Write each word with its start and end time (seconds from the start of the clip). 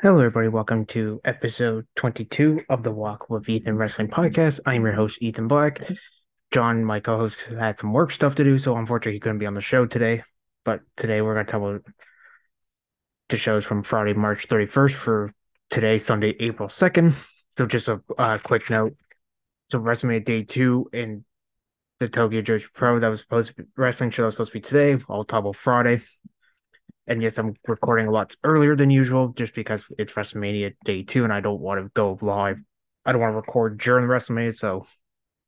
Hello, 0.00 0.18
everybody. 0.18 0.46
Welcome 0.46 0.86
to 0.86 1.20
episode 1.24 1.84
22 1.96 2.60
of 2.68 2.84
the 2.84 2.92
Walk 2.92 3.28
with 3.28 3.48
Ethan 3.48 3.76
Wrestling 3.76 4.06
Podcast. 4.06 4.60
I'm 4.64 4.84
your 4.84 4.92
host, 4.92 5.20
Ethan 5.20 5.48
Black. 5.48 5.90
John, 6.52 6.84
my 6.84 7.00
co 7.00 7.16
host, 7.16 7.36
had 7.58 7.80
some 7.80 7.92
work 7.92 8.12
stuff 8.12 8.36
to 8.36 8.44
do, 8.44 8.58
so 8.58 8.76
unfortunately, 8.76 9.14
he 9.14 9.18
couldn't 9.18 9.40
be 9.40 9.46
on 9.46 9.54
the 9.54 9.60
show 9.60 9.86
today. 9.86 10.22
But 10.64 10.82
today, 10.96 11.20
we're 11.20 11.34
going 11.34 11.46
to 11.46 11.50
talk 11.50 11.60
about 11.60 11.84
the 13.28 13.36
shows 13.36 13.64
from 13.64 13.82
Friday, 13.82 14.14
March 14.14 14.46
31st 14.46 14.92
for 14.92 15.34
today, 15.68 15.98
Sunday, 15.98 16.36
April 16.38 16.68
2nd. 16.68 17.12
So, 17.56 17.66
just 17.66 17.88
a 17.88 18.00
uh, 18.16 18.38
quick 18.38 18.70
note. 18.70 18.94
So, 19.66 19.80
WrestleMania 19.80 20.24
Day 20.24 20.44
2 20.44 20.90
in 20.92 21.24
the 21.98 22.08
Tokyo 22.08 22.40
Joshi 22.40 22.72
Pro 22.72 23.00
that 23.00 23.08
was 23.08 23.18
supposed 23.18 23.48
to 23.48 23.54
be 23.54 23.68
wrestling 23.76 24.10
show 24.10 24.22
that 24.22 24.26
was 24.26 24.34
supposed 24.34 24.52
to 24.52 24.58
be 24.58 24.62
today. 24.62 25.04
I'll 25.08 25.24
talk 25.24 25.40
about 25.40 25.56
Friday. 25.56 26.02
And 27.08 27.22
yes, 27.22 27.38
I'm 27.38 27.54
recording 27.66 28.06
a 28.06 28.10
lot 28.10 28.36
earlier 28.44 28.76
than 28.76 28.90
usual 28.90 29.28
just 29.28 29.54
because 29.54 29.84
it's 29.98 30.12
WrestleMania 30.12 30.74
day 30.84 31.02
two 31.02 31.24
and 31.24 31.32
I 31.32 31.40
don't 31.40 31.60
want 31.60 31.80
to 31.82 31.90
go 31.94 32.18
live. 32.20 32.62
I 33.06 33.12
don't 33.12 33.20
want 33.22 33.32
to 33.32 33.36
record 33.36 33.78
during 33.78 34.06
WrestleMania, 34.06 34.54
so 34.54 34.86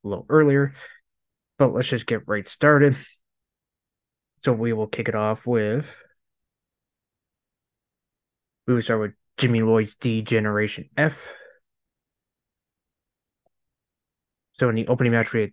a 0.03 0.09
little 0.09 0.25
earlier. 0.31 0.75
But 1.59 1.75
let's 1.75 1.89
just 1.89 2.07
get 2.07 2.27
right 2.27 2.49
started. 2.49 2.97
So 4.43 4.55
we 4.55 4.73
will 4.73 4.87
kick 4.87 5.11
it 5.11 5.15
off 5.15 5.47
with 5.47 5.87
we 8.67 8.75
will 8.75 8.83
start 8.83 9.01
with 9.01 9.13
Jimmy 9.37 9.61
Lloyd's 9.61 9.97
D 9.97 10.23
Generation 10.23 10.89
F. 10.97 11.15
So 14.53 14.69
in 14.71 14.77
the 14.77 14.87
opening 14.87 15.13
match, 15.13 15.33
we 15.33 15.41
had 15.43 15.53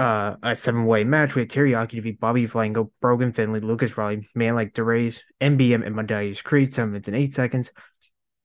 uh, 0.00 0.36
a 0.42 0.56
seven 0.56 0.86
way 0.86 1.04
match 1.04 1.34
with 1.34 1.50
Teriyaki 1.50 1.90
defeat 1.90 2.18
Bobby 2.18 2.48
Flaco, 2.48 2.90
Brogan 3.02 3.32
Finley, 3.34 3.60
Lucas 3.60 3.98
Riley, 3.98 4.26
Man 4.34 4.54
Like 4.54 4.72
DeRays, 4.72 5.20
MBM, 5.42 5.86
and 5.86 5.94
Modalius 5.94 6.42
Creed, 6.42 6.72
seven 6.72 6.92
minutes 6.92 7.08
and 7.08 7.16
eight 7.16 7.34
seconds. 7.34 7.70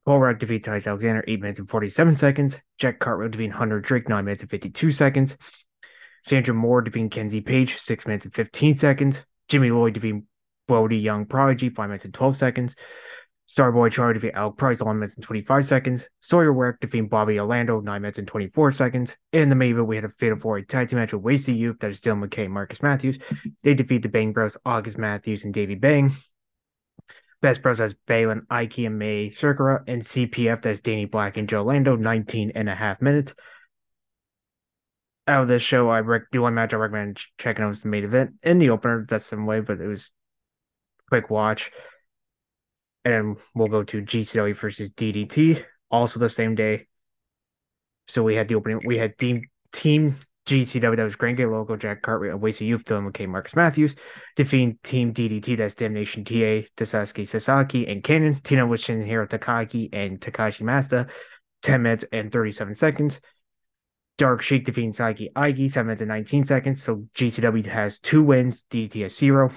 Paul 0.06 0.20
Rudd 0.20 0.38
defeat 0.38 0.66
Tice 0.66 0.86
Alexander, 0.86 1.24
eight 1.28 1.40
minutes 1.40 1.60
and 1.60 1.70
47 1.70 2.16
seconds. 2.18 2.58
Jack 2.78 3.00
Cartwright 3.00 3.32
defeat 3.32 3.54
Hunter 3.54 3.80
Drake, 3.80 4.10
nine 4.10 4.26
minutes 4.26 4.42
and 4.44 4.52
52 4.52 4.92
seconds. 4.92 5.38
Sandra 6.26 6.54
Moone 6.54 6.84
defeating 6.84 7.10
Kenzie 7.10 7.40
Page, 7.40 7.78
six 7.78 8.06
minutes 8.06 8.26
and 8.26 8.36
15 8.36 8.76
seconds. 8.76 9.22
Jimmy 9.48 9.72
Lloyd 9.72 9.94
defeating 9.94 10.26
Brody 10.68 10.98
Young 10.98 11.26
Prodigy, 11.26 11.70
five 11.70 11.88
minutes 11.88 12.06
and 12.06 12.14
12 12.14 12.36
seconds. 12.36 12.76
Starboy 13.48 13.92
Charlie 13.92 14.16
defeat 14.16 14.34
Alec 14.34 14.58
Price, 14.58 14.82
11 14.82 15.00
minutes 15.00 15.16
and 15.16 15.24
25 15.24 15.66
seconds. 15.66 16.04
Sawyer 16.22 16.52
Werrick 16.52 16.80
defeating 16.80 17.08
Bobby 17.08 17.40
Orlando, 17.40 17.80
9 17.80 18.02
minutes 18.02 18.18
and 18.18 18.28
24 18.28 18.72
seconds. 18.72 19.16
In 19.34 19.50
the 19.50 19.56
main 19.56 19.72
event, 19.72 19.88
we 19.88 19.96
had 19.96 20.06
a 20.06 20.10
Fatal 20.18 20.40
4 20.40 20.62
tag 20.62 20.90
team 20.90 21.00
match 21.00 21.14
with 21.14 21.22
Wasted 21.22 21.56
Youth, 21.56 21.78
that 21.80 21.92
is 21.92 22.00
Dylan 22.00 22.28
McKay 22.28 22.50
Marcus 22.50 22.82
Matthews. 22.82 23.20
They 23.64 23.76
defeat 23.76 24.02
the 24.02 24.10
Bang 24.10 24.34
Bros, 24.34 24.58
August 24.66 24.98
Matthews 24.98 25.44
and 25.44 25.54
Davey 25.54 25.76
Bang. 25.76 26.12
Best 27.42 27.62
Bros 27.62 27.80
as 27.80 27.94
Balin, 28.08 28.48
Ike 28.50 28.80
and 28.80 28.98
May 28.98 29.30
Circura, 29.30 29.84
and 29.88 30.02
CPF, 30.02 30.64
that's 30.64 30.80
Danny 30.80 31.06
Black 31.06 31.38
and 31.38 31.48
Joe 31.48 31.64
Lando, 31.64 31.96
19 31.96 32.54
and 32.56 32.68
a 32.68 32.74
half 32.74 33.00
minutes. 33.02 33.36
Out 35.28 35.44
of 35.44 35.48
this 35.48 35.62
show, 35.62 35.90
I 35.90 36.00
rec- 36.00 36.32
the 36.32 36.40
one 36.40 36.56
match 36.56 36.74
I 36.74 36.78
recommend 36.78 37.22
checking 37.38 37.64
out 37.64 37.70
was 37.70 37.82
the 37.82 37.90
main 37.90 38.04
event. 38.04 38.36
In 38.42 38.58
the 38.58 38.72
opener, 38.72 39.06
that's 39.08 39.26
some 39.26 39.46
way, 39.46 39.60
but 39.60 39.80
it 39.80 39.88
was 39.88 40.10
quick 41.10 41.30
watch 41.30 41.72
and 43.06 43.38
we'll 43.54 43.68
go 43.68 43.84
to 43.84 44.02
GCW 44.02 44.58
versus 44.58 44.92
DDT, 44.92 45.64
also 45.90 46.20
the 46.20 46.30
same 46.30 46.56
day. 46.56 46.88
So 48.08 48.24
we 48.24 48.36
had 48.36 48.48
the 48.48 48.56
opening. 48.56 48.82
We 48.86 48.98
had 48.98 49.18
team 49.18 49.44
team 49.72 50.18
GCW 50.48 50.96
that 50.96 51.04
was 51.04 51.16
Gringo 51.16 51.50
Loco, 51.50 51.76
Jack 51.76 52.02
Cartwright, 52.02 52.40
Wasted 52.40 52.68
Youth, 52.68 52.84
Dylan 52.84 53.12
McKay, 53.12 53.28
Marcus 53.28 53.56
Matthews, 53.56 53.96
defeating 54.36 54.78
Team 54.84 55.12
DDT, 55.14 55.58
that's 55.58 55.74
Damnation 55.74 56.24
TA, 56.24 56.68
Daisuke 56.78 57.28
Sasaki, 57.28 57.88
and 57.88 58.04
Cannon, 58.04 58.40
Tina 58.44 58.68
with 58.68 58.86
Hiro 58.86 59.26
Takagi 59.26 59.90
and 59.92 60.20
Takashi 60.20 60.62
Masta, 60.62 61.08
10 61.64 61.82
minutes 61.82 62.06
and 62.12 62.32
37 62.32 62.76
seconds. 62.76 63.20
Dark 64.18 64.42
Sheik 64.44 64.66
defeating 64.66 64.94
Saiki 64.94 65.34
Aiki, 65.34 65.70
7 65.70 65.88
minutes 65.88 66.02
and 66.02 66.10
19 66.10 66.46
seconds. 66.46 66.82
So 66.82 67.06
GCW 67.16 67.66
has 67.66 68.00
two 68.00 68.24
wins, 68.24 68.64
DDT 68.70 69.02
has 69.02 69.18
zero. 69.18 69.50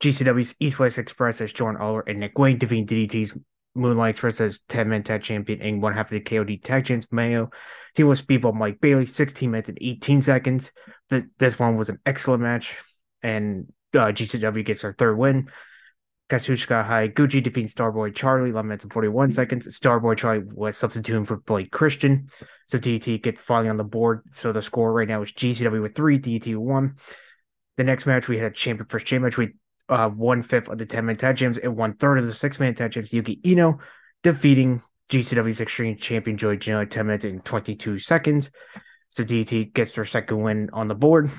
GCW's 0.00 0.54
East 0.60 0.78
West 0.78 0.98
Express 0.98 1.40
as 1.40 1.52
Jordan 1.52 1.80
Aller 1.80 2.04
and 2.06 2.20
Nick 2.20 2.38
Wayne 2.38 2.58
defeating 2.58 2.86
DDT's 2.86 3.36
Moonlight 3.74 4.10
Express 4.10 4.40
as 4.40 4.60
10 4.68 4.88
man 4.88 5.02
tag 5.02 5.22
champion 5.22 5.60
and 5.60 5.82
one 5.82 5.94
half 5.94 6.06
of 6.06 6.10
the 6.10 6.20
KOD 6.20 6.62
tag 6.62 6.84
champions. 6.84 7.06
Mayo. 7.10 7.50
Team 7.94 8.08
was 8.08 8.20
Speedball 8.20 8.54
Mike 8.54 8.80
Bailey, 8.80 9.06
16 9.06 9.50
minutes 9.50 9.68
and 9.68 9.78
18 9.80 10.22
seconds. 10.22 10.72
This 11.38 11.58
one 11.58 11.76
was 11.76 11.88
an 11.88 12.00
excellent 12.04 12.42
match, 12.42 12.76
and 13.22 13.72
uh, 13.94 14.06
GCW 14.06 14.64
gets 14.64 14.82
their 14.82 14.92
third 14.92 15.16
win. 15.16 15.48
Kazusada 16.30 16.86
Higuchi 16.86 17.42
defeats 17.42 17.74
Starboy 17.74 18.14
Charlie, 18.14 18.50
11 18.50 18.68
minutes 18.68 18.84
and 18.84 18.92
41 18.92 19.32
seconds. 19.32 19.68
Starboy 19.78 20.16
Charlie 20.16 20.44
was 20.44 20.76
substituting 20.76 21.26
for 21.26 21.36
Blake 21.36 21.70
Christian. 21.70 22.28
So 22.66 22.78
DT 22.78 23.22
gets 23.22 23.40
finally 23.40 23.68
on 23.68 23.76
the 23.76 23.84
board. 23.84 24.22
So 24.30 24.52
the 24.52 24.62
score 24.62 24.92
right 24.92 25.06
now 25.06 25.22
is 25.22 25.32
GCW 25.32 25.82
with 25.82 25.94
three, 25.94 26.18
DT 26.18 26.56
one. 26.56 26.96
The 27.76 27.84
next 27.84 28.06
match, 28.06 28.26
we 28.26 28.38
had 28.38 28.52
a 28.52 28.54
champion 28.54 28.88
first 28.88 29.04
champion 29.04 29.24
match. 29.24 29.36
We 29.36 29.54
uh, 29.88 30.08
one 30.08 30.42
fifth 30.42 30.68
of 30.68 30.78
the 30.78 30.86
10 30.86 31.04
man 31.04 31.16
tag 31.16 31.36
teams 31.36 31.58
and 31.58 31.76
one 31.76 31.94
third 31.94 32.18
of 32.18 32.26
the 32.26 32.34
six 32.34 32.58
man 32.58 32.74
tag 32.74 32.92
teams. 32.92 33.12
Yuki 33.12 33.40
Ino 33.44 33.78
defeating 34.22 34.82
GCW's 35.10 35.60
Extreme 35.60 35.96
Champion 35.96 36.36
Joey 36.36 36.56
Janela 36.56 36.88
10 36.88 37.06
minutes 37.06 37.24
and 37.24 37.44
22 37.44 37.98
seconds. 37.98 38.50
So 39.10 39.22
DDT 39.22 39.74
gets 39.74 39.92
their 39.92 40.04
second 40.04 40.42
win 40.42 40.70
on 40.72 40.88
the 40.88 40.94
board. 40.94 41.30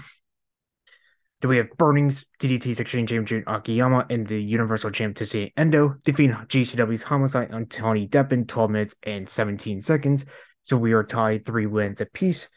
Then 1.41 1.49
we 1.49 1.57
have 1.57 1.75
Burnings, 1.77 2.25
DDT's 2.39 2.79
Extreme 2.79 3.07
Champion 3.07 3.43
Akiyama, 3.45 4.05
and 4.09 4.25
the 4.25 4.41
Universal 4.41 4.91
Champion 4.91 5.27
Tetsuya 5.27 5.51
Endo 5.57 5.95
defeating 6.03 6.35
GCW's 6.35 7.03
Homicide 7.03 7.51
on 7.51 7.65
Tony 7.65 8.07
Deppen 8.07 8.47
12 8.47 8.71
minutes 8.71 8.95
and 9.03 9.27
17 9.27 9.81
seconds. 9.81 10.25
So 10.63 10.77
we 10.77 10.93
are 10.93 11.03
tied 11.03 11.45
three 11.45 11.65
wins 11.65 12.01
apiece. 12.01 12.49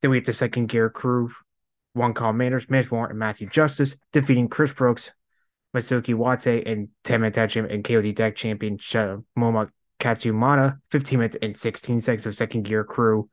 Then 0.00 0.10
we 0.10 0.16
have 0.18 0.26
the 0.26 0.32
second 0.32 0.68
gear 0.68 0.90
crew 0.90 1.30
Juan 1.94 2.14
Carl 2.14 2.32
Manners, 2.32 2.68
Miz 2.70 2.90
Warren, 2.90 3.10
and 3.10 3.18
Matthew 3.18 3.48
Justice, 3.48 3.96
defeating 4.12 4.48
Chris 4.48 4.72
Brooks, 4.72 5.10
Masuki 5.76 6.14
Watse, 6.14 6.46
and 6.46 6.88
Temen 7.04 7.32
Tachim 7.32 7.72
and 7.72 7.84
KOD 7.84 8.14
Deck 8.14 8.36
champion 8.36 8.78
Moma 8.78 9.68
Katsumata, 10.00 10.78
15 10.90 11.18
minutes 11.18 11.36
and 11.40 11.56
16 11.56 12.00
seconds 12.00 12.26
of 12.26 12.34
second 12.34 12.64
gear 12.64 12.84
crew. 12.84 13.28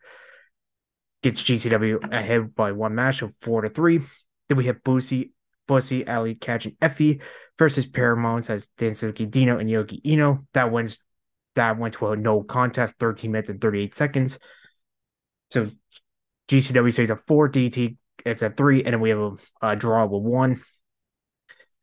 Gets 1.22 1.44
GCW 1.44 2.14
ahead 2.14 2.56
by 2.56 2.72
one 2.72 2.96
match 2.96 3.22
of 3.22 3.34
four 3.42 3.62
to 3.62 3.70
three. 3.70 4.00
Then 4.48 4.58
we 4.58 4.68
have 4.68 4.84
Bussy, 4.84 5.34
Bussy, 5.68 6.08
Ali, 6.08 6.36
Catch, 6.36 6.66
and 6.66 6.76
Effie 6.82 7.20
versus 7.58 7.86
Paramount 7.86 8.50
as 8.50 8.70
Danshoku 8.78 9.30
Dino 9.30 9.58
and 9.60 9.70
Yuki 9.70 10.02
Ino. 10.06 10.46
That 10.54 10.72
wins 10.72 11.00
that 11.56 11.78
went 11.78 11.96
to 11.96 12.08
a 12.08 12.16
no 12.16 12.42
contest, 12.42 12.96
13 13.00 13.32
minutes 13.32 13.50
and 13.50 13.60
38 13.60 13.94
seconds. 13.96 14.40
So 15.52 15.70
GCW 16.48 16.94
says 16.94 17.10
a 17.10 17.18
four, 17.28 17.50
DT 17.50 17.98
it's 18.26 18.42
a 18.42 18.50
three, 18.50 18.84
and 18.84 18.94
then 18.94 19.02
we 19.02 19.10
have 19.10 19.20
a, 19.20 19.32
a 19.62 19.76
draw 19.76 20.06
with 20.06 20.24
one. 20.24 20.62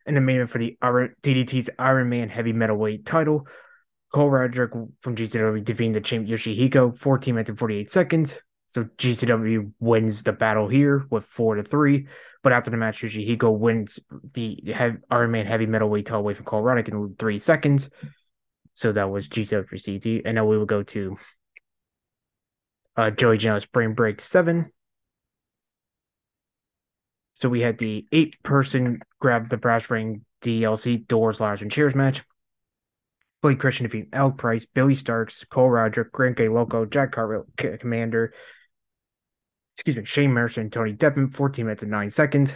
And 0.06 0.16
the 0.16 0.20
main 0.20 0.36
event 0.36 0.50
for 0.50 0.58
the 0.58 0.76
DDT's 1.22 1.70
Iron 1.78 2.08
Man 2.08 2.28
Heavy 2.28 2.52
Metalweight 2.52 3.04
title, 3.04 3.47
Cole 4.12 4.30
Radrick 4.30 4.70
from 5.00 5.16
GCW 5.16 5.64
defeating 5.64 5.92
the 5.92 6.00
champ 6.00 6.28
Yoshihiko, 6.28 6.97
14 6.97 7.34
minutes 7.34 7.50
and 7.50 7.58
48 7.58 7.91
seconds. 7.91 8.34
So 8.69 8.84
GCW 8.98 9.72
wins 9.80 10.22
the 10.22 10.32
battle 10.32 10.69
here 10.69 11.06
with 11.10 11.24
four 11.24 11.56
to 11.56 11.62
three. 11.62 12.08
But 12.42 12.53
after 12.53 12.70
the 12.70 12.76
match, 12.76 13.00
Yoshihiko 13.00 13.56
wins 13.58 13.98
the 14.34 14.58
Iron 15.10 15.30
Man 15.30 15.47
Heavy 15.47 15.66
Metalweight 15.66 16.06
title 16.06 16.20
away 16.20 16.34
from 16.34 16.44
Cole 16.44 16.62
Radrick 16.62 16.88
in 16.88 17.16
three 17.18 17.38
seconds. 17.38 17.88
So 18.74 18.92
that 18.92 19.10
was 19.10 19.28
GCW 19.28 19.68
for 19.68 19.76
DDT. 19.76 20.22
And 20.24 20.36
now 20.36 20.44
we 20.44 20.56
will 20.56 20.66
go 20.66 20.82
to 20.84 21.16
uh, 22.97 23.10
Joey 23.10 23.38
Janela's 23.38 23.64
Spring 23.64 23.94
Break 23.94 24.20
7 24.20 24.70
so 27.36 27.50
we 27.50 27.60
had 27.60 27.76
the 27.76 28.06
eight 28.12 28.42
person 28.42 28.98
grab 29.20 29.50
the 29.50 29.58
brass 29.58 29.91
ring 29.91 30.24
DLC 30.41 31.06
doors, 31.06 31.38
ladders, 31.38 31.60
and 31.60 31.71
chairs 31.71 31.94
match. 31.94 32.24
Blake 33.42 33.60
Christian 33.60 33.84
defeat 33.84 34.09
Al 34.15 34.30
Price, 34.30 34.65
Billy 34.65 34.94
Starks, 34.94 35.44
Cole 35.44 35.68
Radrick, 35.68 36.10
Grant 36.12 36.38
Gay 36.38 36.48
Loco, 36.48 36.86
Jack 36.86 37.12
Cartwright, 37.12 37.78
Commander, 37.78 38.33
excuse 39.74 39.98
me, 39.98 40.06
Shane 40.06 40.33
Mercer, 40.33 40.62
and 40.62 40.72
Tony 40.72 40.94
Deppen, 40.94 41.30
14 41.30 41.66
minutes 41.66 41.83
and 41.83 41.92
9 41.92 42.10
seconds. 42.10 42.54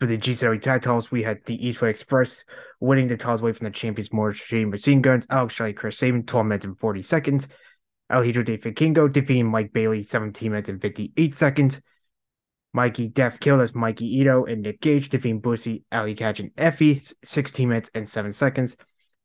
For 0.00 0.06
the 0.06 0.18
GCW 0.18 0.60
titles, 0.60 1.12
we 1.12 1.22
had 1.22 1.44
the 1.46 1.64
East 1.64 1.80
West 1.80 2.02
Express 2.02 2.42
winning 2.80 3.06
the 3.06 3.16
titles 3.16 3.42
away 3.42 3.52
from 3.52 3.66
the 3.66 3.70
champions 3.70 4.12
Morris 4.12 4.40
Machine 4.40 4.70
Machine 4.70 5.02
Guns, 5.02 5.24
Alex 5.30 5.54
Shelley, 5.54 5.72
Chris 5.72 5.98
Sabin, 5.98 6.24
12 6.24 6.46
minutes 6.46 6.66
and 6.66 6.76
40 6.76 7.02
seconds. 7.02 7.46
El 8.10 8.22
Hijo 8.22 8.42
de 8.42 8.58
Vikingo 8.58 9.12
defeating 9.12 9.46
Mike 9.46 9.72
Bailey, 9.72 10.02
17 10.02 10.50
minutes 10.50 10.68
and 10.68 10.82
58 10.82 11.36
seconds. 11.36 11.80
Mikey 12.72 13.08
Def 13.08 13.40
killed 13.40 13.60
as 13.60 13.74
Mikey 13.74 14.06
Ito 14.20 14.44
and 14.44 14.62
Nick 14.62 14.80
Gage 14.80 15.08
defeating 15.08 15.40
Bussy, 15.40 15.84
Ali 15.90 16.14
Catch, 16.14 16.40
and 16.40 16.50
Effie, 16.58 17.02
16 17.24 17.68
minutes 17.68 17.90
and 17.94 18.08
7 18.08 18.32
seconds. 18.32 18.76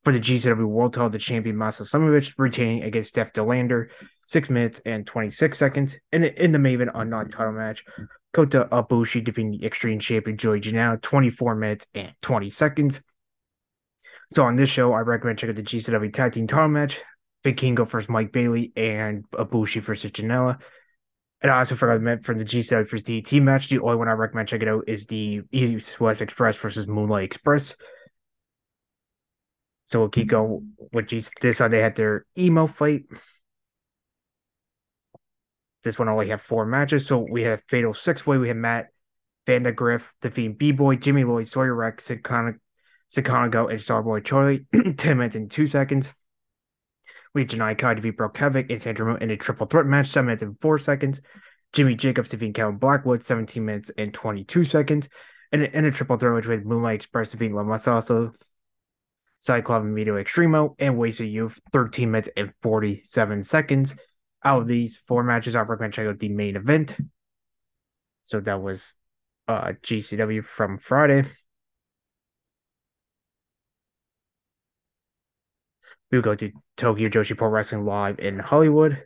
For 0.03 0.11
the 0.11 0.19
GCW 0.19 0.65
World 0.65 0.93
Title, 0.93 1.09
the 1.09 1.17
champion 1.17 1.57
Masha 1.57 1.83
Slamovich 1.83 2.33
retaining 2.37 2.83
against 2.83 3.15
Def 3.15 3.31
Delander, 3.31 3.87
6 4.25 4.49
minutes 4.49 4.81
and 4.85 5.07
26 5.07 5.57
seconds. 5.57 5.95
And 6.11 6.25
in 6.25 6.51
the 6.51 6.59
Maven 6.59 6.93
on 6.93 7.09
non 7.09 7.29
title 7.29 7.53
match, 7.53 7.85
Kota 8.33 8.67
Ibushi 8.71 9.23
defeating 9.23 9.51
the 9.51 9.65
Extreme 9.65 9.99
Champion 9.99 10.35
Joey 10.35 10.59
Janela, 10.59 11.01
24 11.01 11.55
minutes 11.55 11.85
and 11.93 12.11
20 12.21 12.49
seconds. 12.49 12.99
So 14.33 14.43
on 14.43 14.55
this 14.55 14.69
show, 14.69 14.91
I 14.91 15.01
recommend 15.01 15.39
checking 15.39 15.57
out 15.57 15.63
the 15.63 15.77
GCW 15.77 16.11
Tag 16.11 16.33
Team 16.33 16.47
Title 16.47 16.67
match. 16.67 16.99
Vikingo 17.43 17.87
versus 17.87 18.09
Mike 18.09 18.31
Bailey 18.31 18.71
and 18.75 19.29
Ibushi 19.31 19.81
versus 19.81 20.11
Janela. 20.11 20.59
And 21.43 21.51
I 21.51 21.59
also 21.59 21.75
forgot 21.75 22.23
for 22.23 22.33
the 22.33 22.45
G7 22.45 22.89
versus 22.89 23.03
DT 23.03 23.41
match, 23.41 23.67
the 23.67 23.79
only 23.79 23.97
one 23.97 24.07
I 24.07 24.13
recommend 24.13 24.47
checking 24.47 24.69
out 24.69 24.85
is 24.87 25.05
the 25.05 25.41
East 25.51 25.99
West 25.99 26.21
Express 26.21 26.55
versus 26.55 26.87
Moonlight 26.87 27.25
Express. 27.25 27.75
So 29.85 29.99
we'll 29.99 30.09
keep 30.09 30.29
going 30.29 30.71
with 30.93 31.07
G. 31.07 31.21
This 31.41 31.59
one 31.59 31.69
they 31.69 31.81
had 31.81 31.97
their 31.97 32.25
emo 32.37 32.65
fight. 32.65 33.03
This 35.83 35.99
one 35.99 36.07
only 36.07 36.29
had 36.29 36.39
four 36.39 36.65
matches. 36.65 37.05
So 37.07 37.27
we 37.29 37.43
have 37.43 37.61
Fatal 37.67 37.93
Six 37.93 38.25
Way. 38.25 38.37
We 38.37 38.47
have 38.47 38.55
Matt 38.55 38.87
Vandagriff 39.45 40.03
defeating 40.21 40.55
B 40.55 40.71
Boy, 40.71 40.95
Jimmy 40.95 41.25
Lloyd, 41.25 41.47
Sawyer 41.47 41.75
Rex, 41.75 42.07
Sakana, 42.07 42.53
Sakanago, 43.13 43.69
and 43.69 43.81
Starboy 43.81 44.23
Charlie. 44.23 44.65
10 44.97 45.17
minutes 45.17 45.35
and 45.35 45.51
two 45.51 45.67
seconds. 45.67 46.09
We 47.33 47.45
Janai 47.45 47.77
Kai 47.77 47.95
defeat 47.95 48.17
Brock 48.17 48.37
Havoc 48.37 48.69
and 48.69 48.81
Sandra 48.81 49.15
in 49.15 49.31
a 49.31 49.37
triple 49.37 49.65
threat 49.65 49.85
match, 49.85 50.09
7 50.09 50.25
minutes 50.25 50.43
and 50.43 50.59
4 50.61 50.77
seconds. 50.77 51.19
Jimmy 51.71 51.95
Jacobs 51.95 52.29
defeating 52.29 52.53
Kevin 52.53 52.77
Blackwood, 52.77 53.23
17 53.23 53.65
minutes 53.65 53.91
and 53.97 54.13
22 54.13 54.63
seconds. 54.63 55.09
And 55.51 55.63
in 55.63 55.85
a 55.85 55.91
triple 55.91 56.17
threat 56.17 56.35
match 56.35 56.47
with 56.47 56.65
Moonlight 56.65 56.95
Express 56.95 57.29
defeating 57.29 57.55
La 57.55 57.63
Masaso, 57.63 58.33
Cyclone 59.39 59.87
and 59.87 59.95
Vito 59.95 60.15
Extremo, 60.15 60.75
and 60.77 60.97
Wasted 60.97 61.29
Youth, 61.29 61.59
13 61.73 62.11
minutes 62.11 62.29
and 62.37 62.53
47 62.61 63.43
seconds. 63.43 63.95
Out 64.43 64.61
of 64.61 64.67
these 64.67 65.01
four 65.07 65.23
matches, 65.23 65.55
I 65.55 65.61
recommend 65.61 65.93
check 65.93 66.07
out 66.07 66.19
the 66.19 66.29
main 66.29 66.55
event. 66.55 66.95
So 68.21 68.39
that 68.41 68.61
was 68.61 68.93
uh, 69.47 69.73
GCW 69.81 70.45
from 70.45 70.77
Friday. 70.77 71.23
We 76.13 76.19
will 76.19 76.23
go 76.23 76.35
to 76.35 76.51
Tokyo 76.77 77.09
Joshi 77.09 77.35
Pro 77.35 77.47
Wrestling 77.47 77.85
Live 77.85 78.19
in 78.19 78.37
Hollywood. 78.37 79.01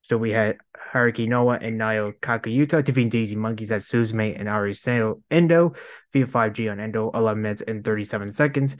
So 0.00 0.16
we 0.16 0.30
had 0.30 0.56
Haruki 0.94 1.28
Noah 1.28 1.58
and 1.60 1.78
Nayo 1.78 2.14
Kakayuta 2.18 2.82
defeating 2.82 3.10
Daisy 3.10 3.36
Monkeys 3.36 3.70
at 3.72 3.82
Suzume 3.82 4.40
and 4.40 4.48
Ari 4.48 4.74
Endo 5.30 5.74
via 6.14 6.26
5G 6.26 6.72
on 6.72 6.80
Endo, 6.80 7.10
11 7.12 7.42
minutes 7.42 7.62
and 7.68 7.84
37 7.84 8.30
seconds. 8.30 8.74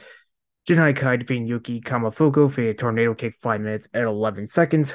Janai 0.67 0.97
Kai 0.97 1.17
defeating 1.17 1.47
Yuki 1.47 1.83
Kamifuku 1.83 2.51
via 2.51 2.73
Tornado 2.73 3.13
Kick, 3.13 3.35
5 3.43 3.61
minutes 3.61 3.87
and 3.93 4.07
11 4.07 4.47
seconds. 4.47 4.95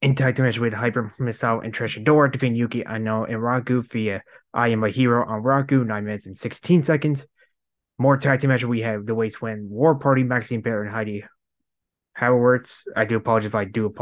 In 0.00 0.14
tag 0.14 0.38
match 0.38 0.58
with 0.58 0.72
Hyper 0.72 1.12
Misao 1.20 1.62
and 1.62 1.74
Trish 1.74 2.02
Adora 2.02 2.32
defeating 2.32 2.56
Yuki 2.56 2.86
Aino 2.86 3.24
and 3.24 3.36
Raku 3.36 3.86
via 3.86 4.22
I 4.54 4.68
Am 4.68 4.82
a 4.82 4.88
Hero 4.88 5.28
on 5.28 5.42
Raku, 5.42 5.86
9 5.86 6.04
minutes 6.06 6.24
and 6.24 6.38
16 6.38 6.84
seconds. 6.84 7.26
More 8.00 8.16
tag 8.16 8.40
team 8.40 8.48
matches 8.48 8.64
we 8.64 8.80
have 8.80 9.04
the 9.04 9.14
Waste 9.14 9.42
Win 9.42 9.68
War 9.68 9.94
Party, 9.94 10.22
Maxine 10.22 10.62
Bear 10.62 10.82
and 10.82 10.90
Heidi 10.90 11.22
Howards. 12.14 12.84
I 12.96 13.04
do 13.04 13.16
apologize 13.16 13.48
if 13.48 13.54
I 13.54 13.66
do 13.66 13.94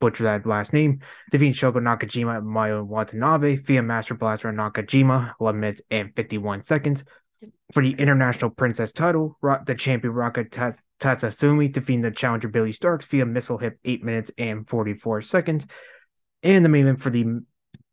butcher 0.00 0.24
that 0.24 0.44
last 0.44 0.74
name. 0.74 1.00
Defeating 1.30 1.54
Shoko 1.54 1.76
Nakajima 1.76 2.42
Mayu 2.42 2.86
Watanabe 2.86 3.56
via 3.56 3.82
Master 3.82 4.14
Blaster 4.14 4.52
Nakajima, 4.52 5.32
11 5.40 5.60
minutes 5.60 5.80
and 5.90 6.14
51 6.14 6.62
seconds. 6.62 7.04
For 7.72 7.82
the 7.82 7.92
International 7.92 8.50
Princess 8.50 8.92
title, 8.92 9.38
the 9.64 9.74
champion 9.74 10.12
Rika 10.12 10.44
Tatsumi 11.00 11.72
defeating 11.72 12.02
the 12.02 12.10
challenger 12.10 12.48
Billy 12.48 12.72
Starks 12.72 13.06
via 13.06 13.24
Missile 13.24 13.56
Hip, 13.56 13.78
8 13.82 14.04
minutes 14.04 14.30
and 14.36 14.68
44 14.68 15.22
seconds. 15.22 15.64
And 16.42 16.62
the 16.62 16.68
main 16.68 16.82
event 16.82 17.00
for 17.00 17.08
the 17.08 17.24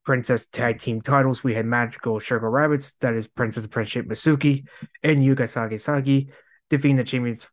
Princess 0.06 0.46
Tag 0.48 0.80
Team 0.80 1.02
titles, 1.02 1.44
we 1.44 1.54
had 1.54 1.66
Magical 1.66 2.20
Sugar 2.20 2.50
Rabbits, 2.50 2.94
that 3.02 3.16
is 3.16 3.28
Princess 3.28 3.66
Friendship 3.66 4.08
Masuki, 4.08 4.66
and 5.04 5.24
Yuka 5.24 5.40
Sakazaki, 5.40 6.30
defeating 6.70 6.98
the 6.98 7.04
champions 7.04 7.48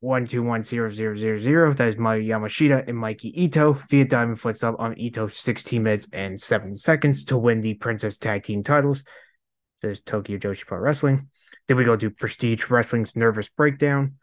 121000, 0.00 1.76
that 1.76 1.88
is 1.88 1.96
Mayu 1.96 2.26
Yamashita 2.26 2.88
and 2.88 2.96
Mikey 2.96 3.42
Ito 3.44 3.78
via 3.90 4.04
Diamond 4.04 4.40
Foot 4.40 4.56
Sub 4.56 4.76
on 4.78 4.98
Ito 4.98 5.28
16 5.28 5.82
minutes 5.82 6.06
and 6.12 6.40
7 6.40 6.74
seconds 6.74 7.24
to 7.24 7.36
win 7.36 7.60
the 7.60 7.74
Princess 7.74 8.16
Tag 8.16 8.44
Team 8.44 8.62
titles. 8.62 9.02
Says 9.76 10.00
Tokyo 10.00 10.38
Joshi 10.38 10.66
Pro 10.66 10.78
Wrestling. 10.78 11.28
Then 11.66 11.76
we 11.76 11.84
go 11.84 11.96
to 11.96 12.10
Prestige 12.10 12.70
Wrestling's 12.70 13.16
Nervous 13.16 13.48
Breakdown. 13.48 14.14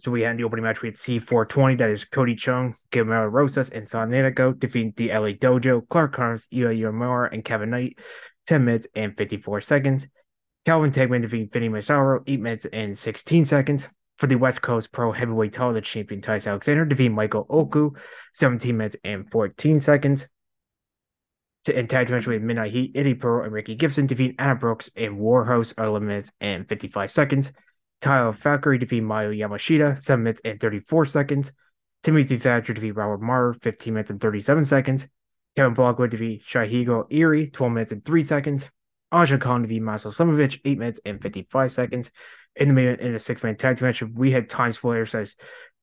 So 0.00 0.12
we 0.12 0.22
had 0.22 0.36
the 0.36 0.44
opening 0.44 0.64
match. 0.64 0.80
We 0.80 0.88
had 0.88 0.96
C420, 0.96 1.78
that 1.78 1.90
is 1.90 2.04
Cody 2.04 2.36
Chung, 2.36 2.74
Guillermo 2.92 3.26
Rosas, 3.26 3.68
and 3.70 3.86
Sanetico 3.86 4.56
defeating 4.56 4.94
the 4.96 5.08
LA 5.08 5.32
Dojo, 5.32 5.88
Clark 5.88 6.14
Connors, 6.14 6.46
Io 6.54 6.68
Yomura, 6.68 7.32
and 7.32 7.44
Kevin 7.44 7.70
Knight, 7.70 7.98
10 8.46 8.64
minutes 8.64 8.86
and 8.94 9.16
54 9.16 9.60
seconds. 9.60 10.06
Calvin 10.64 10.92
Tankman 10.92 11.22
defeating 11.22 11.48
Vinny 11.52 11.68
Massaro, 11.68 12.22
8 12.26 12.40
minutes 12.40 12.66
and 12.72 12.96
16 12.96 13.44
seconds. 13.44 13.88
For 14.18 14.26
the 14.26 14.36
West 14.36 14.62
Coast 14.62 14.90
Pro 14.90 15.12
Heavyweight 15.12 15.52
Title, 15.52 15.80
champion 15.80 16.20
Tice 16.20 16.46
Alexander 16.48 16.84
defeating 16.84 17.14
Michael 17.14 17.46
Oku, 17.48 17.92
17 18.34 18.76
minutes 18.76 18.96
and 19.04 19.30
14 19.30 19.80
seconds. 19.80 20.26
To 21.64 21.76
end 21.76 21.88
tag 21.88 22.10
match 22.10 22.26
with 22.26 22.42
Midnight 22.42 22.72
Heat, 22.72 22.92
Eddie 22.94 23.14
Pearl, 23.14 23.44
and 23.44 23.52
Ricky 23.52 23.76
Gibson 23.76 24.06
defeat 24.06 24.34
Anna 24.38 24.56
Brooks 24.56 24.90
and 24.96 25.18
Warhouse, 25.18 25.72
11 25.78 26.06
minutes 26.06 26.32
and 26.40 26.68
55 26.68 27.10
seconds. 27.10 27.52
Tyler 28.00 28.32
Valkyrie 28.32 28.78
defeat 28.78 29.02
Mayu 29.02 29.36
Yamashita, 29.36 30.00
7 30.00 30.22
minutes 30.22 30.40
and 30.44 30.60
34 30.60 31.06
seconds. 31.06 31.52
Timothy 32.02 32.38
Thatcher 32.38 32.74
defeat 32.74 32.92
Robert 32.92 33.20
Marr, 33.20 33.54
15 33.54 33.92
minutes 33.92 34.10
and 34.10 34.20
37 34.20 34.64
seconds. 34.64 35.06
Kevin 35.56 35.74
Blackwood 35.74 36.10
defeat 36.10 36.44
Shaihigo 36.48 37.06
Erie, 37.10 37.50
12 37.50 37.72
minutes 37.72 37.92
and 37.92 38.04
3 38.04 38.22
seconds. 38.22 38.70
Aja 39.10 39.38
Khan 39.38 39.62
defeat 39.62 39.82
Masha 39.82 40.08
Slamovich, 40.08 40.60
8 40.64 40.78
minutes 40.78 41.00
and 41.04 41.20
55 41.20 41.72
seconds. 41.72 42.10
In 42.56 42.68
the 42.68 42.74
main 42.74 42.88
in 42.88 43.14
a 43.14 43.18
six 43.18 43.42
man 43.42 43.56
tag 43.56 43.78
team 43.78 43.86
match, 43.86 44.02
we 44.02 44.30
had 44.30 44.48
time 44.48 44.72
spoilers 44.72 45.14
as 45.14 45.34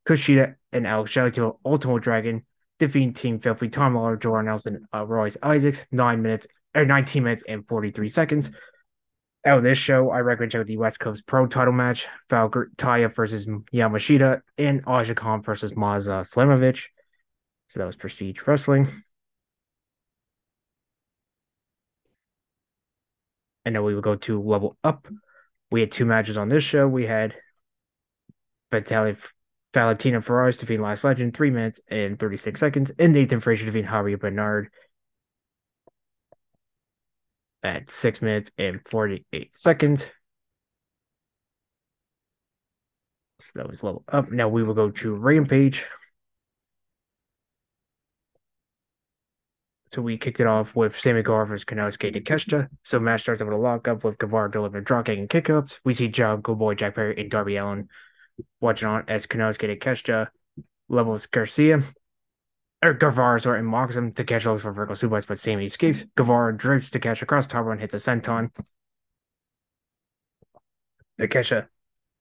Kushida 0.07 0.55
and 0.71 0.85
Alex 0.85 1.11
Shelley 1.11 1.31
to 1.31 1.57
Ultimo 1.65 1.99
Dragon 1.99 2.45
defeating 2.79 3.13
Team 3.13 3.39
Filthy, 3.39 3.69
Tom 3.69 3.93
Lawlor, 3.93 4.17
Jordan 4.17 4.47
Nelson, 4.47 4.85
uh, 4.93 5.05
Royce 5.05 5.37
Isaacs, 5.41 5.85
9 5.91 6.21
minutes 6.21 6.47
or 6.75 6.85
19 6.85 7.23
minutes 7.23 7.43
and 7.47 7.65
43 7.67 8.09
seconds 8.09 8.51
out 9.45 9.59
of 9.59 9.63
this 9.63 9.77
show, 9.77 10.09
I 10.09 10.19
recommend 10.19 10.51
check 10.51 10.61
out 10.61 10.67
the 10.67 10.77
West 10.77 10.99
Coast 10.99 11.25
Pro 11.27 11.45
title 11.47 11.73
match, 11.73 12.07
Valkyrie 12.29 12.69
Taya 12.77 13.13
versus 13.13 13.45
Yamashita, 13.45 14.41
and 14.57 14.81
Aja 14.87 15.13
Khan 15.13 15.41
versus 15.41 15.75
Masha 15.75 16.25
Slamovich. 16.27 16.85
So 17.67 17.79
that 17.79 17.85
was 17.85 17.95
Prestige 17.95 18.41
Wrestling. 18.45 18.87
And 23.65 23.75
then 23.75 23.83
we 23.83 23.95
will 23.95 24.01
go 24.01 24.15
to 24.15 24.41
Level 24.41 24.77
Up. 24.83 25.07
We 25.71 25.79
had 25.79 25.91
two 25.91 26.05
matches 26.05 26.37
on 26.37 26.49
this 26.49 26.63
show. 26.63 26.87
We 26.87 27.05
had 27.05 27.35
Vitaly 28.71 29.17
Valentina 29.73 30.21
Ferraris 30.21 30.57
defeating 30.57 30.83
Last 30.83 31.03
Legend, 31.03 31.35
3 31.35 31.49
minutes 31.51 31.81
and 31.89 32.17
36 32.17 32.59
seconds, 32.59 32.91
and 32.97 33.13
Nathan 33.13 33.41
Frazer 33.41 33.65
defeating 33.65 33.89
Javier 33.89 34.19
Bernard, 34.19 34.69
at 37.65 37.89
six 37.89 38.21
minutes 38.21 38.51
and 38.57 38.79
48 38.89 39.55
seconds. 39.55 40.05
So 43.39 43.51
that 43.55 43.67
was 43.67 43.83
level 43.83 44.03
up. 44.07 44.31
Now 44.31 44.47
we 44.47 44.63
will 44.63 44.75
go 44.75 44.91
to 44.91 45.15
Rampage. 45.15 45.83
So 49.91 50.01
we 50.01 50.17
kicked 50.17 50.39
it 50.39 50.47
off 50.47 50.75
with 50.75 50.99
Sammy 50.99 51.23
Guevara 51.23 51.47
versus 51.47 51.65
Konosuke 51.65 52.13
Takeshita. 52.13 52.67
So 52.83 52.99
match 52.99 53.21
starts 53.21 53.41
with 53.41 53.53
a 53.53 53.57
lockup 53.57 54.03
with 54.03 54.17
Guevara 54.17 54.51
delivering 54.51 54.83
dropkick 54.83 55.17
and 55.17 55.29
kickups. 55.29 55.79
We 55.83 55.93
see 55.93 56.07
John 56.09 56.41
Boy, 56.41 56.75
Jack 56.75 56.95
Perry, 56.95 57.17
and 57.17 57.31
Darby 57.31 57.57
Allin 57.57 57.87
watching 58.59 58.87
on 58.87 59.05
as 59.07 59.25
Konosuke 59.25 59.79
Takeshita 59.79 60.27
levels 60.89 61.25
Garcia 61.27 61.81
or 62.85 62.93
Guevara 62.93 63.39
sorry, 63.41 63.59
and 63.59 63.67
mocks 63.67 63.95
him 63.95 64.11
to 64.13 64.23
catch 64.23 64.45
looks 64.45 64.61
for 64.61 64.71
vertical 64.71 64.95
suplex, 64.95 65.27
but 65.27 65.39
Sammy 65.39 65.65
escapes. 65.65 66.03
Guevara 66.15 66.55
drifts 66.55 66.89
to 66.91 66.99
catch 66.99 67.21
across 67.21 67.47
top 67.47 67.65
and 67.67 67.79
hits 67.79 67.93
a 67.93 67.97
senton. 67.97 68.49
Takesha 71.19 71.67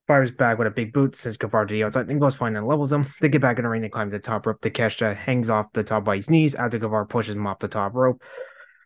fires 0.07 0.31
back 0.31 0.57
with 0.57 0.67
a 0.67 0.71
big 0.71 0.93
boot, 0.93 1.15
sends 1.15 1.37
Guevara 1.37 1.67
to 1.67 1.73
the 1.73 1.83
outside, 1.83 2.07
then 2.07 2.19
goes 2.19 2.35
flying 2.35 2.55
and 2.55 2.67
levels 2.67 2.91
him. 2.91 3.05
They 3.19 3.29
get 3.29 3.41
back 3.41 3.57
in 3.57 3.63
the 3.63 3.69
ring, 3.69 3.81
they 3.81 3.89
climb 3.89 4.09
the 4.09 4.19
top 4.19 4.45
rope. 4.45 4.61
Takesha 4.61 5.15
hangs 5.15 5.49
off 5.49 5.73
the 5.73 5.83
top 5.83 6.03
by 6.03 6.17
his 6.17 6.29
knees 6.29 6.55
after 6.55 6.77
Guevara 6.77 7.05
pushes 7.05 7.35
him 7.35 7.47
off 7.47 7.59
the 7.59 7.67
top 7.67 7.93
rope. 7.93 8.21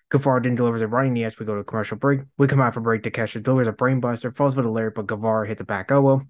Guevara 0.10 0.42
then 0.42 0.56
delivers 0.56 0.82
a 0.82 0.88
running 0.88 1.14
knee 1.14 1.24
as 1.24 1.38
we 1.38 1.46
go 1.46 1.56
to 1.56 1.64
commercial 1.64 1.98
break. 1.98 2.22
We 2.38 2.48
come 2.48 2.62
out 2.62 2.74
for 2.74 2.82
break. 2.82 3.04
Takesha 3.04 3.44
delivers 3.44 3.68
a 3.68 3.74
brainbuster, 3.74 4.36
falls 4.36 4.56
with 4.56 4.66
a 4.66 4.70
lariat, 4.70 4.96
but 4.96 5.08
Guevara 5.08 5.48
hits 5.48 5.62
a 5.62 5.66
back 5.66 5.92
elbow 5.92 6.22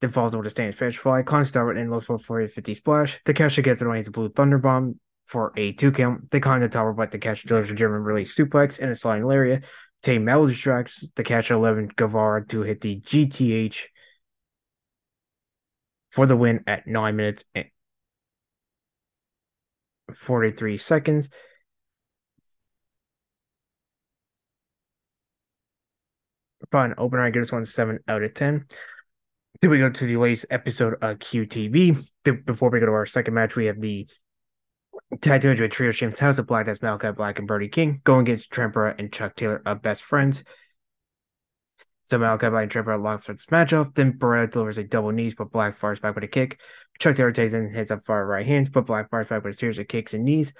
then 0.00 0.10
falls 0.10 0.34
over 0.34 0.44
to 0.44 0.50
Stan's 0.50 0.76
pitch 0.76 0.98
fly. 0.98 1.22
Con 1.22 1.44
start 1.44 1.76
and 1.76 1.90
looks 1.90 2.06
for 2.06 2.18
40 2.18 2.48
50 2.48 2.74
splash. 2.74 3.20
Takesha 3.24 3.62
gets 3.62 3.82
it 3.82 3.88
on 3.88 3.96
his 3.96 4.08
blue 4.08 4.28
thunder 4.30 4.58
bomb 4.58 4.98
for 5.26 5.52
a 5.56 5.72
two 5.72 5.92
count. 5.92 6.30
They 6.30 6.40
climb 6.40 6.60
the 6.60 6.68
tower, 6.68 6.92
but 6.92 7.10
Takesha 7.10 7.46
delivers 7.46 7.70
a 7.70 7.74
German 7.74 8.02
release 8.02 8.36
suplex 8.36 8.78
and 8.78 8.90
a 8.90 8.96
sliding 8.96 9.26
lariat. 9.26 9.64
Tay 10.02 10.18
Mel 10.18 10.46
distracts 10.46 11.04
Takesha 11.16 11.50
11 11.50 11.90
Guevara 11.96 12.46
to 12.48 12.62
hit 12.62 12.80
the 12.80 13.00
GTH 13.00 13.80
for 16.10 16.26
the 16.26 16.36
win 16.36 16.62
at 16.66 16.86
9 16.86 17.16
minutes 17.16 17.44
and 17.54 17.66
43 20.14 20.76
seconds. 20.78 21.28
fun 26.70 26.94
opener. 26.98 27.22
I 27.22 27.30
give 27.30 27.42
this 27.42 27.52
one 27.52 27.66
seven 27.66 27.98
out 28.08 28.22
of 28.22 28.34
ten. 28.34 28.66
Then 29.60 29.70
we 29.70 29.78
go 29.78 29.90
to 29.90 30.06
the 30.06 30.16
latest 30.16 30.46
episode 30.50 30.94
of 31.02 31.18
QTV. 31.18 31.98
Before 32.44 32.70
we 32.70 32.78
go 32.78 32.86
to 32.86 32.92
our 32.92 33.06
second 33.06 33.34
match, 33.34 33.56
we 33.56 33.66
have 33.66 33.80
the 33.80 34.06
tag 35.20 35.42
team 35.42 35.58
with 35.58 35.70
trio 35.70 35.90
champs 35.90 36.20
House 36.20 36.38
of 36.38 36.46
Black. 36.46 36.66
That's 36.66 36.80
Malachi 36.80 37.10
Black 37.10 37.40
and 37.40 37.48
Brody 37.48 37.68
King 37.68 38.00
going 38.04 38.20
against 38.20 38.52
Trent 38.52 38.72
Beretta 38.72 39.00
and 39.00 39.12
Chuck 39.12 39.34
Taylor 39.34 39.60
of 39.66 39.82
Best 39.82 40.04
Friends. 40.04 40.44
So 42.04 42.18
Malachi 42.18 42.50
Black 42.50 42.62
and 42.62 42.70
Trent 42.70 42.86
Beretta 42.86 43.02
lock 43.02 43.24
for 43.24 43.32
this 43.32 43.46
matchup. 43.46 43.96
Then 43.96 44.12
Beretta 44.12 44.52
delivers 44.52 44.78
a 44.78 44.84
double 44.84 45.10
knees, 45.10 45.34
but 45.34 45.50
Black 45.50 45.76
fires 45.76 45.98
back 45.98 46.14
with 46.14 46.22
a 46.22 46.28
kick. 46.28 46.60
Chuck 47.00 47.16
Taylor 47.16 47.32
takes 47.32 47.52
in 47.52 47.74
hits 47.74 47.90
up 47.90 48.06
far 48.06 48.24
right 48.26 48.46
hands, 48.46 48.68
but 48.68 48.86
Black 48.86 49.10
fires 49.10 49.26
back 49.26 49.42
with 49.42 49.56
a 49.56 49.58
series 49.58 49.78
of 49.78 49.88
kicks 49.88 50.14
and 50.14 50.24
knees. 50.24 50.52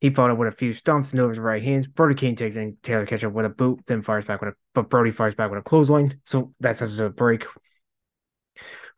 He 0.00 0.08
followed 0.08 0.32
up 0.32 0.38
with 0.38 0.48
a 0.48 0.56
few 0.56 0.72
stomps 0.72 1.10
and 1.10 1.18
delivers 1.18 1.38
right 1.38 1.62
hands. 1.62 1.86
Brody 1.86 2.14
King 2.14 2.36
takes 2.36 2.56
in 2.56 2.78
Taylor 2.82 3.04
catch 3.04 3.22
up 3.22 3.34
with 3.34 3.44
a 3.44 3.50
boot, 3.50 3.80
then 3.86 4.00
fires 4.00 4.24
back 4.24 4.40
with 4.40 4.54
a 4.54 4.56
but 4.72 4.88
Brody 4.88 5.10
fires 5.10 5.34
back 5.34 5.50
with 5.50 5.58
a 5.58 5.62
clothesline. 5.62 6.18
So 6.24 6.54
that's 6.58 6.80
as 6.80 6.98
a 7.00 7.10
break. 7.10 7.44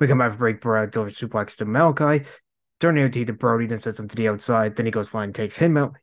We 0.03 0.09
come 0.09 0.19
for 0.19 0.31
break. 0.31 0.61
Brad 0.61 0.91
delivers 0.91 1.17
suplex 1.17 1.55
to 1.59 1.65
Malachi. 1.65 2.27
Turning 2.81 3.05
OT 3.05 3.25
to 3.25 3.33
Brody, 3.33 3.67
then 3.67 3.79
sets 3.79 4.01
him 4.01 4.09
to 4.09 4.17
the 4.17 4.27
outside. 4.27 4.75
Then 4.75 4.85
he 4.85 4.91
goes 4.91 5.09
flying, 5.09 5.33
takes 5.33 5.57
him 5.57 5.77
out. 5.77 5.95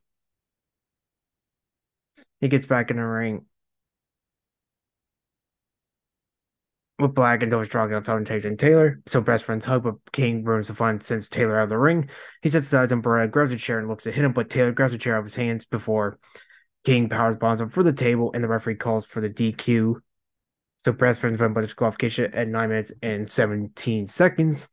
He 2.39 2.48
gets 2.48 2.65
back 2.65 2.91
in 2.91 2.96
the 2.96 3.03
ring 3.03 3.46
with 6.98 7.13
Black 7.13 7.41
and 7.41 7.51
delivers 7.51 7.68
strong 7.68 7.94
out 7.94 8.08
and 8.08 8.25
takes 8.25 8.46
in 8.46 8.56
Taylor. 8.56 9.01
So 9.06 9.20
best 9.20 9.44
friends 9.44 9.65
hug, 9.65 9.84
but 9.84 9.96
King 10.13 10.46
ruins 10.46 10.70
the 10.70 10.75
fun 10.75 11.01
sends 11.01 11.27
Taylor 11.27 11.60
out 11.60 11.63
of 11.63 11.70
the 11.70 11.77
ring. 11.77 12.10
He 12.41 12.48
sets 12.48 12.68
aside 12.68 12.94
on 12.94 13.01
Brad 13.01 13.34
grabs 13.34 13.51
a 13.51 13.58
chair 13.58 13.79
and 13.79 13.89
looks 13.89 14.06
to 14.06 14.13
hit 14.13 14.24
him, 14.24 14.32
but 14.32 14.50
Taylor 14.50 14.72
grabs 14.72 14.94
a 14.94 14.98
chair 14.98 15.15
out 15.15 15.20
of 15.20 15.25
his 15.25 15.36
hands 15.36 15.65
before 15.65 16.20
King 16.86 17.10
powers 17.10 17.38
bombs 17.38 17.60
him 17.60 17.70
for 17.70 17.84
the 17.84 17.91
table, 17.91 18.32
and 18.34 18.41
the 18.41 18.48
referee 18.48 18.75
calls 18.75 19.06
for 19.06 19.20
the 19.20 19.29
DQ. 19.29 20.01
So 20.79 20.93
best 20.93 21.19
friends 21.19 21.39
win 21.39 21.53
by 21.53 21.62
disqualification 21.62 22.33
at 22.33 22.48
nine 22.48 22.69
minutes 22.69 22.93
and 23.01 23.29
17 23.29 24.07
seconds. 24.07 24.67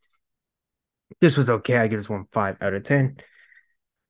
This 1.20 1.36
was 1.36 1.50
okay. 1.50 1.78
I 1.78 1.88
give 1.88 1.98
this 1.98 2.08
one 2.08 2.26
five 2.32 2.56
out 2.60 2.74
of 2.74 2.84
ten. 2.84 3.16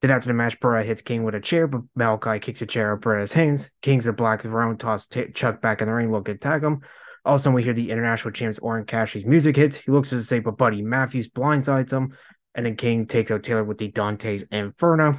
Then 0.03 0.11
after 0.11 0.29
the 0.29 0.35
match, 0.35 0.61
Beretta 0.61 0.85
hits 0.85 1.01
King 1.01 1.25
with 1.25 1.35
a 1.35 1.41
chair, 1.41 1.67
but 1.67 1.83
Malachi 1.95 2.39
kicks 2.39 2.61
a 2.61 2.67
chair 2.67 2.93
out 2.93 3.01
Beretta's 3.01 3.33
hands. 3.33 3.71
King's 3.81 4.07
a 4.07 4.13
black 4.13 4.45
round 4.45 4.79
toss 4.79 5.07
t- 5.07 5.31
Chuck 5.33 5.63
back 5.63 5.81
in 5.81 5.89
the 5.89 5.95
ring, 5.95 6.13
looking 6.13 6.35
to 6.35 6.49
attack 6.49 6.63
him. 6.63 6.81
All 7.25 7.35
of 7.35 7.41
a 7.41 7.43
sudden, 7.43 7.55
we 7.55 7.63
hear 7.63 7.73
the 7.73 7.91
international 7.91 8.33
champs 8.33 8.59
Orange 8.59 8.87
Cassidy's 8.87 9.27
music 9.27 9.57
hits. 9.57 9.77
He 9.77 9.91
looks 9.91 10.11
to 10.11 10.23
say, 10.23 10.39
but 10.39 10.59
Buddy 10.59 10.83
Matthews 10.83 11.29
blindsides 11.29 11.93
him, 11.93 12.17
and 12.55 12.67
then 12.67 12.77
King 12.77 13.07
takes 13.07 13.31
out 13.31 13.43
Taylor 13.43 13.65
with 13.65 13.79
the 13.79 13.89
Dante's 13.89 14.45
Inferno. 14.53 15.15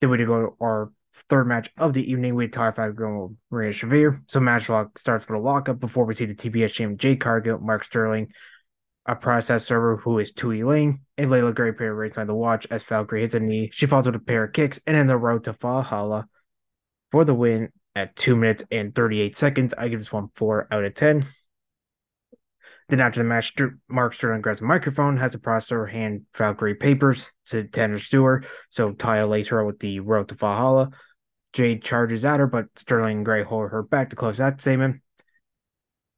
Then 0.00 0.10
we 0.10 0.18
go 0.18 0.24
to 0.24 0.56
our 0.60 0.90
third 1.22 1.46
match 1.46 1.70
of 1.78 1.92
the 1.92 2.10
evening. 2.10 2.34
We 2.34 2.44
had 2.44 2.96
going 2.96 3.22
with 3.22 3.36
Maria 3.50 3.72
Shavir. 3.72 4.20
So 4.26 4.40
match 4.40 4.68
lock 4.68 4.98
starts 4.98 5.26
with 5.28 5.38
a 5.38 5.42
lockup 5.42 5.80
before 5.80 6.04
we 6.04 6.14
see 6.14 6.26
the 6.26 6.34
TBS 6.34 6.72
champ 6.72 6.98
Jade 6.98 7.20
Cargill, 7.20 7.58
Mark 7.58 7.84
Sterling, 7.84 8.28
a 9.06 9.14
process 9.14 9.66
server 9.66 9.96
who 9.96 10.18
is 10.18 10.32
Tui 10.32 10.64
Ling, 10.64 11.00
and 11.16 11.30
Leila 11.30 11.52
Grey 11.52 11.72
pair 11.72 11.94
ringside 11.94 12.26
the 12.26 12.34
watch 12.34 12.66
as 12.70 12.82
Valkyrie 12.82 13.22
hits 13.22 13.34
a 13.34 13.40
knee. 13.40 13.70
She 13.72 13.86
falls 13.86 14.06
with 14.06 14.14
a 14.14 14.20
pair 14.20 14.44
of 14.44 14.52
kicks 14.52 14.80
and 14.86 14.96
in 14.96 15.06
the 15.06 15.16
road 15.16 15.44
to 15.44 15.52
Valhalla 15.52 16.26
for 17.10 17.24
the 17.24 17.34
win 17.34 17.70
at 17.94 18.16
two 18.16 18.34
minutes 18.34 18.64
and 18.70 18.94
38 18.94 19.36
seconds. 19.36 19.74
I 19.76 19.88
give 19.88 20.00
this 20.00 20.12
one 20.12 20.28
four 20.34 20.66
out 20.70 20.84
of 20.84 20.94
10. 20.94 21.26
Then 22.88 23.00
after 23.00 23.22
the 23.22 23.28
match, 23.28 23.54
Mark 23.88 24.14
Sterling 24.14 24.42
grabs 24.42 24.60
a 24.60 24.64
microphone, 24.64 25.16
has 25.16 25.32
the 25.32 25.38
processor 25.38 25.90
hand 25.90 26.22
Valkyrie 26.36 26.74
papers 26.74 27.32
to 27.46 27.64
Tanner 27.64 27.98
Stewart. 27.98 28.46
So 28.70 28.92
Taya 28.92 29.28
lays 29.28 29.48
her 29.48 29.64
with 29.64 29.78
the 29.78 30.00
road 30.00 30.28
to 30.28 30.34
Valhalla. 30.34 30.90
Jade 31.54 31.82
charges 31.82 32.24
at 32.24 32.40
her, 32.40 32.46
but 32.46 32.66
Sterling 32.76 33.18
and 33.18 33.24
Gray 33.24 33.42
hold 33.42 33.70
her 33.70 33.82
back 33.82 34.10
to 34.10 34.16
close 34.16 34.38
that 34.38 34.60
statement. 34.60 35.00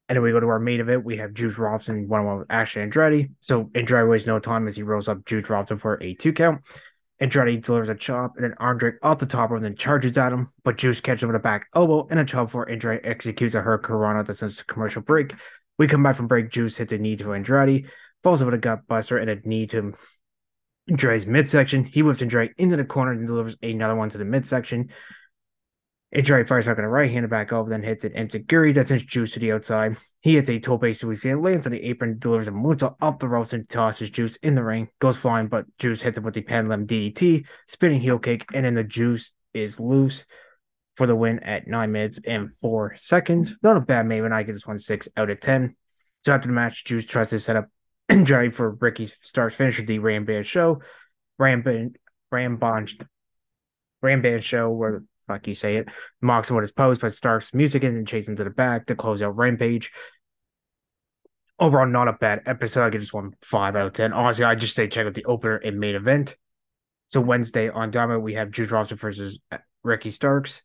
And 0.09 0.15
then 0.15 0.23
we 0.23 0.31
go 0.31 0.39
to 0.39 0.47
our 0.47 0.59
main 0.59 0.79
event. 0.79 1.05
We 1.05 1.17
have 1.17 1.33
Juice 1.33 1.57
Robinson 1.57 2.07
one 2.07 2.21
on 2.21 2.25
one 2.25 2.37
with 2.39 2.51
Ashley 2.51 2.81
Andrade. 2.81 3.29
So 3.41 3.69
Andrade 3.75 4.07
wastes 4.07 4.27
no 4.27 4.39
time 4.39 4.67
as 4.67 4.75
he 4.75 4.83
rolls 4.83 5.07
up 5.07 5.25
Juice 5.25 5.49
Robinson 5.49 5.79
for 5.79 6.01
a 6.01 6.13
two 6.15 6.33
count. 6.33 6.61
Andrade 7.19 7.63
delivers 7.63 7.89
a 7.89 7.95
chop, 7.95 8.33
and 8.35 8.43
then 8.43 8.53
Andre 8.59 8.93
off 9.01 9.17
the 9.17 9.25
top 9.25 9.49
rope 9.49 9.57
and 9.57 9.65
then 9.65 9.75
charges 9.75 10.17
at 10.17 10.31
him. 10.31 10.51
But 10.63 10.77
Juice 10.77 11.01
catches 11.01 11.23
him 11.23 11.29
with 11.29 11.35
a 11.35 11.39
back 11.39 11.67
elbow 11.75 12.07
and 12.09 12.19
a 12.19 12.25
chop 12.25 12.51
for 12.51 12.69
Andrade 12.69 13.01
executes 13.03 13.55
a 13.55 13.61
hurricanrana 13.61 14.25
that 14.25 14.37
sends 14.37 14.57
to 14.57 14.65
commercial 14.65 15.01
break. 15.01 15.33
We 15.77 15.87
come 15.87 16.03
back 16.03 16.15
from 16.15 16.27
break. 16.27 16.49
Juice 16.49 16.77
hits 16.77 16.91
a 16.91 16.97
knee 16.97 17.15
to 17.17 17.33
Andrade, 17.33 17.89
falls 18.23 18.41
over 18.41 18.53
a 18.53 18.57
gut 18.57 18.87
buster 18.87 19.17
and 19.17 19.29
a 19.29 19.47
knee 19.47 19.67
to 19.67 19.93
Andrade's 20.89 21.27
midsection. 21.27 21.83
He 21.83 22.01
whips 22.01 22.21
Andrade 22.21 22.53
into 22.57 22.77
the 22.77 22.85
corner 22.85 23.11
and 23.11 23.27
delivers 23.27 23.55
another 23.61 23.95
one 23.95 24.09
to 24.09 24.17
the 24.17 24.25
midsection. 24.25 24.89
Andrade 26.13 26.47
fires 26.47 26.65
back 26.65 26.77
on 26.77 26.83
the 26.83 26.89
right 26.89 27.11
hand 27.11 27.29
back 27.29 27.51
over, 27.51 27.69
then 27.69 27.83
hits 27.83 28.05
an 28.05 28.13
enzuigiri 28.13 28.73
that 28.75 28.87
sends 28.87 29.03
Juice 29.03 29.33
to 29.33 29.39
the 29.39 29.51
outside. 29.51 29.97
He 30.21 30.35
hits 30.35 30.49
a 30.49 30.57
tope 30.57 30.95
suicide, 30.95 31.35
lands 31.35 31.67
on 31.67 31.73
the 31.73 31.83
apron, 31.83 32.17
delivers 32.17 32.47
a 32.47 32.51
moonsault 32.51 32.95
up 33.01 33.19
the 33.19 33.27
ropes, 33.27 33.51
and 33.51 33.67
tosses 33.67 34.09
Juice 34.09 34.37
in 34.37 34.55
the 34.55 34.63
ring. 34.63 34.87
Goes 34.99 35.17
flying, 35.17 35.47
but 35.47 35.65
Juice 35.77 36.01
hits 36.01 36.17
him 36.17 36.23
with 36.23 36.33
the 36.33 36.41
pendulum 36.41 36.87
DDT, 36.87 37.45
spinning 37.67 37.99
heel 37.99 38.19
kick, 38.19 38.45
and 38.53 38.65
then 38.65 38.73
the 38.73 38.85
Juice 38.85 39.33
is 39.53 39.79
loose 39.79 40.23
for 40.97 41.07
the 41.07 41.15
win 41.15 41.39
at 41.39 41.67
nine 41.67 41.91
minutes 41.91 42.19
and 42.25 42.49
four 42.59 42.95
seconds. 42.97 43.53
Not 43.61 43.77
a 43.77 43.81
bad 43.81 44.07
main 44.07 44.31
I 44.31 44.43
give 44.43 44.55
this 44.55 44.65
one 44.65 44.79
six 44.79 45.07
out 45.15 45.29
of 45.29 45.39
ten. 45.39 45.75
So 46.25 46.33
after 46.33 46.47
the 46.47 46.53
match, 46.53 46.83
Juice 46.83 47.05
tries 47.05 47.29
to 47.29 47.39
set 47.39 47.55
up 47.55 47.69
Andrade 48.09 48.55
for 48.55 48.71
Ricky 48.71 49.07
Starks 49.21 49.55
finish 49.55 49.77
the 49.77 49.99
Ramband 49.99 50.45
show. 50.45 50.81
Ramband 51.39 51.95
Ramband 52.33 53.07
Ramband 54.03 54.41
show 54.41 54.71
where 54.71 55.03
fuck 55.27 55.47
you 55.47 55.53
say 55.53 55.77
it, 55.77 55.87
mocks 56.21 56.49
him 56.49 56.55
with 56.55 56.63
his 56.63 56.71
pose, 56.71 56.97
but 56.97 57.13
Stark's 57.13 57.53
music 57.53 57.83
isn't 57.83 58.05
chasing 58.07 58.35
to 58.37 58.43
the 58.43 58.49
back 58.49 58.87
to 58.87 58.95
close 58.95 59.21
out 59.21 59.35
Rampage. 59.37 59.91
Overall, 61.59 61.87
not 61.87 62.07
a 62.07 62.13
bad 62.13 62.41
episode. 62.45 62.85
I 62.85 62.89
give 62.89 63.01
this 63.01 63.13
one 63.13 63.33
five 63.41 63.75
out 63.75 63.87
of 63.87 63.93
ten. 63.93 64.13
Honestly, 64.13 64.45
I 64.45 64.55
just 64.55 64.75
say 64.75 64.87
check 64.87 65.05
out 65.05 65.13
the 65.13 65.25
opener 65.25 65.57
and 65.57 65.79
main 65.79 65.95
event. 65.95 66.35
So 67.07 67.21
Wednesday 67.21 67.69
on 67.69 67.91
Dynamite, 67.91 68.21
we 68.21 68.33
have 68.33 68.51
Juice 68.51 68.71
Robinson 68.71 68.97
versus 68.97 69.39
uh, 69.51 69.57
Ricky 69.83 70.11
Starks. 70.11 70.61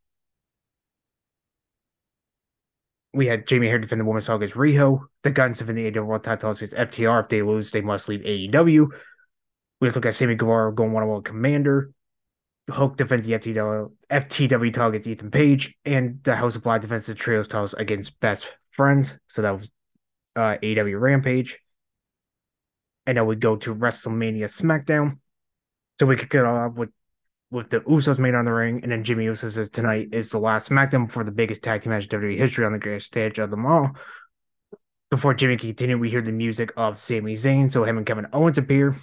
We 3.15 3.27
had 3.27 3.47
Jamie 3.47 3.67
Hayter 3.67 3.81
defend 3.81 4.01
the 4.01 4.05
women's 4.05 4.27
title 4.27 4.39
against 4.39 4.55
Riho. 4.55 5.01
The 5.23 5.31
Guns 5.31 5.59
defend 5.59 5.77
the 5.79 5.91
AEW 5.91 6.07
World 6.07 6.25
Title 6.25 6.51
against 6.51 6.75
FTR. 6.75 7.25
If 7.25 7.29
they 7.29 7.43
lose, 7.43 7.71
they 7.71 7.83
must 7.83 8.09
leave 8.09 8.21
AEW. 8.21 8.89
We 9.81 9.89
also 9.89 10.01
got 10.01 10.15
Sammy 10.15 10.35
Guevara 10.35 10.75
going 10.75 10.93
one 10.93 11.03
on 11.03 11.09
one 11.09 11.23
Commander. 11.23 11.93
Hook 12.71 12.97
defends 12.97 13.27
the 13.27 13.33
FTW, 13.33 13.91
FTW 14.11 14.73
title 14.73 14.91
against 14.91 15.09
Ethan 15.09 15.31
Page, 15.31 15.75
and 15.85 16.23
the 16.23 16.37
House 16.37 16.57
of 16.57 16.63
Black 16.63 16.81
defends 16.81 17.07
the 17.07 17.15
Trios 17.15 17.49
titles 17.49 17.75
against 17.75 18.19
Best 18.21 18.51
Friends. 18.71 19.15
So 19.29 19.43
that 19.43 19.59
was 19.59 19.71
uh, 20.37 20.57
AW 20.63 20.97
Rampage. 20.97 21.59
And 23.07 23.19
then 23.19 23.27
we 23.27 23.37
go 23.37 23.57
to 23.57 23.75
WrestleMania 23.75 24.45
SmackDown. 24.45 25.19
So 25.99 26.07
we 26.07 26.17
could 26.17 26.31
get 26.31 26.45
off 26.45 26.75
with 26.75 26.91
with 27.53 27.69
the 27.69 27.81
Usos 27.81 28.19
made 28.19 28.35
on 28.35 28.47
the 28.47 28.53
ring, 28.53 28.81
and 28.83 28.91
then 28.91 29.05
Jimmy 29.05 29.25
Uso 29.25 29.51
says 29.51 29.69
tonight 29.69 30.09
is 30.13 30.31
the 30.31 30.39
last 30.39 30.71
SmackDown 30.71 31.11
for 31.11 31.23
the 31.23 31.31
biggest 31.31 31.63
tag 31.63 31.83
team 31.83 31.93
match 31.93 32.05
in 32.05 32.21
WWE 32.21 32.39
history 32.39 32.65
on 32.65 32.73
the 32.73 32.79
greatest 32.79 33.07
stage 33.07 33.39
of 33.39 33.51
them 33.51 33.67
all. 33.67 33.91
Before 35.11 35.35
Jimmy 35.35 35.59
continued, 35.59 36.01
we 36.01 36.09
hear 36.09 36.23
the 36.23 36.33
music 36.33 36.73
of 36.79 36.99
Sami 36.99 37.35
Zayn. 37.35 37.71
So 37.71 37.85
him 37.85 37.99
and 37.99 38.07
Kevin 38.07 38.27
Owens 38.33 38.57
appear. 38.57 38.97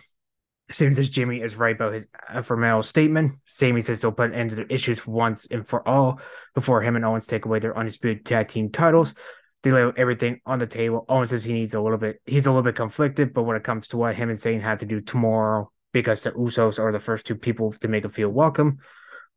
Sami 0.72 0.92
says 0.92 1.10
Jimmy 1.10 1.42
is 1.42 1.56
right 1.56 1.76
about 1.76 1.94
his 1.94 2.08
ephemeral 2.34 2.82
statement. 2.82 3.34
Sami 3.46 3.82
says 3.82 4.00
they'll 4.00 4.12
put 4.12 4.32
an 4.32 4.36
end 4.36 4.50
to 4.50 4.56
the 4.56 4.74
issues 4.74 5.06
once 5.06 5.48
and 5.52 5.68
for 5.68 5.88
all 5.88 6.20
before 6.56 6.82
him 6.82 6.96
and 6.96 7.06
Owens 7.06 7.28
take 7.28 7.46
away 7.46 7.60
their 7.60 7.78
undisputed 7.78 8.26
tag 8.26 8.48
team 8.48 8.72
titles. 8.72 9.14
They 9.62 9.72
lay 9.72 9.92
everything 9.96 10.42
on 10.48 10.58
the 10.58 10.66
table. 10.66 11.06
Owens 11.08 11.30
says 11.30 11.44
he 11.44 11.54
needs 11.54 11.76
a 11.76 11.82
little 11.82 12.00
bit, 12.00 12.20
he's 12.26 12.48
a 12.48 12.50
little 12.50 12.64
bit 12.64 12.76
conflicted, 12.76 13.34
but 13.34 13.44
when 13.44 13.58
it 13.58 13.64
comes 13.64 13.90
to 13.90 13.98
what 13.98 14.16
him 14.16 14.30
and 14.30 14.40
Zayn 14.40 14.62
have 14.62 14.80
to 14.80 14.88
do 14.88 15.02
tomorrow, 15.02 15.72
because 15.92 16.22
the 16.22 16.32
Usos 16.32 16.80
are 16.80 16.92
the 16.92 17.00
first 17.00 17.26
two 17.26 17.36
people 17.36 17.74
to 17.74 17.88
make 17.88 18.06
him 18.06 18.12
feel 18.12 18.30
welcome. 18.30 18.80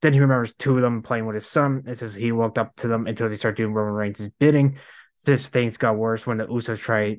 Then 0.01 0.13
he 0.13 0.21
remembers 0.21 0.55
two 0.55 0.77
of 0.77 0.83
them 0.83 1.03
playing 1.03 1.27
with 1.27 1.35
his 1.35 1.47
son 1.47 1.85
and 1.87 1.97
says 1.97 2.15
he 2.15 2.33
walked 2.33 2.59
up 2.59 2.75
to 2.77 2.89
them 2.89 3.07
until 3.07 3.29
they 3.29 3.37
start 3.37 3.57
doing 3.57 3.73
Roman 3.73 3.95
Reigns' 3.95 4.29
bidding. 4.39 4.79
Says 5.17 5.49
things 5.49 5.77
got 5.77 5.97
worse 5.97 6.27
when 6.27 6.39
the 6.39 6.47
Usos 6.47 6.81
try 6.81 7.19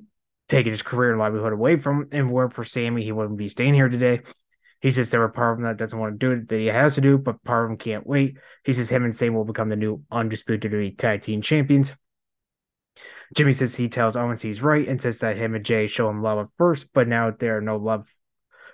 taking 0.50 0.74
his 0.74 0.82
career 0.82 1.12
and 1.12 1.20
livelihood 1.20 1.54
away 1.54 1.78
from 1.78 2.02
him, 2.02 2.10
and 2.12 2.32
work 2.32 2.54
for 2.54 2.66
Sami, 2.66 3.04
he 3.04 3.12
wouldn't 3.12 3.38
be 3.38 3.48
staying 3.48 3.74
here 3.74 3.88
today. 3.90 4.22
He 4.82 4.92
says 4.92 5.10
there 5.10 5.24
are 5.24 5.30
part 5.30 5.54
of 5.54 5.60
him 5.60 5.66
that 5.66 5.78
doesn't 5.78 5.98
want 5.98 6.20
to 6.20 6.25
do 6.25 6.34
it 6.34 6.50
that 6.50 6.58
he 6.58 6.66
has 6.66 6.96
to 6.96 7.02
do, 7.02 7.18
but 7.18 7.42
part 7.46 7.63
of 7.63 7.72
him 7.72 7.78
can't 7.78 8.06
wait. 8.06 8.38
He 8.66 8.74
says 8.74 8.90
him 8.90 9.06
and 9.06 9.16
Sami 9.16 9.30
will 9.32 9.46
become 9.46 9.70
the 9.70 9.78
new 9.78 10.04
undisputed 10.12 10.98
tag 10.98 11.22
team 11.22 11.42
champions. 11.42 11.94
Jimmy 13.34 13.54
says 13.54 13.74
he 13.74 13.88
tells 13.88 14.16
Owens 14.18 14.42
he's 14.42 14.62
right 14.62 14.88
and 14.88 15.02
says 15.02 15.20
that 15.20 15.38
him 15.38 15.56
and 15.56 15.66
Jay 15.66 15.88
show 15.88 16.10
him 16.10 16.22
love 16.22 16.40
at 16.40 16.52
first, 16.58 16.88
but 16.94 17.08
now 17.08 17.32
there 17.32 17.58
are 17.58 17.62
no 17.62 17.78
love. 17.78 18.06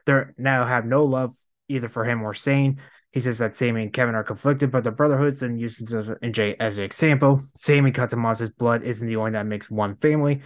There 0.09 0.33
now 0.39 0.65
have 0.65 0.87
no 0.87 1.05
love 1.05 1.35
either 1.67 1.87
for 1.87 2.03
him 2.03 2.23
or 2.23 2.33
Zayn. 2.33 2.77
He 3.11 3.19
says 3.19 3.37
that 3.37 3.55
Sami 3.55 3.83
and 3.83 3.93
Kevin 3.93 4.15
are 4.15 4.23
conflicted, 4.23 4.71
but 4.71 4.83
the 4.83 4.89
brotherhoods 4.89 5.43
uses 5.43 6.09
and 6.23 6.33
Jay 6.33 6.55
as 6.59 6.79
an 6.79 6.83
example. 6.83 7.39
Sami 7.55 7.91
cuts 7.91 8.11
him 8.11 8.25
off 8.25 8.39
his 8.39 8.49
blood 8.49 8.81
isn't 8.81 9.05
the 9.05 9.17
only 9.17 9.33
that 9.33 9.45
makes 9.45 9.69
one 9.69 9.97
family. 9.97 10.41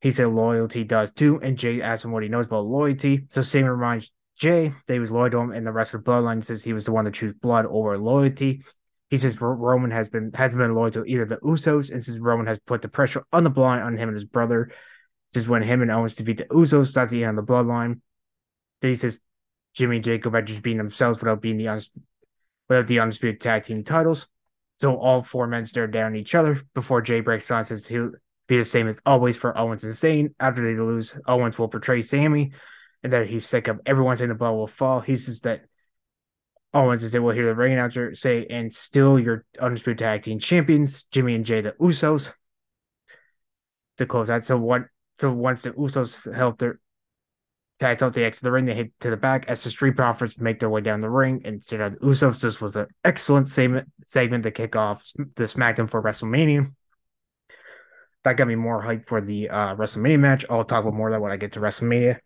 He 0.00 0.12
said 0.12 0.28
loyalty 0.28 0.84
does 0.84 1.10
too, 1.10 1.40
and 1.42 1.58
Jay 1.58 1.82
asks 1.82 2.04
him 2.04 2.12
what 2.12 2.22
he 2.22 2.28
knows 2.28 2.46
about 2.46 2.66
loyalty. 2.66 3.26
So 3.30 3.42
Sami 3.42 3.64
reminds 3.64 4.12
Jay 4.38 4.68
that 4.86 4.92
he 4.92 5.00
was 5.00 5.10
loyal 5.10 5.30
to 5.30 5.38
him, 5.38 5.50
and 5.50 5.66
the 5.66 5.72
rest 5.72 5.92
of 5.92 6.04
the 6.04 6.08
bloodline 6.08 6.44
says 6.44 6.62
he 6.62 6.72
was 6.72 6.84
the 6.84 6.92
one 6.92 7.06
to 7.06 7.10
choose 7.10 7.32
blood 7.32 7.66
over 7.66 7.98
loyalty. 7.98 8.62
He 9.08 9.18
says 9.18 9.40
Roman 9.40 9.90
has 9.90 10.08
been 10.08 10.30
hasn't 10.34 10.60
been 10.60 10.76
loyal 10.76 10.92
to 10.92 11.04
either 11.04 11.26
the 11.26 11.38
Usos, 11.38 11.90
and 11.90 12.04
says 12.04 12.20
Roman 12.20 12.46
has 12.46 12.60
put 12.60 12.80
the 12.80 12.86
pressure 12.86 13.24
on 13.32 13.42
the 13.42 13.50
bloodline 13.50 13.84
on 13.84 13.96
him 13.96 14.08
and 14.08 14.14
his 14.14 14.24
brother. 14.24 14.70
This 15.32 15.42
is 15.42 15.48
when 15.48 15.62
him 15.62 15.82
and 15.82 15.90
Owens 15.90 16.14
defeat 16.14 16.36
the 16.36 16.44
Usos. 16.44 16.92
That's 16.92 17.10
the 17.10 17.24
end 17.24 17.40
of 17.40 17.44
the 17.44 17.52
bloodline. 17.52 18.02
Then 18.80 18.90
he 18.90 18.94
says 18.94 19.20
Jimmy 19.74 19.96
and 19.96 20.04
Jay 20.04 20.20
are 20.24 20.42
just 20.42 20.62
being 20.62 20.78
themselves 20.78 21.20
without 21.20 21.40
being 21.40 21.56
the 21.56 21.88
without 22.68 22.86
the 22.86 23.00
undisputed 23.00 23.40
tag 23.40 23.64
team 23.64 23.84
titles. 23.84 24.26
So 24.76 24.96
all 24.96 25.22
four 25.22 25.46
men 25.46 25.66
stare 25.66 25.86
down 25.86 26.16
each 26.16 26.34
other 26.34 26.62
before 26.74 27.02
Jay 27.02 27.20
breaks 27.20 27.50
on 27.50 27.64
says 27.64 27.86
he'll 27.86 28.12
be 28.48 28.58
the 28.58 28.64
same 28.64 28.88
as 28.88 29.00
always 29.04 29.36
for 29.36 29.56
Owens 29.56 29.84
and 29.84 29.92
Zayn. 29.92 30.34
After 30.40 30.62
they 30.62 30.80
lose, 30.80 31.14
Owens 31.26 31.58
will 31.58 31.68
portray 31.68 32.02
Sami 32.02 32.52
and 33.02 33.12
that 33.12 33.26
he's 33.26 33.46
sick 33.46 33.68
of 33.68 33.80
everyone 33.86 34.16
saying 34.16 34.28
the 34.28 34.34
ball 34.34 34.56
will 34.56 34.66
fall. 34.66 35.00
He 35.00 35.16
says 35.16 35.40
that 35.40 35.62
Owens 36.72 37.02
is 37.02 37.14
able 37.14 37.30
to 37.30 37.34
hear 37.34 37.46
the 37.46 37.54
ring 37.54 37.72
announcer 37.72 38.14
say, 38.14 38.46
and 38.48 38.72
still 38.72 39.18
your 39.18 39.44
undisputed 39.60 39.98
tag 39.98 40.22
team 40.22 40.38
champions, 40.38 41.04
Jimmy 41.04 41.34
and 41.34 41.44
Jay 41.44 41.60
the 41.60 41.72
Usos. 41.80 42.32
To 43.98 44.06
close 44.06 44.30
out. 44.30 44.44
So 44.44 44.56
what 44.56 44.82
so 45.18 45.30
once 45.30 45.62
the 45.62 45.72
Usos 45.72 46.34
help 46.34 46.58
their 46.58 46.80
tag 47.80 47.98
titles, 47.98 48.12
they 48.14 48.24
exit 48.24 48.44
the 48.44 48.52
ring, 48.52 48.66
they 48.66 48.74
hit 48.74 48.92
to 49.00 49.10
the 49.10 49.16
back 49.16 49.46
as 49.48 49.64
the 49.64 49.70
Street 49.70 49.96
Profits 49.96 50.38
make 50.38 50.60
their 50.60 50.68
way 50.68 50.82
down 50.82 51.00
the 51.00 51.08
ring. 51.08 51.40
And 51.44 51.62
you 51.70 51.78
know, 51.78 51.88
the 51.88 51.96
Usos, 51.96 52.38
this 52.38 52.60
was 52.60 52.76
an 52.76 52.86
excellent 53.04 53.48
segment, 53.48 53.88
segment 54.06 54.44
to 54.44 54.50
kick 54.50 54.76
off 54.76 55.10
the 55.16 55.44
SmackDown 55.44 55.88
for 55.88 56.02
WrestleMania. 56.02 56.72
That 58.24 58.36
got 58.36 58.48
me 58.48 58.54
more 58.54 58.82
hype 58.82 59.08
for 59.08 59.22
the 59.22 59.48
uh, 59.48 59.74
WrestleMania 59.76 60.20
match. 60.20 60.44
I'll 60.50 60.64
talk 60.64 60.82
about 60.82 60.94
more 60.94 61.08
of 61.08 61.14
that 61.14 61.22
when 61.22 61.32
I 61.32 61.36
get 61.36 61.52
to 61.52 61.60
WrestleMania. 61.60 62.18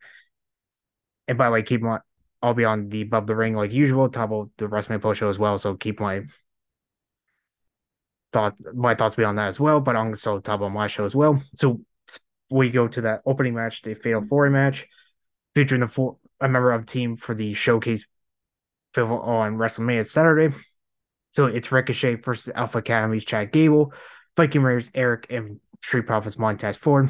And 1.28 1.38
by 1.38 1.46
the 1.46 1.52
way, 1.52 1.62
keep 1.62 1.80
my 1.80 2.00
I'll 2.42 2.52
be 2.52 2.64
on 2.64 2.88
the 2.90 3.02
above 3.02 3.26
the 3.26 3.37
ring 3.37 3.54
like 3.54 3.73
usual, 3.73 4.08
top 4.08 4.32
of 4.32 4.50
the 4.58 4.66
WrestleMania 4.66 5.00
post 5.00 5.20
show 5.20 5.30
as 5.30 5.38
well. 5.38 5.58
So 5.58 5.76
keep 5.76 6.00
my 6.00 6.25
thought 8.32 8.58
my 8.75 8.96
thoughts 8.96 9.14
be 9.14 9.25
on 9.25 9.37
that 9.37 9.49
as 9.49 9.61
well. 9.61 9.80
But 9.80 9.94
I'm 9.94 10.08
also 10.08 10.40
top 10.40 10.62
on 10.62 10.73
my 10.73 10.88
show 10.88 11.04
as 11.04 11.14
well. 11.14 11.40
So 11.54 11.80
we 12.50 12.70
go 12.70 12.88
to 12.88 13.00
that 13.02 13.23
opening 13.25 13.54
match, 13.54 13.82
the 13.82 13.94
Fatal 13.94 14.23
Four 14.23 14.50
match, 14.50 14.87
featuring 15.54 15.80
the 15.80 16.16
a 16.40 16.49
member 16.49 16.73
of 16.73 16.87
the 16.87 16.92
team 16.92 17.16
for 17.16 17.34
the 17.34 17.54
showcase 17.54 18.06
on 18.96 19.56
WrestleMania 19.56 20.06
Saturday. 20.06 20.54
So 21.30 21.46
it's 21.46 21.73
Ricochet 21.73 22.16
versus 22.16 22.52
Alpha 22.54 22.78
Academy's 22.78 23.25
Chad 23.25 23.50
Gable, 23.50 23.92
Viking 24.37 24.62
Raiders 24.62 24.90
Eric, 24.94 25.26
and 25.30 25.58
Street 25.82 26.06
Profits 26.06 26.38
Montez 26.38 26.76
Ford. 26.76 27.08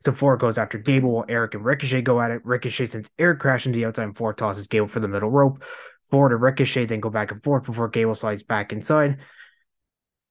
So 0.00 0.12
Ford 0.12 0.40
goes 0.40 0.58
after 0.58 0.78
Gable 0.78 1.10
while 1.10 1.24
Erik 1.28 1.54
and 1.54 1.64
Ricochet 1.64 2.02
go 2.02 2.20
at 2.20 2.30
it. 2.30 2.44
Ricochet 2.44 2.86
sends 2.86 3.10
Erik 3.18 3.40
crashing 3.40 3.72
to 3.72 3.78
the 3.78 3.86
outside 3.86 4.04
and 4.04 4.16
Ford 4.16 4.36
tosses 4.36 4.66
Gable 4.66 4.88
for 4.88 5.00
the 5.00 5.08
middle 5.08 5.30
rope. 5.30 5.62
Ford 6.04 6.32
and 6.32 6.40
Ricochet 6.40 6.86
then 6.86 7.00
go 7.00 7.10
back 7.10 7.32
and 7.32 7.42
forth 7.42 7.64
before 7.64 7.88
Gable 7.88 8.14
slides 8.14 8.42
back 8.42 8.72
inside. 8.72 9.18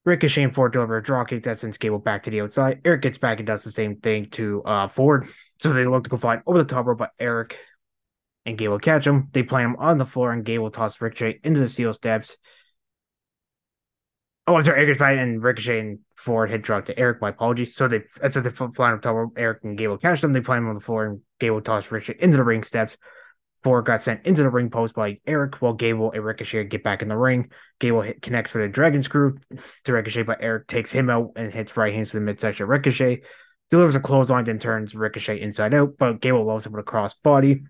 Ricochet 0.06 0.44
and 0.44 0.54
Ford 0.54 0.72
deliver 0.72 0.98
a 0.98 1.04
draw 1.04 1.26
kick 1.26 1.44
that 1.44 1.58
sends 1.58 1.78
Gable 1.78 1.98
back 1.98 2.24
to 2.24 2.30
the 2.30 2.42
outside. 2.42 2.80
Eric 2.86 3.02
gets 3.02 3.18
back 3.18 3.40
and 3.40 3.48
does 3.48 3.64
the 3.64 3.72
same 3.72 3.96
thing 3.98 4.30
to 4.32 4.62
uh, 4.64 4.88
Ford. 4.88 5.28
So 5.60 5.74
they 5.74 5.86
look 5.86 6.04
to 6.04 6.10
go 6.12 6.18
flying 6.18 6.42
over 6.46 6.60
the 6.60 6.64
top 6.64 6.86
rope, 6.86 7.00
but 7.00 7.12
Eric 7.20 7.58
and 8.46 8.58
Gable 8.58 8.78
catch 8.78 9.08
him. 9.08 9.30
They 9.34 9.42
plant 9.42 9.72
him 9.72 9.76
on 9.80 9.98
the 9.98 10.06
floor, 10.06 10.32
and 10.32 10.46
Gable 10.46 10.70
tosses 10.70 11.02
Ricochet 11.02 11.40
into 11.44 11.60
the 11.60 11.70
steel 11.70 11.92
steps. 11.92 12.38
Oh, 14.48 14.56
I'm 14.56 14.62
sorry, 14.62 14.82
Erik's 14.82 15.00
back, 15.00 15.18
and 15.18 15.42
Ricochet 15.42 15.80
and 15.80 16.00
Ford 16.14 16.52
hit 16.52 16.62
drop 16.62 16.86
to 16.86 17.00
Erik. 17.00 17.20
My 17.20 17.30
apologies. 17.30 17.76
So 17.76 17.88
they, 17.88 18.04
as 18.22 18.36
they 18.36 18.48
fly 18.52 18.92
on 18.92 19.02
top 19.02 19.16
rope, 19.16 19.34
Eric 19.38 19.64
and 19.64 19.76
Gable 19.76 19.98
catch 19.98 20.22
them. 20.22 20.34
They 20.34 20.42
plant 20.42 20.64
him 20.64 20.70
on 20.70 20.76
the 20.76 20.82
floor, 20.82 21.06
and 21.08 21.22
Gable 21.40 21.62
tosses 21.62 21.92
Ricochet 21.92 22.18
into 22.20 22.38
the 22.38 22.44
ring 22.44 22.64
steps. 22.64 22.96
Ford 23.66 23.84
got 23.84 24.04
sent 24.04 24.24
into 24.28 24.44
the 24.44 24.50
ring 24.52 24.70
post 24.70 24.94
by 24.94 25.18
Eric, 25.26 25.56
while 25.60 25.74
Gable 25.74 26.12
and 26.12 26.24
Ricochet 26.24 26.66
get 26.66 26.84
back 26.84 27.02
in 27.02 27.08
the 27.08 27.18
ring. 27.18 27.50
Gable 27.80 28.04
hit, 28.04 28.22
connects 28.22 28.54
with 28.54 28.64
a 28.64 28.68
dragon 28.68 29.02
screw 29.02 29.40
to 29.86 29.92
Ricochet, 29.92 30.22
but 30.22 30.38
Eric 30.40 30.68
takes 30.68 30.92
him 30.92 31.10
out 31.10 31.32
and 31.36 31.52
hits 31.52 31.76
right 31.76 31.92
hands 31.92 32.12
to 32.12 32.18
the 32.18 32.22
midsection. 32.22 32.68
Ricochet 32.68 33.24
delivers 33.72 33.96
a 33.96 34.00
clothesline, 34.00 34.44
then 34.44 34.60
turns 34.60 34.94
Ricochet 34.94 35.42
inside 35.42 35.74
out, 35.74 35.98
but 35.98 36.22
Gable 36.22 36.46
loves 36.46 36.68
him 36.68 36.74
with 36.74 36.82
a 36.82 36.84
cross 36.84 37.16
body. 37.16 37.64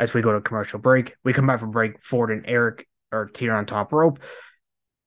As 0.00 0.12
we 0.12 0.20
go 0.20 0.32
to 0.32 0.40
commercial 0.40 0.80
break, 0.80 1.14
we 1.22 1.32
come 1.32 1.46
back 1.46 1.60
from 1.60 1.70
break. 1.70 2.02
Ford 2.02 2.32
and 2.32 2.44
Eric 2.44 2.88
are 3.12 3.26
teetering 3.26 3.56
on 3.58 3.66
top 3.66 3.92
rope. 3.92 4.18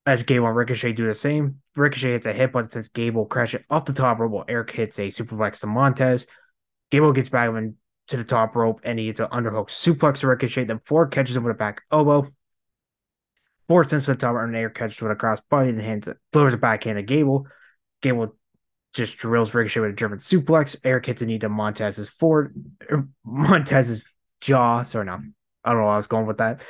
As 0.05 0.23
Gable 0.23 0.47
and 0.47 0.55
Ricochet 0.55 0.93
do 0.93 1.05
the 1.05 1.13
same, 1.13 1.59
Ricochet 1.75 2.13
hits 2.13 2.27
a 2.27 2.31
hit, 2.31 2.53
but 2.53 2.71
since 2.71 2.87
Gable 2.87 3.25
crashes 3.25 3.65
off 3.69 3.83
the 3.83 3.91
top 3.91 4.19
rope, 4.19 4.31
while 4.31 4.45
Eric 4.47 4.71
hits 4.71 4.97
a 4.99 5.09
superplex 5.09 5.59
to 5.59 5.67
Montez. 5.67 6.27
Gable 6.91 7.11
gets 7.11 7.27
back 7.27 7.49
and 7.49 7.75
to 8.07 8.17
the 8.17 8.23
top 8.23 8.55
rope 8.55 8.81
and 8.83 8.99
he 8.99 9.07
hits 9.07 9.19
an 9.19 9.27
underhook 9.27 9.69
suplex 9.69 10.19
to 10.19 10.27
Ricochet. 10.27 10.65
Then 10.65 10.81
Ford 10.85 11.11
catches 11.11 11.35
him 11.35 11.43
with 11.43 11.55
a 11.55 11.57
back 11.57 11.81
elbow. 11.91 12.27
Ford 13.67 13.89
sends 13.89 14.05
to 14.05 14.11
the 14.11 14.17
top 14.17 14.35
and 14.37 14.55
Erik 14.55 14.75
catches 14.75 15.01
with 15.01 15.11
a 15.11 15.15
cross 15.15 15.39
body 15.49 15.69
and 15.69 15.81
hands 15.81 16.09
delivers 16.31 16.53
a 16.53 16.57
backhand 16.57 16.97
to 16.97 17.03
Gable. 17.03 17.47
Gable 18.01 18.35
just 18.93 19.17
drills 19.17 19.53
Ricochet 19.53 19.79
with 19.79 19.91
a 19.91 19.93
German 19.93 20.19
suplex. 20.19 20.75
Erik 20.83 21.05
hits 21.05 21.21
a 21.21 21.25
knee 21.25 21.39
to 21.39 21.49
Montez's 21.49 22.09
Ford, 22.09 22.53
er, 22.91 23.07
Montez's 23.25 24.03
jaw. 24.41 24.83
Sorry, 24.83 25.05
no, 25.05 25.19
I 25.63 25.71
don't 25.71 25.81
know 25.81 25.87
I 25.87 25.97
was 25.97 26.07
going 26.07 26.27
with 26.27 26.37
that. 26.37 26.61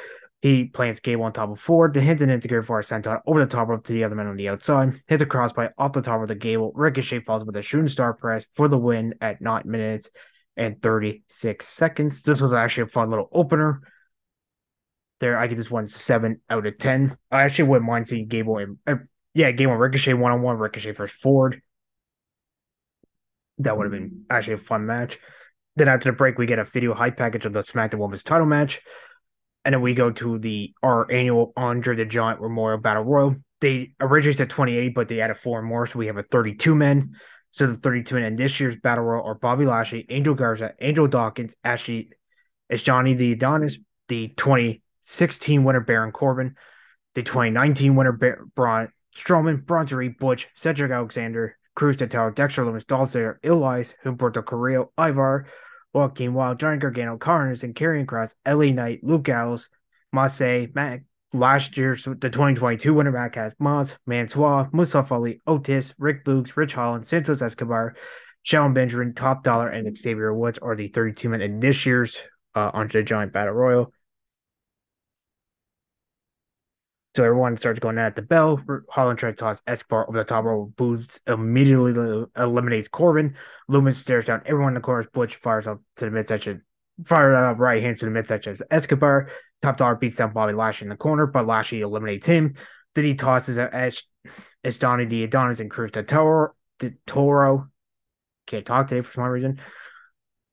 He 0.41 0.65
plants 0.65 0.99
Gable 0.99 1.23
on 1.23 1.33
top 1.33 1.49
of 1.49 1.59
Ford, 1.59 1.93
then 1.93 2.03
hits 2.03 2.21
an 2.21 2.29
integrated 2.29 2.67
forward 2.67 2.85
senton 2.85 3.21
over 3.25 3.39
the 3.39 3.49
top 3.49 3.69
rope 3.69 3.85
to 3.85 3.93
the 3.93 4.03
other 4.03 4.13
man 4.13 4.27
on 4.27 4.35
the 4.35 4.49
outside. 4.49 5.01
Hits 5.07 5.23
a 5.23 5.25
crossbody 5.25 5.71
off 5.77 5.93
the 5.93 6.01
top 6.01 6.21
of 6.21 6.27
the 6.27 6.35
Gable. 6.35 6.73
Ricochet 6.75 7.21
falls 7.21 7.45
with 7.45 7.55
a 7.55 7.61
shooting 7.61 7.87
star 7.87 8.13
press 8.13 8.45
for 8.53 8.67
the 8.67 8.77
win 8.77 9.15
at 9.21 9.41
nine 9.41 9.63
minutes 9.65 10.09
and 10.57 10.81
36 10.81 11.67
seconds. 11.67 12.21
This 12.21 12.41
was 12.41 12.53
actually 12.53 12.83
a 12.83 12.87
fun 12.87 13.09
little 13.09 13.29
opener. 13.31 13.81
There, 15.19 15.37
I 15.37 15.47
give 15.47 15.57
this 15.57 15.71
one 15.71 15.87
seven 15.87 16.41
out 16.49 16.65
of 16.65 16.77
ten. 16.77 17.17
I 17.31 17.43
actually 17.43 17.69
wouldn't 17.69 17.87
mind 17.87 18.07
seeing 18.07 18.27
Gable 18.27 18.57
and 18.57 18.77
uh, 18.85 18.95
yeah, 19.33 19.51
Gable 19.51 19.75
Ricochet 19.75 20.13
one 20.13 20.31
on 20.31 20.41
one, 20.41 20.57
Ricochet 20.57 20.91
versus 20.91 21.17
Ford. 21.17 21.61
That 23.59 23.77
would 23.77 23.85
have 23.85 23.91
been 23.91 24.25
actually 24.29 24.55
a 24.55 24.57
fun 24.57 24.85
match. 24.85 25.19
Then 25.75 25.87
after 25.87 26.11
the 26.11 26.17
break, 26.17 26.37
we 26.37 26.45
get 26.45 26.59
a 26.59 26.65
video 26.65 26.93
hype 26.93 27.17
package 27.17 27.45
of 27.45 27.53
the 27.53 27.61
SmackDown 27.61 27.99
Women's 27.99 28.23
Title 28.23 28.45
match, 28.45 28.81
and 29.65 29.73
then 29.73 29.81
we 29.81 29.93
go 29.93 30.11
to 30.11 30.39
the 30.39 30.73
our 30.83 31.09
annual 31.11 31.53
Andre 31.55 31.95
the 31.95 32.05
Giant 32.05 32.41
Memorial 32.41 32.79
Battle 32.79 33.03
Royal. 33.03 33.35
They 33.61 33.93
originally 34.01 34.35
said 34.35 34.49
28, 34.49 34.93
but 34.93 35.07
they 35.07 35.21
added 35.21 35.37
four 35.41 35.61
more, 35.61 35.85
so 35.85 35.99
we 35.99 36.07
have 36.07 36.17
a 36.17 36.23
32 36.23 36.75
men. 36.75 37.15
So 37.53 37.67
the 37.67 37.75
32 37.75 38.17
in 38.17 38.35
this 38.35 38.59
year's 38.59 38.77
battle 38.77 39.03
royal 39.03 39.25
are 39.25 39.35
Bobby 39.35 39.65
Lashley, 39.65 40.07
Angel 40.09 40.33
Garza, 40.33 40.73
Angelo 40.83 41.05
Dawkins, 41.05 41.55
Ashley 41.63 42.09
Johnny 42.75 43.13
the 43.13 43.33
Adonis, 43.33 43.77
the 44.07 44.29
2016 44.29 45.63
winner 45.63 45.79
Baron 45.79 46.11
Corbin, 46.11 46.55
the 47.13 47.21
2019 47.21 47.95
winner 47.95 48.11
Bar- 48.11 48.45
Braun 48.55 48.89
Strowman, 49.15 49.91
Reed, 49.91 50.17
Butch, 50.17 50.47
Cedric 50.55 50.91
Alexander, 50.91 51.55
Cruz 51.75 51.95
Del 51.95 52.07
Toro, 52.07 52.31
Dexter 52.31 52.65
Lumis, 52.65 52.87
Dolph 52.87 53.09
Ziggler, 53.09 53.37
Elias, 53.43 53.93
Humberto 54.03 54.43
Carrillo, 54.43 54.91
Ivar, 54.97 55.45
Joaquin 55.93 56.33
Wilde, 56.33 56.59
Johnny 56.59 56.79
Gargano, 56.79 57.17
Carnes, 57.17 57.63
and 57.63 57.75
Karrion 57.75 58.07
Kross, 58.07 58.33
LA 58.47 58.73
Knight, 58.73 59.03
Luke 59.03 59.23
Gallows, 59.23 59.69
Massey, 60.11 60.71
Matt 60.73 61.01
last 61.33 61.77
year's 61.77 62.03
the 62.05 62.29
2022 62.29 62.93
winner 62.93 63.11
back 63.11 63.35
has 63.35 63.53
Moz, 63.55 63.95
Mansoor, 64.05 64.69
Mustafa 64.71 65.13
Ali, 65.13 65.41
Otis, 65.47 65.93
Rick 65.97 66.25
Boogs, 66.25 66.55
Ridge 66.55 66.73
Holland, 66.73 67.05
Santos 67.07 67.41
Escobar, 67.41 67.95
Shelton 68.43 68.73
Benjamin, 68.73 69.13
Top 69.13 69.43
Dollar, 69.43 69.69
and 69.69 69.97
Xavier 69.97 70.33
Woods 70.33 70.59
are 70.59 70.75
the 70.75 70.89
32 70.89 71.29
men 71.29 71.41
in 71.41 71.59
this 71.59 71.85
year's 71.85 72.17
uh, 72.55 72.71
Andre 72.73 73.01
the 73.01 73.05
Giant 73.05 73.33
Battle 73.33 73.53
Royal. 73.53 73.93
So 77.15 77.23
everyone 77.23 77.57
starts 77.57 77.79
going 77.79 77.99
at 77.99 78.15
the 78.15 78.23
bell. 78.23 78.59
Holland 78.89 79.19
tries 79.19 79.35
to 79.35 79.39
toss 79.39 79.61
Escobar 79.67 80.09
over 80.09 80.17
the 80.17 80.23
top 80.23 80.45
rope. 80.45 80.75
Boots 80.75 81.19
immediately 81.27 82.25
eliminates 82.35 82.87
Corbin. 82.87 83.35
Lumis 83.69 83.95
stares 83.95 84.25
down 84.25 84.41
everyone 84.47 84.71
in 84.71 84.75
the 84.75 84.81
corner. 84.81 85.07
Butch 85.13 85.35
fires 85.35 85.67
up 85.67 85.79
to 85.97 86.05
the 86.05 86.11
midsection. 86.11 86.63
Fire 87.05 87.35
up 87.35 87.59
right 87.59 87.83
hand 87.83 87.97
to 87.97 88.05
the 88.05 88.11
midsection 88.11 88.53
as 88.53 88.63
Escobar. 88.71 89.29
Top 89.63 89.77
Dollar 89.77 89.95
beats 89.95 90.17
down 90.17 90.33
Bobby 90.33 90.51
Lashley 90.51 90.85
in 90.85 90.89
the 90.89 90.97
corner, 90.97 91.25
but 91.25 91.47
Lashley 91.47 91.79
eliminates 91.81 92.27
him. 92.27 92.55
Then 92.95 93.05
he 93.05 93.15
tosses 93.15 93.57
at 93.57 93.73
Edge, 93.73 94.05
it's 94.61 94.77
Donnie 94.77 95.05
the 95.05 95.23
Adonis 95.23 95.61
and 95.61 95.71
Cruz 95.71 95.91
de 95.91 96.03
Toro. 96.03 96.53
De 96.79 96.91
Toro. 97.07 97.69
Can't 98.45 98.65
talk 98.65 98.87
today 98.87 99.01
for 99.01 99.13
some 99.13 99.23
reason. 99.23 99.61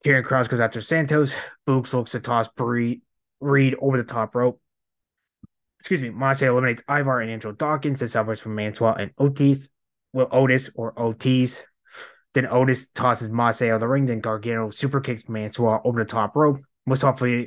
Karrion 0.04 0.24
Kross 0.24 0.48
goes 0.48 0.60
after 0.60 0.80
Santos. 0.80 1.34
Boogs 1.66 1.92
looks 1.92 2.12
to 2.12 2.20
toss 2.20 2.46
Reed, 2.56 3.02
Reed 3.40 3.74
over 3.80 3.96
the 3.96 4.04
top 4.04 4.36
rope. 4.36 4.60
Excuse 5.80 6.00
me. 6.00 6.10
Mossy 6.10 6.46
eliminates 6.46 6.82
Ivar 6.88 7.20
and 7.20 7.32
Angelo 7.32 7.52
Dawkins. 7.52 7.98
This 7.98 8.12
suffers 8.12 8.38
from 8.38 8.54
Mansoor 8.54 8.96
and 8.96 9.10
Otis. 9.18 9.70
Well, 10.12 10.28
Otis 10.30 10.70
or 10.76 10.96
Otis. 10.96 11.62
Then 12.34 12.46
Otis 12.46 12.88
tosses 12.94 13.28
Mossy 13.28 13.70
out 13.70 13.74
of 13.74 13.80
the 13.80 13.88
ring. 13.88 14.06
Then 14.06 14.20
Gargano 14.20 14.70
super 14.70 15.00
kicks 15.00 15.28
Mansoor 15.28 15.84
over 15.84 16.04
the 16.04 16.08
top 16.08 16.36
rope. 16.36 16.60
Mustafa 16.86 17.46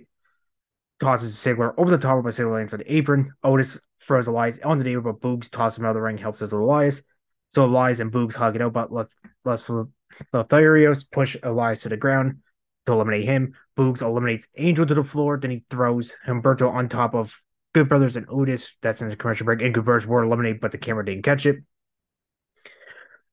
tosses 1.00 1.36
Ziggler 1.36 1.74
over 1.78 1.92
the 1.92 1.98
top 1.98 2.18
of 2.18 2.26
a 2.26 2.30
Ziggler 2.30 2.56
lands 2.56 2.74
on 2.74 2.80
the 2.80 2.94
apron. 2.94 3.32
Otis 3.44 3.80
throws 4.02 4.28
Elias 4.28 4.60
on 4.64 4.80
the 4.80 4.90
apron, 4.90 5.04
but 5.04 5.22
Boogs 5.22 5.50
tosses 5.50 5.80
him 5.80 5.86
out 5.86 5.90
of 5.90 5.96
the 5.96 6.02
ring, 6.02 6.18
helps 6.18 6.42
us 6.42 6.52
Elias. 6.52 7.02
So 7.50 7.66
Elias 7.66 8.00
and 8.00 8.12
Boogs 8.12 8.34
hug 8.34 8.56
it 8.56 8.62
out, 8.62 8.74
but 8.74 8.92
Los, 8.92 9.14
Los 9.46 9.70
Lotharios 10.34 11.06
push 11.12 11.36
Elias 11.44 11.82
to 11.82 11.90
the 11.90 11.98
ground 11.98 12.40
to 12.86 12.92
eliminate 12.92 13.26
him. 13.26 13.54
Boogs 13.78 14.02
eliminates 14.02 14.48
Angel 14.58 14.86
to 14.86 14.94
the 14.94 15.04
floor, 15.04 15.38
then 15.38 15.52
he 15.52 15.64
throws 15.70 16.14
Humberto 16.28 16.72
on 16.72 16.90
top 16.90 17.16
of 17.16 17.36
Good 17.74 17.90
Brothers 17.90 18.16
and 18.18 18.28
Otis. 18.30 18.76
That's 18.82 19.02
in 19.02 19.10
the 19.10 19.16
commercial 19.16 19.46
break. 19.46 19.62
And 19.62 19.74
Good 19.74 19.86
Brothers 19.86 20.08
were 20.08 20.24
eliminated, 20.24 20.62
but 20.62 20.72
the 20.72 20.78
camera 20.78 21.06
didn't 21.06 21.24
catch 21.24 21.46
it. 21.46 21.58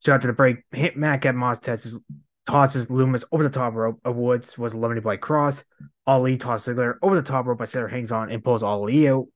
So 0.00 0.14
after 0.14 0.28
the 0.28 0.32
break, 0.32 0.64
hit 0.72 0.96
Mac 0.96 1.26
at 1.26 1.34
Moss 1.34 1.58
tosses, 1.58 2.00
tosses 2.46 2.88
Lumis 2.88 3.24
over 3.32 3.42
the 3.42 3.50
top 3.50 3.74
rope. 3.74 4.00
Of 4.04 4.16
Woods 4.16 4.56
was 4.58 4.72
eliminated 4.72 5.04
by 5.04 5.16
Kross. 5.16 5.62
Ali 6.06 6.36
tosses 6.36 6.74
Ziggler 6.74 6.94
over 7.02 7.16
the 7.16 7.22
top 7.22 7.46
rope 7.46 7.58
by 7.58 7.64
Cedric 7.64 7.92
hangs 7.92 8.12
on 8.12 8.30
and 8.30 8.42
pulls 8.42 8.62
Ali 8.62 9.08
out. 9.08 9.26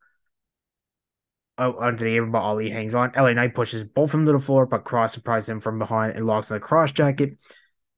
Oh, 1.57 1.79
under 1.79 2.03
the 2.03 2.17
apron, 2.17 2.33
but 2.33 2.43
Ali 2.43 2.69
hangs 2.69 2.95
on. 2.95 3.12
LA 3.17 3.33
Knight 3.33 3.55
pushes 3.55 3.85
both 3.85 4.07
of 4.07 4.12
them 4.12 4.27
to 4.27 4.33
the 4.33 4.40
floor, 4.40 4.67
but 4.67 4.85
Kross 4.85 5.11
surprises 5.11 5.49
him 5.49 5.61
from 5.61 5.79
behind 5.79 6.17
and 6.17 6.27
locks 6.27 6.51
in 6.51 6.55
the 6.55 6.61
cross 6.61 6.90
jacket. 6.90 7.38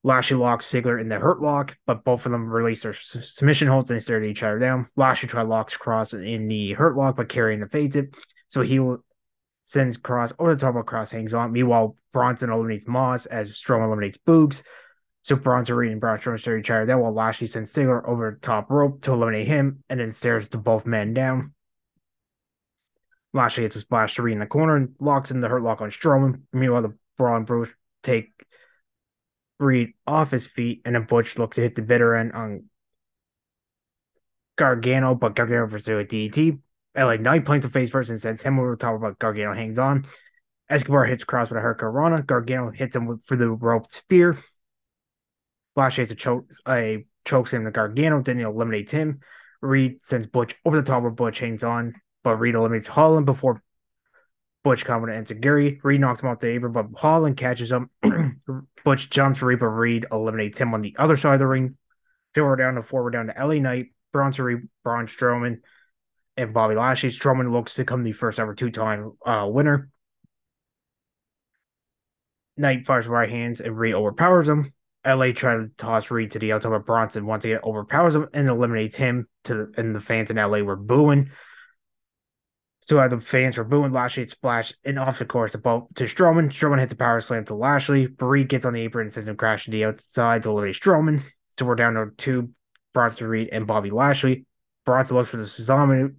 Lashley 0.03 0.37
locks 0.37 0.71
Ziggler 0.71 1.01
in 1.01 1.09
the 1.09 1.19
hurt 1.19 1.40
lock, 1.40 1.77
but 1.87 2.05
both 2.05 2.27
of 2.27 2.33
them 2.33 2.49
release 2.49 2.83
their 2.83 2.92
submission 2.92 3.66
holds 3.66 3.90
and 3.90 4.01
stare 4.01 4.19
at 4.19 4.29
each 4.29 4.42
other 4.42 4.59
down. 4.59 4.87
Lashley 4.95 5.29
try 5.29 5.42
locks 5.42 5.77
Kross 5.77 6.12
in 6.14 6.49
the 6.49 6.75
hurt 6.75 6.97
lock, 6.97 7.16
but 7.16 7.29
Karrion 7.29 7.62
evades 7.62 7.97
it. 7.97 8.14
So 8.49 8.61
he 8.61 8.79
sends 9.62 9.99
Kross 9.99 10.33
over 10.38 10.55
the 10.55 10.61
top 10.61 10.77
of 10.77 10.85
Kross 10.85 11.11
hangs 11.11 11.35
on. 11.35 11.51
Meanwhile, 11.51 11.97
Bronson 12.12 12.51
eliminates 12.51 12.87
Moss 12.87 13.27
as 13.27 13.51
Strowman 13.51 13.87
eliminates 13.87 14.19
Boogs. 14.19 14.62
Reed 15.30 15.92
and 15.92 16.00
Braun 16.00 16.18
Strowman 16.18 16.38
stare 16.38 16.58
each 16.58 16.70
other 16.70 16.86
down 16.86 17.00
while 17.00 17.12
Lashley 17.12 17.46
sends 17.46 17.72
Ziggler 17.72 18.06
over 18.06 18.32
the 18.32 18.46
top 18.46 18.70
rope 18.70 19.02
to 19.02 19.12
eliminate 19.12 19.46
him 19.46 19.82
and 19.88 19.98
then 19.98 20.12
stares 20.12 20.48
the 20.48 20.58
both 20.58 20.86
men 20.86 21.14
down. 21.14 21.52
Lashley 23.32 23.64
hits 23.64 23.76
a 23.76 23.80
splash 23.80 24.14
to 24.14 24.22
Reed 24.22 24.34
in 24.34 24.40
the 24.40 24.46
corner 24.46 24.76
and 24.76 24.94
locks 25.00 25.30
in 25.30 25.40
the 25.40 25.48
hurt 25.48 25.62
lock 25.62 25.80
on 25.80 25.90
Strowman. 25.90 26.42
Meanwhile, 26.52 26.82
the 26.82 26.94
Braun 27.18 27.44
Bruce 27.44 27.72
take 28.02 28.32
Reed 29.58 29.94
off 30.06 30.30
his 30.30 30.46
feet, 30.46 30.82
and 30.84 30.94
then 30.94 31.04
Butch 31.04 31.38
looks 31.38 31.56
to 31.56 31.62
hit 31.62 31.74
the 31.74 31.82
bitter 31.82 32.14
end 32.14 32.32
on 32.32 32.64
Gargano, 34.56 35.14
but 35.14 35.34
Gargano 35.34 35.66
versus 35.66 35.88
a 35.88 36.04
DDT. 36.04 36.58
LA 36.96 37.16
Knight 37.16 37.44
points 37.44 37.66
the 37.66 37.72
face 37.72 37.90
first 37.90 38.10
and 38.10 38.20
sends 38.20 38.42
him 38.42 38.58
over 38.58 38.70
the 38.70 38.76
top, 38.76 39.00
but 39.00 39.18
Gargano 39.18 39.54
hangs 39.54 39.78
on. 39.78 40.06
Escobar 40.68 41.04
hits 41.04 41.24
Kross 41.24 41.50
with 41.50 41.58
a 41.58 41.60
Hurricanrana. 41.60 42.26
Gargano 42.26 42.70
hits 42.70 42.96
him 42.96 43.20
for 43.24 43.36
the 43.36 43.48
rope 43.48 43.86
spear. 43.86 44.36
Lashley 45.76 46.04
a 46.04 46.14
choke, 46.14 46.50
a 46.66 47.04
chokes 47.24 47.52
him 47.52 47.64
to 47.64 47.70
Gargano, 47.70 48.22
then 48.22 48.38
he 48.38 48.44
eliminates 48.44 48.92
him. 48.92 49.20
Reed 49.60 50.04
sends 50.04 50.26
Butch 50.26 50.56
over 50.64 50.76
the 50.76 50.82
top 50.82 51.02
where 51.02 51.10
Butch 51.10 51.38
hangs 51.38 51.62
on, 51.62 51.94
but 52.24 52.36
Reed 52.36 52.54
eliminates 52.54 52.86
Holland 52.86 53.26
before 53.26 53.62
Butch 54.64 54.84
coming 54.84 55.24
to 55.24 55.34
Gary. 55.34 55.80
Reed 55.82 56.00
knocks 56.00 56.22
him 56.22 56.28
off 56.28 56.40
the 56.40 56.48
apron, 56.48 56.72
but 56.72 56.86
Holland 56.96 57.36
catches 57.36 57.70
him. 57.70 57.90
Butch 58.84 59.10
jumps 59.10 59.42
Reed, 59.42 59.60
but 59.60 59.66
Reed 59.66 60.06
eliminates 60.10 60.58
him 60.58 60.74
on 60.74 60.82
the 60.82 60.96
other 60.98 61.16
side 61.16 61.34
of 61.34 61.40
the 61.40 61.46
ring. 61.46 61.76
Forward 62.34 62.56
down 62.56 62.74
to 62.74 62.82
forward 62.82 63.12
down 63.12 63.28
to 63.28 63.46
LA 63.46 63.54
Knight, 63.54 63.86
Bronson 64.12 64.44
Reed, 64.44 64.68
Braun 64.82 65.06
Strowman, 65.06 65.60
and 66.36 66.52
Bobby 66.52 66.74
Lashley. 66.74 67.10
Strowman 67.10 67.52
looks 67.52 67.74
to 67.74 67.82
become 67.82 68.02
the 68.02 68.12
first 68.12 68.38
ever 68.38 68.54
two 68.54 68.70
time 68.70 69.12
uh, 69.24 69.46
winner. 69.48 69.88
Knight 72.56 72.86
fires 72.86 73.06
right 73.06 73.28
hands 73.28 73.60
and 73.60 73.78
Reed 73.78 73.94
overpowers 73.94 74.48
him. 74.48 74.72
LA 75.07 75.33
tries 75.33 75.66
to 75.66 75.71
toss 75.77 76.11
Reed 76.11 76.33
to 76.33 76.38
the 76.38 76.53
outside, 76.53 76.71
but 76.71 76.87
Bronson 76.87 77.27
once 77.27 77.45
again 77.45 77.61
overpowers 77.62 78.16
him 78.16 78.29
and 78.33 78.49
eliminates 78.49 78.97
him. 78.97 79.29
To 79.45 79.55
the, 79.55 79.73
and 79.77 79.95
the 79.95 80.01
fans 80.01 80.31
in 80.31 80.37
LA 80.37 80.59
were 80.59 80.77
booing. 80.77 81.31
So 82.83 83.01
uh, 83.01 83.09
the 83.09 83.21
fans 83.21 83.59
were 83.59 83.64
booing. 83.64 83.92
Lashley 83.92 84.29
splashed 84.29 84.77
and 84.85 84.99
off 84.99 85.19
the 85.19 85.25
course 85.25 85.53
to, 85.53 85.59
both, 85.59 85.88
to 85.97 86.05
Strowman. 86.05 86.51
Strowman 86.51 86.79
hits 86.79 86.90
the 86.90 86.97
power 86.97 87.21
slam 87.21 87.45
to 87.47 87.55
Lashley. 87.55 88.09
Reed 88.21 88.49
gets 88.49 88.64
on 88.64 88.75
the 88.75 88.81
apron 88.81 89.07
and 89.07 89.12
sends 89.12 89.29
him 89.29 89.37
crashing 89.37 89.73
to 89.73 89.77
the 89.77 89.85
outside 89.87 90.45
to 90.45 90.51
eliminate 90.51 90.77
Strowman. 90.77 91.21
So 91.59 91.64
we're 91.64 91.75
down 91.75 91.95
to 91.95 92.11
two 92.16 92.51
Bronson 92.95 93.27
Reed 93.27 93.49
and 93.51 93.66
Bobby 93.66 93.90
Lashley. 93.90 94.47
Bronson 94.85 95.16
looks 95.16 95.31
for 95.31 95.37
the 95.37 95.42
tsunami, 95.42 96.14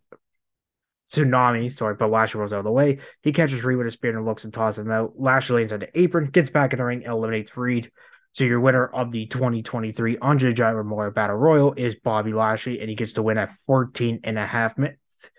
tsunami, 1.12 1.72
sorry, 1.72 1.96
but 1.96 2.12
Lashley 2.12 2.40
rolls 2.40 2.52
out 2.52 2.60
of 2.60 2.66
the 2.66 2.72
way. 2.72 3.00
He 3.22 3.32
catches 3.32 3.64
Reed 3.64 3.78
with 3.78 3.88
a 3.88 3.92
spear 3.92 4.16
and 4.16 4.26
looks 4.26 4.44
and 4.44 4.54
tosses 4.54 4.86
him 4.86 4.92
out. 4.92 5.14
Lashley 5.16 5.56
lands 5.56 5.72
on 5.72 5.80
the 5.80 6.00
apron, 6.00 6.26
gets 6.26 6.50
back 6.50 6.74
in 6.74 6.78
the 6.78 6.84
ring, 6.84 7.04
and 7.04 7.14
eliminates 7.14 7.56
Reed. 7.56 7.92
So 8.38 8.44
your 8.44 8.60
winner 8.60 8.86
of 8.86 9.12
the 9.12 9.26
2023 9.26 10.20
Andre 10.20 10.54
Giant 10.54 10.78
Memorial 10.78 11.12
Battle 11.12 11.36
Royal 11.36 11.74
is 11.74 11.96
Bobby 11.96 12.34
Lashley, 12.34 12.80
and 12.80 12.90
he 12.90 12.96
gets 12.96 13.14
to 13.14 13.24
win 13.24 13.40
at 13.40 13.50
14 13.66 14.20
and 14.24 14.38
a 14.38 14.46
half 14.46 14.78
minutes 14.78 15.32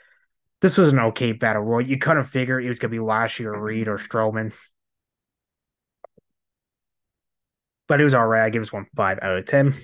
this 0.61 0.77
was 0.77 0.89
an 0.89 0.99
okay 0.99 1.33
battle 1.33 1.63
royal. 1.63 1.87
You 1.87 1.99
kind 1.99 2.19
of 2.19 2.29
figure 2.29 2.61
it 2.61 2.69
was 2.69 2.79
going 2.79 2.91
to 2.91 2.97
be 2.97 3.01
Lashley 3.01 3.47
or 3.47 3.61
Reed 3.61 3.89
or 3.89 3.97
Strowman. 3.97 4.53
But 7.87 8.01
it 8.01 8.05
was 8.05 8.15
all 8.15 8.27
right. 8.27 8.45
I 8.45 8.51
give 8.51 8.63
this 8.63 8.73
one 8.73 8.87
five 8.97 9.19
out 9.23 9.39
of 9.39 9.47
10. 9.47 9.75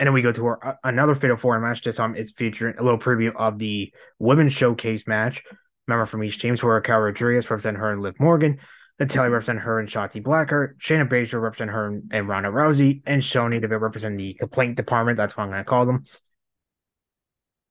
And 0.00 0.06
then 0.06 0.12
we 0.12 0.22
go 0.22 0.32
to 0.32 0.46
our, 0.46 0.66
uh, 0.66 0.74
another 0.84 1.14
Fatal 1.14 1.36
Four 1.36 1.58
match. 1.60 1.82
This 1.82 1.96
time 1.96 2.14
it's 2.14 2.32
featuring 2.32 2.76
a 2.78 2.82
little 2.82 2.98
preview 2.98 3.34
of 3.34 3.58
the 3.58 3.92
women's 4.18 4.52
showcase 4.52 5.06
match. 5.06 5.42
Member 5.86 6.04
from 6.04 6.22
each 6.22 6.38
team, 6.38 6.54
so 6.54 6.68
Raquel 6.68 6.98
Rodriguez 6.98 7.48
represent 7.48 7.78
her 7.78 7.90
and 7.90 8.02
Liv 8.02 8.20
Morgan. 8.20 8.58
Natalya 8.98 9.30
represent 9.30 9.60
her 9.60 9.78
and 9.78 9.88
Shotzi 9.88 10.22
Blackheart. 10.22 10.78
Shayna 10.78 11.08
Baszler 11.08 11.40
represent 11.40 11.70
her 11.70 12.00
and, 12.10 12.28
Ronda 12.28 12.48
Rousey. 12.48 13.02
And 13.06 13.22
Shoni 13.22 13.60
to 13.60 13.78
represent 13.78 14.18
the 14.18 14.34
complaint 14.34 14.76
department. 14.76 15.16
That's 15.16 15.36
what 15.36 15.44
I'm 15.44 15.50
going 15.50 15.64
to 15.64 15.68
call 15.68 15.86
them. 15.86 16.04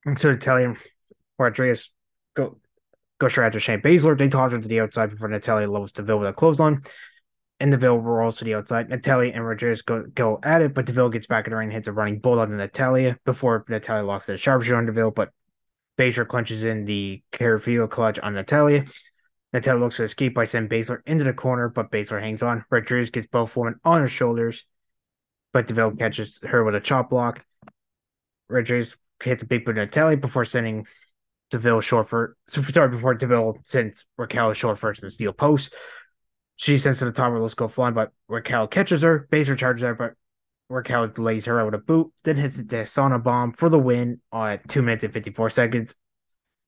And 0.05 0.17
so 0.17 0.31
Natalya 0.31 0.75
Rodriguez 1.37 1.91
go 2.35 2.59
go 3.19 3.27
straight 3.27 3.47
after 3.47 3.59
Shayna 3.59 3.83
Baszler. 3.83 4.17
They 4.17 4.29
toss 4.29 4.53
her 4.53 4.59
to 4.59 4.67
the 4.67 4.79
outside 4.79 5.09
before 5.09 5.27
Natalya 5.27 5.69
lowers 5.69 5.91
Deville 5.91 6.19
with 6.19 6.29
a 6.29 6.33
clothesline. 6.33 6.83
And 7.59 7.71
Deville 7.71 7.97
rolls 7.97 8.37
to 8.37 8.45
the 8.45 8.53
outside. 8.53 8.87
Natalya 8.87 9.31
and 9.33 9.45
Rodriguez 9.45 9.81
go, 9.81 10.05
go 10.13 10.39
at 10.43 10.61
it, 10.61 10.73
but 10.75 10.85
Deville 10.85 11.09
gets 11.09 11.25
back 11.25 11.47
in 11.47 11.51
the 11.51 11.57
ring 11.57 11.69
and 11.69 11.73
hits 11.73 11.87
a 11.87 11.91
running 11.91 12.19
bulldog 12.19 12.49
to 12.49 12.55
Natalya 12.55 13.17
before 13.25 13.65
Natalya 13.67 14.05
locks 14.05 14.27
the 14.27 14.37
sharpshooter 14.37 14.77
on 14.77 14.85
Deville, 14.85 15.11
but 15.11 15.31
Baszler 15.97 16.27
clenches 16.27 16.63
in 16.63 16.85
the 16.85 17.23
Carafio 17.31 17.89
clutch 17.89 18.19
on 18.19 18.35
Natalya. 18.35 18.85
Natalya 19.53 19.79
looks 19.79 19.97
to 19.97 20.03
escape 20.03 20.33
by 20.33 20.45
sending 20.45 20.69
Baszler 20.69 20.99
into 21.05 21.23
the 21.23 21.33
corner, 21.33 21.69
but 21.69 21.91
Baszler 21.91 22.21
hangs 22.21 22.43
on. 22.43 22.65
Rodriguez 22.69 23.09
gets 23.09 23.27
both 23.27 23.55
women 23.55 23.79
on 23.83 24.01
her 24.01 24.07
shoulders, 24.07 24.65
but 25.53 25.67
Deville 25.67 25.91
catches 25.91 26.39
her 26.43 26.63
with 26.63 26.75
a 26.75 26.79
chop 26.79 27.09
block. 27.09 27.43
Rodriguez 28.49 28.97
hits 29.23 29.43
a 29.43 29.45
big 29.45 29.65
boot 29.65 29.73
to 29.73 29.81
Natalya 29.81 30.17
before 30.17 30.45
sending 30.45 30.85
Deville 31.49 31.81
short 31.81 32.09
for 32.09 32.35
sorry 32.49 32.89
before 32.89 33.13
Deville 33.13 33.59
sends 33.65 34.05
Raquel 34.17 34.53
short 34.53 34.79
first 34.79 35.01
in 35.01 35.07
the 35.07 35.11
steel 35.11 35.33
post. 35.33 35.73
She 36.57 36.77
sends 36.77 36.99
to 36.99 37.05
the 37.05 37.11
top 37.11 37.33
of 37.33 37.41
let's 37.41 37.53
go 37.53 37.67
flying, 37.67 37.93
but 37.93 38.11
Raquel 38.27 38.67
catches 38.67 39.03
her. 39.03 39.27
Baszler 39.31 39.57
charges 39.57 39.83
her, 39.83 39.95
but 39.95 40.13
Raquel 40.69 41.09
lays 41.17 41.45
her 41.45 41.61
out 41.61 41.65
with 41.65 41.75
a 41.75 41.83
boot, 41.83 42.11
then 42.23 42.35
hits 42.35 42.57
the 42.57 42.63
Sauna 42.63 43.23
bomb 43.23 43.53
for 43.53 43.69
the 43.69 43.79
win 43.79 44.19
at 44.33 44.67
two 44.67 44.81
minutes 44.81 45.03
and 45.03 45.13
54 45.13 45.49
seconds. 45.51 45.95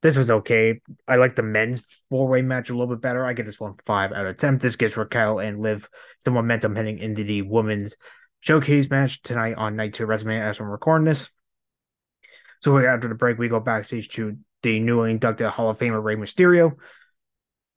This 0.01 0.17
was 0.17 0.31
okay. 0.31 0.79
I 1.07 1.17
like 1.17 1.35
the 1.35 1.43
men's 1.43 1.83
four 2.09 2.27
way 2.27 2.41
match 2.41 2.69
a 2.69 2.73
little 2.73 2.87
bit 2.87 3.01
better. 3.01 3.25
I 3.25 3.33
get 3.33 3.45
this 3.45 3.59
one 3.59 3.75
five 3.85 4.11
out 4.11 4.25
of 4.25 4.37
10. 4.37 4.57
This 4.59 4.75
gives 4.75 4.95
Raquel 4.95 5.39
and 5.39 5.61
Liv 5.61 5.87
some 6.19 6.33
momentum 6.33 6.75
heading 6.75 6.99
into 6.99 7.23
the 7.23 7.41
women's 7.41 7.95
showcase 8.39 8.89
match 8.89 9.21
tonight 9.21 9.55
on 9.57 9.75
night 9.75 9.93
two 9.93 10.05
resume 10.05 10.39
as 10.39 10.59
we're 10.59 10.69
recording 10.69 11.05
this. 11.05 11.29
So 12.61 12.77
after 12.77 13.07
the 13.07 13.15
break, 13.15 13.37
we 13.37 13.49
go 13.49 13.59
backstage 13.59 14.09
to 14.09 14.37
the 14.63 14.79
newly 14.79 15.11
inducted 15.11 15.47
Hall 15.47 15.69
of 15.69 15.77
Famer 15.77 16.03
Rey 16.03 16.15
Mysterio 16.15 16.75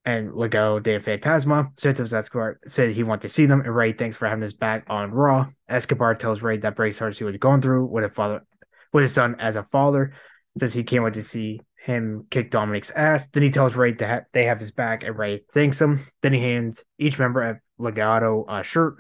and 0.05 0.31
Legado 0.31 0.83
del 0.83 1.01
Fantasma. 1.01 1.79
Santos 1.79 2.13
Escobar 2.13 2.59
said 2.67 2.91
he 2.91 3.05
wanted 3.05 3.23
to 3.23 3.29
see 3.29 3.47
them, 3.47 3.61
and 3.61 3.75
Rey 3.75 3.93
thanks 3.93 4.17
for 4.17 4.29
having 4.29 4.45
us 4.45 4.53
back 4.53 4.85
on 4.89 5.13
Raw. 5.13 5.49
Escobar 5.69 6.15
tells 6.15 6.43
Rey 6.43 6.59
that 6.59 6.77
Bray 6.77 6.91
starts 6.91 7.19
he 7.19 7.25
was 7.25 7.37
going 7.37 7.61
through 7.61 7.87
with 7.87 8.05
a 8.05 8.11
father 8.11 8.45
with 8.93 9.03
his 9.03 9.15
son 9.15 9.37
as 9.39 9.57
a 9.57 9.63
father. 9.65 10.13
Says 10.59 10.75
he 10.75 10.85
can't 10.85 11.05
wait 11.05 11.15
to 11.15 11.25
see 11.25 11.61
him 11.83 12.27
kick 12.31 12.51
Dominik's 12.51 12.91
ass. 12.91 13.27
Then 13.27 13.43
he 13.43 13.51
tells 13.51 13.75
Rey 13.75 13.93
that 13.93 14.09
ha- 14.09 14.27
they 14.33 14.45
have 14.45 14.61
his 14.61 14.71
back, 14.71 15.03
and 15.03 15.19
Rey 15.19 15.43
thanks 15.53 15.81
him. 15.81 16.01
Then 16.21 16.33
he 16.33 16.41
hands 16.41 16.85
each 16.99 17.19
member 17.19 17.43
a 17.43 17.61
Legado 17.81 18.45
uh, 18.49 18.63
shirt. 18.63 18.97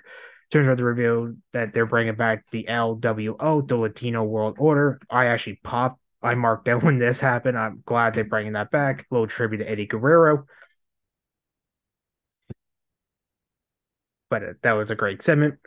Turns 0.50 0.68
out 0.68 0.78
to 0.78 0.84
reveal 0.84 1.34
that 1.52 1.72
they're 1.72 1.86
bringing 1.86 2.16
back 2.16 2.44
the 2.50 2.64
LWO, 2.68 3.66
the 3.66 3.76
Latino 3.76 4.24
World 4.24 4.56
Order. 4.58 5.00
I 5.08 5.26
actually 5.26 5.60
popped 5.62 5.98
I 6.22 6.34
marked 6.34 6.68
out 6.68 6.82
when 6.84 6.98
this 6.98 7.20
happened. 7.20 7.58
I'm 7.58 7.82
glad 7.84 8.14
they're 8.14 8.24
bringing 8.24 8.52
that 8.54 8.70
back. 8.70 9.00
A 9.00 9.14
little 9.14 9.26
tribute 9.26 9.58
to 9.58 9.70
Eddie 9.70 9.86
Guerrero. 9.86 10.46
But 14.30 14.42
uh, 14.42 14.52
that 14.62 14.72
was 14.72 14.90
a 14.90 14.94
great 14.94 15.22
segment. 15.22 15.58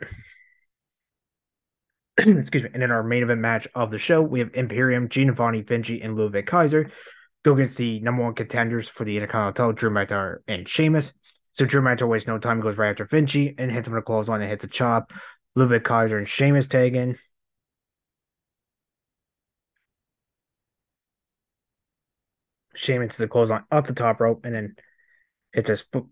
Excuse 2.26 2.62
me. 2.62 2.70
And 2.72 2.82
in 2.82 2.90
our 2.90 3.02
main 3.02 3.22
event 3.22 3.40
match 3.40 3.68
of 3.74 3.90
the 3.90 3.98
show, 3.98 4.22
we 4.22 4.38
have 4.38 4.50
Imperium, 4.54 5.08
Giovanni 5.08 5.60
Vinci, 5.62 6.00
and 6.00 6.16
Ludwig 6.16 6.46
Kaiser 6.46 6.90
go 7.44 7.52
against 7.52 7.76
the 7.76 8.00
number 8.00 8.22
one 8.22 8.34
contenders 8.34 8.88
for 8.88 9.04
the 9.04 9.16
Intercontinental, 9.16 9.72
Drew 9.72 9.90
McIntyre 9.90 10.38
and 10.48 10.68
Sheamus. 10.68 11.12
So 11.52 11.64
Drew 11.64 11.82
McIntyre 11.82 12.08
wastes 12.08 12.26
no 12.26 12.38
time, 12.38 12.60
goes 12.60 12.78
right 12.78 12.90
after 12.90 13.04
Vinci 13.04 13.54
and 13.58 13.70
hits 13.70 13.86
him 13.86 13.94
with 13.94 14.02
a 14.02 14.04
clothesline 14.04 14.40
and 14.40 14.50
hits 14.50 14.64
a 14.64 14.68
chop. 14.68 15.12
Ludwig 15.54 15.84
Kaiser 15.84 16.18
and 16.18 16.26
Sheamus 16.28 16.66
tag 16.66 16.94
in. 16.94 17.18
Shaman 22.74 23.08
to 23.08 23.18
the 23.18 23.28
clothesline 23.28 23.64
up 23.70 23.86
the 23.86 23.94
top 23.94 24.20
rope, 24.20 24.44
and 24.44 24.54
then 24.54 24.76
hits 25.52 25.70
a 25.70 25.76
sp- 25.80 26.08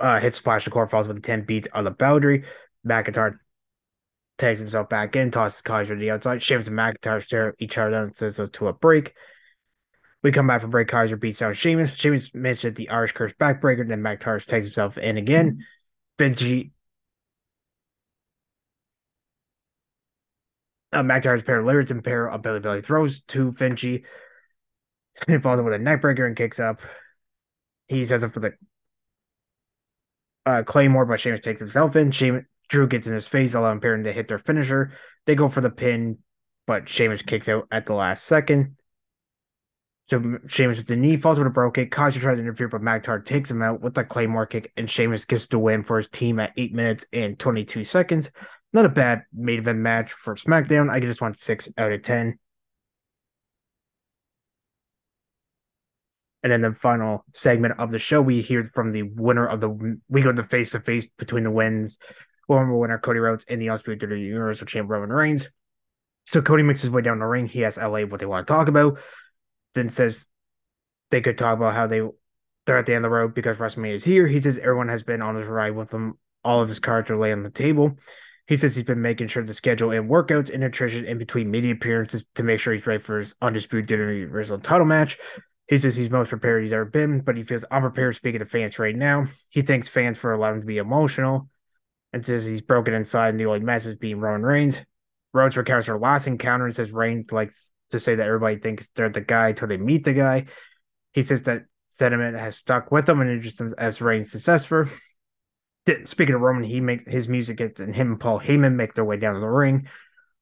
uh, 0.00 0.18
hits 0.18 0.38
splash 0.38 0.64
the 0.64 0.70
core 0.70 0.88
falls 0.88 1.06
with 1.06 1.16
the 1.16 1.22
10 1.22 1.44
beats 1.44 1.68
on 1.72 1.84
the 1.84 1.90
boundary. 1.90 2.44
McIntyre 2.86 3.38
takes 4.38 4.58
himself 4.58 4.88
back 4.88 5.16
in, 5.16 5.30
tosses 5.30 5.62
Kaiser 5.62 5.94
to 5.94 6.00
the 6.00 6.10
outside. 6.10 6.42
Sheamus 6.42 6.66
and 6.68 6.78
McIntyre 6.78 7.22
stare 7.22 7.54
each 7.58 7.78
other 7.78 7.90
down 7.90 8.12
and 8.20 8.40
us 8.40 8.50
to 8.50 8.68
a 8.68 8.72
break. 8.72 9.14
We 10.22 10.32
come 10.32 10.46
back 10.46 10.60
from 10.60 10.70
break. 10.70 10.88
Kaiser 10.88 11.16
beats 11.16 11.42
out 11.42 11.56
Sheamus. 11.56 11.92
Sheamus 11.94 12.34
mentioned 12.34 12.76
the 12.76 12.90
Irish 12.90 13.12
Curse 13.12 13.32
backbreaker. 13.34 13.86
Then 13.86 14.02
McIntyre 14.02 14.44
takes 14.44 14.66
himself 14.66 14.98
in 14.98 15.16
again. 15.16 15.64
Vinci 16.18 16.72
uh, 20.92 21.02
McIntyre's 21.02 21.42
pair 21.42 21.58
of 21.58 21.66
lyrics 21.66 21.90
and 21.90 22.04
pair 22.04 22.28
of 22.28 22.42
Billy 22.42 22.60
Billy 22.60 22.82
throws 22.82 23.22
to 23.28 23.52
Vinci. 23.52 24.04
He 25.26 25.36
follows 25.38 25.60
it 25.60 25.62
with 25.62 25.74
a 25.74 25.78
neckbreaker 25.78 26.26
and 26.26 26.34
kicks 26.34 26.58
up. 26.58 26.80
He 27.86 28.06
sets 28.06 28.24
up 28.24 28.32
for 28.32 28.40
the 28.40 28.52
uh, 30.46 30.62
Claymore, 30.64 31.04
but 31.04 31.20
Sheamus 31.20 31.42
takes 31.42 31.60
himself 31.60 31.94
in. 31.96 32.10
Sheamus, 32.10 32.44
Drew 32.72 32.88
gets 32.88 33.06
in 33.06 33.12
his 33.12 33.28
face, 33.28 33.52
allowing 33.52 33.80
Perrin 33.80 34.04
to 34.04 34.12
hit 34.14 34.28
their 34.28 34.38
finisher. 34.38 34.92
They 35.26 35.34
go 35.34 35.50
for 35.50 35.60
the 35.60 35.68
pin, 35.68 36.18
but 36.66 36.88
Sheamus 36.88 37.20
kicks 37.20 37.46
out 37.46 37.68
at 37.70 37.84
the 37.84 37.92
last 37.92 38.24
second. 38.24 38.76
So 40.04 40.38
Sheamus 40.46 40.78
hits 40.78 40.88
the 40.88 40.96
knee, 40.96 41.18
falls 41.18 41.36
with 41.36 41.46
a 41.46 41.50
broke 41.50 41.74
kick. 41.74 41.90
Kaiser 41.90 42.18
tries 42.18 42.38
to 42.38 42.40
interfere, 42.40 42.68
but 42.68 42.80
Magtar 42.80 43.22
takes 43.22 43.50
him 43.50 43.60
out 43.60 43.82
with 43.82 43.92
the 43.92 44.04
Claymore 44.04 44.46
kick, 44.46 44.72
and 44.78 44.90
Sheamus 44.90 45.26
gets 45.26 45.46
the 45.46 45.58
win 45.58 45.82
for 45.82 45.98
his 45.98 46.08
team 46.08 46.40
at 46.40 46.54
8 46.56 46.72
minutes 46.72 47.04
and 47.12 47.38
22 47.38 47.84
seconds. 47.84 48.30
Not 48.72 48.86
a 48.86 48.88
bad 48.88 49.24
main 49.34 49.58
event 49.58 49.78
match 49.78 50.12
for 50.12 50.34
SmackDown. 50.34 50.90
I 50.90 50.98
just 50.98 51.20
want 51.20 51.38
6 51.38 51.68
out 51.76 51.92
of 51.92 52.02
10. 52.02 52.38
And 56.42 56.50
then 56.50 56.62
the 56.62 56.72
final 56.72 57.26
segment 57.34 57.78
of 57.78 57.90
the 57.90 57.98
show, 57.98 58.22
we 58.22 58.40
hear 58.40 58.64
from 58.74 58.92
the 58.92 59.02
winner 59.02 59.46
of 59.46 59.60
the 59.60 59.98
we 60.08 60.22
go 60.22 60.32
to 60.32 60.42
the 60.42 60.48
face 60.48 60.70
to 60.70 60.80
face 60.80 61.06
between 61.18 61.44
the 61.44 61.50
wins, 61.50 61.98
former 62.52 62.76
winner 62.76 62.98
Cody 62.98 63.18
Rhodes 63.18 63.46
and 63.48 63.62
the 63.62 63.70
Undisputed 63.70 64.10
Universal 64.10 64.66
Champion 64.66 64.88
Roman 64.88 65.10
Reigns. 65.10 65.48
So 66.26 66.42
Cody 66.42 66.62
makes 66.62 66.82
his 66.82 66.90
way 66.90 67.00
down 67.00 67.18
the 67.18 67.24
ring. 67.24 67.46
He 67.46 67.64
asks 67.64 67.82
LA 67.82 68.02
what 68.02 68.20
they 68.20 68.26
want 68.26 68.46
to 68.46 68.52
talk 68.52 68.68
about. 68.68 68.98
Then 69.72 69.88
says 69.88 70.26
they 71.10 71.22
could 71.22 71.38
talk 71.38 71.56
about 71.56 71.72
how 71.72 71.86
they 71.86 72.02
they're 72.66 72.76
at 72.76 72.84
the 72.84 72.92
end 72.92 73.06
of 73.06 73.10
the 73.10 73.16
road 73.16 73.32
because 73.32 73.56
WrestleMania 73.56 73.94
is 73.94 74.04
here. 74.04 74.26
He 74.26 74.38
says 74.38 74.58
everyone 74.58 74.88
has 74.88 75.02
been 75.02 75.22
on 75.22 75.36
his 75.36 75.46
ride 75.46 75.74
with 75.74 75.90
him. 75.90 76.18
All 76.44 76.60
of 76.60 76.68
his 76.68 76.78
cards 76.78 77.10
are 77.10 77.16
laid 77.16 77.32
on 77.32 77.42
the 77.42 77.48
table. 77.48 77.96
He 78.46 78.58
says 78.58 78.76
he's 78.76 78.84
been 78.84 79.00
making 79.00 79.28
sure 79.28 79.42
the 79.42 79.54
schedule 79.54 79.92
and 79.92 80.10
workouts 80.10 80.50
and 80.50 80.60
nutrition 80.60 81.06
in 81.06 81.16
between 81.16 81.50
media 81.50 81.72
appearances 81.72 82.22
to 82.34 82.42
make 82.42 82.60
sure 82.60 82.74
he's 82.74 82.86
ready 82.86 83.02
for 83.02 83.16
his 83.16 83.34
undisputed 83.40 83.88
universal 83.88 84.58
title 84.58 84.86
match. 84.86 85.16
He 85.68 85.78
says 85.78 85.96
he's 85.96 86.10
most 86.10 86.28
prepared 86.28 86.62
he's 86.62 86.74
ever 86.74 86.84
been, 86.84 87.20
but 87.20 87.34
he 87.34 87.44
feels 87.44 87.64
unprepared 87.64 88.14
speaking 88.14 88.40
to 88.40 88.46
fans 88.46 88.78
right 88.78 88.94
now. 88.94 89.24
He 89.48 89.62
thanks 89.62 89.88
fans 89.88 90.18
for 90.18 90.34
allowing 90.34 90.56
him 90.56 90.60
to 90.60 90.66
be 90.66 90.76
emotional 90.76 91.48
and 92.12 92.24
says 92.24 92.44
he's 92.44 92.62
broken 92.62 92.94
inside 92.94 93.30
and 93.30 93.40
the 93.40 93.46
only 93.46 93.60
mess 93.60 93.86
is 93.86 93.96
being 93.96 94.20
Roman 94.20 94.42
Reigns. 94.42 94.78
Rhodes 95.32 95.56
recounts 95.56 95.86
their 95.86 95.98
last 95.98 96.26
encounter 96.26 96.66
and 96.66 96.74
says 96.74 96.92
Reigns 96.92 97.32
likes 97.32 97.72
to 97.90 97.98
say 97.98 98.14
that 98.14 98.26
everybody 98.26 98.58
thinks 98.58 98.88
they're 98.94 99.08
the 99.08 99.20
guy 99.20 99.48
until 99.48 99.68
they 99.68 99.76
meet 99.76 100.04
the 100.04 100.12
guy. 100.12 100.46
He 101.12 101.22
says 101.22 101.42
that 101.42 101.62
sentiment 101.90 102.38
has 102.38 102.56
stuck 102.56 102.90
with 102.90 103.08
him 103.08 103.20
and 103.20 103.30
interests 103.30 103.60
as 103.78 104.00
Reigns' 104.00 104.32
successor. 104.32 104.88
Speaking 106.04 106.34
of 106.34 106.40
Roman, 106.40 106.62
he 106.62 106.80
make 106.80 107.08
his 107.08 107.28
music 107.28 107.56
gets 107.56 107.80
and 107.80 107.94
him 107.94 108.12
and 108.12 108.20
Paul 108.20 108.40
Heyman 108.40 108.74
make 108.74 108.94
their 108.94 109.04
way 109.04 109.16
down 109.16 109.34
to 109.34 109.40
the 109.40 109.48
ring. 109.48 109.88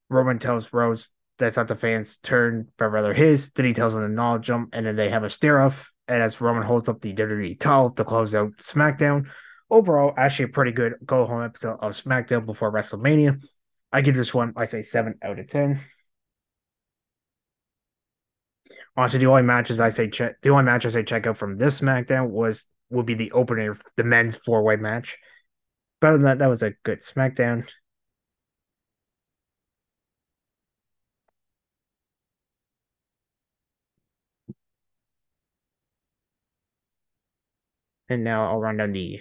Roman 0.08 0.38
tells 0.38 0.72
Rhodes 0.72 1.10
that's 1.38 1.56
not 1.56 1.68
the 1.68 1.74
fans' 1.74 2.18
turn, 2.18 2.68
but 2.76 2.88
rather 2.88 3.14
his. 3.14 3.50
Then 3.50 3.66
he 3.66 3.72
tells 3.72 3.94
him 3.94 4.00
to 4.00 4.08
knowledge 4.08 4.42
jump, 4.42 4.70
and 4.72 4.84
then 4.84 4.96
they 4.96 5.08
have 5.08 5.24
a 5.24 5.30
stare 5.30 5.60
off. 5.60 5.90
And 6.06 6.22
as 6.22 6.40
Roman 6.40 6.62
holds 6.62 6.88
up 6.88 7.00
the 7.00 7.14
WWE 7.14 7.58
title 7.58 7.90
to 7.92 8.04
close 8.04 8.34
out 8.34 8.56
SmackDown, 8.58 9.30
overall, 9.70 10.14
actually 10.16 10.46
a 10.46 10.48
pretty 10.48 10.72
good 10.72 10.94
go 11.04 11.26
home 11.26 11.42
episode 11.42 11.78
of 11.80 11.92
SmackDown 11.92 12.46
before 12.46 12.72
WrestleMania. 12.72 13.42
I 13.92 14.00
give 14.02 14.16
this 14.16 14.34
one, 14.34 14.52
I 14.56 14.64
say 14.66 14.82
seven 14.82 15.14
out 15.22 15.38
of 15.38 15.48
ten. 15.48 15.80
Honestly, 18.96 19.18
the 19.18 19.26
only 19.26 19.42
matches 19.42 19.80
I 19.80 19.88
say 19.88 20.08
check, 20.08 20.40
the 20.42 20.50
only 20.50 20.64
matches 20.64 20.94
I 20.94 21.00
say 21.00 21.04
check 21.04 21.26
out 21.26 21.36
from 21.36 21.58
this 21.58 21.80
SmackDown 21.80 22.30
was 22.30 22.66
would 22.90 23.06
be 23.06 23.14
the 23.14 23.32
opener, 23.32 23.78
the 23.96 24.04
men's 24.04 24.36
four 24.36 24.62
way 24.62 24.76
match. 24.76 25.16
But 26.00 26.12
than 26.12 26.22
that, 26.22 26.38
that 26.38 26.46
was 26.48 26.62
a 26.62 26.72
good 26.84 27.02
SmackDown. 27.02 27.68
And 38.08 38.24
now 38.24 38.50
I'll 38.50 38.58
run 38.60 38.76
down 38.76 38.92
the 38.92 39.20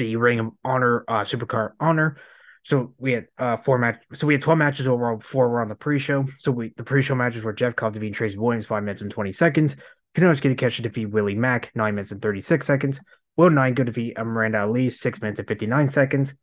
the 0.00 0.16
Ring 0.16 0.40
of 0.40 0.46
Honor 0.64 1.04
uh 1.06 1.20
Supercard 1.20 1.72
Honor. 1.78 2.16
So 2.62 2.94
we 2.98 3.12
had 3.12 3.26
uh 3.38 3.58
four 3.58 3.78
match 3.78 4.02
so 4.14 4.26
we 4.26 4.34
had 4.34 4.42
12 4.42 4.58
matches 4.58 4.88
overall, 4.88 5.20
four 5.20 5.48
were 5.48 5.60
on 5.60 5.68
the 5.68 5.74
pre-show. 5.74 6.24
So 6.38 6.50
we 6.50 6.72
the 6.76 6.84
pre-show 6.84 7.14
matches 7.14 7.44
were 7.44 7.52
Jeff 7.52 7.76
Cobb 7.76 7.92
defeating 7.92 8.14
Tracy 8.14 8.38
Williams, 8.38 8.66
five 8.66 8.82
minutes 8.82 9.02
and 9.02 9.10
20 9.10 9.32
seconds. 9.32 9.76
Catch 10.14 10.76
to 10.76 10.82
defeat 10.82 11.06
Willie 11.06 11.36
Mack, 11.36 11.70
nine 11.74 11.94
minutes 11.94 12.12
and 12.12 12.20
36 12.20 12.66
seconds. 12.66 13.00
Will 13.36 13.50
Nine 13.50 13.74
go 13.74 13.84
defeat 13.84 14.18
Miranda 14.18 14.62
Ali, 14.62 14.90
six 14.90 15.20
minutes 15.20 15.38
and 15.38 15.48
59 15.48 15.88
seconds. 15.90 16.34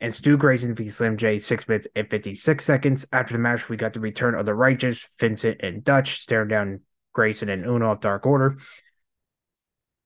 And 0.00 0.14
Stu 0.14 0.38
Grayson 0.38 0.70
defeats 0.70 0.96
Slim 0.96 1.18
J, 1.18 1.38
six 1.38 1.68
minutes 1.68 1.86
and 1.94 2.08
56 2.08 2.64
seconds. 2.64 3.06
After 3.12 3.34
the 3.34 3.38
match, 3.38 3.68
we 3.68 3.76
got 3.76 3.92
the 3.92 4.00
return 4.00 4.34
of 4.34 4.46
the 4.46 4.54
Righteous, 4.54 5.08
Vincent, 5.18 5.60
and 5.60 5.84
Dutch 5.84 6.22
staring 6.22 6.48
down 6.48 6.80
Grayson 7.12 7.50
and 7.50 7.66
Uno 7.66 7.92
of 7.92 8.00
Dark 8.00 8.24
Order. 8.24 8.56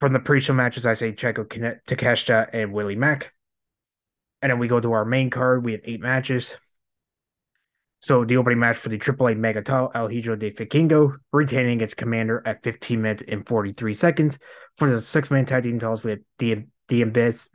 From 0.05 0.13
the 0.13 0.19
pre-show 0.19 0.53
matches, 0.53 0.85
I 0.85 0.93
say 0.93 1.13
Checo 1.13 1.47
Takeshita 1.87 2.49
and 2.53 2.71
Willie 2.71 2.95
Mack. 2.95 3.33
And 4.43 4.51
then 4.51 4.59
we 4.59 4.67
go 4.67 4.79
to 4.79 4.91
our 4.91 5.03
main 5.03 5.31
card. 5.31 5.65
We 5.65 5.71
have 5.71 5.81
eight 5.83 5.99
matches. 5.99 6.53
So 8.03 8.23
the 8.23 8.37
opening 8.37 8.59
match 8.59 8.77
for 8.77 8.89
the 8.89 8.99
AAA 8.99 9.35
Mega 9.35 9.63
Title, 9.63 9.89
El 9.95 10.09
Hijo 10.09 10.35
de 10.35 10.51
Vikingo, 10.51 11.15
retaining 11.33 11.81
its 11.81 11.95
commander 11.95 12.43
at 12.45 12.61
15 12.61 13.01
minutes 13.01 13.23
and 13.27 13.47
43 13.47 13.95
seconds. 13.95 14.37
For 14.75 14.91
the 14.91 15.01
six-man 15.01 15.47
tag 15.47 15.63
team 15.63 15.79
titles, 15.79 16.03
we 16.03 16.11
have 16.11 16.19
the 16.37 16.53
the 16.87 17.49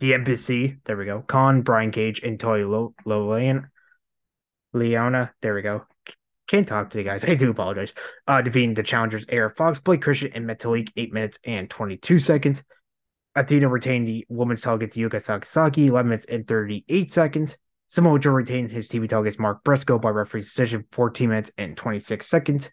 the 0.00 0.14
Embassy. 0.14 0.78
There 0.86 0.96
we 0.96 1.04
go. 1.04 1.20
Khan, 1.20 1.62
Brian 1.62 1.92
Cage, 1.92 2.20
and 2.20 2.40
Toy 2.40 2.62
Liliana. 2.62 3.68
Leona. 4.72 5.30
There 5.40 5.54
we 5.54 5.62
go. 5.62 5.84
Can't 6.48 6.66
talk 6.66 6.90
to 6.90 6.98
you 6.98 7.04
guys. 7.04 7.24
I 7.28 7.34
do 7.34 7.50
apologize. 7.50 7.92
Uh, 8.26 8.42
defeating 8.42 8.74
the 8.74 8.82
challengers 8.82 9.24
AR 9.30 9.50
Fox, 9.50 9.78
Blake 9.78 10.02
Christian, 10.02 10.32
and 10.34 10.48
Metalik, 10.48 10.90
8 10.96 11.12
minutes 11.12 11.38
and 11.44 11.70
22 11.70 12.18
seconds. 12.18 12.64
Athena 13.36 13.68
retained 13.68 14.08
the 14.08 14.26
women's 14.28 14.62
title 14.62 14.76
against 14.76 14.96
Yuka 14.96 15.12
Sakazaki, 15.12 15.86
11 15.86 16.08
minutes 16.08 16.26
and 16.26 16.46
38 16.46 17.12
seconds. 17.12 17.56
Samoa 17.86 18.18
Joe 18.18 18.32
retained 18.32 18.70
his 18.70 18.88
TV 18.88 19.02
title 19.08 19.20
against 19.20 19.38
Mark 19.38 19.62
Briscoe 19.62 19.98
by 19.98 20.10
referee's 20.10 20.46
decision, 20.46 20.84
14 20.90 21.28
minutes 21.28 21.50
and 21.56 21.76
26 21.76 22.26
seconds. 22.26 22.70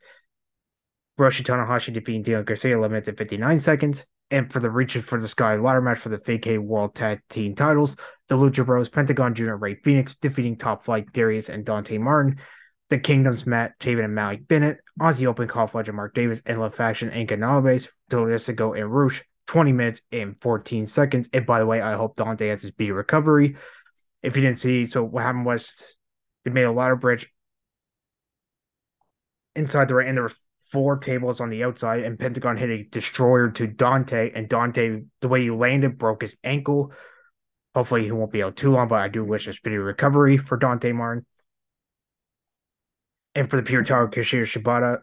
Hiroshi 1.20 1.44
Tanahashi 1.44 1.94
defeating 1.94 2.24
Dion 2.24 2.44
Garcia, 2.44 2.76
11 2.78 2.92
minutes 2.92 3.08
and 3.08 3.18
59 3.18 3.60
seconds. 3.60 4.04
And 4.32 4.52
for 4.52 4.60
the 4.60 4.72
Reaching 4.72 5.04
for 5.04 5.22
the 5.22 5.28
Sky 5.28 5.56
ladder 5.56 5.82
match 5.82 6.00
for 6.00 6.10
the 6.10 6.18
VK 6.18 6.58
World 6.60 6.96
Tag 6.96 7.22
Team 7.30 7.54
titles, 7.54 7.96
the 8.28 8.36
Lucha 8.36 8.66
Bros, 8.66 8.90
Pentagon 8.90 9.36
Jr., 9.36 9.54
Rey 9.54 9.76
Fenix 9.76 10.16
defeating 10.16 10.58
Top 10.58 10.84
Flight 10.84 11.14
Darius 11.14 11.48
and 11.48 11.64
Dante 11.64 12.00
Martin, 12.00 12.40
the 12.90 13.00
Kingdoms 13.00 13.46
Matt 13.46 13.80
Taven 13.80 14.06
and 14.06 14.16
Malik 14.16 14.48
Bennett, 14.48 14.80
Aussie 15.00 15.26
Open 15.26 15.48
Call 15.48 15.68
Fletcher, 15.68 15.94
Mark 15.94 16.14
Davis, 16.14 16.42
and 16.46 16.60
Love 16.60 16.76
Faction 16.76 17.10
and 17.10 17.28
Canales, 17.28 17.88
Dolisico 18.10 18.80
and 18.80 18.92
Roosh, 18.92 19.22
20 19.48 19.72
minutes 19.72 20.02
and 20.12 20.36
14 20.42 20.88
seconds. 20.88 21.30
And 21.34 21.46
by 21.46 21.60
the 21.60 21.66
way, 21.66 21.82
I 21.82 21.96
hope 21.96 22.16
Dante 22.16 22.48
has 22.48 22.62
his 22.62 22.72
B 22.72 22.92
recovery. 22.92 23.58
If 24.22 24.36
you 24.36 24.42
didn't 24.42 24.60
see, 24.60 24.86
so 24.86 25.04
what 25.04 25.24
happened 25.24 25.46
was 25.46 25.84
they 26.44 26.52
made 26.52 26.64
a 26.64 26.72
ladder 26.72 26.96
bridge 26.96 27.32
inside 29.56 29.88
the 29.88 29.96
ring, 29.96 30.10
and 30.10 30.18
there 30.18 30.24
were 30.24 30.34
four 30.72 30.98
tables 30.98 31.40
on 31.42 31.50
the 31.50 31.64
outside, 31.64 32.04
and 32.04 32.20
Pentagon 32.20 32.58
hit 32.58 32.70
a 32.70 32.84
destroyer 32.84 33.50
to 33.52 33.68
Dante, 33.68 34.32
and 34.34 34.50
Dante, 34.50 35.04
the 35.22 35.28
way 35.28 35.42
he 35.44 35.52
landed, 35.52 35.98
broke 35.98 36.22
his 36.22 36.36
ankle. 36.44 36.92
Hopefully, 37.74 38.04
he 38.04 38.12
won't 38.12 38.32
be 38.32 38.44
out 38.44 38.56
too 38.56 38.72
long, 38.72 38.88
but 38.88 39.00
I 39.00 39.08
do 39.08 39.24
wish 39.24 39.48
a 39.48 39.54
speedy 39.54 39.78
recovery 39.78 40.38
for 40.38 40.58
Dante 40.58 40.92
Martin. 40.92 41.26
And 43.36 43.50
for 43.50 43.58
the 43.58 43.64
Pure 43.64 43.84
Tower, 43.84 44.08
Kashir 44.08 44.44
Shibata, 44.44 45.00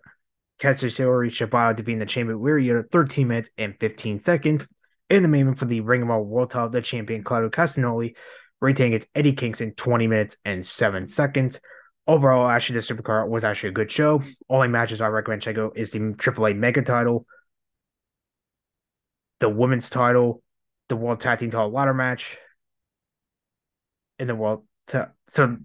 Katsuyori 0.58 1.30
Shibata 1.30 1.76
to 1.76 1.82
be 1.82 1.92
in 1.92 1.98
the 1.98 2.06
chamber, 2.06 2.36
Weary 2.36 2.70
at 2.70 2.90
13 2.90 3.28
minutes 3.28 3.50
and 3.58 3.74
15 3.78 4.20
seconds. 4.20 4.66
And 5.10 5.24
the 5.24 5.28
main 5.28 5.42
event 5.42 5.58
for 5.58 5.66
the 5.66 5.80
Ring 5.80 6.02
of 6.02 6.10
Honor 6.10 6.22
World 6.22 6.50
Title, 6.50 6.70
the 6.70 6.80
champion 6.80 7.22
Claudio 7.22 7.50
Castagnoli 7.50 8.14
retaining 8.60 8.94
its 8.94 9.06
Eddie 9.14 9.34
Kingston 9.34 9.74
20 9.74 10.06
minutes 10.06 10.36
and 10.44 10.64
7 10.64 11.04
seconds. 11.04 11.60
Overall, 12.06 12.48
actually, 12.48 12.80
the 12.80 12.94
Supercard 12.94 13.28
was 13.28 13.44
actually 13.44 13.70
a 13.70 13.72
good 13.72 13.90
show. 13.90 14.22
Only 14.48 14.68
matches 14.68 15.00
I 15.00 15.08
recommend 15.08 15.42
check 15.42 15.58
out 15.58 15.76
is 15.76 15.90
the 15.90 15.98
AAA 15.98 16.56
Mega 16.56 16.82
title, 16.82 17.26
the 19.40 19.48
women's 19.48 19.90
title, 19.90 20.42
the 20.88 20.96
World 20.96 21.20
Tag 21.20 21.40
Team 21.40 21.50
title 21.50 21.70
ladder 21.70 21.94
match, 21.94 22.38
in 24.18 24.28
the 24.28 24.34
World. 24.34 24.64
T- 24.86 24.98
so 25.28 25.56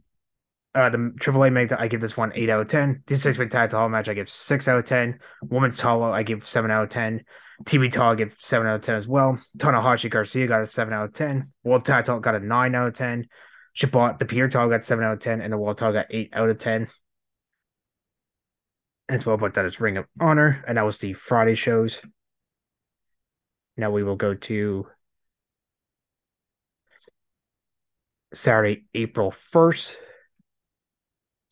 uh, 0.76 0.90
the 0.90 0.98
AAA 0.98 1.52
make 1.52 1.72
I 1.72 1.88
give 1.88 2.02
this 2.02 2.18
one 2.18 2.32
eight 2.36 2.50
out 2.50 2.62
of 2.62 2.68
ten. 2.68 3.04
The 3.08 3.18
six 3.18 3.38
man 3.38 3.50
tag 3.50 3.72
title 3.72 3.90
match 3.90 4.10
I 4.10 4.14
give 4.14 4.30
six 4.30 4.68
out 4.68 4.80
of 4.80 4.86
ten. 4.86 5.20
Women's 5.42 5.78
title 5.78 6.04
I 6.04 6.24
give 6.24 6.48
seven 6.48 6.72
out 6.72 6.84
of 6.84 6.90
ten. 6.90 7.24
TV 7.64 7.92
title 7.92 8.12
I 8.12 8.16
give 8.16 8.36
seven 8.40 8.68
out 8.68 8.76
of 8.76 8.82
ten 8.82 8.96
as 8.96 9.08
well. 9.08 9.38
Tanahashi 9.58 10.10
Garcia 10.10 10.48
got 10.48 10.62
a 10.62 10.68
seven 10.68 10.94
out 10.94 11.06
of 11.06 11.14
ten. 11.14 11.52
World 11.64 11.86
tag 11.86 12.06
got 12.06 12.36
a 12.36 12.40
nine 12.40 12.76
out 12.76 12.88
of 12.88 12.94
ten. 12.94 13.28
Shabbat, 13.78 14.18
the 14.18 14.26
Pierre 14.26 14.50
title 14.50 14.70
got 14.70 14.84
7 14.84 15.06
out 15.06 15.14
of 15.14 15.20
10, 15.20 15.40
and 15.40 15.54
the 15.54 15.58
World 15.58 15.78
title 15.78 15.94
got 15.94 16.08
8 16.10 16.32
out 16.34 16.50
of 16.50 16.58
10. 16.58 16.88
As 19.10 19.26
well, 19.26 19.38
but 19.38 19.54
that 19.54 19.66
is 19.66 19.80
Ring 19.80 19.98
of 19.98 20.08
Honor, 20.20 20.64
and 20.68 20.78
that 20.78 20.86
was 20.86 20.98
the 20.98 21.14
Friday 21.14 21.54
shows. 21.56 22.02
Now 23.78 23.92
we 23.92 24.04
will 24.04 24.16
go 24.16 24.34
to 24.34 24.88
Saturday, 28.34 28.86
April 28.96 29.34
1st. 29.54 29.96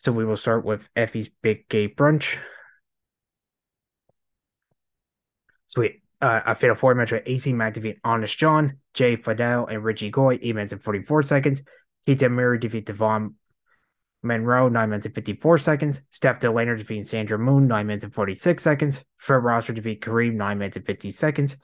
So 0.06 0.12
we 0.12 0.24
will 0.24 0.38
start 0.38 0.64
with 0.64 0.88
Effy's 0.96 1.32
Big 1.42 1.68
Gay 1.68 1.88
Brunch. 1.88 2.38
Sweet. 5.66 6.04
uh, 6.22 6.42
a 6.46 6.54
fatal 6.54 6.76
four 6.76 6.94
match 6.94 7.12
with 7.12 7.24
AC 7.26 7.52
Mack 7.54 7.76
Honest 8.04 8.38
John, 8.38 8.78
Jay 8.94 9.16
Fidel, 9.16 9.66
and 9.66 9.84
Richie 9.84 10.12
Goy, 10.12 10.38
8 10.40 10.54
minutes 10.54 10.74
and 10.74 10.84
44 10.84 11.24
seconds. 11.24 11.64
Keita 12.08 12.30
Murray 12.30 12.60
defeat 12.60 12.86
Devon 12.86 13.34
Monroe, 14.22 14.70
9 14.70 14.90
minutes 14.92 15.08
and 15.08 15.16
54 15.16 15.58
seconds. 15.58 16.00
Steph 16.12 16.40
De 16.40 16.52
Lander 16.52 16.76
defeating 16.76 17.04
Sandra 17.04 17.40
Moone, 17.40 17.66
9 17.66 17.88
minutes 17.88 18.04
and 18.04 18.14
46 18.14 18.62
seconds. 18.62 19.04
Fred 19.18 19.44
Rosser 19.44 19.74
defeat 19.74 20.02
Kareem, 20.02 20.36
9 20.36 20.60
minutes 20.60 20.78
and 20.78 20.86
50 20.86 21.12
seconds. 21.14 21.56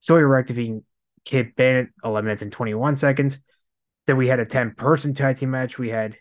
Sawyer 0.00 0.26
Wreck 0.26 0.48
defeating 0.48 0.82
Kid 1.24 1.54
Bennett, 1.54 1.90
11 2.04 2.24
minutes 2.24 2.42
and 2.42 2.50
21 2.50 2.96
seconds. 2.96 3.38
Then 4.08 4.16
we 4.16 4.26
had 4.26 4.40
a 4.40 4.44
10 4.44 4.74
person 4.74 5.14
tag 5.14 5.36
team 5.36 5.52
match. 5.52 5.78
We 5.78 5.90
had 5.90 6.16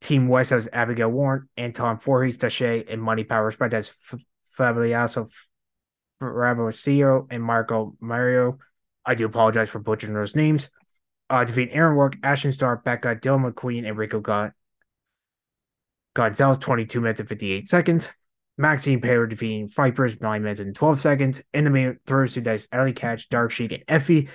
Team 0.00 0.28
West 0.28 0.50
has 0.50 0.68
Abigail 0.72 1.10
Warren, 1.10 1.48
Anton 1.56 1.98
Voorhees, 1.98 2.38
Tache, 2.38 2.84
and 2.88 3.02
Money 3.02 3.24
Power 3.24 3.46
Respect 3.46 3.74
as 3.74 3.90
Fabuloso 4.58 5.30
Rabocio 6.22 7.26
and 7.30 7.42
Marco 7.42 7.96
Mario. 8.00 8.58
I 9.04 9.14
do 9.14 9.26
apologize 9.26 9.70
for 9.70 9.78
butchering 9.78 10.14
those 10.14 10.34
names. 10.34 10.68
Uh, 11.28 11.44
defeat 11.44 11.70
Aaron 11.72 11.96
Work, 11.96 12.16
Ashton 12.22 12.52
Starr, 12.52 12.76
Becca, 12.76 13.16
Dylan 13.16 13.52
McQueen, 13.52 13.86
and 13.86 13.96
Rico 13.96 14.20
God- 14.20 14.52
Gonzalez, 16.14 16.58
22 16.58 17.00
minutes 17.00 17.20
and 17.20 17.28
58 17.28 17.68
seconds. 17.68 18.08
Maxine 18.58 19.00
Taylor 19.00 19.26
defeating 19.26 19.68
Vipers, 19.68 20.20
9 20.20 20.42
minutes 20.42 20.60
and 20.60 20.74
12 20.74 21.00
seconds. 21.00 21.42
In 21.52 21.64
the 21.64 21.70
main 21.70 21.98
throws 22.06 22.34
to 22.34 22.40
dice 22.40 22.66
Ellie 22.72 22.94
Catch, 22.94 23.28
Dark 23.28 23.50
Sheik, 23.50 23.72
and 23.72 23.86
Effy. 23.86 24.28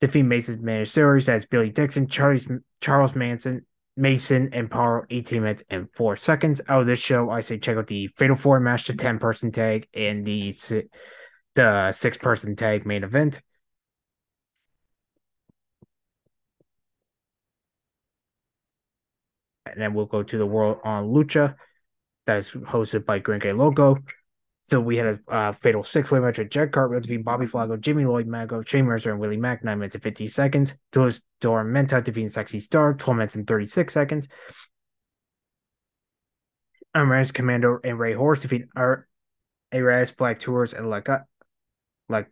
Defeat 0.00 0.24
Mason's 0.24 0.62
managed 0.62 0.92
series. 0.92 1.26
That's 1.26 1.46
Billy 1.46 1.70
Dixon, 1.70 2.08
Charles, 2.08 2.46
Charles 2.80 3.14
Manson, 3.14 3.66
Mason, 3.98 4.48
and 4.52 4.70
Paul, 4.70 5.02
18 5.10 5.42
minutes 5.42 5.64
and 5.68 5.88
4 5.94 6.16
seconds. 6.16 6.60
Out 6.68 6.82
of 6.82 6.86
this 6.86 7.00
show, 7.00 7.30
I 7.30 7.40
say 7.40 7.58
check 7.58 7.76
out 7.76 7.88
the 7.88 8.06
Fatal 8.16 8.36
4 8.36 8.60
match, 8.60 8.86
the 8.86 8.94
10 8.94 9.18
person 9.18 9.50
tag, 9.52 9.88
and 9.92 10.24
the, 10.24 10.54
the 11.54 11.92
6 11.92 12.18
person 12.18 12.56
tag 12.56 12.86
main 12.86 13.04
event. 13.04 13.40
And 19.66 19.80
then 19.82 19.92
we'll 19.94 20.06
go 20.06 20.22
to 20.22 20.38
the 20.38 20.46
World 20.46 20.78
on 20.84 21.08
Lucha 21.08 21.56
that 22.26 22.38
is 22.38 22.50
hosted 22.50 23.04
by 23.04 23.18
Gringo 23.18 23.52
Loco. 23.54 23.98
So 24.68 24.78
we 24.80 24.98
had 24.98 25.06
a 25.06 25.32
uh, 25.32 25.52
fatal 25.52 25.82
six 25.82 26.10
way 26.10 26.20
match 26.20 26.36
with 26.36 26.50
Jack 26.50 26.72
Cartwright 26.72 27.00
defeating 27.02 27.22
Bobby 27.22 27.46
Flaco, 27.46 27.80
Jimmy 27.80 28.04
Lloyd 28.04 28.26
Mago, 28.26 28.60
Shane 28.60 28.84
Mercer, 28.84 29.10
and 29.10 29.18
Willie 29.18 29.38
Mack, 29.38 29.64
9 29.64 29.78
minutes 29.78 29.94
and 29.94 30.04
50 30.04 30.28
seconds. 30.28 30.74
Doris 30.92 31.22
Menta 31.40 32.04
defeating 32.04 32.28
Sexy 32.28 32.60
Star, 32.60 32.92
12 32.92 33.16
minutes 33.16 33.34
and 33.34 33.46
36 33.46 33.94
seconds. 33.94 34.28
Amaris 36.94 37.32
Commando 37.32 37.78
and 37.82 37.98
Ray 37.98 38.12
Horse 38.12 38.40
defeat 38.40 38.66
Aras, 38.76 40.12
Black 40.12 40.38
Tours, 40.38 40.74
and 40.74 40.90
like 40.90 41.08
like 42.10 42.28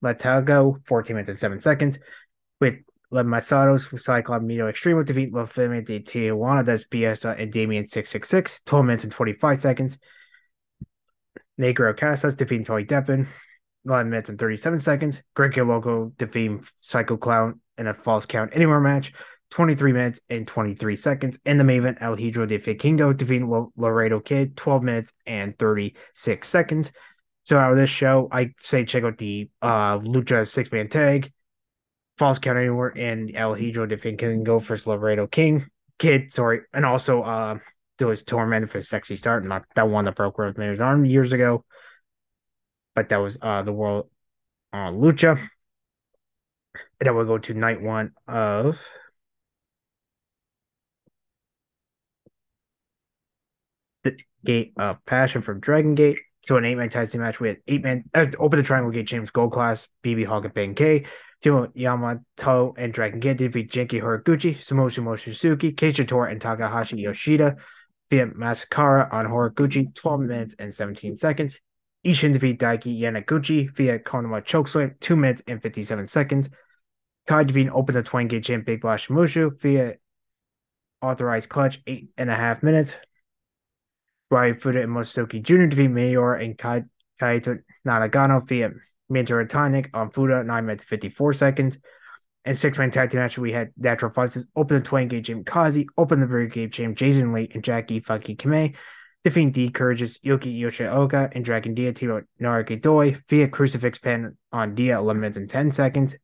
Latago, 0.00 0.80
14 0.86 1.16
minutes 1.16 1.30
and 1.30 1.38
7 1.38 1.58
seconds. 1.58 1.98
With 2.60 2.74
Le 3.10 3.24
Masados, 3.24 4.00
Cyclone 4.00 4.46
Mito 4.46 4.70
Extreme 4.70 4.98
with 4.98 5.08
defeat 5.08 5.34
La 5.34 5.44
Femme 5.44 5.82
de 5.82 5.98
Tijuana, 5.98 6.64
that's 6.64 6.84
BS 6.84 7.24
and 7.36 7.50
Damien 7.50 7.88
666, 7.88 8.60
12 8.64 8.84
minutes 8.84 9.02
and 9.02 9.12
25 9.12 9.58
seconds. 9.58 9.98
Negro 11.60 11.96
Casas 11.96 12.36
defeating 12.36 12.64
Tony 12.64 12.84
Deppen, 12.84 13.26
11 13.86 14.10
minutes 14.10 14.30
and 14.30 14.38
37 14.38 14.78
seconds. 14.78 15.22
Greg 15.34 15.56
Logo 15.56 16.12
defeating 16.18 16.64
Psycho 16.80 17.16
Clown 17.16 17.60
in 17.78 17.86
a 17.86 17.94
false 17.94 18.26
count 18.26 18.50
anywhere 18.54 18.80
match, 18.80 19.12
23 19.50 19.92
minutes 19.92 20.20
and 20.30 20.46
23 20.46 20.96
seconds. 20.96 21.38
In 21.44 21.58
the 21.58 21.64
main 21.64 21.78
event, 21.78 21.98
El 22.00 22.16
Hijo 22.16 22.46
de 22.46 22.58
Vikingo 22.58 23.16
defeating 23.16 23.70
Laredo 23.76 24.20
Kid, 24.20 24.56
12 24.56 24.82
minutes 24.82 25.12
and 25.26 25.56
36 25.58 26.48
seconds. 26.48 26.90
So 27.44 27.58
out 27.58 27.70
of 27.70 27.76
this 27.76 27.90
show, 27.90 28.28
I 28.32 28.54
say 28.60 28.84
check 28.84 29.04
out 29.04 29.18
the 29.18 29.50
uh, 29.60 29.98
Lucha 29.98 30.48
six 30.48 30.72
man 30.72 30.88
tag, 30.88 31.30
false 32.16 32.38
count 32.38 32.58
anywhere, 32.58 32.92
and 32.96 33.30
El 33.34 33.54
Hijo 33.54 33.86
de 33.86 33.96
Vikingo 33.96 34.62
versus 34.62 34.86
Laredo 34.86 35.26
King 35.26 35.66
Kid. 35.98 36.32
Sorry, 36.32 36.62
and 36.72 36.86
also 36.86 37.22
uh, 37.22 37.58
there 37.98 38.08
was 38.08 38.22
tormented 38.22 38.70
for 38.70 38.78
a 38.78 38.82
sexy 38.82 39.16
start, 39.16 39.44
not 39.44 39.64
that 39.74 39.88
one 39.88 40.04
that 40.06 40.16
broke 40.16 40.38
Rosemary's 40.38 40.80
arm 40.80 41.04
years 41.04 41.32
ago. 41.32 41.64
But 42.94 43.08
that 43.08 43.16
was 43.16 43.38
uh 43.40 43.62
the 43.62 43.72
world 43.72 44.08
uh, 44.72 44.90
Lucha. 44.90 45.38
And 47.00 47.08
then 47.08 47.14
we'll 47.14 47.24
go 47.24 47.38
to 47.38 47.54
night 47.54 47.80
one 47.80 48.12
of 48.26 48.78
the 54.02 54.16
Gate 54.44 54.72
of 54.76 55.04
Passion 55.06 55.42
from 55.42 55.60
Dragon 55.60 55.94
Gate. 55.94 56.18
So 56.42 56.56
an 56.56 56.64
eight-man 56.64 56.90
tag 56.90 57.10
team 57.10 57.22
match 57.22 57.40
with 57.40 57.58
eight-man 57.66 58.04
uh, 58.14 58.26
open 58.38 58.58
the 58.58 58.62
Triangle 58.62 58.92
Gate 58.92 59.06
James 59.06 59.30
Gold 59.30 59.52
Class, 59.52 59.88
BB 60.02 60.26
Hawk 60.26 60.44
and 60.44 60.54
Ben 60.54 60.74
K. 60.74 61.06
Timo 61.42 61.70
Yamato 61.74 62.74
and 62.76 62.92
Dragon 62.92 63.20
Gate 63.20 63.36
defeat 63.36 63.70
Genki 63.70 64.00
Horiguchi, 64.00 64.58
Sumo 64.58 65.18
Suzuki, 65.20 65.72
Keisha 65.72 66.06
Tor, 66.06 66.26
and 66.26 66.40
Takahashi 66.40 66.96
Yoshida 66.96 67.56
via 68.10 68.26
Masakara 68.26 69.12
on 69.12 69.26
Horiguchi, 69.26 69.94
12 69.94 70.20
minutes 70.20 70.56
and 70.58 70.74
17 70.74 71.16
seconds. 71.16 71.58
Ishin 72.04 72.34
defeat 72.34 72.60
Daiki 72.60 73.00
Yanaguchi 73.00 73.74
via 73.74 73.98
Konama 73.98 74.44
chokeslam, 74.44 74.98
2 75.00 75.16
minutes 75.16 75.42
and 75.46 75.62
57 75.62 76.06
seconds. 76.06 76.50
Kai 77.26 77.44
defeat 77.44 77.70
Open 77.70 77.94
the 77.94 78.02
20 78.02 78.28
gate 78.28 78.44
champ 78.44 78.66
Big 78.66 78.82
Blash 78.82 79.08
Mushu 79.08 79.58
via 79.60 79.94
authorized 81.00 81.48
clutch, 81.48 81.82
8.5 81.84 82.62
minutes. 82.62 82.94
Ryu 84.30 84.54
Fuda 84.54 84.82
and 84.82 84.92
Motosuke 84.92 85.42
Jr. 85.42 85.66
defeat 85.66 85.88
Mayor 85.88 86.34
and 86.34 86.58
Kai 86.58 86.84
Kaito 87.20 87.60
Nanagano 87.86 88.46
via 88.46 88.70
Minter 89.08 89.44
Tonic 89.46 89.90
on 89.94 90.10
Fuda, 90.10 90.44
9 90.44 90.66
minutes 90.66 90.84
54 90.84 91.32
seconds. 91.34 91.78
And 92.44 92.56
six 92.56 92.76
man 92.78 92.90
tag 92.90 93.10
team 93.10 93.20
match, 93.20 93.38
we 93.38 93.52
had 93.52 93.72
Natural 93.78 94.12
Fighters 94.12 94.44
open 94.54 94.80
the 94.80 94.86
20 94.86 95.06
gate 95.06 95.24
Jim 95.24 95.44
Kazi, 95.44 95.88
open 95.96 96.20
the 96.20 96.46
gate 96.46 96.72
champ 96.72 96.96
Jason 96.96 97.32
Lee 97.32 97.50
and 97.54 97.64
Jackie 97.64 98.00
Funky 98.00 98.34
Kame, 98.34 98.74
defeating 99.22 99.50
D 99.50 99.70
Courageous, 99.70 100.18
Yoki 100.18 100.58
Yoshioka, 100.58 101.34
and 101.34 101.44
Dragon 101.44 101.74
Dia 101.74 101.92
Tiro 101.92 102.22
Naraki 102.40 102.80
Doi 102.80 103.16
via 103.30 103.48
Crucifix 103.48 103.98
Pen 103.98 104.36
on 104.52 104.74
Dia 104.74 104.98
11 104.98 105.20
minutes 105.20 105.38
and 105.38 105.48
10 105.48 105.72
seconds. 105.72 106.14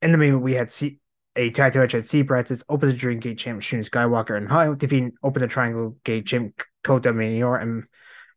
In 0.00 0.12
the 0.12 0.18
main, 0.18 0.40
we 0.40 0.54
had 0.54 0.72
C- 0.72 1.00
a 1.36 1.50
tag 1.50 1.72
team 1.72 1.82
match 1.82 1.94
at 1.94 2.06
Sea 2.06 2.26
open 2.68 2.88
the 2.88 2.94
Dream 2.94 3.20
Gate 3.20 3.36
champ 3.36 3.60
Shun 3.60 3.80
Skywalker 3.80 4.38
and 4.38 4.48
Hayo, 4.48 4.76
defeating 4.76 5.12
open 5.22 5.42
the 5.42 5.48
Triangle 5.48 5.96
Gate 6.02 6.26
champ 6.26 6.62
Kota 6.82 7.12
Minoura 7.12 7.60
and 7.60 7.84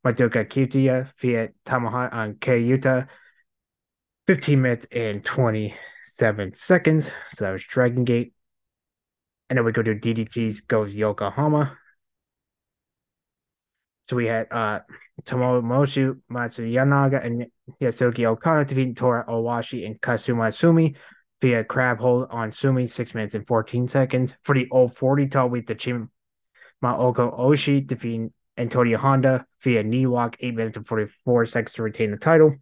Madoka 0.05 0.45
Kitiya 0.45 1.11
via 1.19 1.49
Tamaha 1.65 2.13
on 2.13 2.35
K 2.35 2.61
Yuta. 2.61 3.07
15 4.27 4.61
minutes 4.61 4.85
and 4.91 5.25
20 5.25 5.73
seven 6.09 6.53
seconds. 6.53 7.09
So 7.33 7.45
that 7.45 7.51
was 7.51 7.63
Dragon 7.63 8.03
Gate. 8.03 8.33
And 9.49 9.57
then 9.57 9.65
we 9.65 9.71
go 9.71 9.81
to 9.81 9.95
DDT's 9.95 10.61
goes 10.61 10.93
Yokohama. 10.93 11.77
So 14.07 14.15
we 14.15 14.25
had 14.25 14.47
uh 14.51 14.79
Tomomoshi 15.23 16.19
Matsuyanaga 16.31 17.23
and 17.23 17.45
Yasuki 17.81 18.25
Okada 18.25 18.65
defeating 18.65 18.95
Tora 18.95 19.25
Owashi 19.27 19.85
and 19.85 19.99
Kazuma 20.01 20.51
Sumi 20.51 20.95
via 21.41 21.63
crab 21.63 21.99
hold 21.99 22.27
on 22.31 22.51
Sumi, 22.51 22.87
six 22.87 23.13
minutes 23.13 23.35
and 23.35 23.47
14 23.47 23.87
seconds. 23.87 24.35
For 24.43 24.55
the 24.55 24.67
old 24.71 24.95
40 24.95 25.27
tall 25.27 25.49
with 25.49 25.65
the 25.65 25.75
Chim 25.75 26.09
Maoko 26.83 27.37
Oshi 27.37 27.85
defeating 27.85 28.33
Antonio 28.57 28.97
Honda 28.97 29.45
via 29.61 29.83
knee 29.83 30.05
lock, 30.05 30.37
eight 30.41 30.55
minutes 30.55 30.77
and 30.77 30.87
44 30.87 31.45
seconds 31.45 31.73
to 31.73 31.83
retain 31.83 32.11
the 32.11 32.17
title. 32.17 32.55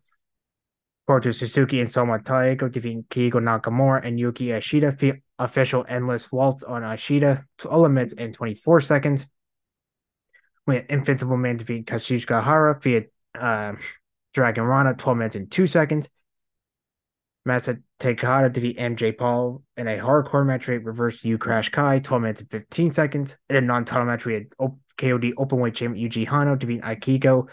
Koto 1.07 1.31
Suzuki 1.31 1.79
and 1.79 1.89
Soma 1.89 2.19
Taeko 2.19 2.67
defeating 2.67 3.05
Kigo 3.09 3.33
Nakamura 3.33 4.05
and 4.05 4.19
Yuki 4.19 4.47
Ashida. 4.47 5.21
Official 5.39 5.85
Endless 5.87 6.31
Waltz 6.31 6.63
on 6.63 6.81
Ashida, 6.81 7.43
12 7.59 7.91
minutes 7.91 8.13
and 8.17 8.33
24 8.33 8.81
seconds. 8.81 9.25
We 10.65 10.75
had 10.75 10.85
Invincible 10.89 11.37
Man 11.37 11.57
defeat 11.57 11.85
Kazuchika 11.85 12.43
Hara 12.43 12.79
via 12.81 13.03
uh, 13.39 13.73
Dragon 14.33 14.63
Rana, 14.63 14.95
12 14.95 15.17
minutes 15.17 15.35
and 15.35 15.49
2 15.49 15.67
seconds. 15.67 16.09
Masa 17.47 17.81
Takahata 17.99 18.51
defeat 18.51 18.77
MJ 18.77 19.17
Paul 19.17 19.63
in 19.77 19.87
a 19.87 19.97
hardcore 19.97 20.45
match 20.45 20.67
rate 20.67 20.83
reverse 20.83 21.23
U 21.23 21.37
Crash 21.37 21.69
Kai, 21.69 21.99
12 21.99 22.21
minutes 22.21 22.41
and 22.41 22.49
15 22.49 22.93
seconds. 22.93 23.37
In 23.49 23.55
a 23.55 23.61
non 23.61 23.85
title 23.85 24.05
match, 24.05 24.25
we 24.25 24.33
had 24.33 24.49
KOD 24.97 25.33
Openweight 25.35 25.75
Champion 25.75 26.09
Yuji 26.09 26.27
Hino 26.27 26.59
defeat 26.59 26.81
Aikiko 26.81 27.47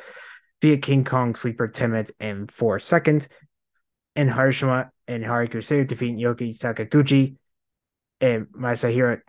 via 0.60 0.78
King 0.78 1.04
Kong 1.04 1.36
Sleeper 1.36 1.68
10 1.68 1.90
minutes 1.90 2.10
and 2.18 2.50
4 2.50 2.80
seconds. 2.80 3.28
And 4.16 4.30
Harashima 4.30 4.90
and 5.06 5.24
Harikusu 5.24 5.86
defeat 5.86 6.16
Yoki 6.16 6.56
Sakaguchi 6.56 7.36
and 8.20 8.46
Masahiro 8.46 9.20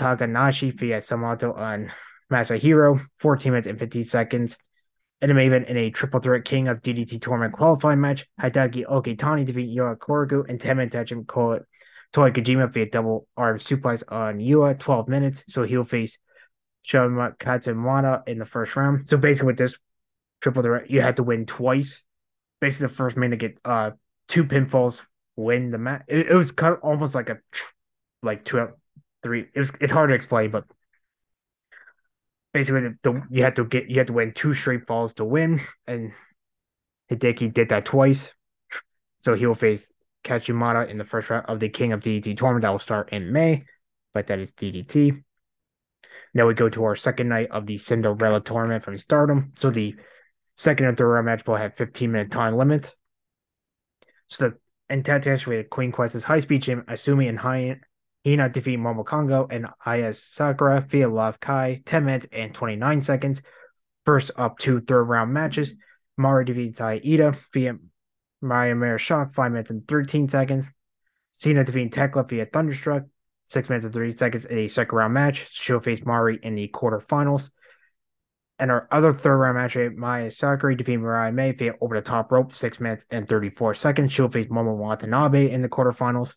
Takanashi 0.00 0.78
via 0.78 1.00
Samato 1.00 1.52
on 1.52 1.90
Masahiro, 2.32 3.04
14 3.18 3.52
minutes 3.52 3.68
and 3.68 3.78
15 3.78 4.04
seconds. 4.04 4.56
And 5.20 5.32
event 5.32 5.66
in 5.66 5.76
a 5.76 5.90
triple 5.90 6.20
threat 6.20 6.44
King 6.44 6.68
of 6.68 6.80
DDT 6.80 7.20
tournament 7.20 7.52
qualifying 7.52 8.00
match, 8.00 8.24
Hideki 8.40 8.86
Okitani 8.86 9.44
defeat 9.44 9.76
Yua 9.76 9.96
Korogu 9.98 10.48
and 10.48 10.60
10 10.60 10.76
minutes 10.76 10.94
action 10.94 11.24
call 11.24 11.58
Toy 12.12 12.30
Kojima 12.30 12.72
via 12.72 12.88
double 12.88 13.26
arm 13.36 13.58
suplex 13.58 14.04
on 14.08 14.38
Yua, 14.38 14.78
12 14.78 15.08
minutes. 15.08 15.42
So 15.48 15.64
he'll 15.64 15.84
face 15.84 16.18
Shoma 16.86 17.36
Katsumata 17.36 18.26
in 18.28 18.38
the 18.38 18.46
first 18.46 18.76
round. 18.76 19.08
So 19.08 19.16
basically, 19.16 19.48
with 19.48 19.58
this 19.58 19.76
triple 20.40 20.62
threat, 20.62 20.88
you 20.88 21.00
had 21.00 21.16
to 21.16 21.24
win 21.24 21.46
twice. 21.46 22.04
Basically, 22.60 22.86
the 22.86 22.94
first 22.94 23.16
man 23.16 23.30
to 23.30 23.36
get 23.36 23.58
uh 23.64 23.90
two 24.28 24.44
pinfalls 24.44 25.02
win 25.36 25.70
the 25.70 25.78
match. 25.78 26.04
It, 26.06 26.28
it 26.28 26.34
was 26.34 26.52
kind 26.52 26.74
of 26.74 26.80
almost 26.82 27.14
like 27.14 27.30
a 27.30 27.38
like 28.22 28.44
two 28.44 28.68
three. 29.22 29.46
It 29.54 29.58
was 29.58 29.72
it's 29.80 29.92
hard 29.92 30.10
to 30.10 30.14
explain, 30.14 30.50
but 30.50 30.64
basically 32.52 32.90
the, 33.02 33.22
you 33.30 33.42
had 33.42 33.56
to 33.56 33.64
get 33.64 33.88
you 33.88 33.98
had 33.98 34.08
to 34.08 34.12
win 34.12 34.32
two 34.32 34.54
straight 34.54 34.86
falls 34.86 35.14
to 35.14 35.24
win, 35.24 35.60
and 35.86 36.12
Hideki 37.10 37.52
did 37.52 37.70
that 37.70 37.84
twice. 37.84 38.30
So 39.20 39.34
he 39.34 39.46
will 39.46 39.54
face 39.54 39.90
Katsumata 40.24 40.88
in 40.88 40.98
the 40.98 41.04
first 41.04 41.30
round 41.30 41.46
of 41.46 41.60
the 41.60 41.68
King 41.68 41.92
of 41.92 42.00
DDT 42.00 42.36
tournament 42.36 42.62
that 42.62 42.70
will 42.70 42.78
start 42.78 43.12
in 43.12 43.32
May, 43.32 43.64
but 44.14 44.26
that 44.28 44.38
is 44.38 44.52
DDT. 44.52 45.22
Now 46.34 46.46
we 46.46 46.54
go 46.54 46.68
to 46.68 46.84
our 46.84 46.96
second 46.96 47.28
night 47.28 47.50
of 47.50 47.66
the 47.66 47.78
Cinderella 47.78 48.40
tournament 48.40 48.84
from 48.84 48.98
Stardom. 48.98 49.52
So 49.54 49.70
the 49.70 49.96
second 50.56 50.86
and 50.86 50.96
third 50.96 51.08
round 51.08 51.26
match 51.26 51.46
will 51.46 51.56
have 51.56 51.74
15 51.74 52.12
minute 52.12 52.30
time 52.30 52.56
limit. 52.56 52.94
So 54.28 54.50
the 54.88 55.02
Tatash 55.02 55.46
we 55.46 55.56
had 55.56 55.70
Queen 55.70 55.92
Quest's 55.92 56.24
high 56.24 56.40
speed 56.40 56.62
champ 56.62 56.86
Asumi 56.86 57.28
and 57.28 57.38
Hyatt 57.38 57.80
Hina 58.24 58.48
defeat 58.48 58.78
Momo 58.78 59.04
Kongo 59.04 59.46
and 59.50 59.66
Aya 59.84 60.12
Sakura 60.12 60.86
via 60.88 61.08
Love 61.08 61.40
Kai, 61.40 61.82
10 61.84 62.04
minutes 62.04 62.26
and 62.32 62.54
29 62.54 63.00
seconds. 63.02 63.42
First 64.04 64.30
up 64.36 64.58
two 64.58 64.80
third 64.80 65.04
round 65.04 65.32
matches. 65.32 65.74
Mari 66.16 66.44
defeats 66.44 66.80
Ida 66.80 67.34
via 67.52 67.74
Maya 68.40 68.74
Mare 68.74 68.98
Shock, 68.98 69.34
5 69.34 69.52
minutes 69.52 69.70
and 69.70 69.86
13 69.86 70.28
seconds. 70.28 70.68
Cena 71.32 71.64
defeating 71.64 71.90
Tekla 71.90 72.24
via 72.24 72.46
Thunderstruck, 72.46 73.04
6 73.44 73.68
minutes 73.68 73.84
and 73.84 73.94
30 73.94 74.16
seconds 74.16 74.44
in 74.44 74.58
a 74.58 74.68
second 74.68 74.96
round 74.96 75.14
match. 75.14 75.46
She'll 75.50 75.80
face 75.80 76.04
Mari 76.04 76.40
in 76.42 76.54
the 76.54 76.68
quarterfinals. 76.68 77.50
And 78.58 78.70
our 78.72 78.88
other 78.90 79.12
third 79.12 79.36
round 79.36 79.56
match, 79.56 79.76
eh, 79.76 79.90
Maya 79.94 80.30
Sakura 80.30 80.76
defeating 80.76 81.02
Mariah 81.02 81.32
May 81.32 81.52
via 81.52 81.74
over 81.80 81.94
the 81.94 82.02
top 82.02 82.32
rope, 82.32 82.54
6 82.54 82.80
minutes 82.80 83.06
and 83.10 83.28
34 83.28 83.74
seconds. 83.74 84.12
She'll 84.12 84.28
face 84.28 84.48
Momo 84.48 84.76
Watanabe 84.76 85.50
in 85.50 85.62
the 85.62 85.68
quarterfinals 85.68 86.36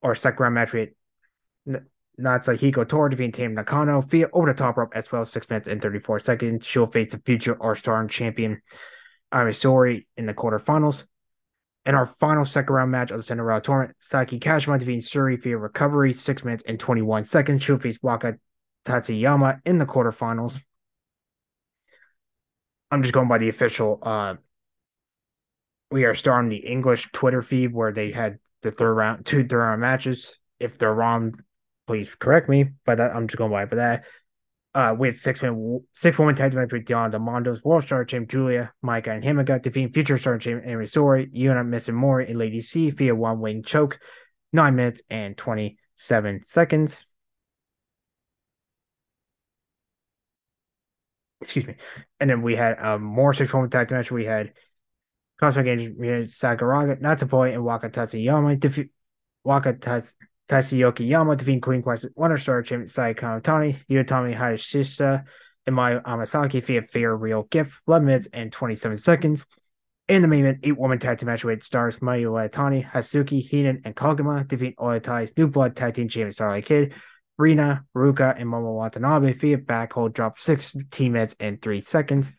or 0.00 0.14
second 0.14 0.42
round 0.42 0.54
match 0.54 0.72
with 0.72 0.90
Natsuko 2.20 2.88
Tora 2.88 3.10
defeating 3.10 3.32
Tam 3.32 3.54
Nakano 3.54 4.00
via 4.00 4.28
over 4.32 4.52
the 4.52 4.58
top 4.58 4.76
rope 4.76 4.92
as 4.94 5.12
well, 5.12 5.24
six 5.24 5.48
minutes 5.48 5.68
and 5.68 5.80
34 5.80 6.20
seconds. 6.20 6.66
She'll 6.66 6.86
face 6.86 7.12
the 7.12 7.18
future 7.18 7.56
All 7.60 7.74
Star 7.74 8.00
and 8.00 8.10
champion 8.10 8.62
Amisori 9.32 10.06
in 10.16 10.26
the 10.26 10.34
quarterfinals. 10.34 11.04
In 11.86 11.94
our 11.94 12.06
final 12.06 12.44
second 12.44 12.74
round 12.74 12.90
match 12.90 13.10
of 13.10 13.18
the 13.18 13.24
Cinderella 13.24 13.60
tournament, 13.60 13.96
Saki 14.00 14.40
Kashima 14.40 14.78
defeating 14.78 15.00
Syuri 15.00 15.42
via 15.42 15.56
recovery, 15.56 16.12
six 16.12 16.44
minutes 16.44 16.64
and 16.66 16.78
21 16.78 17.24
seconds. 17.24 17.62
She'll 17.62 17.78
face 17.78 17.98
Waka 18.02 18.34
Tatsuyama 18.84 19.60
in 19.64 19.78
the 19.78 19.86
quarterfinals. 19.86 20.60
I'm 22.90 23.02
just 23.02 23.14
going 23.14 23.28
by 23.28 23.38
the 23.38 23.48
official. 23.48 23.98
Uh, 24.02 24.34
we 25.90 26.04
are 26.04 26.14
starting 26.14 26.50
the 26.50 26.56
English 26.56 27.08
Twitter 27.12 27.42
feed 27.42 27.72
where 27.72 27.92
they 27.92 28.12
had 28.12 28.38
the 28.62 28.70
third 28.70 28.94
round, 28.94 29.26
two 29.26 29.46
third 29.46 29.58
round 29.58 29.80
matches. 29.80 30.30
If 30.58 30.78
they're 30.78 30.94
wrong, 30.94 31.34
please 31.86 32.14
correct 32.18 32.48
me. 32.48 32.70
But 32.84 33.00
I'm 33.00 33.28
just 33.28 33.38
going 33.38 33.52
by 33.52 33.66
for 33.66 33.76
that. 33.76 34.04
Uh, 34.74 34.94
with 34.96 35.16
six 35.16 35.42
man, 35.42 35.80
six 35.94 36.18
women 36.18 36.36
tag 36.36 36.54
match 36.54 36.72
with 36.72 36.84
Dion 36.84 37.10
Mondos, 37.12 37.64
World 37.64 37.84
Star 37.84 38.04
Champ 38.04 38.28
Julia, 38.28 38.72
Micah, 38.82 39.12
and 39.12 39.24
Himeka 39.24 39.62
defeating 39.62 39.92
future 39.92 40.18
Star 40.18 40.38
Champ 40.38 40.62
Amy 40.66 40.84
Sori, 40.84 41.32
Yuna 41.34 41.66
Missing 41.66 41.94
More, 41.94 42.20
and 42.20 42.38
Lady 42.38 42.60
C 42.60 42.90
via 42.90 43.14
one 43.14 43.40
wing 43.40 43.62
choke, 43.62 43.98
nine 44.52 44.76
minutes 44.76 45.02
and 45.10 45.36
27 45.36 46.42
seconds. 46.44 46.96
Excuse 51.40 51.66
me. 51.66 51.76
And 52.20 52.28
then 52.28 52.42
we 52.42 52.56
had 52.56 52.78
um, 52.78 53.02
more 53.02 53.32
woman 53.52 53.70
tag 53.70 53.90
match. 53.90 54.10
We 54.10 54.24
had 54.24 54.52
Cosmic 55.38 55.66
Angel, 55.66 55.92
Sakuraga, 56.26 57.00
Natsupoi, 57.00 57.52
and 57.52 57.64
Waka 57.64 57.90
Tatsuyama 57.90 58.58
defeat 58.58 58.90
Waka 59.44 59.74
Tatsuyoki 60.48 61.08
Yama 61.08 61.36
defeating 61.36 61.60
Queen 61.60 61.82
Quest 61.82 62.06
Wonder 62.16 62.38
Star 62.38 62.62
Champion 62.62 62.88
Sai 62.88 63.14
Kamitani, 63.14 63.76
Utami 63.88 64.36
Hayashishita, 64.36 65.24
and 65.66 65.76
Mayu 65.76 66.02
Amasaki 66.02 66.62
via 66.62 66.82
Fair 66.82 67.14
Real 67.14 67.44
Gift, 67.44 67.72
11 67.86 68.06
minutes 68.06 68.28
and 68.32 68.52
27 68.52 68.96
seconds. 68.96 69.46
In 70.08 70.22
the 70.22 70.28
main 70.28 70.40
event, 70.40 70.60
eight 70.62 70.78
woman 70.78 70.98
tag 70.98 71.18
team 71.18 71.26
match 71.26 71.44
with 71.44 71.62
stars 71.62 71.98
Mayu 71.98 72.30
Iwatani, 72.30 72.90
Hazuki, 72.90 73.46
Heenan, 73.46 73.82
and 73.84 73.94
Koguma 73.94 74.48
defeat 74.48 74.76
Oitai's 74.78 75.36
New 75.36 75.46
Blood 75.46 75.76
Tag 75.76 75.94
Team 75.94 76.08
Champion 76.08 76.32
Starlight 76.32 76.64
Kid, 76.64 76.94
Rina, 77.38 77.84
Ruka, 77.94 78.34
and 78.38 78.48
Momo 78.48 78.74
Watanabe 78.76 79.32
via 79.34 79.58
back 79.58 79.92
hold 79.92 80.12
drop 80.12 80.40
16 80.40 81.12
minutes 81.12 81.36
and 81.40 81.62
3 81.62 81.80
seconds. 81.80 82.30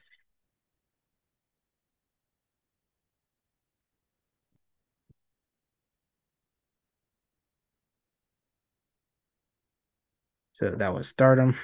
So 10.53 10.71
that 10.77 10.93
was 10.93 11.07
Stardom. 11.07 11.55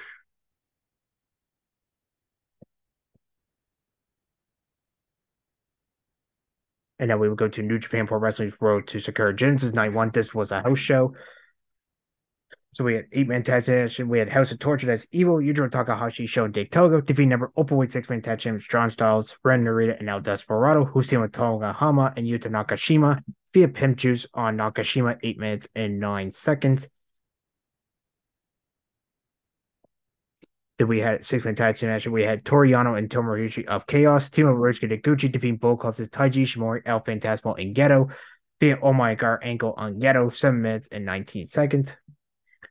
And 6.98 7.10
then 7.10 7.18
we 7.18 7.28
would 7.28 7.36
go 7.36 7.48
to 7.48 7.62
New 7.62 7.78
Japan 7.78 8.06
Pro 8.06 8.18
Wrestling's 8.18 8.54
Road 8.58 8.86
to 8.88 8.98
Sakura 8.98 9.34
Genesis 9.34 9.74
Night 9.74 9.92
One. 9.92 10.10
This 10.10 10.34
was 10.34 10.50
a 10.50 10.62
house 10.62 10.78
show. 10.78 11.14
So 12.76 12.84
we 12.84 12.92
had 12.92 13.06
eight 13.12 13.26
man 13.26 13.42
tag 13.42 13.64
team. 13.64 14.06
We 14.10 14.18
had 14.18 14.28
House 14.28 14.52
of 14.52 14.58
Torture 14.58 14.86
that's 14.86 15.06
Evil, 15.10 15.36
Yujiro 15.36 15.70
Takahashi, 15.70 16.26
Show, 16.26 16.46
Dave 16.46 16.68
Togo, 16.68 17.00
defeat 17.00 17.24
number 17.24 17.50
openweight 17.56 17.90
six 17.90 18.10
man 18.10 18.20
tag 18.20 18.38
champions 18.38 18.66
John 18.66 18.90
Styles, 18.90 19.34
Ren 19.42 19.64
Narita, 19.64 19.98
and 19.98 20.10
El 20.10 20.20
Desperado, 20.20 20.84
Hussein 20.84 21.26
Toga 21.30 21.72
Hama, 21.72 22.12
and 22.18 22.26
Yuta 22.26 22.50
Nakashima 22.50 23.22
via 23.54 23.68
pimp 23.68 23.96
juice 23.96 24.26
on 24.34 24.58
Nakashima, 24.58 25.16
eight 25.22 25.38
minutes 25.38 25.66
and 25.74 25.98
nine 25.98 26.30
seconds. 26.30 26.86
that 30.76 30.86
we 30.86 31.00
had 31.00 31.24
six 31.24 31.46
man 31.46 31.54
tag 31.54 31.76
team 31.76 31.88
match. 31.88 32.06
We 32.06 32.24
had 32.24 32.44
Toru 32.44 32.68
Yano 32.68 32.98
and 32.98 33.08
Tomohiro 33.08 33.64
of 33.68 33.86
Chaos, 33.86 34.28
Team 34.28 34.48
of 34.48 34.56
Ryosuke 34.56 35.00
Taguchi 35.00 35.32
defeating 35.32 35.56
Bull 35.56 35.78
Clubs 35.78 35.98
as 35.98 36.10
Taiji 36.10 36.42
Shimori, 36.42 36.82
El 36.84 37.00
Phantasmo, 37.00 37.58
and 37.58 37.74
Gedo 37.74 38.12
via 38.60 38.76
Oh 38.82 38.92
My 38.92 39.14
God 39.14 39.38
ankle 39.40 39.72
on 39.78 39.98
Gedo, 39.98 40.30
7 40.36 40.60
minutes 40.60 40.88
and 40.92 41.06
19 41.06 41.46
seconds. 41.46 41.94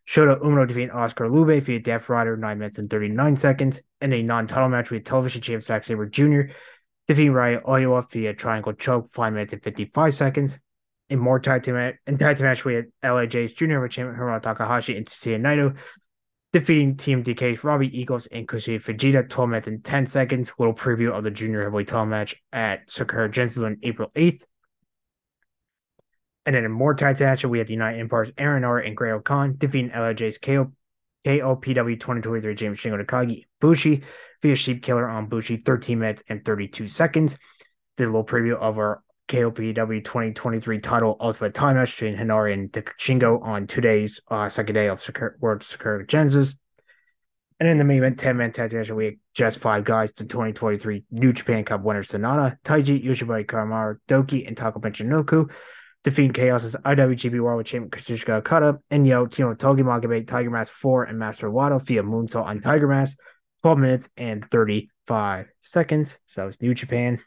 Shota 0.07 0.39
Umino 0.41 0.67
defeating 0.67 0.91
Oscar 0.91 1.29
Lube 1.29 1.61
via 1.63 1.79
Death 1.79 2.09
Rider, 2.09 2.37
9 2.37 2.59
minutes 2.59 2.77
and 2.77 2.89
39 2.89 3.37
seconds. 3.37 3.81
And 4.01 4.13
a 4.13 4.21
non 4.21 4.47
title 4.47 4.69
match 4.69 4.91
with 4.91 5.05
television 5.05 5.41
champ 5.41 5.63
Zack 5.63 5.83
Sabre 5.83 6.05
Jr. 6.05 6.53
defeating 7.07 7.33
Ryo 7.33 7.61
Oiwa 7.61 8.09
via 8.11 8.33
Triangle 8.33 8.73
Choke, 8.73 9.09
5 9.13 9.33
minutes 9.33 9.53
and 9.53 9.63
55 9.63 10.13
seconds. 10.13 10.57
In 11.09 11.19
more 11.19 11.39
team 11.39 11.75
match, 11.75 11.95
in 12.07 12.17
tag 12.17 12.37
team 12.37 12.45
match, 12.45 12.65
we 12.65 12.75
had 12.75 12.85
LAJ's 13.03 13.53
Junior 13.53 13.79
with 13.79 13.91
champion 13.91 14.41
Takahashi 14.41 14.97
and 14.97 15.05
Tetsuya 15.05 15.39
Naito 15.39 15.75
defeating 16.55 16.95
Team 16.95 17.21
DK's 17.21 17.65
Robbie 17.65 17.99
Eagles 17.99 18.29
and 18.31 18.47
Kushida 18.47 18.81
Fujita 18.81 19.27
12 19.27 19.49
minutes 19.49 19.67
and 19.67 19.83
10 19.83 20.07
seconds. 20.07 20.53
Little 20.57 20.73
preview 20.73 21.11
of 21.11 21.25
the 21.25 21.29
junior 21.29 21.63
heavyweight 21.63 21.89
title 21.89 22.05
match 22.05 22.33
at 22.53 22.89
Sakura 22.89 23.29
Genesis 23.29 23.61
on 23.61 23.77
April 23.83 24.09
8th. 24.15 24.43
And 26.45 26.55
then 26.55 26.63
in 26.63 26.71
more 26.71 26.93
tight 26.93 27.21
action, 27.21 27.49
we 27.49 27.57
had 27.57 27.67
the 27.67 27.73
United 27.73 27.99
Empire's 27.99 28.31
Aaron 28.37 28.63
R 28.63 28.79
and 28.79 28.95
Great 28.95 29.23
Khan 29.23 29.55
defeating 29.57 29.89
LIJ's 29.91 30.37
KO, 30.37 30.71
KOPW 31.25 31.99
2023 31.99 32.55
James 32.55 32.79
Shingo 32.79 33.03
Takagi 33.03 33.45
Bushi 33.59 34.03
via 34.41 34.55
Sheep 34.55 34.83
Killer 34.83 35.09
on 35.09 35.27
Bushi 35.27 35.57
13 35.57 35.97
minutes 35.97 36.23
and 36.29 36.45
32 36.45 36.87
seconds. 36.87 37.35
Did 37.97 38.03
a 38.03 38.07
little 38.07 38.25
preview 38.25 38.55
of 38.55 38.77
our 38.77 39.01
KOPW 39.27 40.03
2023 40.03 40.79
title 40.81 41.17
Ultimate 41.19 41.55
Time 41.55 41.77
match 41.77 41.95
between 41.95 42.15
Henare 42.15 42.53
and 42.53 42.71
Shingo 42.71 43.41
on 43.41 43.65
today's 43.65 44.21
uh, 44.29 44.47
second 44.49 44.75
day 44.75 44.87
of 44.87 45.01
Sakura, 45.01 45.31
World 45.39 45.63
Sakura 45.63 46.05
Genesis. 46.05 46.55
And 47.59 47.69
in 47.69 47.77
the 47.77 47.85
main 47.85 47.99
event, 47.99 48.19
10 48.19 48.37
man 48.37 48.51
tag 48.51 48.73
match, 48.73 48.91
we 48.91 49.05
had 49.05 49.13
just 49.33 49.59
five 49.59 49.85
guys 49.85 50.11
the 50.15 50.25
2023 50.25 51.05
New 51.09 51.33
Japan 51.33 51.63
Cup 51.63 51.81
winners 51.83 52.09
Sonata, 52.09 52.57
Taiji, 52.63 53.03
Yoshibai 53.03 53.45
Kamaru, 53.45 53.97
Doki, 54.07 54.45
and 54.45 54.55
Taka 54.57 54.79
Michinoku, 54.79 55.49
defeating 56.05 56.33
Chaos's 56.33 56.75
IWGP 56.85 57.41
World 57.41 57.65
Champion 57.65 57.89
Kazuchika 57.89 58.37
Okada, 58.37 58.79
and 58.91 59.07
Yo, 59.07 59.25
Tino 59.25 59.55
Togi 59.55 59.81
Magabe, 59.81 60.25
Tiger 60.25 60.51
Mask 60.51 60.71
4, 60.71 61.05
and 61.05 61.17
Master 61.17 61.49
Wato 61.49 61.81
via 61.81 62.03
Moonsault 62.03 62.45
on 62.45 62.61
Tiger 62.61 62.87
Mask, 62.87 63.17
12 63.63 63.79
minutes 63.79 64.09
and 64.15 64.45
35 64.51 65.47
seconds. 65.61 66.17
So 66.27 66.45
was 66.45 66.61
New 66.61 66.75
Japan. 66.75 67.19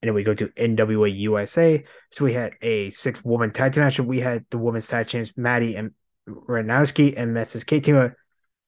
And 0.00 0.08
then 0.08 0.14
we 0.14 0.22
go 0.22 0.34
to 0.34 0.48
NWA 0.48 1.18
USA. 1.18 1.82
So 2.12 2.24
we 2.24 2.32
had 2.32 2.52
a 2.62 2.90
six 2.90 3.24
woman 3.24 3.50
tag 3.50 3.72
team 3.72 3.82
match. 3.82 3.98
We 3.98 4.20
had 4.20 4.44
the 4.50 4.58
women's 4.58 4.86
tag 4.86 5.08
teams 5.08 5.32
Maddie 5.36 5.74
and 5.74 5.90
Renowski 6.28 7.14
and 7.16 7.34
Mrs. 7.34 7.66
Katina 7.66 8.14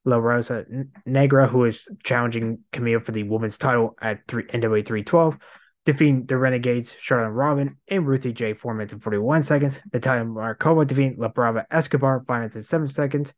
La 0.04 0.16
Rosa 0.16 0.64
Negra, 1.04 1.46
who 1.46 1.64
is 1.64 1.86
challenging 2.02 2.60
Kamille 2.72 3.04
for 3.04 3.12
the 3.12 3.22
women's 3.22 3.58
title 3.58 3.94
at 4.00 4.26
three, 4.26 4.44
NWA 4.44 4.84
312, 4.84 5.38
defeating 5.86 6.26
the 6.26 6.36
Renegades, 6.36 6.94
Charlotte 6.98 7.30
Robin, 7.30 7.78
and 7.88 8.06
Ruthie 8.06 8.32
J, 8.32 8.52
4 8.52 8.74
minutes 8.74 8.92
and 8.92 9.02
41 9.02 9.44
seconds. 9.44 9.80
Natalia 9.92 10.24
Markova 10.24 10.86
defeating 10.86 11.16
La 11.16 11.28
Brava 11.28 11.64
Escobar, 11.70 12.24
5 12.26 12.38
minutes 12.38 12.56
and 12.56 12.66
7 12.66 12.88
seconds. 12.88 13.32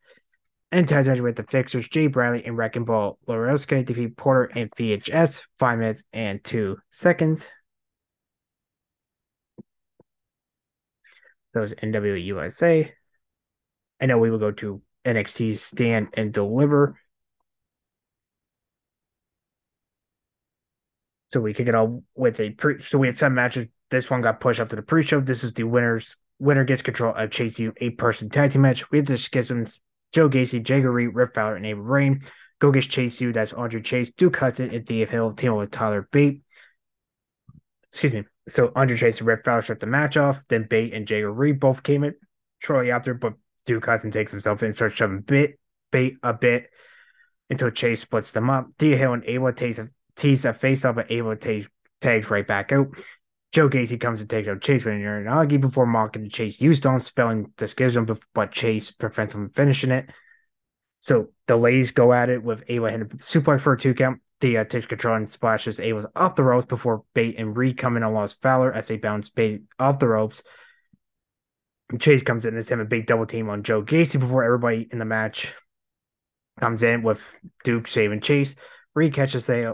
And 0.73 0.89
tag 0.89 1.07
match 1.07 1.21
with 1.21 1.37
the 1.37 1.45
Fixers, 1.45 1.89
Jay 1.89 2.09
Bradley 2.09 2.45
and 2.45 2.57
Wrecking 2.57 2.85
Ball 2.85 3.19
Loroska 3.29 3.85
defeat 3.85 4.17
Porter 4.17 4.51
and 4.59 4.71
VHS, 4.73 5.43
5 5.59 5.79
minutes 5.79 6.05
and 6.13 6.43
2 6.43 6.77
seconds. 6.91 7.47
Those 11.55 11.75
NWA 11.75 12.23
USA. 12.25 12.93
I 14.01 14.07
know 14.07 14.19
we 14.19 14.31
will 14.31 14.39
go 14.39 14.53
to 14.53 14.83
NXT 15.05 15.59
Stand 15.59 16.09
and 16.15 16.33
Deliver. 16.33 16.99
So 21.31 21.41
we 21.41 21.55
kick 21.55 21.69
it 21.69 21.75
off 21.75 21.91
with 22.15 22.41
a 22.41 22.51
pre. 22.51 22.81
So 22.83 22.99
we 22.99 23.07
had 23.07 23.19
seven 23.19 23.35
matches. 23.35 23.67
This 23.91 24.11
one 24.11 24.23
got 24.23 24.41
pushed 24.41 24.61
up 24.61 24.69
to 24.71 24.77
the 24.77 24.83
pre-show. 24.83 25.21
This 25.21 25.45
is 25.45 25.53
the 25.53 25.65
winners. 25.65 26.17
Winner 26.39 26.65
gets 26.65 26.83
control 26.83 27.15
of 27.15 27.31
Chase 27.31 27.59
U 27.59 27.73
eight 27.79 27.99
person 27.99 28.31
tag 28.31 28.53
team 28.53 28.63
match. 28.63 28.91
We 28.91 28.99
have 28.99 29.07
the 29.07 29.15
Schisms, 29.15 29.81
Joe 30.13 30.29
Gacy, 30.29 30.63
Jagger 30.63 30.93
Reid, 30.93 31.15
Rip 31.15 31.35
Fowler, 31.35 31.57
and 31.57 31.67
Ava 31.67 31.81
Raine. 31.81 32.23
Go 32.61 32.71
get 32.71 32.89
Chase 32.89 33.21
U. 33.21 33.33
That's 33.33 33.53
Andre 33.53 33.81
Chase. 33.81 34.11
Duke 34.17 34.37
Hudson 34.37 34.71
and 34.71 34.87
Thea 34.87 35.07
Hill 35.07 35.33
team 35.33 35.55
with 35.57 35.71
Tyler 35.71 36.09
Bate. 36.11 36.43
Excuse 37.93 38.15
me. 38.15 38.25
So 38.49 38.73
Andre 38.77 38.97
Chase 38.97 39.19
and 39.19 39.27
Rip 39.27 39.45
Fowler 39.45 39.63
start 39.63 39.81
the 39.81 39.87
match 39.87 40.17
off. 40.17 40.43
Then 40.49 40.67
Bate 40.69 40.95
and 40.95 41.07
Jagger 41.07 41.33
both 41.55 41.83
came 41.83 42.05
in 42.05 42.15
shortly 42.59 42.91
after, 42.91 43.15
but 43.15 43.35
Duke 43.67 43.85
Hudson 43.85 44.11
takes 44.11 44.31
himself 44.31 44.63
in, 44.63 44.73
starts 44.73 44.97
shoving 44.97 45.21
bit 45.21 45.59
bait 45.91 46.17
a 46.23 46.35
bit 46.35 46.71
until 47.51 47.71
Chase 47.71 48.01
splits 48.01 48.33
them 48.33 48.51
up. 48.51 48.67
Thea 48.79 48.97
Hill 48.97 49.13
and 49.15 49.25
Ava 49.25 49.53
takes 49.53 49.79
a 49.79 49.89
tease 50.19 50.45
a 50.45 50.53
face 50.53 50.85
up, 50.85 50.97
but 50.97 51.11
Ava 51.11 51.37
takes 51.37 51.69
tags 52.01 52.31
right 52.31 52.47
back 52.47 52.73
out. 52.73 52.89
Joe 53.53 53.69
Gacy 53.69 53.99
comes 53.99 54.21
and 54.21 54.29
takes 54.29 54.47
out 54.47 54.61
Chase 54.61 54.85
with 54.85 54.95
an 54.95 55.01
Uranagi 55.01 55.59
before 55.61 55.87
mocking 55.87 56.23
the 56.23 56.29
Chase 56.29 56.61
used 56.61 56.85
on 56.85 57.01
spelling 57.01 57.51
the 57.57 57.67
schism, 57.67 58.07
but 58.35 58.53
Chase 58.53 58.91
prevents 58.91 59.35
him 59.35 59.47
from 59.47 59.55
finishing 59.55 59.91
it. 59.91 60.11
So 61.01 61.29
the 61.47 61.57
Lays 61.57 61.93
go 61.93 62.13
at 62.13 62.29
it 62.29 62.43
with 62.43 62.65
Ava 62.69 62.91
hitting 62.91 63.09
suplex 63.09 63.63
for 63.63 63.73
a 63.73 63.79
two 63.79 63.95
count. 63.95 64.21
Thea 64.41 64.61
uh, 64.61 64.65
takes 64.65 64.87
control 64.87 65.17
and 65.17 65.29
splashes 65.29 65.81
Ava's 65.81 66.07
off 66.15 66.37
the 66.37 66.45
ropes 66.45 66.67
before 66.67 67.03
Bate 67.13 67.39
and 67.39 67.57
Reid 67.57 67.77
come 67.77 67.97
in 67.97 68.05
and 68.05 68.15
lost 68.15 68.41
Fowler 68.41 68.73
as 68.73 68.87
they 68.87 68.97
bounce 68.97 69.29
Bate 69.29 69.63
off 69.79 69.99
the 69.99 70.07
ropes. 70.07 70.43
Chase 71.99 72.23
comes 72.23 72.45
in 72.45 72.57
and 72.57 72.69
him 72.69 72.81
a 72.81 72.85
big 72.85 73.07
double 73.07 73.27
team 73.27 73.49
on 73.49 73.63
Joe 73.63 73.83
Gacy 73.83 74.21
before 74.21 74.45
everybody 74.45 74.87
in 74.93 74.99
the 74.99 75.05
match 75.05 75.53
comes 76.61 76.83
in 76.83 77.03
with 77.03 77.21
Duke 77.65 77.89
saving 77.89 78.21
Chase. 78.21 78.55
Reid 78.95 79.15
catches 79.15 79.47
they 79.47 79.67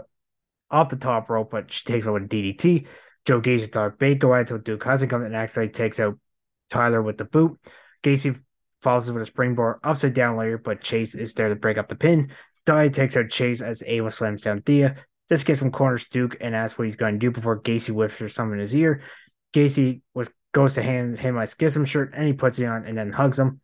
off 0.71 0.89
the 0.89 0.95
top 0.95 1.29
rope, 1.29 1.51
but 1.51 1.71
she 1.71 1.83
takes 1.83 2.05
over 2.05 2.19
with 2.19 2.23
a 2.23 2.35
DDT. 2.35 2.87
Joe 3.25 3.41
Gacy 3.41 3.71
thought 3.71 3.99
go 4.19 4.33
out 4.33 4.41
until 4.41 4.57
Duke 4.59 4.83
Hudson 4.83 5.09
comes 5.09 5.25
and 5.25 5.35
accidentally 5.35 5.71
takes 5.71 5.99
out 5.99 6.19
Tyler 6.69 7.01
with 7.01 7.17
the 7.17 7.25
boot. 7.25 7.59
Gacy 8.03 8.39
follows 8.81 9.11
with 9.11 9.23
a 9.23 9.25
springboard 9.25 9.79
upside 9.83 10.13
down 10.13 10.37
layer, 10.37 10.57
but 10.57 10.81
Chase 10.81 11.15
is 11.15 11.33
there 11.33 11.49
to 11.49 11.55
break 11.55 11.77
up 11.77 11.87
the 11.87 11.95
pin. 11.95 12.31
Dia 12.65 12.89
takes 12.89 13.17
out 13.17 13.29
Chase 13.29 13.61
as 13.61 13.83
Ava 13.85 14.11
slams 14.11 14.43
down 14.43 14.61
Thea. 14.61 14.95
This 15.29 15.43
gets 15.43 15.59
some 15.59 15.71
corners 15.71 16.05
Duke 16.11 16.37
and 16.39 16.55
asks 16.55 16.77
what 16.77 16.85
he's 16.85 16.95
going 16.95 17.15
to 17.15 17.19
do 17.19 17.31
before 17.31 17.61
Gacy 17.61 17.89
whispers 17.89 18.35
something 18.35 18.53
in 18.53 18.59
his 18.59 18.75
ear. 18.75 19.01
Gacy 19.53 20.01
was 20.13 20.29
goes 20.55 20.75
to 20.75 20.81
hand 20.81 21.19
him 21.19 21.37
a 21.37 21.45
Schism 21.45 21.83
shirt 21.83 22.13
and 22.15 22.25
he 22.25 22.33
puts 22.33 22.57
it 22.59 22.65
on 22.65 22.85
and 22.85 22.97
then 22.97 23.11
hugs 23.11 23.37
him. 23.37 23.59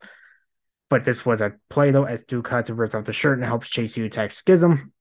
But 0.90 1.06
this 1.06 1.26
was 1.26 1.40
a 1.40 1.54
play 1.70 1.92
though, 1.92 2.04
as 2.04 2.24
Duke 2.24 2.50
Hudson 2.50 2.76
rips 2.76 2.96
off 2.96 3.06
the 3.06 3.14
shirt 3.14 3.38
and 3.38 3.46
helps 3.46 3.70
Chase 3.70 3.96
U 3.96 4.06
attack 4.06 4.32
Schism. 4.32 4.92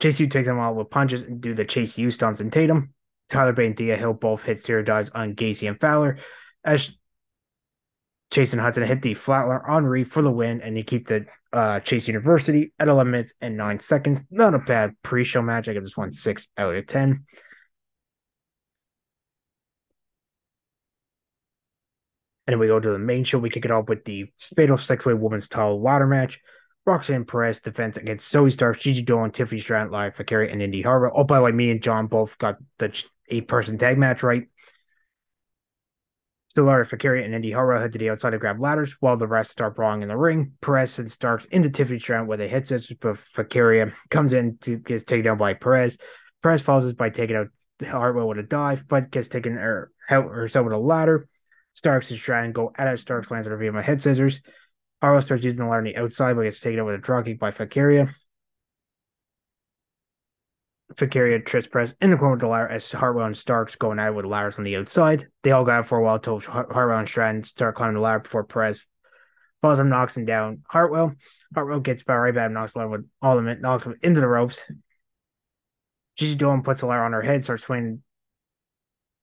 Chase 0.00 0.20
U 0.20 0.26
takes 0.26 0.48
him 0.48 0.58
out 0.58 0.76
with 0.76 0.90
punches 0.90 1.22
and 1.22 1.40
do 1.40 1.54
the 1.54 1.64
Chase 1.64 1.96
U 1.98 2.10
stunts 2.10 2.40
and 2.40 2.52
Tatum. 2.52 2.92
Tyler 3.28 3.52
Bate 3.52 3.66
and 3.66 3.76
Thea 3.76 3.96
Hill 3.96 4.12
both 4.12 4.42
hit 4.42 4.60
zero 4.60 4.82
dives 4.82 5.10
on 5.10 5.34
Gacy 5.34 5.68
and 5.68 5.80
Fowler. 5.80 6.18
As 6.64 6.90
Chase 8.32 8.52
and 8.52 8.60
Hudson 8.60 8.82
hit 8.82 9.02
the 9.02 9.14
flatler 9.14 9.68
on 9.68 9.86
Reid 9.86 10.10
for 10.10 10.22
the 10.22 10.30
win, 10.30 10.60
and 10.60 10.76
they 10.76 10.82
keep 10.82 11.06
the 11.06 11.26
uh, 11.52 11.80
Chase 11.80 12.08
University 12.08 12.72
at 12.78 12.88
11 12.88 13.10
minutes 13.10 13.34
and 13.40 13.56
9 13.56 13.80
seconds. 13.80 14.22
Not 14.30 14.54
a 14.54 14.58
bad 14.58 14.94
pre 15.02 15.24
show 15.24 15.42
match. 15.42 15.68
I 15.68 15.72
give 15.72 15.84
this 15.84 15.96
one 15.96 16.12
6 16.12 16.48
out 16.58 16.74
of 16.74 16.86
10. 16.86 17.24
And 22.46 22.52
then 22.52 22.58
we 22.58 22.68
go 22.68 22.78
to 22.78 22.90
the 22.90 22.98
main 22.98 23.24
show. 23.24 23.38
We 23.38 23.50
kick 23.50 23.64
it 23.64 23.70
off 23.70 23.88
with 23.88 24.04
the 24.04 24.26
Fatal 24.56 24.76
Six 24.76 25.04
Way 25.04 25.14
Women's 25.14 25.48
Title 25.48 25.82
Ladder 25.82 26.06
match. 26.06 26.40
Roxanne 26.86 27.24
Perez 27.24 27.60
defense 27.60 27.96
against 27.96 28.32
Zoey 28.32 28.52
Stark, 28.52 28.78
Gigi 28.78 29.04
Dolin, 29.04 29.32
Tiffany 29.32 29.60
Stratton, 29.60 29.90
Lyra 29.90 30.12
Valkyria, 30.16 30.52
and 30.52 30.62
Indy 30.62 30.82
Hartwell. 30.82 31.12
Oh, 31.14 31.24
by 31.24 31.38
the 31.38 31.42
way, 31.42 31.52
me 31.52 31.70
and 31.70 31.82
John 31.82 32.06
both 32.06 32.38
got 32.38 32.58
the 32.78 33.04
eight 33.28 33.48
person 33.48 33.76
tag 33.76 33.98
match 33.98 34.22
right. 34.22 34.44
So 36.46 36.62
Lyra 36.62 36.86
Valkyria 36.86 37.24
and 37.24 37.34
Indy 37.34 37.50
Hartwell 37.50 37.80
head 37.80 37.92
to 37.92 37.98
the 37.98 38.08
outside 38.08 38.30
to 38.30 38.38
grab 38.38 38.60
ladders 38.60 38.96
while 39.00 39.16
the 39.16 39.26
rest 39.26 39.50
start 39.50 39.74
brawling 39.74 40.02
in 40.02 40.08
the 40.08 40.16
ring. 40.16 40.52
Perez 40.60 40.98
and 41.00 41.10
Starks 41.10 41.44
into 41.46 41.68
Tiffany 41.68 41.98
Stratton 41.98 42.28
where 42.28 42.38
they 42.38 42.48
hit 42.48 42.68
scissors, 42.68 42.96
but 43.00 43.18
Valkyria 43.34 43.82
um, 43.82 43.92
comes 44.10 44.32
in 44.32 44.56
to 44.58 44.76
gets 44.76 45.04
taken 45.04 45.24
down 45.24 45.38
by 45.38 45.54
Perez. 45.54 45.98
Perez 46.42 46.62
falls 46.62 46.90
by 46.92 47.10
taking 47.10 47.36
out 47.36 47.48
Hartwell 47.84 48.28
with 48.28 48.38
a 48.38 48.44
dive, 48.44 48.84
but 48.88 49.10
gets 49.10 49.28
taken 49.28 49.54
her, 49.54 49.90
herself 50.08 50.64
with 50.64 50.72
a 50.72 50.78
ladder. 50.78 51.28
Starks 51.74 52.10
and 52.10 52.18
Stratton 52.18 52.52
go 52.52 52.72
at 52.76 52.88
it. 52.88 52.98
Starks 52.98 53.30
lands 53.30 53.46
on 53.46 53.50
her 53.50 53.58
via 53.58 53.72
my 53.72 53.82
head 53.82 54.02
scissors. 54.02 54.40
Harlow 55.02 55.20
starts 55.20 55.44
using 55.44 55.60
the 55.60 55.66
ladder 55.66 55.78
on 55.78 55.84
the 55.84 55.96
outside, 55.96 56.36
but 56.36 56.42
gets 56.42 56.60
taken 56.60 56.80
out 56.80 56.86
with 56.86 56.94
a 56.94 56.98
draw 56.98 57.22
by 57.38 57.50
Valkyria. 57.50 58.08
Valkyria 60.98 61.40
trips 61.40 61.66
press 61.66 61.94
in 62.00 62.10
the 62.10 62.16
corner 62.16 62.32
with 62.32 62.40
the 62.40 62.48
ladder 62.48 62.68
as 62.68 62.90
Hartwell 62.90 63.26
and 63.26 63.36
Starks 63.36 63.76
going 63.76 63.98
at 63.98 64.08
it 64.08 64.14
with 64.14 64.24
ladders 64.24 64.58
on 64.58 64.64
the 64.64 64.76
outside. 64.76 65.26
They 65.42 65.50
all 65.50 65.64
got 65.64 65.80
it 65.80 65.86
for 65.86 65.98
a 65.98 66.02
while 66.02 66.14
until 66.14 66.40
Hartwell 66.40 66.98
and 66.98 67.08
Stratton 67.08 67.44
start 67.44 67.74
climbing 67.74 67.96
the 67.96 68.00
ladder 68.00 68.20
before 68.20 68.44
Perez 68.44 68.86
falls 69.60 69.78
him, 69.78 69.88
knocks 69.88 70.16
him 70.16 70.24
down. 70.24 70.62
Hartwell. 70.68 71.14
Hartwell 71.54 71.80
gets 71.80 72.02
by 72.02 72.16
right 72.16 72.34
back, 72.34 72.50
knocks 72.50 72.72
the 72.72 72.78
ladder 72.78 72.90
with 72.90 73.08
all 73.20 73.38
of 73.38 73.46
it, 73.46 73.60
knocks 73.60 73.84
him 73.84 73.96
into 74.02 74.20
the 74.20 74.28
ropes. 74.28 74.62
Gigi 76.16 76.36
Dolin 76.36 76.64
puts 76.64 76.80
the 76.80 76.86
ladder 76.86 77.04
on 77.04 77.12
her 77.12 77.22
head, 77.22 77.44
starts 77.44 77.64
swinging 77.64 78.02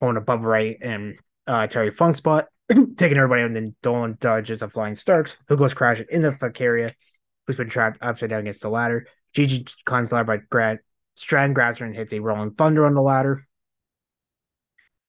on 0.00 0.16
a 0.16 0.20
bubble 0.20 0.44
right 0.44 0.76
and 0.80 1.18
uh, 1.46 1.66
Terry 1.66 1.90
Funk 1.90 2.16
spot, 2.16 2.46
taking 2.96 3.16
everybody 3.16 3.42
out, 3.42 3.46
and 3.46 3.56
then 3.56 3.74
Dolin 3.82 4.18
dodges 4.18 4.62
a 4.62 4.68
flying 4.68 4.96
Starks, 4.96 5.36
who 5.48 5.56
goes 5.56 5.74
crashing 5.74 6.06
in 6.10 6.24
into 6.24 6.36
Valkyria, 6.38 6.94
who's 7.46 7.56
been 7.56 7.68
trapped 7.68 7.98
upside 8.00 8.30
down 8.30 8.40
against 8.40 8.62
the 8.62 8.70
ladder. 8.70 9.06
Gigi 9.34 9.66
climbs 9.84 10.10
the 10.10 10.16
ladder 10.16 10.38
by 10.38 10.44
Grant. 10.50 10.80
Strand 11.14 11.54
grabs 11.54 11.78
her 11.78 11.86
and 11.86 11.94
hits 11.94 12.12
a 12.12 12.20
rolling 12.20 12.52
thunder 12.52 12.86
on 12.86 12.94
the 12.94 13.02
ladder. 13.02 13.46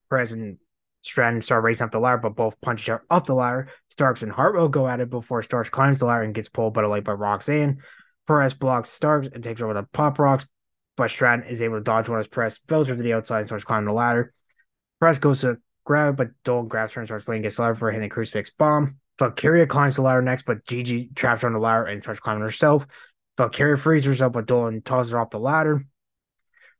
Perez 0.10 0.32
and 0.32 0.58
Strand 1.01 1.43
start 1.43 1.64
racing 1.64 1.86
up 1.86 1.91
the 1.91 1.99
ladder, 1.99 2.18
but 2.18 2.36
both 2.36 2.60
punch 2.62 2.82
each 2.82 2.89
other 2.89 3.03
up 3.10 3.26
the 3.26 3.36
ladder. 3.36 3.70
Starks 3.89 4.24
and 4.24 4.32
Hartwell 4.32 4.68
go 4.68 4.88
at 4.88 4.99
it 4.99 5.10
before 5.10 5.43
Starks 5.43 5.70
climbs 5.70 5.99
the 5.99 6.06
ladder 6.06 6.24
and 6.24 6.34
gets 6.34 6.49
pulled 6.49 6.74
by 6.74 6.82
the 6.82 6.88
light 6.88 7.03
by 7.03 7.14
Roxanne. 7.14 7.82
Perez 8.28 8.56
blocks 8.56 8.89
Starks 8.89 9.30
and 9.32 9.43
takes 9.43 9.62
over 9.62 9.74
the 9.74 9.84
pop 9.84 10.18
rocks, 10.18 10.47
but 10.97 11.12
Strand 11.12 11.45
is 11.47 11.62
able 11.62 11.78
to 11.78 11.84
dodge 11.84 12.10
one 12.10 12.20
as 12.20 12.28
Perez 12.28 12.60
fills 12.68 12.88
her 12.88 12.95
to 12.95 13.03
the 13.03 13.14
outside 13.14 13.39
and 13.39 13.47
starts 13.47 13.64
climbing 13.64 13.86
the 13.86 13.93
ladder. 13.93 14.34
Perez 14.99 15.20
goes 15.20 15.41
to 15.41 15.58
grab, 15.86 16.18
but 16.18 16.30
Dolin 16.44 16.68
grabs 16.68 16.94
her 16.94 17.02
and 17.02 17.08
starts 17.08 17.28
waiting 17.28 17.44
gets 17.44 17.60
ladder 17.60 17.76
for 17.76 17.92
hitting 17.92 18.06
a 18.06 18.10
crucifix 18.10 18.50
bomb. 18.50 18.98
Valkyria 19.18 19.66
climbs 19.66 19.96
the 19.96 20.02
ladder 20.02 20.22
next, 20.22 20.46
but 20.46 20.66
Gigi 20.66 21.10
traps 21.16 21.44
her 21.44 21.48
on 21.48 21.54
the 21.54 21.60
ladder 21.60 21.86
and 21.86 22.02
starts 22.02 22.20
climbing 22.20 22.44
herself. 22.44 22.86
Valkyria 23.38 23.78
frees 23.78 24.04
herself, 24.04 24.34
but 24.34 24.46
Dolin 24.46 24.84
tosses 24.84 25.14
her 25.14 25.20
off 25.20 25.30
the 25.30 25.40
ladder. 25.40 25.86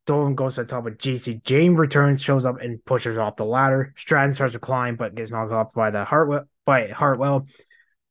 Dolin 0.06 0.34
goes 0.34 0.54
to 0.54 0.62
the 0.62 0.68
top 0.68 0.86
of 0.86 0.98
GC. 0.98 1.42
Jane 1.42 1.74
returns, 1.74 2.22
shows 2.22 2.44
up, 2.44 2.60
and 2.60 2.84
pushes 2.84 3.16
her 3.16 3.22
off 3.22 3.36
the 3.36 3.44
ladder. 3.44 3.92
Stratton 3.96 4.34
starts 4.34 4.52
to 4.52 4.60
climb, 4.60 4.96
but 4.96 5.14
gets 5.14 5.30
knocked 5.30 5.52
off 5.52 5.72
by 5.72 5.90
the 5.90 6.04
Hartwell 6.04 6.44
by 6.64 6.88
Hartwell, 6.88 7.46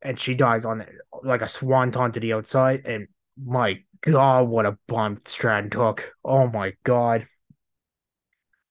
and 0.02 0.20
she 0.20 0.34
dies 0.34 0.66
on 0.66 0.86
like 1.24 1.42
a 1.42 1.48
swanton 1.48 2.12
to 2.12 2.20
the 2.20 2.34
outside. 2.34 2.86
And 2.86 3.08
my 3.44 3.80
God, 4.02 4.48
what 4.48 4.66
a 4.66 4.78
bump 4.88 5.28
Stratton 5.28 5.70
took! 5.70 6.14
Oh 6.24 6.48
my 6.48 6.74
God, 6.84 7.28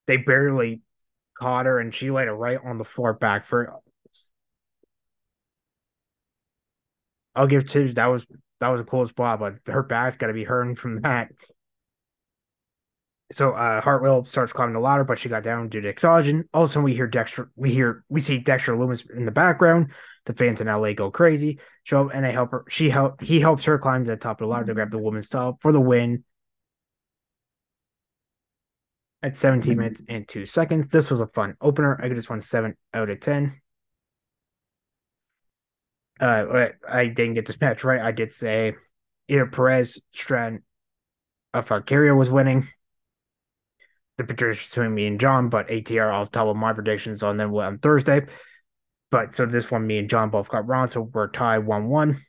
they 0.07 0.19
barely 0.19 0.83
caught 1.39 1.67
her 1.67 1.79
and 1.79 1.95
she 1.95 2.11
laid 2.11 2.29
it 2.29 2.33
right 2.33 2.59
on 2.65 2.79
the 2.79 2.85
floor 2.85 3.13
back 3.13 3.45
for 3.45 3.81
I'll 7.35 7.47
give 7.47 7.67
two 7.67 7.93
that 7.95 8.07
was 8.07 8.27
that 8.61 8.69
was 8.69 8.81
a 8.81 8.85
cool 8.85 9.07
spot, 9.09 9.41
but 9.41 9.55
her 9.67 9.83
back's 9.83 10.17
gotta 10.17 10.33
be 10.33 10.45
hurting 10.45 10.77
from 10.77 11.01
that. 11.03 11.31
So 13.33 13.53
uh 13.53 13.81
Hartwell 13.81 14.25
starts 14.25 14.53
climbing 14.53 14.75
the 14.75 14.81
ladder, 14.81 15.05
but 15.05 15.19
she 15.19 15.29
got 15.29 15.43
down 15.43 15.69
due 15.69 15.81
to 15.81 15.89
exhaustion. 15.89 16.49
All 16.55 16.65
of 16.65 16.71
a 16.71 16.73
sudden, 16.73 16.85
we 16.85 16.95
hear 16.95 17.07
Dexter 17.07 17.51
we 17.57 17.73
hear 17.73 18.05
we 18.09 18.21
see 18.21 18.39
Dexter 18.39 18.73
Lumis 18.75 19.05
in 19.11 19.25
the 19.25 19.33
background. 19.33 19.93
The 20.27 20.35
fans 20.35 20.61
in 20.61 20.69
LA 20.69 20.93
go 20.93 21.11
crazy. 21.11 21.59
Show 21.83 22.07
up 22.07 22.15
and 22.15 22.25
they 22.25 22.33
help 22.33 22.53
her. 22.53 22.65
She 22.69 22.89
help 22.91 23.21
he 23.21 23.41
helps 23.41 23.65
her 23.65 23.79
climb 23.79 24.05
to 24.05 24.11
the 24.11 24.17
top 24.17 24.41
of 24.41 24.47
the 24.47 24.51
ladder 24.53 24.67
to 24.67 24.75
grab 24.75 24.91
the 24.91 24.99
woman's 24.99 25.29
top 25.29 25.61
for 25.61 25.73
the 25.73 25.81
win. 25.81 26.25
At 29.25 29.39
17 29.39 29.79
minutes 29.79 30.03
and 30.07 30.29
two 30.29 30.45
seconds. 30.45 30.89
This 30.89 31.11
was 31.11 31.23
a 31.23 31.27
fun 31.29 31.57
opener. 31.63 31.99
I 31.99 32.09
could 32.09 32.17
just 32.17 32.29
won 32.29 32.43
seven 32.43 32.77
out 32.93 33.09
of 33.09 33.21
10. 33.21 33.59
Uh, 36.21 36.67
I 36.87 37.07
didn't 37.07 37.33
get 37.33 37.47
this 37.47 37.59
match 37.59 37.85
right. 37.85 38.03
I 38.03 38.13
did 38.13 38.35
say 38.35 38.75
either 39.29 39.47
Perez, 39.47 39.99
Stratton, 40.13 40.63
or 41.55 41.63
Valkyria 41.63 42.15
was 42.15 42.29
winning. 42.29 42.69
The 44.19 44.25
predictions 44.25 44.69
between 44.69 44.95
me 44.95 45.07
and 45.07 45.19
John, 45.19 45.49
but 45.49 45.69
ATR, 45.69 46.13
I'll 46.13 46.27
tell 46.27 46.53
my 46.53 46.75
predictions 46.75 47.23
on 47.23 47.39
them 47.39 47.55
on 47.55 47.79
Thursday. 47.79 48.27
But 49.11 49.35
so 49.35 49.47
this 49.47 49.71
one, 49.71 49.87
me 49.87 49.99
and 49.99 50.11
John 50.11 50.29
both 50.29 50.51
got 50.51 50.69
wrong, 50.69 50.89
so 50.89 51.01
we're 51.01 51.31
tied 51.31 51.61
1 51.61 51.89
1. 51.89 52.23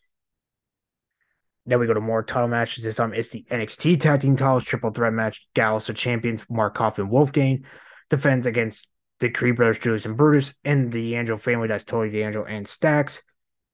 Then 1.66 1.80
we 1.80 1.88
go 1.88 1.94
to 1.94 2.02
more 2.02 2.24
title 2.24 2.48
matches. 2.48 2.84
This 2.84 2.96
time 2.96 3.14
it's 3.14 3.30
the 3.30 3.46
NXT 3.50 4.00
Tag 4.00 4.22
Team 4.22 4.36
Titles 4.36 4.64
Triple 4.64 4.92
Threat 4.92 5.14
match. 5.14 5.48
Gallus, 5.56 5.88
the 5.88 5.94
champions, 5.94 6.46
Mark 6.50 6.76
Coffey 6.76 7.02
and 7.02 7.12
Wolfgang, 7.12 7.66
defends 8.10 8.46
against 8.46 8.88
the 9.20 9.30
Creed 9.30 9.56
brothers, 9.56 9.80
Julius 9.80 10.06
and 10.06 10.18
Brutus, 10.18 10.54
and 10.64 10.92
the 10.92 11.16
Angel 11.16 11.38
family. 11.38 11.68
That's 11.68 11.84
Tony 11.84 12.12
D'Angelo 12.12 12.46
and 12.46 12.68
Stacks. 12.68 13.22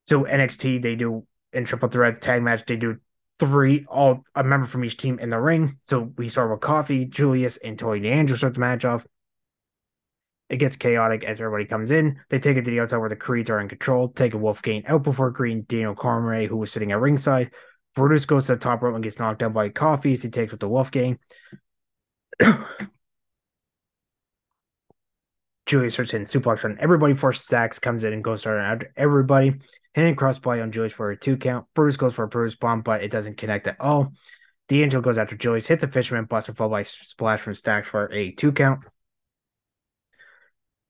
So 0.08 0.24
NXT, 0.24 0.82
they 0.82 0.96
do 0.96 1.26
in 1.54 1.66
Triple 1.66 1.90
Threat 1.90 2.22
tag 2.22 2.42
match, 2.42 2.64
they 2.66 2.78
do 2.78 2.98
three, 3.40 3.86
all 3.90 4.24
a 4.36 4.44
member 4.44 4.68
from 4.68 4.86
each 4.86 4.98
team 4.98 5.20
in 5.20 5.30
the 5.30 5.40
ring. 5.40 5.78
So 5.84 6.12
we 6.18 6.30
start 6.30 6.52
with 6.52 6.62
Coffey, 6.62 7.06
Julius, 7.06 7.58
and 7.58 7.78
Tony 7.78 8.00
D'Angelo 8.00 8.38
start 8.38 8.54
the 8.54 8.60
match 8.60 8.86
off. 8.86 9.06
It 10.50 10.58
gets 10.58 10.76
chaotic 10.76 11.24
as 11.24 11.40
everybody 11.40 11.66
comes 11.66 11.92
in. 11.92 12.20
They 12.30 12.40
take 12.40 12.58
it 12.58 12.66
to 12.66 12.72
the 12.72 12.82
outside 12.82 12.98
where 12.98 13.10
the 13.10 13.16
Creeds 13.16 13.50
are 13.50 13.60
in 13.60 13.70
control, 13.70 14.10
take 14.10 14.34
a 14.34 14.38
Wolfgang 14.38 14.86
out 14.86 15.02
before 15.04 15.32
Green 15.32 15.64
Daniel 15.68 15.96
Cormier, 15.96 16.48
who 16.48 16.58
was 16.58 16.72
sitting 16.72 16.92
at 16.92 17.00
ringside. 17.00 17.52
Brutus 17.96 18.26
goes 18.26 18.46
to 18.46 18.54
the 18.54 18.60
top 18.60 18.82
rope 18.82 18.96
and 18.96 19.04
gets 19.04 19.20
knocked 19.20 19.44
out 19.44 19.54
by 19.54 19.70
Coffey 19.70 20.16
he 20.16 20.30
takes 20.30 20.52
with 20.52 20.62
the 20.62 20.68
Wolfgang. 20.68 21.20
Julius 25.66 25.94
starts 25.94 26.12
hitting 26.12 26.28
suplex 26.28 26.66
on 26.66 26.78
everybody 26.80 27.14
for 27.14 27.32
Stacks, 27.32 27.80
comes 27.80 28.04
in 28.04 28.14
and 28.14 28.24
goes 28.24 28.46
after 28.46 28.92
everybody. 28.98 29.56
Hitting 29.94 30.16
crossbody 30.16 30.62
on 30.62 30.72
Julius 30.72 30.94
for 30.94 31.12
a 31.12 31.18
two 31.18 31.38
count. 31.38 31.66
Brutus 31.74 31.98
goes 31.98 32.14
for 32.14 32.24
a 32.24 32.28
Brutus 32.28 32.56
bomb, 32.56 32.82
but 32.82 33.04
it 33.04 33.12
doesn't 33.12 33.38
connect 33.38 33.68
at 33.68 33.80
all. 33.80 34.14
D'Angelo 34.70 35.02
goes 35.02 35.18
after 35.18 35.36
Julius, 35.36 35.68
hits 35.68 35.84
a 35.84 35.88
fisherman 35.88 36.26
buster 36.26 36.54
followed 36.54 36.72
by 36.72 36.84
splash 36.84 37.42
from 37.42 37.54
Stacks 37.54 37.90
for 37.90 38.12
a 38.12 38.32
two 38.32 38.54
count. 38.54 38.82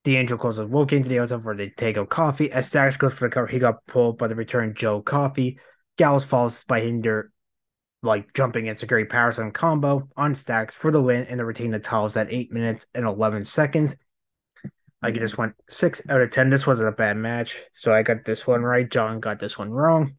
D'Angelo 0.04 0.40
closes 0.40 0.66
Wolfgang 0.68 1.02
to 1.02 1.08
the 1.08 1.20
outside 1.20 1.42
for 1.42 1.56
the 1.56 1.70
takeout 1.70 2.08
coffee. 2.08 2.50
As 2.50 2.66
Stacks 2.66 2.96
goes 2.96 3.18
for 3.18 3.28
the 3.28 3.34
cover, 3.34 3.46
he 3.46 3.58
got 3.58 3.86
pulled 3.86 4.18
by 4.18 4.28
the 4.28 4.34
return 4.34 4.74
Joe 4.74 5.00
Coffey. 5.00 5.58
Gallus 5.96 6.24
falls 6.24 6.64
by 6.64 6.80
Hinder, 6.80 7.32
like 8.02 8.32
jumping 8.34 8.66
into 8.66 8.86
great 8.86 9.10
power 9.10 9.32
slam 9.32 9.52
combo 9.52 10.08
on 10.16 10.34
Stacks 10.34 10.74
for 10.74 10.90
the 10.90 11.02
win 11.02 11.26
and 11.26 11.38
to 11.38 11.44
retain 11.44 11.70
the 11.70 11.78
titles 11.78 12.16
at 12.16 12.32
8 12.32 12.52
minutes 12.52 12.86
and 12.94 13.06
11 13.06 13.44
seconds. 13.44 13.94
I 15.02 15.10
hmm. 15.10 15.18
just 15.18 15.38
went 15.38 15.54
6 15.68 16.02
out 16.08 16.20
of 16.20 16.30
10. 16.30 16.50
This 16.50 16.66
wasn't 16.66 16.88
a 16.88 16.92
bad 16.92 17.16
match. 17.16 17.56
So 17.74 17.92
I 17.92 18.02
got 18.02 18.24
this 18.24 18.46
one 18.46 18.62
right. 18.62 18.90
John 18.90 19.20
got 19.20 19.40
this 19.40 19.58
one 19.58 19.70
wrong. 19.70 20.16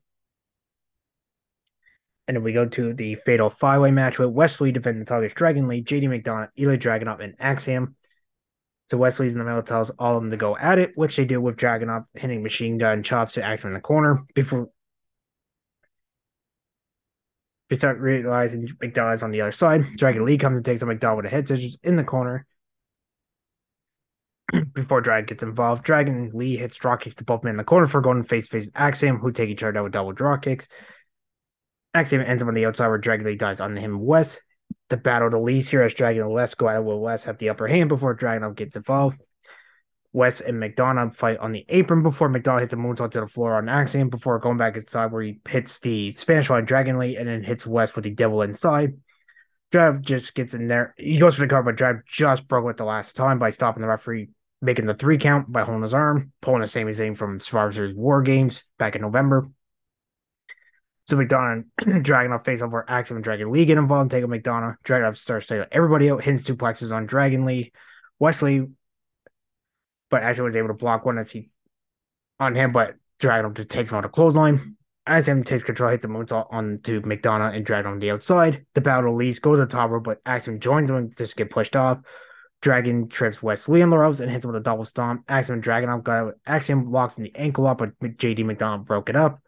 And 2.28 2.38
then 2.38 2.43
we 2.43 2.53
go 2.53 2.65
to 2.65 2.93
the 2.93 3.15
fatal 3.15 3.49
five 3.49 3.82
way 3.82 3.91
match 3.91 4.17
with 4.17 4.30
Wes 4.30 4.61
Lee 4.61 4.71
defending 4.71 5.01
the 5.01 5.05
targets 5.05 5.34
Dragon 5.34 5.67
Lee, 5.67 5.84
JD 5.84 6.03
McDonagh, 6.03 6.49
Ilya 6.55 6.78
Dragunov, 6.78 7.21
and 7.21 7.36
Axiom. 7.38 7.95
So 8.89 8.97
Wes 8.97 9.19
Lee's 9.19 9.34
in 9.34 9.39
the 9.39 9.45
middle 9.45 9.63
tells 9.63 9.89
all 9.91 10.15
of 10.15 10.21
them 10.21 10.32
to 10.32 10.38
go 10.38 10.55
at 10.55 10.80
it, 10.80 10.91
which 10.95 11.17
they 11.17 11.26
do 11.26 11.41
with 11.41 11.57
Dragunov 11.57 12.05
hitting 12.13 12.41
machine 12.41 12.78
gun 12.78 13.03
chops 13.03 13.34
to 13.34 13.43
Axiom 13.43 13.69
in 13.69 13.74
the 13.74 13.82
corner 13.82 14.21
before 14.36 14.69
start 17.76 17.99
realizing 17.99 18.67
McDonagh's 18.82 19.24
on 19.24 19.32
the 19.32 19.41
other 19.41 19.51
side. 19.51 19.84
Dragon 19.97 20.26
Lee 20.26 20.38
comes 20.38 20.57
and 20.57 20.65
takes 20.65 20.84
on 20.84 20.89
McDonagh 20.89 21.17
with 21.17 21.26
a 21.26 21.30
head 21.30 21.47
scissors 21.47 21.78
in 21.84 21.95
the 21.95 22.03
corner. 22.03 22.45
Before 24.74 25.01
Dragon 25.01 25.26
gets 25.26 25.43
involved, 25.43 25.84
Dragon 25.84 26.32
Lee 26.34 26.57
hits 26.57 26.78
draw 26.78 26.95
kicks 26.95 27.15
to 27.15 27.24
both 27.24 27.43
men 27.43 27.51
in 27.51 27.57
the 27.57 27.63
corner 27.63 27.88
for 27.88 28.01
going 28.01 28.24
face 28.24 28.47
face 28.47 28.67
Axiom, 28.76 29.17
who 29.17 29.32
take 29.32 29.49
each 29.49 29.63
other 29.63 29.71
down 29.71 29.84
with 29.84 29.93
double 29.93 30.11
draw 30.11 30.38
kicks. 30.38 30.67
Axiom 31.93 32.21
ends 32.21 32.41
up 32.41 32.49
on 32.49 32.55
the 32.55 32.65
outside 32.65 32.88
where 32.88 32.97
Dragon 32.97 33.26
Lee 33.26 33.36
dies 33.36 33.61
on 33.61 33.76
him 33.76 33.99
Wes. 33.99 34.39
The 34.89 34.97
battle 34.97 35.30
to 35.30 35.39
Lee's 35.39 35.69
here 35.69 35.84
as 35.84 35.93
Dragon 35.93 36.24
and 36.24 36.34
Les 36.34 36.55
go 36.55 36.69
it 36.69 36.84
with 36.84 36.97
Wes 36.97 37.24
have 37.26 37.38
the 37.38 37.49
upper 37.49 37.67
hand 37.67 37.89
before 37.89 38.13
Dragon 38.13 38.53
gets 38.53 38.76
involved. 38.76 39.21
Wes 40.14 40.41
and 40.41 40.61
McDonagh 40.61 41.16
fight 41.16 41.39
on 41.39 41.51
the 41.51 41.66
apron 41.70 42.03
before 42.03 42.30
McDonagh 42.30 42.61
hits 42.61 42.74
a 42.74 42.78
moonsault 42.78 43.11
to 43.11 43.22
the 43.22 43.28
floor 43.28 43.55
on 43.55 43.68
Axiom 43.68 44.09
before 44.09 44.38
going 44.38 44.57
back 44.57 44.78
inside 44.78 45.11
where 45.11 45.24
he 45.24 45.39
hits 45.49 45.80
the 45.80 46.11
Spanish 46.11 46.47
Fly 46.47 46.61
Dragon 46.61 46.99
Lee 46.99 47.18
and 47.18 47.28
then 47.28 47.43
hits 47.43 47.66
Wes 47.66 47.95
with 47.95 48.03
the 48.03 48.11
devil 48.11 48.43
inside. 48.43 48.93
Drive 49.72 50.01
just 50.01 50.36
gets 50.36 50.53
in 50.53 50.68
there. 50.68 50.93
He 50.97 51.18
goes 51.18 51.34
for 51.34 51.41
the 51.41 51.47
cover, 51.47 51.72
but 51.72 51.78
Drive 51.78 52.05
just 52.05 52.47
broke 52.47 52.70
it 52.70 52.78
the 52.78 52.86
last 52.86 53.16
time 53.16 53.39
by 53.39 53.49
stopping 53.49 53.82
the 53.82 53.88
referee, 53.88 54.30
making 54.61 54.86
the 54.86 54.93
three 54.93 55.18
count 55.18 55.51
by 55.51 55.64
holding 55.64 55.82
his 55.82 55.95
arm, 55.95 56.32
pulling 56.41 56.61
the 56.61 56.68
same 56.68 56.93
thing 56.93 57.16
from 57.16 57.39
Survivor 57.39 57.89
War 57.95 58.22
Games 58.22 58.64
back 58.78 58.95
in 58.95 59.01
November. 59.01 59.47
So 61.07 61.18
McDonagh 61.18 61.66
and 61.88 62.05
Dragunov 62.05 62.45
face 62.45 62.61
over 62.61 62.86
Axiom 62.88 63.18
and 63.18 63.24
Dragon 63.24 63.51
Lee 63.51 63.66
get 63.66 63.80
involved, 63.80 64.11
take 64.11 64.24
a 64.24 64.28
McDonagh. 64.28 64.76
Dragunov 64.86 65.18
starts 65.18 65.47
taking 65.47 65.66
everybody 65.72 66.11
out, 66.11 66.24
hitting 66.24 66.39
suplexes 66.39 66.95
on 66.95 67.07
Dragon 67.07 67.43
Lee. 67.43 67.74
Wes 68.20 68.43
Lee 68.43 68.68
but 70.14 70.22
Axiom 70.22 70.45
was 70.45 70.55
able 70.55 70.68
to 70.68 70.76
block 70.76 71.07
one 71.07 71.18
as 71.18 71.32
he 71.32 71.49
on 72.39 72.53
him, 72.53 72.72
but 72.72 72.93
Dragon 73.20 73.51
just 73.55 73.70
takes 73.70 73.89
him 73.89 73.97
on 73.97 74.05
a 74.05 74.09
clothesline. 74.09 74.78
Axiom 75.07 75.43
takes 75.43 75.64
control, 75.64 75.89
hits 75.89 76.03
the 76.03 76.07
moonsault 76.07 76.53
onto 76.53 77.01
McDonagh 77.01 77.55
and 77.55 77.66
Dragon 77.66 77.93
on 77.93 77.99
the 77.99 78.11
outside. 78.11 78.64
The 78.76 78.82
battle 78.82 79.16
leads, 79.16 79.39
go 79.39 79.53
to 79.53 79.57
the 79.57 79.66
top 79.66 79.89
rope, 79.89 80.03
but 80.03 80.22
Axiom 80.24 80.59
joins 80.59 80.89
them 80.89 81.09
just 81.18 81.36
get 81.36 81.49
pushed 81.49 81.76
off. 81.76 81.97
Dragon 82.61 83.07
trips 83.07 83.41
Wes 83.41 83.68
Lee 83.68 83.82
on 83.82 83.89
the 83.89 83.97
ropes 83.97 84.20
and 84.20 84.30
hits 84.30 84.45
him 84.45 84.51
with 84.51 84.61
a 84.61 84.64
double 84.64 84.86
stomp. 84.86 85.24
Axiom 85.28 85.55
and 85.55 85.64
Dragon 85.64 86.01
got 86.01 86.28
it. 86.28 86.36
Axiom 86.45 86.91
locks 86.91 87.18
in 87.18 87.24
the 87.24 87.36
ankle 87.36 87.66
up, 87.66 87.80
but 87.80 87.99
JD 87.99 88.41
McDonagh 88.41 88.86
broke 88.86 89.09
it 89.09 89.16
up. 89.16 89.39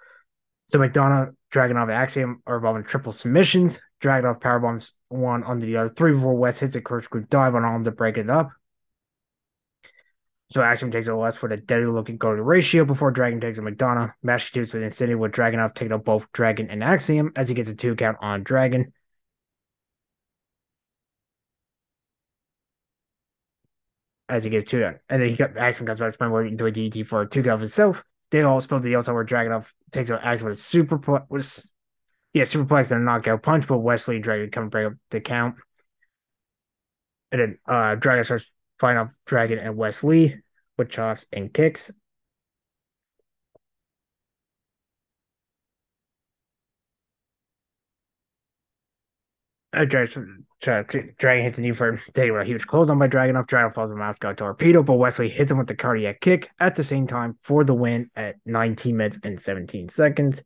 So 0.65 0.79
McDonagh, 0.79 1.35
Dragunov, 1.53 1.91
Axiom 1.91 2.41
are 2.47 2.55
involved 2.55 2.79
in 2.79 2.85
triple 2.85 3.11
submissions. 3.11 3.79
Dragunov 4.01 4.41
powerbombs 4.41 4.93
one 5.09 5.43
onto 5.43 5.67
the 5.67 5.77
other. 5.77 5.89
Three 5.89 6.13
before 6.13 6.33
West 6.33 6.61
hits 6.61 6.73
a 6.73 6.81
corkscrew 6.81 7.25
dive 7.29 7.53
on 7.53 7.63
all 7.63 7.83
to 7.83 7.91
break 7.91 8.17
it 8.17 8.31
up. 8.31 8.49
So 10.51 10.61
Axiom 10.61 10.91
takes 10.91 11.07
a 11.07 11.15
less 11.15 11.37
for 11.37 11.49
the 11.49 11.57
deadly 11.57 11.87
looking 11.87 12.17
go 12.17 12.29
ratio 12.29 12.85
before 12.85 13.11
Dragon 13.11 13.41
takes 13.41 13.57
a 13.57 13.61
McDonagh. 13.61 14.13
Match 14.21 14.45
continues 14.51 14.73
with 14.73 14.83
Infinity 14.83 15.15
with 15.15 15.31
Dragunov 15.31 15.73
taking 15.73 15.91
out 15.91 16.05
both 16.05 16.31
Dragon 16.33 16.69
and 16.69 16.83
Axiom 16.83 17.31
as 17.35 17.49
he 17.49 17.55
gets 17.55 17.69
a 17.69 17.75
two 17.75 17.95
count 17.95 18.17
on 18.21 18.43
Dragon. 18.43 18.93
As 24.27 24.43
he 24.43 24.49
gets 24.49 24.69
two 24.69 24.79
down. 24.79 24.99
And 25.09 25.21
then 25.21 25.29
he 25.29 25.35
got 25.35 25.55
Axiom 25.57 25.85
comes 25.87 26.01
out 26.01 26.07
explain 26.07 26.31
what 26.31 26.55
do 26.55 26.65
a 26.65 26.71
DT 26.71 27.03
for 27.03 27.21
a 27.21 27.29
two 27.29 27.41
count 27.43 27.55
of 27.55 27.59
himself. 27.61 28.03
They 28.31 28.41
all 28.41 28.59
spill 28.61 28.79
the 28.79 28.95
outside 28.95 29.13
where 29.13 29.25
Dragunov 29.25 29.65
takes 29.91 30.09
out 30.09 30.23
Axiom 30.23 30.49
with 30.49 30.59
a 30.59 30.61
super 30.61 30.97
with 31.29 31.63
yeah, 32.33 32.43
superplex 32.43 32.91
and 32.91 33.01
a 33.01 33.03
knockout 33.03 33.43
punch, 33.43 33.67
but 33.67 33.79
Wes 33.79 34.07
Lee 34.07 34.15
and 34.15 34.23
Dragon 34.23 34.51
come 34.51 34.69
break 34.69 34.87
up 34.87 34.93
the 35.09 35.21
count. 35.21 35.55
And 37.31 37.41
then 37.41 37.57
uh 37.67 37.95
Dragon 37.95 38.23
starts 38.23 38.49
Final 38.79 39.11
Dragon 39.25 39.59
and 39.59 39.77
Wes 39.77 40.03
Lee 40.03 40.37
with 40.77 40.89
chops 40.89 41.25
and 41.31 41.53
kicks. 41.53 41.91
Uh, 49.75 49.83
Dragon, 49.83 50.45
hits 51.21 51.57
a 51.57 51.61
knee 51.61 51.73
for 51.73 51.99
taking 52.13 52.35
a 52.35 52.45
huge 52.45 52.65
close 52.65 52.89
on 52.89 52.97
by 52.97 53.07
Dragon 53.07 53.35
off. 53.35 53.47
Dragon 53.47 53.73
falls 53.73 53.91
mouse 53.93 54.17
got 54.17 54.37
torpedo, 54.37 54.81
but 54.81 54.93
Wes 54.93 55.19
Lee 55.19 55.27
hits 55.27 55.51
him 55.51 55.57
with 55.57 55.67
the 55.67 55.75
cardiac 55.75 56.21
kick 56.21 56.49
at 56.59 56.77
the 56.77 56.83
same 56.83 57.07
time 57.07 57.37
for 57.41 57.65
the 57.65 57.73
win 57.73 58.09
at 58.15 58.35
19 58.45 58.95
minutes 58.95 59.19
and 59.23 59.41
17 59.41 59.89
seconds. 59.89 60.41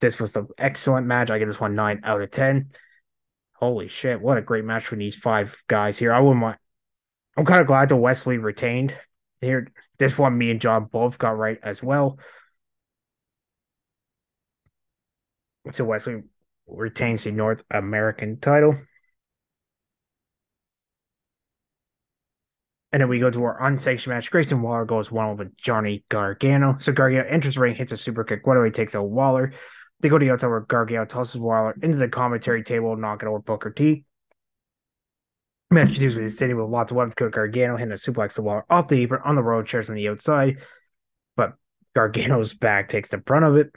This 0.00 0.18
was 0.18 0.34
an 0.34 0.48
excellent 0.56 1.06
match. 1.06 1.30
I 1.30 1.38
give 1.38 1.48
this 1.48 1.60
one 1.60 1.74
9 1.74 2.00
out 2.04 2.22
of 2.22 2.30
10. 2.30 2.70
Holy 3.52 3.88
shit, 3.88 4.20
what 4.20 4.38
a 4.38 4.42
great 4.42 4.64
match 4.64 4.86
for 4.86 4.96
these 4.96 5.14
five 5.14 5.54
guys 5.68 5.98
here. 5.98 6.12
I 6.12 6.20
wouldn't 6.20 6.42
want 6.42 6.58
I'm 7.36 7.46
kind 7.46 7.60
of 7.60 7.66
glad 7.66 7.88
that 7.88 7.96
Wes 7.96 8.26
Lee 8.26 8.36
retained. 8.36 8.94
Here, 9.40 9.72
this 9.98 10.16
one, 10.18 10.36
me 10.36 10.50
and 10.50 10.60
John 10.60 10.84
both 10.84 11.18
got 11.18 11.38
right 11.38 11.58
as 11.62 11.82
well. 11.82 12.18
So 15.72 15.84
Wes 15.84 16.06
Lee 16.06 16.22
retains 16.66 17.24
the 17.24 17.32
North 17.32 17.62
American 17.70 18.38
title. 18.40 18.76
And 22.92 23.00
then 23.00 23.08
we 23.08 23.18
go 23.18 23.30
to 23.30 23.44
our 23.44 23.66
unsanctioned 23.66 24.14
match. 24.14 24.30
Grayson 24.30 24.60
Waller 24.60 24.84
goes 24.84 25.10
one 25.10 25.26
over 25.26 25.50
Johnny 25.56 26.04
Gargano. 26.10 26.76
So 26.78 26.92
Gargano 26.92 27.26
enters 27.26 27.56
ring, 27.56 27.74
hits 27.74 27.92
a 27.92 27.96
super 27.96 28.22
kick. 28.22 28.46
What 28.46 28.54
do 28.54 28.62
he 28.62 28.70
takes 28.70 28.94
out 28.94 29.08
Waller? 29.08 29.54
They 30.00 30.10
go 30.10 30.18
to 30.18 30.24
the 30.24 30.32
outside 30.32 30.48
where 30.48 30.60
Gargano 30.60 31.06
tosses 31.06 31.40
Waller 31.40 31.74
into 31.82 31.96
the 31.96 32.08
commentary 32.08 32.62
table, 32.62 32.94
knocking 32.96 33.28
over 33.28 33.38
Booker 33.38 33.70
T. 33.70 34.04
Match 35.72 35.88
continues 35.88 36.14
with 36.14 36.34
City 36.34 36.54
with 36.54 36.68
lots 36.68 36.90
of 36.90 36.96
weapons. 36.96 37.14
Go 37.14 37.28
Gargano 37.30 37.76
hitting 37.76 37.92
a 37.92 37.96
suplex 37.96 38.34
to 38.34 38.42
Waller 38.42 38.64
off 38.68 38.88
the 38.88 39.02
apron 39.02 39.22
on 39.24 39.36
the 39.36 39.42
road 39.42 39.66
chairs 39.66 39.88
on 39.88 39.96
the 39.96 40.08
outside, 40.08 40.58
but 41.36 41.54
Gargano's 41.94 42.54
back 42.54 42.88
takes 42.88 43.08
the 43.08 43.18
brunt 43.18 43.44
of 43.44 43.56
it. 43.56 43.72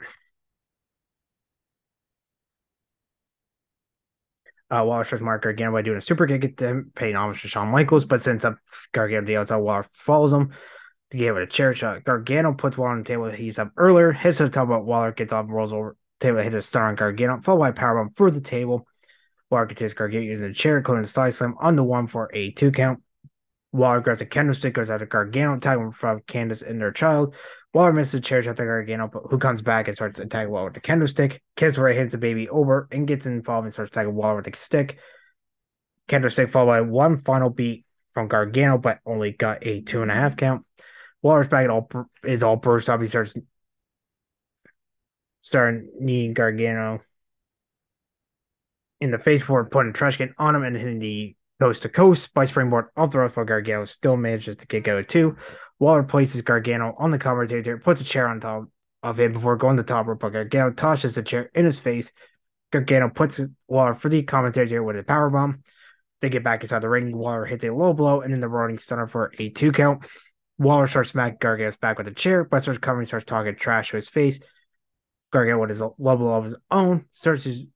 Uh, 4.68 4.82
Waller 4.84 5.04
starts 5.04 5.22
Mark 5.22 5.42
Gargano 5.42 5.72
by 5.72 5.82
doing 5.82 5.98
a 5.98 6.00
super 6.00 6.26
kick 6.26 6.56
to 6.56 6.66
him, 6.66 6.92
paying 6.94 7.14
homage 7.14 7.42
to 7.42 7.48
Shawn 7.48 7.68
Michaels, 7.68 8.04
but 8.04 8.20
sends 8.20 8.44
up 8.44 8.58
Gargano 8.92 9.20
to 9.20 9.26
the 9.26 9.36
outside. 9.36 9.56
Waller 9.58 9.86
follows 9.92 10.32
him 10.32 10.52
to 11.10 11.16
give 11.16 11.36
it 11.36 11.42
a 11.42 11.46
chair 11.46 11.72
shot. 11.72 12.04
Gargano 12.04 12.52
puts 12.52 12.76
Waller 12.76 12.92
on 12.92 12.98
the 12.98 13.04
table. 13.04 13.30
He's 13.30 13.58
up 13.58 13.70
earlier, 13.76 14.12
hits 14.12 14.38
the 14.38 14.50
top, 14.50 14.68
but 14.68 14.84
Waller 14.84 15.12
gets 15.12 15.32
off, 15.32 15.46
rolls 15.48 15.72
over 15.72 15.96
table, 16.20 16.40
hit 16.40 16.54
a 16.54 16.62
star 16.62 16.88
on 16.88 16.96
Gargano, 16.96 17.40
followed 17.42 17.60
by 17.60 17.68
a 17.68 17.72
powerbomb 17.72 18.16
for 18.16 18.30
the 18.30 18.40
table. 18.40 18.86
Continues 19.50 19.94
Gargano 19.94 20.24
using 20.24 20.48
the 20.48 20.54
chair, 20.54 20.82
clearing 20.82 21.02
the 21.02 21.08
side 21.08 21.34
slam 21.34 21.54
on 21.60 21.76
the 21.76 21.84
one 21.84 22.06
for 22.06 22.30
a 22.34 22.50
two 22.52 22.72
count. 22.72 23.00
Waller 23.72 24.00
grabs 24.00 24.20
a 24.20 24.26
kendo 24.26 24.54
stick, 24.54 24.74
goes 24.74 24.90
after 24.90 25.06
Gargano, 25.06 25.58
tagging 25.58 25.92
from 25.92 26.20
Candice 26.20 26.62
and 26.62 26.80
their 26.80 26.92
child. 26.92 27.34
Waller 27.74 27.92
misses 27.92 28.12
the 28.12 28.20
chair 28.20 28.42
shot 28.42 28.56
to 28.56 28.64
Gargano, 28.64 29.08
but 29.08 29.24
who 29.30 29.38
comes 29.38 29.60
back 29.60 29.86
and 29.86 29.94
starts 29.94 30.18
attacking 30.18 30.50
Waller 30.50 30.66
with 30.66 30.74
the 30.74 30.80
candlestick. 30.80 31.32
stick. 31.32 31.42
Kids 31.56 31.78
right 31.78 31.94
hits 31.94 32.12
the 32.12 32.18
baby 32.18 32.48
over 32.48 32.88
and 32.90 33.06
gets 33.06 33.26
involved 33.26 33.66
and 33.66 33.72
starts 33.72 33.90
attacking 33.90 34.14
Waller 34.14 34.36
with 34.36 34.46
the 34.46 34.56
stick. 34.56 34.98
Candlestick 36.08 36.50
followed 36.50 36.66
by 36.66 36.80
one 36.80 37.18
final 37.18 37.50
beat 37.50 37.84
from 38.14 38.28
Gargano, 38.28 38.78
but 38.78 39.00
only 39.04 39.32
got 39.32 39.66
a 39.66 39.82
two 39.82 40.02
and 40.02 40.10
a 40.10 40.14
half 40.14 40.36
count. 40.36 40.64
Waller's 41.20 41.48
back 41.48 41.68
all 41.68 41.88
is 42.24 42.42
all 42.42 42.56
burst 42.56 42.88
up. 42.88 43.02
He 43.02 43.08
starts 43.08 43.34
starting 45.40 45.90
kneeing 46.00 46.32
Gargano 46.32 47.02
in 49.00 49.10
the 49.10 49.18
face 49.18 49.42
for 49.42 49.68
putting 49.68 49.92
trash 49.92 50.16
can 50.16 50.34
on 50.38 50.56
him 50.56 50.62
and 50.62 50.76
hitting 50.76 50.98
the 50.98 51.36
coast 51.60 51.82
to 51.82 51.88
coast 51.88 52.32
by 52.34 52.44
springboard 52.44 52.86
off 52.96 53.10
the 53.10 53.18
ropes, 53.18 53.34
but 53.34 53.46
Gargano 53.46 53.84
still 53.84 54.16
manages 54.16 54.56
to 54.56 54.66
kick 54.66 54.88
out 54.88 55.08
two. 55.08 55.36
Waller 55.78 56.02
places 56.02 56.40
Gargano 56.42 56.94
on 56.98 57.10
the 57.10 57.18
commentator, 57.18 57.78
puts 57.78 58.00
a 58.00 58.04
chair 58.04 58.28
on 58.28 58.40
top 58.40 58.64
of 59.02 59.20
him 59.20 59.32
before 59.32 59.56
going 59.56 59.76
to 59.76 59.82
top 59.82 60.06
rope, 60.06 60.20
but 60.20 60.32
Gargano 60.32 60.70
tosses 60.72 61.14
the 61.14 61.22
chair 61.22 61.50
in 61.54 61.64
his 61.64 61.78
face. 61.78 62.10
Gargano 62.72 63.08
puts 63.08 63.40
Waller 63.68 63.94
for 63.94 64.08
the 64.08 64.22
commentator 64.22 64.82
with 64.82 64.98
a 64.98 65.02
power 65.02 65.30
bomb. 65.30 65.62
They 66.20 66.30
get 66.30 66.44
back 66.44 66.62
inside 66.62 66.80
the 66.80 66.88
ring. 66.88 67.16
Waller 67.16 67.44
hits 67.44 67.64
a 67.64 67.70
low 67.70 67.92
blow 67.92 68.22
and 68.22 68.32
then 68.32 68.40
the 68.40 68.48
rolling 68.48 68.78
stunner 68.78 69.06
for 69.06 69.32
a 69.38 69.50
two 69.50 69.70
count. 69.70 70.06
Waller 70.58 70.86
starts 70.86 71.10
smacking 71.10 71.38
Gargano's 71.40 71.76
back 71.76 71.98
with 71.98 72.08
a 72.08 72.14
chair, 72.14 72.44
but 72.44 72.62
starts 72.62 72.80
covering, 72.80 73.06
starts 73.06 73.26
talking 73.26 73.54
trash 73.54 73.90
to 73.90 73.96
his 73.96 74.08
face. 74.08 74.40
Gargano 75.32 75.60
with 75.60 75.70
his 75.70 75.80
low 75.80 76.16
blow 76.16 76.38
of 76.38 76.44
his 76.44 76.54
own 76.70 77.04
searches 77.12 77.66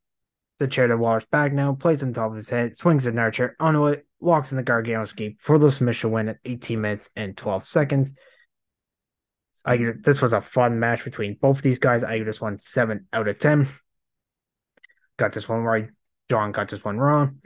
the 0.60 0.68
chair 0.68 0.86
to 0.86 0.96
Waller's 0.96 1.24
back 1.24 1.52
now, 1.52 1.74
plays 1.74 2.02
on 2.02 2.12
top 2.12 2.30
of 2.30 2.36
his 2.36 2.48
head, 2.48 2.76
swings 2.76 3.06
another 3.06 3.30
chair 3.30 3.56
onto 3.58 3.88
it, 3.88 4.06
walks 4.20 4.52
in 4.52 4.56
the 4.56 4.62
Gargano 4.62 5.02
escape 5.02 5.40
for 5.40 5.58
the 5.58 5.72
submission 5.72 6.12
win 6.12 6.28
at 6.28 6.38
18 6.44 6.80
minutes 6.80 7.10
and 7.16 7.36
12 7.36 7.64
seconds. 7.64 8.12
I 9.64 9.76
this 9.76 10.20
was 10.20 10.32
a 10.32 10.40
fun 10.40 10.78
match 10.78 11.04
between 11.04 11.36
both 11.40 11.58
of 11.58 11.62
these 11.62 11.78
guys. 11.78 12.04
I 12.04 12.20
just 12.20 12.40
won 12.40 12.58
seven 12.58 13.06
out 13.12 13.28
of 13.28 13.38
ten. 13.38 13.68
Got 15.18 15.32
this 15.32 15.48
one 15.48 15.60
right. 15.60 15.88
John 16.30 16.52
got 16.52 16.70
this 16.70 16.84
one 16.84 16.96
wrong. 16.98 17.40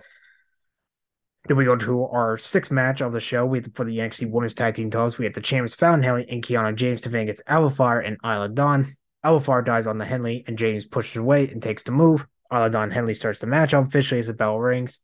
Then 1.47 1.57
we 1.57 1.65
go 1.65 1.77
to 1.77 2.05
our 2.05 2.39
sixth 2.39 2.71
match 2.71 3.01
of 3.01 3.13
the 3.13 3.21
show. 3.21 3.45
We 3.45 3.63
for 3.63 3.85
the 3.85 3.99
NXT 3.99 4.31
Women's 4.31 4.55
Tag 4.55 4.75
Team 4.75 4.91
titles. 4.91 5.19
We 5.19 5.25
have 5.25 5.35
the 5.35 5.41
champions 5.41 5.75
Fallon 5.75 6.03
Henley 6.03 6.27
and 6.29 6.43
Kiana 6.43 6.75
James 6.75 7.01
defending 7.01 7.29
against 7.29 7.43
Alba 7.49 7.75
Fyre 7.75 8.01
and 8.01 8.17
Isla 8.25 8.49
Dawn. 8.49 8.97
Alba 9.25 9.45
Fyre 9.45 9.63
dies 9.63 9.87
on 9.87 9.99
the 9.99 10.05
Henley, 10.05 10.45
and 10.47 10.57
James 10.57 10.85
pushes 10.85 11.17
away 11.17 11.49
and 11.49 11.63
takes 11.63 11.83
the 11.83 11.93
move. 11.93 12.27
Isla 12.55 12.71
Dawn 12.71 12.91
Henley 12.91 13.15
starts 13.15 13.41
the 13.41 13.47
match 13.47 13.73
officially 13.73 14.21
as 14.21 14.29
the 14.29 14.33
bell 14.33 14.59
rings. 14.59 14.99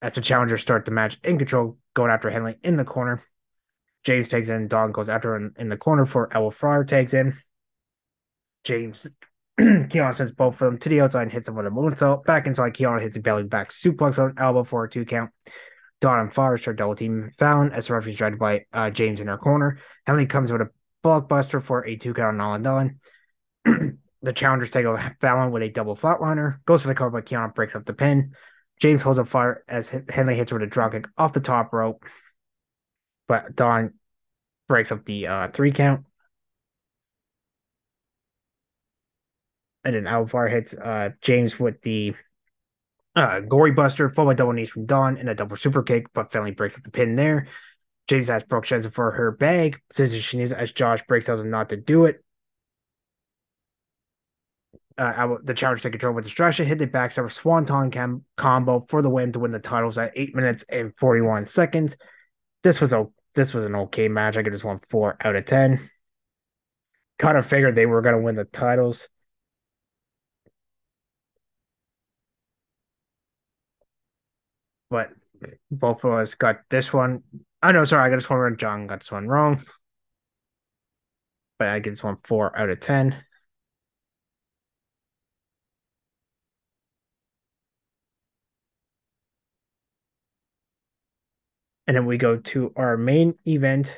As 0.00 0.14
the 0.14 0.20
challengers 0.20 0.60
start 0.60 0.84
the 0.84 0.90
match 0.90 1.16
in 1.22 1.38
control, 1.38 1.78
going 1.94 2.10
after 2.10 2.28
Henley 2.28 2.56
in 2.64 2.76
the 2.76 2.84
corner. 2.84 3.22
James 4.02 4.28
takes 4.28 4.48
in, 4.48 4.66
Dawn 4.66 4.90
goes 4.90 5.08
after 5.08 5.36
him 5.36 5.54
in 5.56 5.68
the 5.68 5.76
corner 5.76 6.06
for 6.06 6.34
Alba 6.34 6.50
Fyre 6.50 6.82
takes 6.82 7.14
in. 7.14 7.38
James 8.64 9.06
Kiana 9.60 10.14
sends 10.14 10.32
both 10.32 10.54
of 10.54 10.58
them 10.58 10.78
to 10.78 10.88
the 10.88 11.00
outside 11.00 11.22
and 11.22 11.32
hits 11.32 11.48
him 11.48 11.54
with 11.54 11.66
a 11.66 11.70
moonsault. 11.70 12.24
Back 12.24 12.48
inside, 12.48 12.74
Kiana 12.74 13.00
hits 13.00 13.16
a 13.16 13.20
belly 13.20 13.44
back 13.44 13.70
suplex 13.70 14.18
on 14.18 14.34
Alba 14.38 14.64
for 14.64 14.84
a 14.84 14.90
two 14.90 15.04
count. 15.04 15.30
Dawn 16.00 16.18
and 16.18 16.34
Fyre 16.34 16.58
start 16.58 16.78
double 16.78 16.96
team 16.96 17.30
found 17.38 17.72
as 17.72 17.86
the 17.86 17.94
referee 17.94 18.12
is 18.12 18.18
tried 18.18 18.38
by 18.38 18.64
uh, 18.72 18.90
James 18.90 19.20
in 19.20 19.28
her 19.28 19.38
corner. 19.38 19.78
Henley 20.04 20.26
comes 20.26 20.50
with 20.50 20.62
a 20.62 20.70
blockbuster 21.04 21.62
for 21.62 21.86
a 21.86 21.94
two 21.96 22.12
count 22.12 22.40
on 22.40 22.62
Alan 22.62 22.62
Dawn. 22.62 23.98
The 24.22 24.32
challengers 24.32 24.70
take 24.70 24.86
over 24.86 25.16
Fallon 25.20 25.50
with 25.50 25.62
a 25.62 25.68
double 25.68 25.96
flatliner. 25.96 26.64
Goes 26.64 26.82
for 26.82 26.88
the 26.88 26.94
cover, 26.94 27.10
but 27.10 27.26
Kiana 27.26 27.54
breaks 27.54 27.74
up 27.74 27.84
the 27.84 27.92
pin. 27.92 28.34
James 28.80 29.02
holds 29.02 29.18
up 29.18 29.28
Fyre 29.28 29.64
as 29.68 29.94
Henley 30.08 30.34
hits 30.34 30.52
with 30.52 30.62
a 30.62 30.66
dropkick 30.66 31.06
off 31.16 31.32
the 31.32 31.40
top 31.40 31.72
rope. 31.72 32.04
But 33.28 33.54
Dawn 33.54 33.94
breaks 34.68 34.90
up 34.92 35.04
the 35.04 35.26
uh, 35.26 35.48
three 35.48 35.72
count. 35.72 36.04
and 39.84 39.94
then 39.94 40.06
Alvar 40.06 40.48
hits 40.48 40.74
uh, 40.74 41.10
James 41.20 41.58
with 41.58 41.80
the 41.82 42.14
uh, 43.16 43.40
Gory 43.40 43.72
Buster, 43.72 44.08
followed 44.10 44.30
by 44.30 44.34
double 44.34 44.52
knees 44.52 44.70
from 44.70 44.86
Dawn 44.86 45.16
and 45.18 45.28
a 45.28 45.34
double 45.34 45.56
super 45.56 45.82
kick, 45.82 46.06
but 46.12 46.32
finally 46.32 46.52
breaks 46.52 46.76
up 46.76 46.82
the 46.82 46.90
pin 46.90 47.16
there. 47.16 47.48
James 48.08 48.30
asks 48.30 48.48
Brooke 48.48 48.64
Jensen 48.64 48.90
for 48.90 49.10
her 49.12 49.32
bag, 49.32 49.80
says 49.92 50.14
she 50.14 50.38
needs 50.38 50.52
as 50.52 50.72
Josh 50.72 51.02
breaks 51.06 51.26
tells 51.26 51.40
him 51.40 51.50
not 51.50 51.68
to 51.70 51.76
do 51.76 52.06
it. 52.06 52.24
Uh, 54.98 55.36
the 55.44 55.54
challenge 55.54 55.82
take 55.82 55.92
control 55.92 56.14
with 56.14 56.24
distraction, 56.24 56.66
hit 56.66 56.78
the 56.78 56.86
backstabber 56.86 57.30
swanton 57.30 57.90
cam- 57.90 58.24
combo 58.36 58.84
for 58.88 59.00
the 59.02 59.08
win 59.08 59.32
to 59.32 59.38
win 59.38 59.50
the 59.50 59.58
titles 59.58 59.96
at 59.98 60.12
eight 60.16 60.34
minutes 60.34 60.64
and 60.68 60.92
forty 60.98 61.20
one 61.20 61.44
seconds. 61.44 61.96
This 62.62 62.80
was 62.80 62.92
a 62.92 63.06
this 63.34 63.54
was 63.54 63.64
an 63.64 63.74
okay 63.74 64.08
match. 64.08 64.36
I 64.36 64.42
could 64.42 64.52
just 64.52 64.64
want 64.64 64.84
four 64.90 65.16
out 65.24 65.36
of 65.36 65.46
ten. 65.46 65.90
Kind 67.18 67.38
of 67.38 67.46
figured 67.46 67.74
they 67.74 67.86
were 67.86 68.02
going 68.02 68.16
to 68.16 68.20
win 68.20 68.36
the 68.36 68.44
titles. 68.44 69.08
but 74.92 75.08
both 75.70 76.04
of 76.04 76.12
us 76.12 76.34
got 76.34 76.60
this 76.68 76.92
one. 76.92 77.22
I 77.62 77.72
know, 77.72 77.82
sorry, 77.84 78.06
I 78.06 78.10
got 78.10 78.16
this 78.16 78.28
one 78.28 78.38
wrong. 78.38 78.56
John 78.58 78.86
got 78.86 79.00
this 79.00 79.10
one 79.10 79.26
wrong. 79.26 79.62
But 81.58 81.68
I 81.68 81.78
get 81.78 81.90
this 81.90 82.02
one 82.02 82.18
four 82.24 82.56
out 82.56 82.68
of 82.68 82.78
ten. 82.78 83.16
And 91.86 91.96
then 91.96 92.06
we 92.06 92.16
go 92.16 92.36
to 92.36 92.72
our 92.76 92.96
main 92.96 93.34
event 93.46 93.92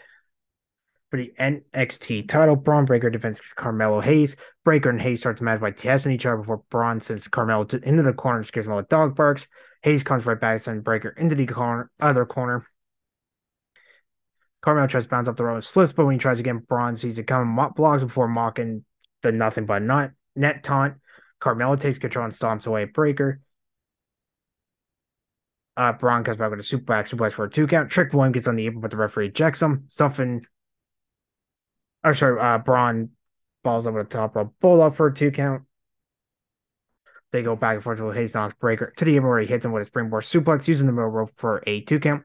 for 1.10 1.18
the 1.18 1.32
NXT 1.38 2.28
title. 2.28 2.56
Bron 2.56 2.86
Breakker 2.86 3.10
defends 3.10 3.40
Carmelo 3.40 4.00
Hayes. 4.00 4.36
Breaker 4.64 4.90
and 4.90 5.00
Hayes 5.00 5.20
start 5.20 5.36
to 5.36 5.44
match 5.44 5.60
by 5.60 5.70
testing 5.70 6.12
each 6.12 6.26
other 6.26 6.38
before 6.38 6.62
Bron 6.70 7.00
sends 7.00 7.28
Carmelo 7.28 7.64
to, 7.64 7.88
into 7.88 8.02
the 8.02 8.12
corner 8.12 8.38
and 8.38 8.46
scares 8.46 8.66
him 8.66 8.74
with 8.74 8.88
dog 8.88 9.14
barks. 9.14 9.46
Hayes 9.82 10.02
comes 10.02 10.26
right 10.26 10.40
back, 10.40 10.60
sending 10.60 10.82
Breakker 10.82 11.10
into 11.10 11.34
the 11.34 11.46
corner, 11.46 11.90
other 12.00 12.24
corner. 12.24 12.66
Carmelo 14.62 14.86
tries 14.86 15.04
to 15.04 15.10
bounce 15.10 15.28
up 15.28 15.36
the 15.36 15.44
road, 15.44 15.62
slips, 15.62 15.92
but 15.92 16.06
when 16.06 16.14
he 16.14 16.18
tries 16.18 16.40
again, 16.40 16.64
Bron 16.66 16.96
sees 16.96 17.18
it 17.18 17.26
coming, 17.26 17.54
blocks 17.76 18.02
before 18.02 18.26
mocking 18.26 18.84
the 19.22 19.30
nothing 19.30 19.66
but 19.66 19.82
not 19.82 20.10
net 20.34 20.62
taunt. 20.64 20.94
Carmelo 21.38 21.76
takes 21.76 21.98
control 21.98 22.24
and 22.24 22.34
stomps 22.34 22.66
away 22.66 22.86
Breakker. 22.86 23.40
Uh, 25.76 25.92
Bron 25.92 26.22
comes 26.22 26.36
back 26.36 26.50
with 26.50 26.60
a 26.60 26.62
suplex, 26.62 27.08
suplex 27.08 27.32
for 27.32 27.44
a 27.44 27.50
two 27.50 27.66
count. 27.66 27.90
Trick 27.90 28.12
one 28.12 28.32
gets 28.32 28.46
on 28.46 28.56
the 28.56 28.66
apron, 28.66 28.80
but 28.80 28.90
the 28.90 28.96
referee 28.96 29.26
ejects 29.26 29.60
him. 29.60 29.84
Something 29.88 30.46
Oh, 32.04 32.12
sorry, 32.12 32.38
uh, 32.38 32.58
Bron 32.58 33.08
falls 33.62 33.86
over 33.86 34.02
the 34.02 34.08
top 34.08 34.36
rope, 34.36 34.54
bulldog 34.60 34.94
for 34.94 35.06
a 35.06 35.14
two 35.14 35.30
count. 35.30 35.62
They 37.32 37.42
go 37.42 37.56
back 37.56 37.76
and 37.76 37.82
forth 37.82 37.98
with 37.98 38.14
Hayes 38.14 38.34
knocks 38.34 38.54
Breakker 38.60 38.92
to 38.96 39.04
the 39.04 39.16
apron 39.16 39.30
where 39.30 39.40
he 39.40 39.46
hits 39.46 39.64
him 39.64 39.72
with 39.72 39.82
a 39.82 39.86
springboard 39.86 40.24
suplex 40.24 40.68
using 40.68 40.86
the 40.86 40.92
middle 40.92 41.08
rope 41.08 41.32
for 41.36 41.64
a 41.66 41.80
two 41.80 41.98
count. 41.98 42.24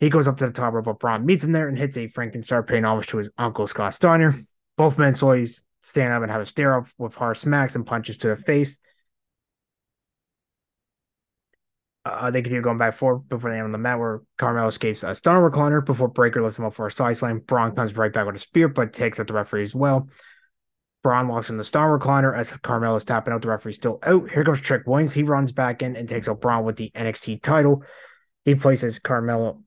He 0.00 0.10
goes 0.10 0.26
up 0.26 0.36
to 0.38 0.46
the 0.46 0.52
top 0.52 0.74
rope, 0.74 0.84
but 0.86 0.98
Bron 0.98 1.24
meets 1.24 1.44
him 1.44 1.52
there 1.52 1.68
and 1.68 1.78
hits 1.78 1.96
a 1.96 2.08
Frankenstein 2.08 2.64
paying 2.64 2.84
homage 2.84 3.06
to 3.08 3.18
his 3.18 3.30
uncle 3.38 3.68
Scott 3.68 3.94
Steiner. 3.94 4.34
Both 4.76 4.98
men 4.98 5.14
slowly 5.14 5.46
stand 5.80 6.12
up 6.12 6.22
and 6.22 6.30
have 6.30 6.40
a 6.40 6.46
stare 6.46 6.76
off 6.76 6.92
with 6.98 7.14
hard 7.14 7.38
smacks 7.38 7.76
and 7.76 7.86
punches 7.86 8.18
to 8.18 8.28
the 8.28 8.36
face. 8.36 8.78
Uh, 12.04 12.30
they 12.30 12.42
continue 12.42 12.62
going 12.62 12.78
back 12.78 12.96
forth 12.96 13.22
before 13.28 13.50
they 13.50 13.56
end 13.56 13.66
on 13.66 13.72
the 13.72 13.78
mat 13.78 13.98
where 13.98 14.22
Carmel 14.36 14.66
escapes 14.66 15.04
a 15.04 15.14
stunner 15.14 15.48
recliner 15.48 15.84
before 15.84 16.08
Breakker 16.08 16.42
lifts 16.42 16.58
him 16.58 16.64
up 16.64 16.74
for 16.74 16.88
a 16.88 16.90
side 16.90 17.16
slam. 17.16 17.38
Bron 17.38 17.74
comes 17.74 17.96
right 17.96 18.12
back 18.12 18.26
with 18.26 18.34
a 18.34 18.40
spear, 18.40 18.68
but 18.68 18.92
takes 18.92 19.20
out 19.20 19.28
the 19.28 19.34
referee 19.34 19.62
as 19.62 19.74
well. 19.74 20.08
Bron 21.04 21.28
locks 21.28 21.50
in 21.50 21.58
the 21.58 21.64
stunner 21.64 21.98
recliner 21.98 22.36
as 22.36 22.50
Carmel 22.50 22.96
is 22.96 23.04
tapping 23.04 23.32
out. 23.32 23.42
The 23.42 23.48
referee 23.48 23.74
still 23.74 24.00
out. 24.02 24.30
Here 24.30 24.44
comes 24.44 24.60
Trick 24.60 24.82
Williams. 24.86 25.12
He 25.12 25.22
runs 25.22 25.52
back 25.52 25.82
in 25.82 25.94
and 25.94 26.08
takes 26.08 26.28
out 26.28 26.40
Bron 26.40 26.64
with 26.64 26.76
the 26.76 26.90
NXT 26.94 27.42
title. 27.42 27.84
He 28.44 28.56
places 28.56 28.98
Carmelo 28.98 29.62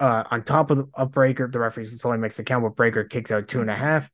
uh, 0.00 0.24
on 0.30 0.42
top 0.42 0.70
of, 0.70 0.78
the, 0.78 0.88
of 0.94 1.12
Breakker. 1.12 1.48
The 1.48 1.58
referee 1.58 1.86
slowly 1.86 2.18
makes 2.18 2.36
the 2.36 2.44
count, 2.44 2.62
but 2.62 2.76
Breakker 2.76 3.04
kicks 3.04 3.30
out 3.30 3.48
two 3.48 3.62
and 3.62 3.70
a 3.70 3.74
half. 3.74 4.10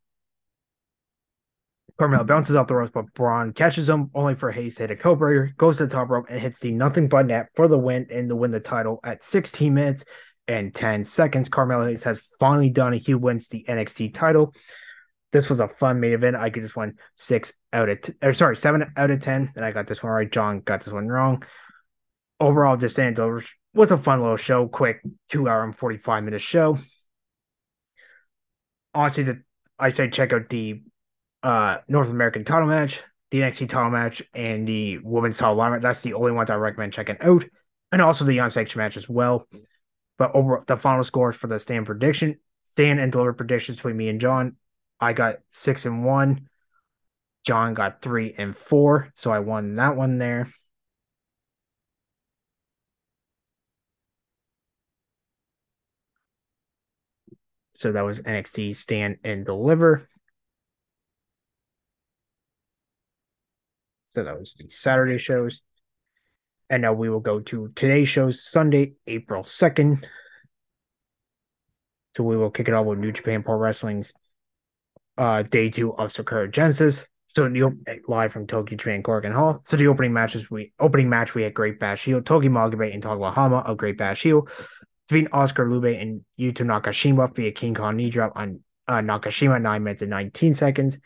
Carmel 1.99 2.25
bounces 2.25 2.57
off 2.57 2.67
the 2.67 2.75
ropes, 2.75 2.91
but 2.93 3.13
Bron 3.15 3.53
catches 3.53 3.89
him 3.89 4.11
only 4.15 4.35
for 4.35 4.51
Hayes 4.51 4.77
to 4.77 4.85
hit 4.85 4.91
a 4.91 4.97
codebreaker, 4.97 5.57
goes 5.57 5.77
to 5.77 5.87
the 5.87 5.93
top 5.93 6.09
rope 6.09 6.27
and 6.29 6.41
hits 6.41 6.59
the 6.59 6.73
nothing 6.73 7.09
but 7.09 7.27
net 7.27 7.49
for 7.55 7.69
the 7.69 7.79
win 7.79 8.07
and 8.11 8.29
to 8.29 8.37
win 8.37 8.51
the 8.51 8.61
title 8.61 9.01
at 9.05 9.23
16 9.23 9.73
minutes 9.73 10.05
and 10.49 10.75
10 10.75 11.05
seconds. 11.05 11.49
Carmelo 11.49 11.87
Hayes 11.87 12.03
has 12.05 12.21
finally 12.41 12.71
done 12.71 12.95
it. 12.95 13.07
He 13.07 13.15
wins 13.15 13.49
the 13.49 13.65
NXT 13.69 14.15
title. 14.15 14.55
this 15.33 15.49
was 15.49 15.61
a 15.61 15.69
fun 15.69 16.01
main 16.01 16.13
event. 16.13 16.37
I 16.37 16.49
get 16.49 16.63
this 16.63 16.77
one 16.77 16.95
six 17.17 17.53
out 17.73 17.89
of 17.89 18.01
t- 18.01 18.13
or 18.23 18.35
sorry 18.35 18.57
seven 18.57 18.93
out 18.97 19.11
of 19.11 19.21
ten, 19.21 19.53
and 19.57 19.65
I 19.65 19.73
got 19.73 19.87
this 19.87 20.03
one 20.03 20.13
right. 20.13 20.31
John 20.31 20.61
got 20.61 20.83
this 20.83 20.93
one 20.93 21.09
wrong. 21.09 21.43
Overall, 22.41 22.77
this 22.77 22.99
was 23.75 23.91
a 23.91 23.99
fun 23.99 24.21
little 24.21 24.37
show, 24.37 24.69
quick 24.69 25.01
two 25.29 25.49
hour 25.49 25.65
and 25.65 25.77
forty 25.77 25.97
five 25.99 26.25
minute 26.25 26.43
show. 26.43 26.79
Honestly, 28.95 29.23
the, 29.23 29.43
I 29.79 29.89
say 29.89 30.11
check 30.11 30.33
out 30.33 30.49
the 30.51 30.83
uh, 31.43 31.79
North 31.89 32.09
American 32.09 32.45
title 32.45 32.69
match, 32.69 33.01
the 33.31 33.41
NXT 33.41 33.69
title 33.69 33.91
match, 33.91 34.23
and 34.35 34.67
the 34.67 34.99
women's 34.99 35.39
title 35.39 35.57
match. 35.57 35.83
That's 35.83 36.01
the 36.03 36.15
only 36.15 36.33
ones 36.33 36.51
I 36.51 36.55
recommend 36.55 36.93
checking 36.93 37.17
out, 37.21 37.45
and 37.91 38.03
also 38.03 38.25
the 38.25 38.39
unsanctioned 38.39 38.81
match 38.81 38.97
as 38.97 39.09
well. 39.09 39.47
But 40.19 40.35
over 40.35 40.63
the 40.67 40.77
final 40.77 41.05
scores 41.05 41.37
for 41.37 41.47
the 41.47 41.59
stand 41.59 41.87
prediction, 41.87 42.39
stand 42.65 43.01
and 43.01 43.11
deliver 43.11 43.33
predictions 43.33 43.77
between 43.77 43.97
me 43.97 44.09
and 44.09 44.21
John. 44.21 44.57
I 45.01 45.13
got 45.13 45.37
six 45.51 45.85
and 45.87 46.05
one. 46.05 46.49
John 47.45 47.75
got 47.75 48.03
three 48.03 48.35
and 48.39 48.57
four. 48.57 49.13
So 49.17 49.33
I 49.33 49.41
won 49.41 49.75
that 49.77 49.97
one 49.97 50.19
there. 50.19 50.49
So 57.75 57.91
that 57.91 58.03
was 58.03 58.21
NXT 58.21 58.77
Stand 58.77 59.19
and 59.25 59.45
Deliver. 59.45 60.09
So 64.13 64.25
that 64.25 64.39
was 64.39 64.55
the 64.55 64.69
Saturday 64.69 65.17
shows. 65.17 65.63
And 66.69 66.83
now 66.83 66.93
we 66.93 67.09
will 67.09 67.21
go 67.21 67.41
to 67.41 67.73
today's 67.75 68.11
shows, 68.11 68.45
Sunday, 68.45 68.93
April 69.07 69.43
2nd. 69.43 70.05
So 72.15 72.23
we 72.23 72.37
will 72.37 72.51
kick 72.51 72.69
it 72.69 72.75
off 72.75 72.85
with 72.85 72.99
New 72.99 73.13
Japan 73.13 73.43
Pro 73.43 73.57
Wrestling's 73.57 74.13
uh, 75.17 75.43
day 75.43 75.71
two 75.71 75.95
of 75.95 76.13
Sakura 76.13 76.51
Genesis. 76.51 77.07
So 77.29 77.49
the 77.49 77.75
live 78.07 78.35
from 78.35 78.47
Tokyo 78.47 78.77
Japan 78.77 79.03
Korakuen 79.03 79.33
Hall. 79.33 79.63
So 79.65 79.79
the 79.79 79.87
opening 79.87 80.13
matches 80.13 80.51
we 80.51 80.73
opening 80.79 81.09
match 81.09 81.35
we 81.35 81.43
had 81.45 81.55
Great 81.55 81.81
Bash 81.81 82.05
Heel, 82.05 82.21
Togi 82.21 82.49
Makabe 82.49 82.93
and 82.93 83.03
Togiwa 83.03 83.33
Hama 83.33 83.59
of 83.61 83.79
Great 83.79 83.97
Bash 83.97 84.23
Heel, 84.23 84.47
defeating 85.09 85.33
Oscar 85.33 85.71
Lube 85.71 85.99
and 85.99 86.23
Yuto 86.39 86.67
Nakashima 86.67 87.35
via 87.35 87.51
King 87.51 87.75
Kong 87.75 87.97
knee 87.97 88.11
drop 88.11 88.33
on 88.37 88.61
uh, 88.87 88.99
Nakashima 88.99 89.61
nine 89.63 89.83
minutes 89.83 90.03
and 90.03 90.11
19 90.11 90.53
seconds. 90.53 90.99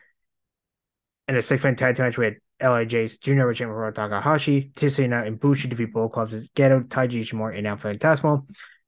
In 1.29 1.37
a 1.37 1.43
six 1.43 1.63
man 1.63 1.77
tag 1.77 1.97
match, 2.01 2.19
we 2.19 2.25
had 2.25 2.37
LIJ's 2.61 3.19
Junior 3.19 3.47
Richard 3.47 3.69
Hiromu 3.69 3.95
Takahashi, 3.95 4.73
Tsuna 4.75 5.27
and 5.27 5.39
Bushi 5.39 5.69
defeat 5.69 5.93
Bullet 5.93 6.11
Club's 6.11 6.49
Gedo, 6.51 6.87
Taiji 6.87 7.21
Ishimori, 7.21 7.59
and 7.59 7.67
Alpha 7.67 7.95
Fantasma, 7.95 8.43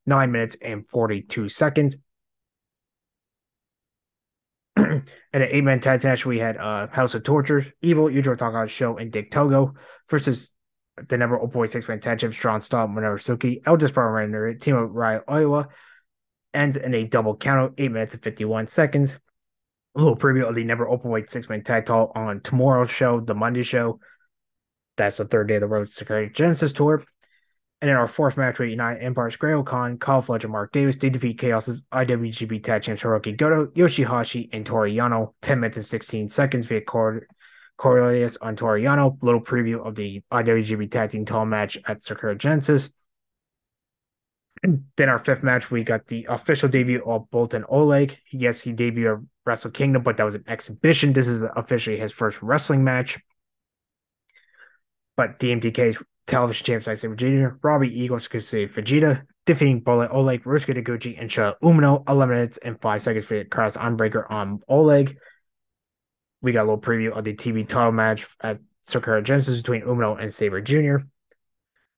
nine 0.07 0.33
minutes 0.33 0.57
and 0.63 0.89
42 0.89 1.49
seconds. 1.49 1.97
and 4.77 5.03
an 5.33 5.43
eight 5.43 5.65
man 5.65 5.81
tag 5.81 6.03
match, 6.05 6.25
we 6.25 6.39
had 6.39 6.57
uh, 6.57 6.87
House 6.89 7.15
of 7.15 7.25
Torture, 7.25 7.67
Evil, 7.83 8.07
Yujiro 8.07 8.39
Takahashi 8.39 8.73
Show, 8.73 8.97
and 8.97 9.13
Dick 9.13 9.31
Togo 9.31 9.75
versus 10.09 10.53
the 11.09 11.17
number 11.17 11.39
0.6 11.39 11.89
man 11.89 12.01
tag 12.01 12.19
champs, 12.19 12.37
Strong 12.37 12.63
Stop, 12.63 12.89
Minoru 12.89 13.21
Suzuki, 13.21 13.61
El 13.67 13.77
Desperado 13.77 14.55
Team 14.59 14.77
of 14.77 14.91
Ryo 14.93 15.23
Iowa, 15.29 15.69
ends 16.55 16.77
in 16.77 16.95
a 16.95 17.05
double 17.05 17.37
count, 17.37 17.75
eight 17.79 17.93
minutes 17.93 18.15
and 18.15 18.23
51 18.23 18.69
seconds. 18.69 19.19
Little 19.99 20.17
preview 20.17 20.49
of 20.49 20.55
the 20.55 20.63
number 20.63 20.87
openweight 20.87 21.29
six 21.29 21.49
man 21.49 21.65
tag 21.65 21.87
title 21.87 22.13
on 22.15 22.41
tomorrow's 22.43 22.89
show, 22.89 23.19
the 23.19 23.35
Monday 23.35 23.65
show. 23.65 23.99
That's 24.97 25.17
the 25.17 25.25
third 25.25 25.49
day 25.49 25.57
of 25.57 25.61
the 25.61 25.67
Road 25.67 25.91
to 25.91 26.31
Genesis 26.31 26.73
tour. 26.73 27.03
And 27.81 27.91
in 27.91 27.97
our 27.97 28.07
fourth 28.07 28.37
match, 28.37 28.61
we 28.61 28.71
unite 28.71 28.99
Empire 29.01 29.29
Grail 29.37 29.65
Khan, 29.65 29.99
Kyle 29.99 30.23
Fletcher, 30.23 30.47
Mark 30.47 30.71
Davis. 30.71 30.95
They 30.95 31.11
defeat 31.11 31.41
Chaos's 31.41 31.83
IWGP 31.93 32.63
Tag 32.63 32.83
Champs 32.83 33.03
Hiroki 33.03 33.37
Goto, 33.37 33.67
Yoshihashi, 33.73 34.49
and 34.53 34.65
Toru 34.65 34.89
Yano. 34.89 35.35
10 35.43 35.59
minutes 35.59 35.79
and 35.79 35.87
16 35.87 36.29
seconds 36.29 36.67
via 36.67 36.81
Cor- 36.81 37.27
Cornelius 37.77 38.37
on 38.37 38.55
Toru 38.55 38.81
Yano. 38.81 39.21
Little 39.21 39.41
preview 39.41 39.85
of 39.85 39.97
the 39.97 40.23
IWGP 40.31 40.93
Tag 40.93 41.11
Team 41.11 41.25
title 41.25 41.45
match 41.45 41.77
at 41.89 42.05
Sakura 42.05 42.37
Genesis. 42.37 42.89
And 44.63 44.85
then 44.97 45.09
our 45.09 45.19
fifth 45.19 45.43
match, 45.43 45.73
we 45.73 45.83
got 45.83 46.07
the 46.07 46.27
official 46.29 46.69
debut 46.69 47.03
of 47.05 47.29
Boltin 47.33 47.65
Oleg. 47.69 48.17
Yes, 48.31 48.61
he 48.61 48.73
debuted 48.73 49.27
Wrestle 49.49 49.71
Kingdom, 49.71 50.03
but 50.03 50.19
that 50.19 50.25
was 50.25 50.35
an 50.35 50.45
exhibition. 50.47 51.15
This 51.15 51.27
is 51.27 51.43
officially 51.57 51.97
his 51.97 52.13
first 52.13 52.43
wrestling 52.43 52.85
match. 52.85 53.19
But 55.17 55.41
DMDK's 55.41 55.97
television 56.27 56.65
champs 56.65 56.87
like 56.87 56.99
Vegeta, 56.99 57.59
Robbie 57.63 58.01
Eagles 58.01 58.29
could 58.29 58.45
say 58.45 58.69
Vegeta, 58.69 59.23
defeating 59.47 59.81
Bullet 59.81 60.11
Oleg, 60.13 60.45
Ryusuke 60.45 60.77
Taguchi, 60.77 61.19
and 61.19 61.31
Shota 61.31 61.55
Umino, 61.63 62.09
11 62.09 62.35
minutes 62.37 62.59
and 62.59 62.81
5 62.81 63.03
seconds 63.03 63.25
for 63.25 63.39
the 63.39 63.45
cross 63.47 63.77
unbreaker 63.77 64.31
on 64.31 64.61
Oleg. 64.69 65.17
We 66.43 66.53
got 66.53 66.61
a 66.61 66.69
little 66.69 66.81
preview 66.81 67.17
of 67.17 67.25
the 67.25 67.35
TV 67.35 67.67
title 67.67 67.91
match 67.91 68.29
at 68.43 68.59
Sakura 68.83 69.23
Genesis 69.23 69.57
between 69.57 69.83
Umino 69.83 70.21
and 70.23 70.33
Sabre 70.33 70.61
Jr. 70.61 70.99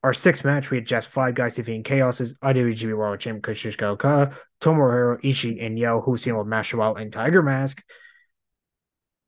Our 0.02 0.14
sixth 0.14 0.44
match, 0.44 0.70
we 0.70 0.78
had 0.78 0.86
just 0.86 1.10
five 1.10 1.34
guys 1.34 1.56
defeating 1.56 1.84
Chaos's 1.84 2.34
IWGP 2.42 2.96
World 2.96 3.20
Champion 3.20 3.42
Kazuchika 3.42 3.82
Okada, 3.82 4.36
Tomohiro 4.60 5.22
Ishii, 5.22 5.64
and 5.64 5.78
Yo 5.78 6.00
Hussein 6.00 6.36
with 6.36 6.46
Mashallah 6.46 6.94
and 6.94 7.12
Tiger 7.12 7.42
Mask. 7.42 7.82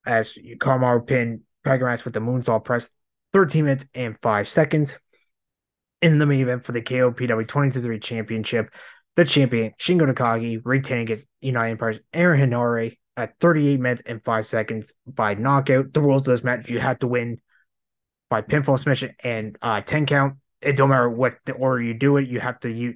As 0.06 0.34
Kamaru 0.58 1.06
pinned 1.06 1.40
Tiger 1.64 1.84
Mask 1.84 2.04
with 2.04 2.14
the 2.14 2.20
Moonsault 2.20 2.64
Press 2.64 2.88
13 3.34 3.64
minutes 3.64 3.84
and 3.94 4.16
5 4.22 4.48
seconds. 4.48 4.96
In 6.00 6.18
the 6.18 6.26
main 6.26 6.40
event 6.40 6.64
for 6.64 6.72
the 6.72 6.82
KOPW 6.82 7.46
23 7.46 7.98
Championship, 8.00 8.70
the 9.14 9.24
champion 9.24 9.72
Shingo 9.78 10.12
Takagi 10.12 10.60
retaining 10.64 11.04
against 11.04 11.26
United 11.40 11.72
Empire's 11.72 12.00
Aaron 12.12 12.50
Henare 12.50 12.96
at 13.16 13.38
38 13.40 13.78
minutes 13.78 14.02
and 14.06 14.24
5 14.24 14.46
seconds 14.46 14.92
by 15.06 15.34
knockout. 15.34 15.92
The 15.92 16.00
rules 16.00 16.22
of 16.22 16.32
this 16.32 16.42
match, 16.42 16.68
you 16.70 16.80
have 16.80 16.98
to 17.00 17.06
win 17.06 17.40
by 18.30 18.40
pinfall 18.40 18.78
submission 18.78 19.14
and 19.22 19.56
uh, 19.60 19.82
10 19.82 20.06
count. 20.06 20.36
It 20.62 20.76
don't 20.76 20.90
matter 20.90 21.10
what 21.10 21.34
the 21.44 21.52
order 21.52 21.82
you 21.82 21.94
do 21.94 22.16
it, 22.16 22.28
you 22.28 22.40
have 22.40 22.60
to 22.60 22.70
use, 22.70 22.94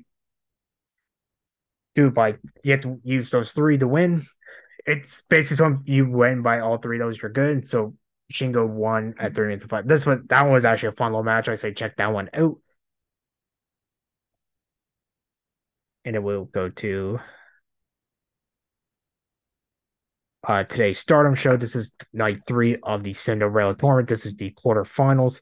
do 1.95 2.09
it 2.09 2.15
by, 2.15 2.37
you 2.63 2.73
have 2.73 2.83
to 2.83 3.01
use 3.03 3.31
those 3.31 3.53
three 3.53 3.79
to 3.79 3.89
win. 3.89 4.25
It's 4.87 5.23
basically 5.29 5.57
something 5.57 5.83
you 5.93 6.09
win 6.09 6.43
by 6.43 6.61
all 6.61 6.79
three 6.79 7.01
of 7.01 7.07
those, 7.07 7.21
you're 7.21 7.31
good. 7.31 7.69
So 7.69 7.95
Shingo 8.33 8.69
won 8.69 9.15
at 9.19 9.35
three 9.35 9.47
minutes 9.47 9.65
of 9.65 9.71
five. 9.71 9.87
This 9.87 10.07
was 10.07 10.19
that 10.29 10.43
one 10.43 10.53
was 10.53 10.65
actually 10.65 10.91
a 10.91 10.93
fun 10.93 11.13
little 11.13 11.25
match. 11.25 11.49
I 11.49 11.55
say 11.55 11.73
check 11.73 11.97
that 11.97 12.13
one 12.13 12.31
out. 12.35 12.59
And 16.05 16.15
it 16.15 16.23
will 16.23 16.45
go 16.45 16.69
to 16.69 17.19
uh, 20.47 20.63
today's 20.65 20.99
Stardom 20.99 21.35
show. 21.35 21.57
This 21.57 21.75
is 21.75 21.93
night 22.13 22.39
three 22.47 22.77
of 22.83 23.03
the 23.03 23.13
Cinderella 23.13 23.75
tournament. 23.75 24.09
This 24.09 24.25
is 24.25 24.37
the 24.37 24.55
quarterfinals. 24.65 25.41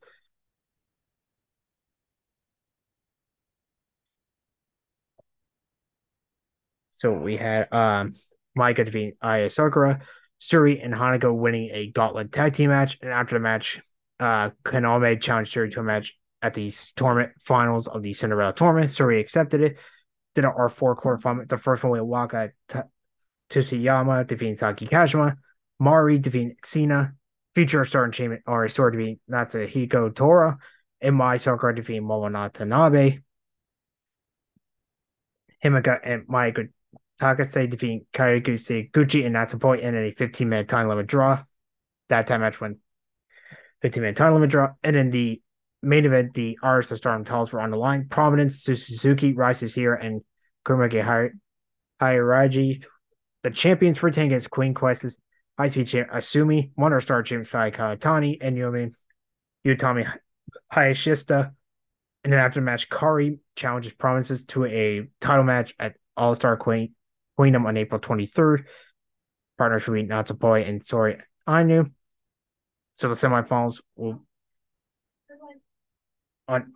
So 6.97 7.13
we 7.13 7.37
had 7.37 7.73
um 7.73 8.13
Maika 8.57 8.85
defeat 8.85 9.15
Aya 9.23 9.51
Sakura. 9.51 10.01
Syuri 10.41 10.85
and 10.85 10.93
Hanako 10.93 11.35
winning 11.35 11.71
a 11.73 11.91
gauntlet 11.91 12.31
tag 12.31 12.53
team 12.53 12.71
match. 12.71 12.99
And 13.01 13.11
after 13.11 13.35
the 13.35 13.41
match, 13.41 13.81
uh, 14.21 14.51
Kaname 14.65 15.21
challenged 15.21 15.55
Syuri 15.55 15.73
to 15.73 15.81
a 15.81 15.83
match 15.83 16.17
at 16.43 16.55
the 16.55 16.71
tournament 16.97 17.33
finals 17.41 17.89
of 17.89 18.03
the 18.03 18.13
Cinderella 18.13 18.53
tournament. 18.53 18.91
Syuri 18.91 19.21
accepted 19.21 19.63
it. 19.63 19.77
Then 20.35 20.45
our 20.45 20.69
four 20.69 20.97
quarter 20.97 21.21
final, 21.21 21.45
the 21.47 21.57
first 21.57 21.83
one 21.83 21.93
we 21.93 22.01
Waka 22.01 22.51
T- 22.69 22.81
Tsuyama 23.51 24.27
defeating 24.27 24.57
Saki 24.57 24.87
Kashima, 24.87 25.37
Mari 25.79 26.19
defeating 26.19 26.57
Xena, 26.63 27.13
Future 27.55 27.85
Star 27.85 28.05
Enchantment 28.05 28.43
or 28.47 28.65
a 28.65 28.71
sword 28.71 28.95
defeating 28.95 29.21
Natsuko 29.31 30.15
Tora, 30.15 30.59
and 31.01 31.17
Mai 31.17 31.37
Sakura 31.37 31.75
defeating 31.75 32.03
Momo 32.03 32.31
Watanabe. 32.31 33.21
Himeka 35.65 35.99
and 36.05 36.27
Maika 36.27 36.69
Takase 37.25 37.71
defeating 37.71 38.05
Kairikusa 38.13 38.91
Gucci 38.91 39.25
and 39.25 39.35
Natsupoi 39.35 39.81
in 39.81 39.97
a 39.97 40.13
15 40.13 40.47
minute 40.47 40.69
time 40.69 40.89
limit 40.89 41.07
draw. 41.07 41.43
That 42.11 42.27
time 42.27 42.43
match 42.43 42.61
went 42.61 42.77
15 43.81 44.03
minute 44.03 44.17
time 44.17 44.35
limit 44.35 44.51
draw. 44.51 44.73
And 44.83 44.95
in 44.95 45.11
the 45.11 45.41
main 45.83 46.05
event, 46.05 46.35
the 46.35 46.59
Artists 46.63 46.93
of 46.93 46.99
Stardom 46.99 47.25
titles 47.25 47.51
were 47.51 47.63
on 47.63 47.71
the 47.71 47.79
line. 47.79 48.09
Prominence 48.11 48.63
Suzuki 48.63 49.33
rises 49.33 49.75
here 49.75 49.95
and 49.95 50.21
Kurumaki 50.67 51.33
Hayaraji. 52.03 52.85
The 53.43 53.51
champions 53.51 54.03
retain 54.03 54.27
against 54.27 54.51
Queen 54.51 54.75
Quest's 54.75 55.17
high 55.59 55.69
speed 55.69 55.87
champ 55.87 56.11
Asumi, 56.11 56.73
Wonder 56.77 57.01
Star 57.01 57.23
champ 57.23 57.47
Sai 57.47 57.71
Kawatani, 57.71 58.37
and 58.43 58.55
Yumi 58.55 58.93
Utami 59.67 60.13
Hayashishita. 60.71 61.53
And 62.23 62.33
then 62.35 62.41
after 62.41 62.61
the 62.61 62.65
match, 62.67 62.91
Kari 62.91 63.39
challenges 63.57 63.95
Promises 63.95 64.45
to 64.45 64.67
a 64.67 65.09
title 65.23 65.45
match 65.45 65.75
at 65.79 65.95
All 66.19 66.35
Star 66.35 66.59
Queen 66.59 66.95
Queendom 67.37 67.67
on 67.67 67.77
April 67.77 68.01
23rd. 68.01 68.65
Partners 69.59 69.87
will 69.87 69.95
be 69.95 70.05
Natsupoi 70.05 70.69
and 70.69 70.81
Sori 70.81 71.21
Ainu. 71.49 71.85
So 72.95 73.09
the 73.09 73.15
semifinals 73.15 73.81
will 73.97 74.21
on 76.49 76.73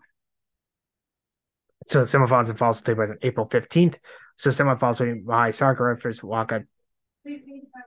so 1.84 2.04
the 2.04 2.18
semifinals 2.18 2.48
and 2.48 2.58
finals 2.58 2.80
will 2.80 2.86
take 2.86 2.96
place 2.96 3.10
on 3.10 3.18
April 3.22 3.48
15th. 3.48 3.96
So 4.36 4.50
semifinals 4.50 5.00
will 5.00 5.14
be 5.14 5.20
Mai 5.22 5.50
Sakura 5.50 5.96
versus 5.96 6.22
Waka 6.22 6.64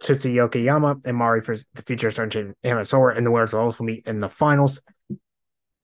Tsuyoka 0.01 0.63
Yama 0.63 0.97
and 1.05 1.17
Mari 1.17 1.41
for 1.41 1.55
the 1.55 1.83
future 1.83 2.11
Sergeant 2.11 2.57
Hamasaura, 2.63 3.17
and 3.17 3.25
the 3.25 3.31
winners 3.31 3.53
will 3.53 3.61
also 3.61 3.83
meet 3.83 4.05
in 4.07 4.19
the 4.19 4.29
finals. 4.29 4.81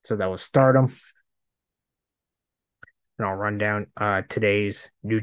So 0.03 0.15
that 0.15 0.29
was 0.29 0.41
Stardom. 0.41 0.93
And 3.19 3.27
I'll 3.27 3.35
run 3.35 3.57
down 3.57 3.87
uh, 3.97 4.21
today's 4.29 4.89
new, 5.03 5.21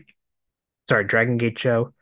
sorry, 0.89 1.05
Dragon 1.05 1.37
Gate 1.39 1.59
show. 1.59 1.93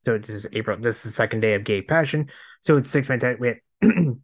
So 0.00 0.16
this 0.18 0.30
is 0.30 0.46
April. 0.52 0.78
This 0.80 0.98
is 0.98 1.02
the 1.02 1.10
second 1.10 1.40
day 1.40 1.54
of 1.54 1.64
Gay 1.64 1.82
Passion. 1.82 2.30
So 2.60 2.76
it's 2.76 2.90
six 2.90 3.08
man 3.08 3.18
tag. 3.18 3.38
We 3.40 3.48
had 3.48 3.58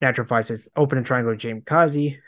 Natural 0.00 0.26
Five 0.26 0.46
says 0.46 0.68
open 0.76 0.98
a 0.98 1.02
triangle 1.02 1.34
James 1.36 1.62
Kazi, 1.64 2.20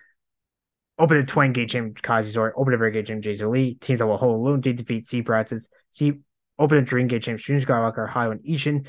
open 0.99 1.17
a 1.17 1.27
twin 1.27 1.53
gate 1.53 1.69
James 1.69 2.01
Kazi, 2.01 2.31
sorry, 2.31 2.53
open 2.57 2.73
a 2.75 2.79
very 2.79 2.93
gate 2.93 3.07
James 3.07 3.25
Jason 3.25 3.51
Lee, 3.51 3.75
teams 3.75 3.99
that 3.99 4.07
will 4.07 4.17
hold 4.17 4.37
alone 4.37 4.63
to 4.63 4.73
defeat 4.73 5.07
C 5.07 5.23
Pratzes, 5.23 5.69
C 5.91 6.13
open 6.59 6.79
a 6.79 6.83
dream 6.83 7.09
gate 7.09 7.23
James 7.23 7.43
Jun 7.43 7.61
Skywalker, 7.61 8.11
Hayo 8.11 8.33
and 8.33 8.45
Ishin, 8.45 8.87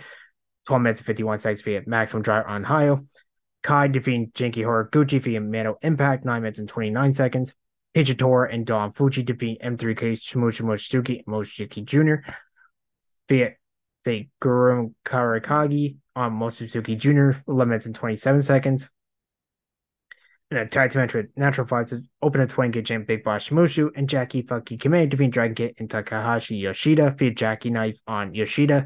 12 0.66 0.82
minutes 0.82 1.00
and 1.02 1.08
51 1.08 1.40
seconds 1.40 1.62
via 1.62 1.82
maximum 1.86 2.24
drive 2.24 2.46
on 2.48 2.64
Hayo. 2.64 3.06
Kai 3.64 3.88
defeating 3.88 4.32
Genki 4.36 4.64
Horiguchi 4.64 5.22
via 5.22 5.42
Mano 5.42 5.76
Impact, 5.82 6.26
9 6.26 6.42
minutes 6.42 6.60
and 6.60 6.70
29 6.70 7.14
seconds. 7.14 7.54
Hijitora 7.96 8.54
and 8.54 8.66
Don 8.66 8.92
Fujii 8.92 9.26
defeat 9.26 9.62
M3K 9.62 10.14
Shimoshi 10.14 10.62
Mochizuki 10.62 11.18
and 11.18 11.28
Mochizuki 11.28 11.84
Jr. 11.84 12.30
via 13.30 13.52
the 14.04 14.28
Karakagi 14.44 15.98
on 16.16 16.34
Mochizuki 16.34 16.98
Jr., 16.98 17.40
11 17.48 17.70
minutes 17.70 17.86
and 17.86 17.96
27 17.96 18.42
seconds. 18.42 18.88
And 20.52 20.60
a 20.60 20.66
tag 20.68 20.92
team 20.92 21.02
match 21.02 21.14
with 21.14 21.28
Natural 21.36 21.86
says 21.86 22.10
open 22.22 22.42
a 22.42 22.48
20 22.48 22.72
gate 22.72 22.86
champ 22.86 23.08
Big 23.08 23.24
Boss 23.24 23.50
Shimizu 23.50 23.90
and 23.96 24.08
Jackie 24.08 24.44
Fucky 24.44 24.78
Kime 24.78 25.10
defeating 25.10 25.32
Dragon 25.32 25.56
Gate 25.56 25.76
and 25.80 25.90
Takahashi 25.90 26.58
Yoshida 26.58 27.16
via 27.18 27.32
Jackie 27.32 27.72
Knife 27.72 27.98
on 28.06 28.36
Yoshida, 28.36 28.86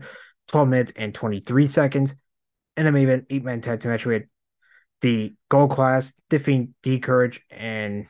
12 0.50 0.68
minutes 0.68 0.93
and 0.95 1.14
23 1.14 1.68
seconds. 1.68 2.14
And 2.76 2.88
a 2.88 2.91
main 2.91 3.26
eight 3.30 3.43
man 3.43 3.62
tag 3.62 3.84
match 3.86 4.06
with 4.06 4.24
the 5.02 5.34
Gold 5.50 5.72
Class 5.72 6.14
defeating 6.30 6.74
D 6.84 7.00
Courage 7.00 7.41
and 7.50 8.08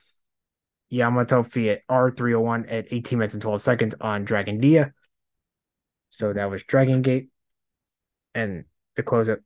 Yamato 0.90 1.44
via 1.44 1.80
R301 1.90 2.66
at 2.72 2.88
18 2.92 3.20
minutes 3.20 3.34
and 3.34 3.42
12 3.42 3.62
seconds 3.62 3.96
on 4.02 4.26
Dragon 4.26 4.60
Dia. 4.60 4.94
So 6.10 6.34
that 6.34 6.50
was 6.50 6.64
Dragon 6.64 7.02
Gate. 7.02 7.30
And 8.34 8.66
to 8.96 9.04
close 9.04 9.28
it, 9.28 9.42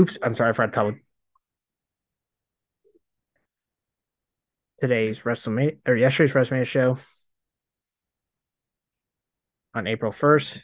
Oops, 0.00 0.16
I'm 0.22 0.34
sorry 0.34 0.54
for 0.54 0.66
tell 0.68 0.92
today's 4.78 5.20
WrestleMania 5.20 5.78
or 5.86 5.94
yesterday's 5.94 6.34
WrestleMania 6.34 6.66
show 6.66 6.98
on 9.74 9.86
April 9.86 10.12
1st. 10.12 10.60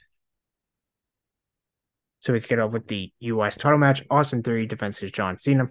So 2.20 2.32
we 2.32 2.40
could 2.40 2.48
get 2.48 2.58
up 2.58 2.72
with 2.72 2.88
the 2.88 3.12
US 3.20 3.56
title 3.56 3.78
match. 3.78 4.02
Austin 4.10 4.42
Theory 4.42 4.66
defenses 4.66 5.12
John 5.12 5.36
Cena. 5.36 5.68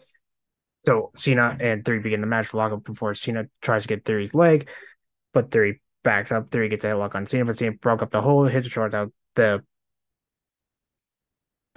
So 0.77 1.11
Cena 1.15 1.57
and 1.59 1.83
Theory 1.83 1.99
begin 1.99 2.21
the 2.21 2.27
match 2.27 2.53
lock 2.53 2.71
up 2.71 2.83
before 2.83 3.15
Cena 3.15 3.45
tries 3.61 3.81
to 3.81 3.87
get 3.89 4.05
Theory's 4.05 4.33
leg, 4.33 4.69
but 5.33 5.51
Theory 5.51 5.81
backs 6.03 6.31
up. 6.31 6.51
Theory 6.51 6.69
gets 6.69 6.83
a 6.85 6.87
headlock 6.87 7.15
on 7.15 7.25
Cena, 7.27 7.43
but 7.43 7.57
Cena 7.57 7.73
broke 7.73 8.01
up 8.01 8.11
the 8.11 8.21
hole, 8.21 8.45
hits 8.45 8.67
a 8.67 8.69
short 8.69 8.93
out 8.93 9.11
the 9.35 9.63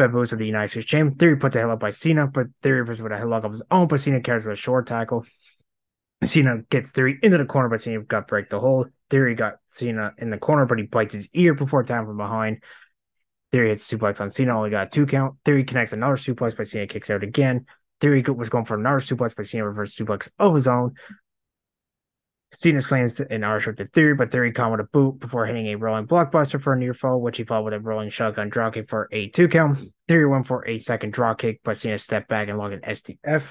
Bamboos 0.01 0.33
of 0.33 0.39
the 0.39 0.47
United 0.47 0.71
States 0.71 0.87
Champion. 0.87 1.17
Theory 1.17 1.37
puts 1.37 1.57
a 1.57 1.59
headlock 1.59 1.79
by 1.79 1.91
Cena, 1.91 2.27
but 2.27 2.47
Theory 2.63 2.85
versus 2.85 3.03
with 3.03 3.13
a 3.13 3.17
headlock 3.17 3.45
of 3.45 3.53
his 3.53 3.63
own, 3.71 3.87
but 3.87 4.01
Cena 4.01 4.21
carries 4.21 4.45
with 4.45 4.55
a 4.55 4.57
short 4.57 4.87
tackle. 4.87 5.27
Cena 6.25 6.63
gets 6.71 6.91
Theory 6.91 7.19
into 7.23 7.37
the 7.37 7.45
corner, 7.45 7.69
but 7.69 7.83
Cena 7.83 8.01
got 8.01 8.27
break 8.27 8.49
the 8.49 8.59
hold. 8.59 8.89
Theory 9.11 9.35
got 9.35 9.57
Cena 9.71 10.13
in 10.17 10.31
the 10.31 10.39
corner, 10.39 10.65
but 10.65 10.79
he 10.79 10.85
bites 10.85 11.13
his 11.13 11.29
ear 11.35 11.53
before 11.53 11.85
time 11.85 12.07
from 12.07 12.17
behind. 12.17 12.63
Theory 13.53 13.69
hits 13.69 13.87
suplex 13.87 14.21
on 14.21 14.31
Cena, 14.31 14.57
only 14.57 14.71
got 14.71 14.91
two 14.91 15.05
count. 15.05 15.37
Theory 15.45 15.65
connects 15.65 15.93
another 15.93 16.17
suplex, 16.17 16.57
but 16.57 16.67
Cena 16.67 16.87
kicks 16.87 17.11
out 17.11 17.23
again. 17.23 17.67
Theory 18.01 18.23
was 18.23 18.49
going 18.49 18.65
for 18.65 18.79
another 18.79 19.01
suplex, 19.01 19.37
but 19.37 19.47
Cena 19.47 19.67
reverse 19.67 19.95
suplex 19.95 20.29
of 20.39 20.55
his 20.55 20.67
own. 20.67 20.95
Cena 22.53 22.83
slams 22.83 23.21
an 23.21 23.43
whip 23.43 23.77
to 23.77 23.87
Theory, 23.87 24.15
but 24.15 24.33
Theory 24.33 24.53
caught 24.53 24.73
with 24.73 24.81
a 24.81 24.85
boot 24.85 25.21
before 25.21 25.47
hitting 25.47 25.69
a 25.69 25.77
rolling 25.77 26.07
blockbuster 26.07 26.61
for 26.61 26.73
a 26.73 26.79
near 26.79 26.95
fall, 26.95 27.21
which 27.21 27.37
he 27.37 27.45
followed 27.45 27.67
with 27.67 27.75
a 27.75 27.81
rolling 27.81 28.11
shotgun 28.11 28.51
dropkick 28.51 28.89
for 28.89 29.09
a 29.13 29.29
two 29.29 29.49
count. 29.49 29.79
Theory 30.09 30.27
went 30.27 30.47
for 30.47 30.67
a 30.67 30.79
second 30.79 31.15
dropkick, 31.15 31.61
but 31.63 31.79
Cena 31.79 31.99
stepped 31.99 32.29
back 32.29 32.49
and 32.49 32.59
logged 32.59 32.75
an 32.75 32.81
STF 32.81 33.43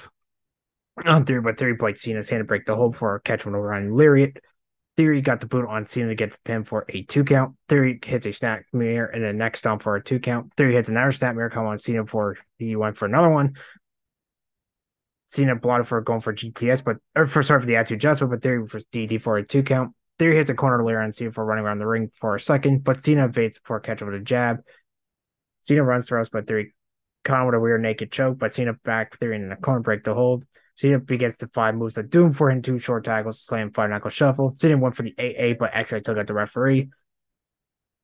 on 1.06 1.24
Theory, 1.24 1.40
but 1.40 1.58
Theory 1.58 1.74
bites 1.74 2.02
Cena's 2.02 2.28
hand 2.28 2.40
to 2.40 2.44
break 2.44 2.66
the 2.66 2.76
hold 2.76 2.96
for 2.96 3.14
a 3.14 3.20
catch 3.20 3.46
one 3.46 3.54
over 3.54 3.72
on 3.72 3.96
Lariat. 3.96 4.38
Theory 4.96 5.22
got 5.22 5.40
the 5.40 5.46
boot 5.46 5.66
on 5.66 5.86
Cena 5.86 6.08
to 6.08 6.14
get 6.14 6.32
the 6.32 6.38
pin 6.44 6.64
for 6.64 6.84
a 6.90 7.02
two 7.02 7.24
count. 7.24 7.56
Theory 7.68 7.98
hits 8.04 8.26
a 8.26 8.32
snap 8.32 8.64
mirror 8.72 9.06
and 9.06 9.24
a 9.24 9.32
neck 9.32 9.56
stomp 9.56 9.82
for 9.82 9.96
a 9.96 10.02
two 10.02 10.18
count. 10.18 10.52
Theory 10.56 10.74
hits 10.74 10.90
another 10.90 11.12
snap 11.12 11.34
mirror 11.36 11.48
come 11.48 11.64
on 11.64 11.78
Cena 11.78 12.04
before 12.04 12.36
he 12.58 12.76
went 12.76 12.98
for 12.98 13.06
another 13.06 13.30
one. 13.30 13.54
Cena 15.30 15.54
blotted 15.54 15.86
for 15.86 16.00
going 16.00 16.20
for 16.20 16.34
GTS, 16.34 16.82
but 16.82 16.96
or 17.14 17.24
for 17.28 17.44
sorry 17.44 17.60
for 17.60 17.66
the 17.66 17.76
attitude 17.76 17.98
adjustment, 17.98 18.32
but 18.32 18.42
Theory 18.42 18.66
for 18.66 18.80
DT 18.80 19.22
for 19.22 19.36
a 19.36 19.46
two 19.46 19.62
count. 19.62 19.94
Theory 20.18 20.34
hits 20.34 20.50
a 20.50 20.54
corner 20.54 20.84
layer 20.84 21.00
on 21.00 21.12
Cena 21.12 21.30
for 21.30 21.44
running 21.44 21.64
around 21.64 21.78
the 21.78 21.86
ring 21.86 22.10
for 22.20 22.34
a 22.34 22.40
second, 22.40 22.82
but 22.82 23.00
Cena 23.00 23.26
evades 23.26 23.60
for 23.62 23.76
a 23.76 23.80
catch 23.80 24.02
with 24.02 24.12
a 24.12 24.18
jab. 24.18 24.58
Cena 25.60 25.84
runs 25.84 26.08
through 26.08 26.20
us, 26.20 26.30
but 26.30 26.48
Theory 26.48 26.74
caught 27.22 27.46
with 27.46 27.54
a 27.54 27.60
weird 27.60 27.80
naked 27.80 28.10
choke, 28.10 28.38
but 28.40 28.52
Cena 28.52 28.72
back 28.82 29.18
Theory 29.20 29.36
in 29.36 29.48
the 29.48 29.54
corner 29.54 29.78
break 29.78 30.02
the 30.02 30.14
hold. 30.14 30.44
Cena 30.74 30.98
begins 30.98 31.36
to 31.36 31.48
five 31.54 31.76
moves 31.76 31.94
that 31.94 32.10
doom 32.10 32.32
for 32.32 32.50
him 32.50 32.60
two 32.60 32.80
short 32.80 33.04
tackles, 33.04 33.40
slam 33.40 33.70
five 33.70 33.90
knuckle 33.90 34.10
shuffle. 34.10 34.50
Cena 34.50 34.76
went 34.78 34.96
for 34.96 35.04
the 35.04 35.14
AA, 35.16 35.54
but 35.56 35.70
actually 35.72 36.00
took 36.00 36.18
out 36.18 36.26
the 36.26 36.34
referee. 36.34 36.90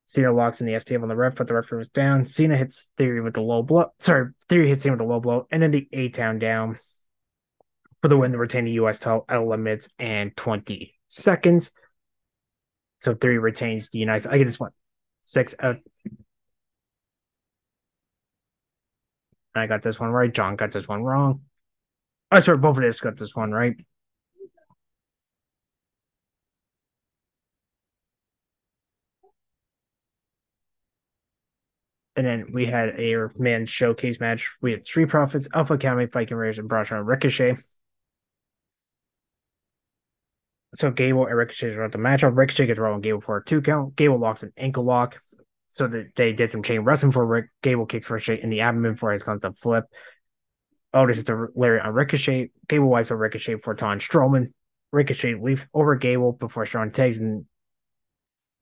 Cena 0.05 0.31
locks 0.31 0.61
in 0.61 0.67
the 0.67 0.73
STF 0.73 1.03
on 1.03 1.09
the 1.09 1.15
ref, 1.17 1.35
but 1.35 1.47
the 1.47 1.53
referee 1.53 1.79
was 1.79 1.89
down. 1.89 2.23
Cena 2.23 2.55
hits 2.55 2.89
Theory 2.95 3.19
with 3.19 3.33
the 3.33 3.41
low 3.41 3.63
blow. 3.63 3.87
Sorry, 3.99 4.31
Theory 4.47 4.69
hits 4.69 4.85
him 4.85 4.93
with 4.93 5.01
a 5.01 5.03
low 5.03 5.19
blow, 5.19 5.45
and 5.51 5.61
then 5.61 5.71
the 5.71 5.89
A 5.91 6.07
town 6.07 6.39
down 6.39 6.79
for 8.01 8.07
the 8.07 8.17
win 8.17 8.31
to 8.31 8.37
retain 8.37 8.65
the 8.65 8.71
US 8.71 8.99
title 8.99 9.25
at 9.29 9.37
11 9.37 9.63
minutes 9.63 9.87
and 9.99 10.35
20 10.35 10.93
seconds. 11.07 11.71
So 12.99 13.13
three 13.13 13.37
retains 13.37 13.89
the 13.89 13.99
United. 13.99 14.27
I 14.29 14.37
get 14.37 14.47
this 14.47 14.59
one 14.59 14.71
six 15.21 15.55
out. 15.59 15.77
I 19.55 19.67
got 19.67 19.81
this 19.81 19.99
one 19.99 20.11
right. 20.11 20.33
John 20.33 20.55
got 20.55 20.71
this 20.71 20.87
one 20.87 21.03
wrong. 21.03 21.41
Oh, 22.31 22.37
I 22.37 22.39
sort 22.41 22.55
of 22.55 22.61
both 22.61 22.77
of 22.77 22.83
us 22.83 22.99
got 22.99 23.17
this 23.17 23.35
one 23.35 23.51
right. 23.51 23.75
And 32.15 32.25
then 32.25 32.47
we 32.51 32.65
had 32.65 32.99
a 32.99 33.29
man 33.37 33.65
showcase 33.67 34.19
match. 34.19 34.49
We 34.61 34.71
had 34.71 34.85
Street 34.85 35.09
Profits, 35.09 35.47
Alpha 35.53 35.75
Academy, 35.75 36.05
Viking 36.05 36.35
Raiders, 36.35 36.57
and 36.57 36.67
Braun 36.67 36.85
Ricochet. 37.05 37.55
So 40.75 40.91
Gable 40.91 41.25
and 41.25 41.35
Ricochet 41.35 41.75
at 41.77 41.91
the 41.91 41.97
matchup. 41.97 42.35
Ricochet 42.35 42.67
gets 42.67 42.79
rolling 42.79 43.01
Gable 43.01 43.21
for 43.21 43.37
a 43.37 43.45
two 43.45 43.61
count. 43.61 43.95
Gable 43.95 44.19
locks 44.19 44.43
an 44.43 44.51
ankle 44.57 44.83
lock. 44.83 45.17
So 45.69 45.87
that 45.87 46.15
they 46.15 46.33
did 46.33 46.51
some 46.51 46.63
chain 46.63 46.81
wrestling 46.81 47.11
for 47.11 47.25
Rick. 47.25 47.47
Gable 47.61 47.85
kicks 47.85 48.09
Ricochet 48.09 48.41
in 48.41 48.49
the 48.49 48.61
abdomen 48.61 48.95
for 48.95 49.11
a 49.13 49.19
sunset 49.19 49.57
flip. 49.57 49.85
This 50.93 51.17
is 51.17 51.23
the 51.25 51.47
Larry 51.55 51.79
on 51.79 51.93
Ricochet. 51.93 52.51
Gable 52.67 52.89
wipes 52.89 53.11
on 53.11 53.17
Ricochet 53.17 53.57
for 53.57 53.75
Ton 53.75 53.99
Strowman. 53.99 54.47
Ricochet 54.91 55.35
leaps 55.35 55.65
over 55.73 55.95
Gable 55.95 56.31
before 56.31 56.65
Sean 56.65 56.91
tags 56.91 57.17
and 57.17 57.45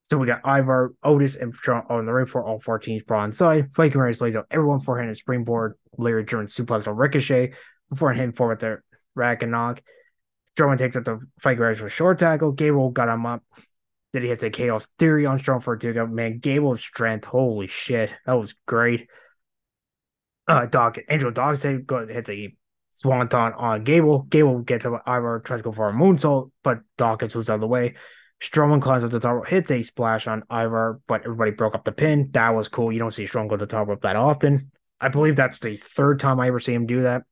so 0.08 0.18
we 0.18 0.28
got 0.28 0.41
Ivar, 0.45 0.93
Otis, 1.03 1.36
and 1.36 1.51
Sean 1.56 1.84
on 1.89 2.06
the 2.06 2.14
ring 2.14 2.28
for 2.28 2.45
all 2.45 2.60
14 2.60 3.01
brawl 3.08 3.26
inside. 3.26 3.74
Viking 3.74 3.99
Raiders 3.99 4.22
lays 4.22 4.36
out 4.36 4.45
everyone 4.51 4.80
forehand 4.80 5.10
and 5.10 5.18
springboard. 5.18 5.76
Larry 5.97 6.26
German 6.26 6.45
suplex 6.45 6.88
on 6.88 6.95
Ricochet 6.95 7.53
before 7.89 8.14
him 8.14 8.32
forward 8.32 8.60
the 8.60 8.78
rack 9.16 9.41
and 9.41 9.51
knock. 9.51 9.82
Strowman 10.58 10.78
takes 10.78 10.95
out 10.95 11.06
the 11.06 11.20
Viking 11.41 11.62
Raiders 11.62 11.80
for 11.80 11.89
short 11.89 12.20
tackle. 12.20 12.51
Gable 12.51 12.89
got 12.91 13.10
him 13.10 13.26
up. 13.26 13.43
Then 14.14 14.22
he 14.22 14.30
hits 14.30 14.43
a 14.43 14.49
chaos 14.49 14.88
theory 14.97 15.26
on 15.26 15.39
Strowman 15.39 15.64
for 15.64 15.74
a 15.74 15.80
two 15.80 15.93
count. 15.93 16.14
Man, 16.14 16.39
Gable's 16.39 16.82
strength, 16.82 17.26
holy 17.26 17.68
shit, 17.68 18.10
that 18.26 18.34
was 18.34 18.56
great 18.66 19.08
uh 20.47 20.66
Doc 20.66 20.97
Angel 21.10 21.32
Dog 21.32 21.58
say 21.58 21.78
go 21.78 22.06
hits 22.08 22.30
a 22.30 22.56
swanton 22.91 23.53
on 23.53 23.84
Gable. 23.84 24.24
Gable 24.24 24.60
gets 24.60 24.86
up 24.86 25.03
Ivar 25.08 25.41
tries 25.43 25.60
to 25.60 25.64
go 25.64 25.72
for 25.72 25.89
a 25.89 25.93
moonsault, 25.93 26.51
but 26.64 26.82
gets 26.97 27.36
moves 27.36 27.49
out 27.49 27.56
of 27.56 27.62
the 27.62 27.68
way. 27.68 27.95
Strowman 28.41 28.82
climbs 28.82 29.03
up 29.03 29.12
the 29.12 29.20
top 29.20 29.34
rope, 29.34 29.47
hits 29.47 29.72
a 29.72 29.82
splash 29.84 30.28
on 30.28 30.43
Ivar, 30.51 31.01
but 31.08 31.22
everybody 31.22 31.51
broke 31.51 31.74
up 31.74 31.84
the 31.84 31.91
pin. 31.91 32.30
That 32.34 32.49
was 32.49 32.68
cool. 32.68 32.91
You 32.91 32.99
don't 32.99 33.12
see 33.12 33.24
Strowman 33.24 33.49
go 33.49 33.58
to 33.58 33.66
the 33.66 33.72
top 33.72 33.88
rope 33.88 34.01
that 34.01 34.16
often. 34.16 34.72
I 34.99 35.08
believe 35.08 35.36
that's 35.36 35.60
the 35.60 35.78
third 35.78 36.20
time 36.20 36.39
I 36.39 36.47
ever 36.47 36.60
see 36.60 36.74
him 36.74 36.86
do 36.86 37.03
that. 37.03 37.24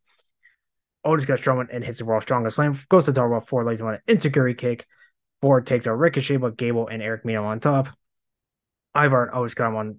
Otis 1.05 1.25
got 1.25 1.39
Strowman 1.39 1.67
and 1.71 1.83
hits 1.83 1.99
the 1.99 2.05
Raw 2.05 2.19
strongest 2.19 2.55
slam. 2.55 2.79
Goes 2.89 3.05
to 3.05 3.11
rope. 3.11 3.47
Ford 3.47 3.65
lays 3.65 3.81
him 3.81 3.87
on 3.87 3.95
an 3.95 4.01
insecurity 4.07 4.55
kick. 4.55 4.85
Ford 5.41 5.65
takes 5.65 5.85
a 5.85 5.93
ricochet, 5.93 6.37
but 6.37 6.57
Gable 6.57 6.87
and 6.87 7.01
Eric 7.01 7.25
Mino 7.25 7.43
on 7.43 7.59
top. 7.59 7.89
Ivar 8.95 9.31
always 9.31 9.53
got 9.53 9.69
him 9.69 9.75
on 9.75 9.97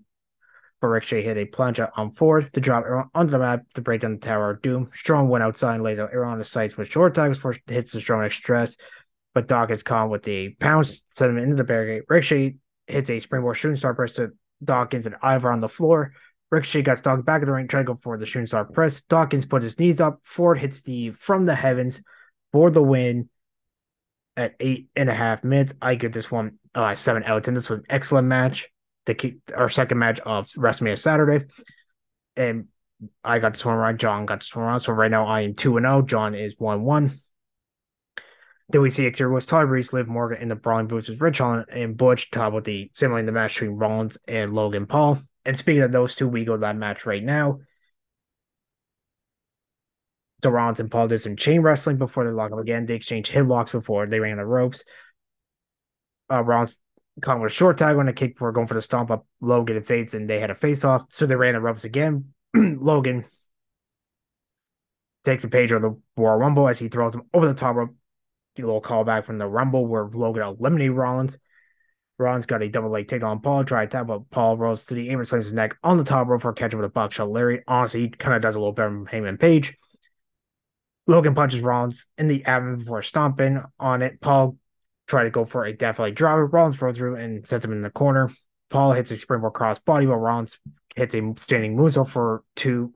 for 0.85 0.91
Ricochet 0.91 1.23
hit 1.23 1.39
a 1.39 1.47
plunge 1.47 1.81
on 1.81 2.13
Ford 2.13 2.53
to 2.53 2.61
drop 2.61 2.85
Aaron 2.85 3.09
onto 3.15 3.31
the 3.31 3.39
map 3.39 3.63
to 3.73 3.81
break 3.81 4.03
down 4.03 4.13
the 4.13 4.19
Tower 4.19 4.51
of 4.51 4.61
Doom. 4.61 4.91
Strong 4.93 5.31
went 5.31 5.43
outside 5.43 5.77
and 5.77 5.83
lays 5.83 5.99
out 5.99 6.11
Aaron 6.13 6.33
on 6.33 6.39
the 6.39 6.45
sights 6.45 6.77
with 6.77 6.91
short 6.91 7.15
tags 7.15 7.39
before 7.39 7.57
hits 7.67 7.93
the 7.93 8.03
Strong 8.03 8.25
Express. 8.25 8.77
But 9.33 9.49
Doc 9.49 9.71
is 9.71 9.83
caught 9.83 10.11
with 10.11 10.25
the 10.25 10.51
pounce, 10.61 11.03
send 11.09 11.31
him 11.31 11.43
into 11.43 11.57
the 11.57 11.65
barricade. 11.65 12.03
Ricochet 12.07 12.57
hits 12.87 13.09
a 13.09 13.19
springboard 13.19 13.57
shooting 13.57 13.79
star 13.79 13.95
press 13.95 14.13
to 14.13 14.33
Dawkins 14.63 15.07
and 15.07 15.17
Ivar 15.25 15.51
on 15.51 15.61
the 15.61 15.71
floor. 15.71 16.13
Ricochet 16.55 16.83
got 16.83 16.99
stalked 16.99 17.25
back 17.25 17.43
of 17.43 17.47
the 17.47 17.53
ring, 17.53 17.69
trying 17.69 17.85
to 17.85 17.93
go 17.93 18.01
for 18.03 18.17
the 18.17 18.27
shooting 18.27 18.47
star 18.47 18.65
press. 18.65 19.03
Dawkins 19.03 19.47
put 19.47 19.63
his 19.63 19.79
knees 19.79 20.01
up. 20.01 20.21
Ford 20.23 20.59
hits 20.59 20.79
Steve 20.79 21.17
from 21.17 21.45
the 21.45 21.55
heavens 21.55 22.01
for 22.53 22.71
the 22.71 22.83
win 22.83 23.29
at 24.37 24.55
eight 24.61 24.89
and 24.97 25.09
a 25.09 25.15
half 25.15 25.45
minutes. 25.45 25.75
I 25.81 25.95
give 25.95 26.13
this 26.13 26.31
one 26.31 26.59
uh, 26.75 26.95
seven 26.95 27.25
out 27.25 27.39
of 27.39 27.43
ten. 27.45 27.55
This 27.55 27.69
was 27.69 27.81
an 27.81 27.87
excellent 27.91 28.29
match 28.29 28.69
the 29.07 29.15
keep 29.15 29.41
our 29.55 29.69
second 29.69 29.99
match 29.99 30.21
of 30.21 30.47
WrestleMania 30.53 30.99
Saturday, 30.99 31.47
and 32.37 32.69
I 33.23 33.39
got 33.39 33.53
this 33.53 33.65
one 33.65 33.77
right. 33.77 33.97
John 33.97 34.27
got 34.27 34.41
this 34.41 34.55
one 34.55 34.65
right. 34.65 34.81
So 34.81 34.93
right 34.93 35.11
now 35.11 35.27
I 35.27 35.43
am 35.43 35.55
two 35.55 35.77
and 35.77 35.85
zero. 35.85 35.99
Oh. 35.99 36.03
John 36.03 36.35
is 36.35 36.59
one 36.59 36.85
one. 36.85 37.11
Then 38.71 38.81
we 38.81 38.89
see 38.89 39.05
exterior 39.05 39.31
was 39.31 39.45
Todd 39.45 39.69
Reese, 39.69 39.93
Liv 39.93 40.09
Morgan, 40.09 40.41
and 40.41 40.51
the 40.51 40.55
Brawling 40.55 40.87
Brutes 40.87 41.11
is 41.11 41.21
Ridge 41.21 41.39
Holland 41.39 41.67
and 41.71 41.97
Butch 41.97 42.31
top 42.31 42.55
with 42.55 42.65
the 42.65 42.91
similarly 42.95 43.21
in 43.21 43.27
the 43.27 43.33
match 43.33 43.55
between 43.55 43.77
Rollins 43.77 44.17
and 44.27 44.55
Logan 44.55 44.87
Paul. 44.87 45.19
And 45.45 45.59
speaking 45.59 45.83
of 45.83 45.93
those 45.93 46.15
two, 46.15 46.29
we 46.29 46.45
go 46.45 46.55
to 46.55 46.61
that 46.61 46.77
match 46.77 47.07
right 47.07 47.23
now. 47.23 47.61
Rollins 50.51 50.81
and 50.81 50.91
Paul 50.91 51.09
did 51.09 51.23
some 51.23 51.37
chain 51.37 51.63
wrestling 51.63 51.97
before 51.97 52.25
they 52.25 52.31
lock 52.31 52.53
up 52.53 52.59
again. 52.59 52.85
They 52.87 52.95
exchanged 52.95 53.33
headlocks 53.33 53.73
before 53.73 54.07
they 54.07 54.21
ran 54.21 54.37
the 54.37 54.45
ropes. 54.45 54.85
Uh, 56.31 56.43
Rollins 56.43 56.79
Kong 57.23 57.41
with 57.41 57.53
a 57.53 57.55
short 57.55 57.79
tag 57.79 57.97
on 57.97 58.09
a 58.09 58.13
kick 58.13 58.35
before 58.35 58.53
going 58.53 58.67
for 58.67 58.75
the 58.75 58.83
stomp 58.83 59.11
up 59.11 59.27
Logan 59.41 59.77
and 59.77 59.87
Fates, 59.87 60.15
and 60.15 60.29
they 60.29 60.41
had 60.41 60.51
a 60.51 60.55
face 60.55 60.85
off. 60.85 61.07
So 61.11 61.27
they 61.27 61.37
ran 61.37 61.55
the 61.55 61.61
ropes 61.61 61.85
again. 61.85 62.33
Logan 62.55 63.25
takes 65.25 65.45
a 65.45 65.49
page 65.49 65.73
of 65.73 65.83
the 65.83 65.99
Royal 66.17 66.37
Rumble 66.37 66.69
as 66.69 66.79
he 66.79 66.89
throws 66.89 67.15
him 67.15 67.23
over 67.33 67.47
the 67.47 67.55
top 67.55 67.77
rope. 67.77 67.95
A 68.57 68.61
little 68.61 68.83
callback 68.83 69.25
from 69.25 69.39
the 69.39 69.47
Rumble 69.47 69.87
where 69.87 70.07
Logan 70.07 70.43
eliminated 70.43 70.97
Rollins. 70.97 71.39
Rollins 72.19 72.47
got 72.47 72.63
a 72.63 72.69
double 72.69 72.91
leg 72.91 73.09
take 73.09 73.25
on 73.25 73.41
Paul, 73.41 73.65
try 73.65 73.85
to 73.85 73.91
tap, 73.91 74.07
but 74.07 74.31
Paul 74.31 74.57
rolls 74.57 74.85
to 74.85 74.95
the 74.95 75.11
apron, 75.11 75.25
slams 75.25 75.47
his 75.47 75.55
neck 75.55 75.77
on 75.83 75.97
the 75.97 76.05
top 76.05 76.29
rope 76.29 76.43
for 76.43 76.51
a 76.51 76.55
catch 76.55 76.75
with 76.75 76.85
a 76.85 76.89
buckshot 76.89 77.29
Larry. 77.29 77.63
Honestly, 77.67 78.03
he 78.03 78.09
kind 78.09 78.37
of 78.37 78.43
does 78.43 78.55
a 78.55 78.59
little 78.59 78.73
better 78.73 78.91
than 78.91 79.07
Hangman 79.07 79.39
Page. 79.39 79.77
Logan 81.07 81.35
punches 81.35 81.61
Rollins 81.61 82.07
in 82.17 82.29
the 82.29 82.45
abdomen 82.45 82.79
before 82.79 83.03
stomping 83.03 83.63
on 83.79 84.03
it. 84.03 84.21
Paul 84.21 84.57
try 85.07 85.25
to 85.25 85.31
go 85.31 85.45
for 85.45 85.65
a 85.65 85.73
death 85.73 85.79
definitely 85.79 86.13
drop. 86.13 86.53
Rollins 86.53 86.77
throws 86.77 86.97
through 86.97 87.17
and 87.17 87.47
sets 87.47 87.65
him 87.65 87.73
in 87.73 87.83
the 87.83 87.91
corner. 87.91 88.31
Paul 88.71 88.93
hits 88.93 89.11
a 89.11 89.17
springboard 89.17 89.53
cross 89.53 89.79
body, 89.79 90.07
while 90.07 90.19
Rollins 90.19 90.59
hits 90.97 91.15
a 91.15 91.35
standing 91.37 91.77
moonsault 91.77 92.09
for 92.09 92.43
two. 92.57 92.95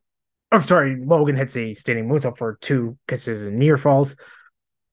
I'm 0.51 0.63
sorry, 0.63 0.97
Logan 1.05 1.37
hits 1.37 1.57
a 1.57 1.75
standing 1.75 2.09
moonsault 2.09 2.39
for 2.39 2.59
two 2.61 2.97
kisses 3.07 3.45
and 3.45 3.59
near 3.59 3.77
falls. 3.77 4.17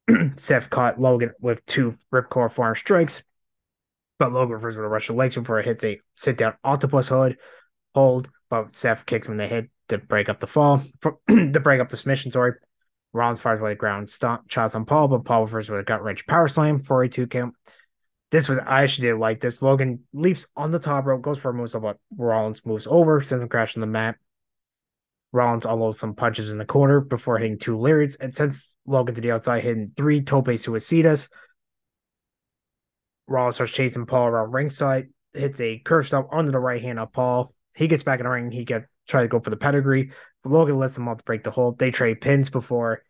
Seth 0.36 0.70
caught 0.70 1.00
Logan 1.00 1.32
with 1.40 1.66
two 1.66 1.96
ripcord 2.14 2.52
forearm 2.52 2.76
strikes, 2.76 3.24
but 4.20 4.32
Logan 4.32 4.56
refers 4.56 4.76
with 4.76 4.86
a 4.86 4.90
rush 4.90 5.10
legs 5.10 5.36
before 5.36 5.60
it 5.60 5.66
hits 5.66 5.84
a 5.84 6.00
sit 6.14 6.38
down 6.38 6.54
octopus 6.64 7.08
hood 7.08 7.38
hold. 7.94 8.30
But 8.50 8.76
Seth 8.76 9.06
kicks 9.06 9.28
him 9.28 9.34
in 9.34 9.38
the 9.38 9.48
head 9.48 9.70
to 9.90 9.98
break 9.98 10.30
up 10.30 10.40
the 10.40 10.48
fall, 10.48 10.84
to 11.28 11.60
break 11.60 11.82
up 11.82 11.90
the 11.90 11.98
submission. 11.98 12.32
Sorry, 12.32 12.54
Rollins 13.14 13.40
fires 13.40 13.60
away 13.60 13.72
the 13.72 13.76
ground, 13.76 14.10
stomp 14.10 14.52
shots 14.52 14.76
on 14.76 14.86
Paul, 14.86 15.08
but 15.08 15.26
Paul 15.26 15.44
refers 15.44 15.70
with 15.70 15.80
a 15.80 15.84
gut 15.84 16.04
wrench 16.04 16.28
power 16.28 16.48
slam 16.48 16.80
for 16.80 17.04
a 17.04 17.10
two 17.10 17.28
count. 17.28 17.56
This 18.32 18.50
was 18.50 18.60
I 18.60 18.84
actually 18.84 19.08
did 19.10 19.18
like 19.18 19.40
this. 19.40 19.62
Logan 19.62 20.04
leaps 20.14 20.46
on 20.56 20.72
the 20.72 20.80
top 20.80 21.06
rope, 21.06 21.22
goes 21.22 21.38
for 21.38 21.52
a 21.52 21.54
moonsault, 21.54 21.82
but 21.82 21.98
Rollins 22.18 22.66
moves 22.66 22.88
over, 22.88 23.22
sends 23.22 23.42
him 23.42 23.50
crashing 23.50 23.82
the 23.82 23.88
mat. 23.88 24.16
Rollins 25.32 25.66
unloads 25.66 26.00
some 26.00 26.16
punches 26.16 26.50
in 26.50 26.58
the 26.58 26.66
corner 26.66 27.02
before 27.02 27.38
hitting 27.38 27.58
two 27.58 27.78
lariats 27.78 28.16
and 28.20 28.34
sends 28.34 28.74
Logan 28.86 29.16
to 29.16 29.22
the 29.22 29.32
outside, 29.32 29.64
hitting 29.64 29.90
three 29.90 30.22
tope 30.22 30.48
suicidas. 30.48 31.28
Rollins 33.28 33.56
starts 33.56 33.74
chasing 33.74 34.06
Paul 34.06 34.28
around 34.28 34.52
ringside, 34.52 35.10
hits 35.34 35.60
a 35.60 35.80
curve 35.80 36.08
stop 36.08 36.30
under 36.32 36.52
the 36.52 36.60
right 36.60 36.82
hand 36.82 37.00
of 37.00 37.12
Paul. 37.12 37.54
He 37.76 37.88
gets 37.88 38.04
back 38.04 38.20
in 38.20 38.26
the 38.26 38.30
ring. 38.30 38.52
He 38.52 38.66
gets 38.66 38.86
try 39.08 39.22
to 39.22 39.28
go 39.28 39.40
for 39.40 39.50
the 39.50 39.58
pedigree. 39.58 40.12
Logan 40.44 40.78
lets 40.78 40.98
him 40.98 41.08
off 41.08 41.18
to 41.18 41.24
break 41.24 41.44
the 41.44 41.52
hold. 41.52 41.80
They 41.80 41.92
trade 41.92 42.22
pins 42.22 42.50
before 42.50 43.02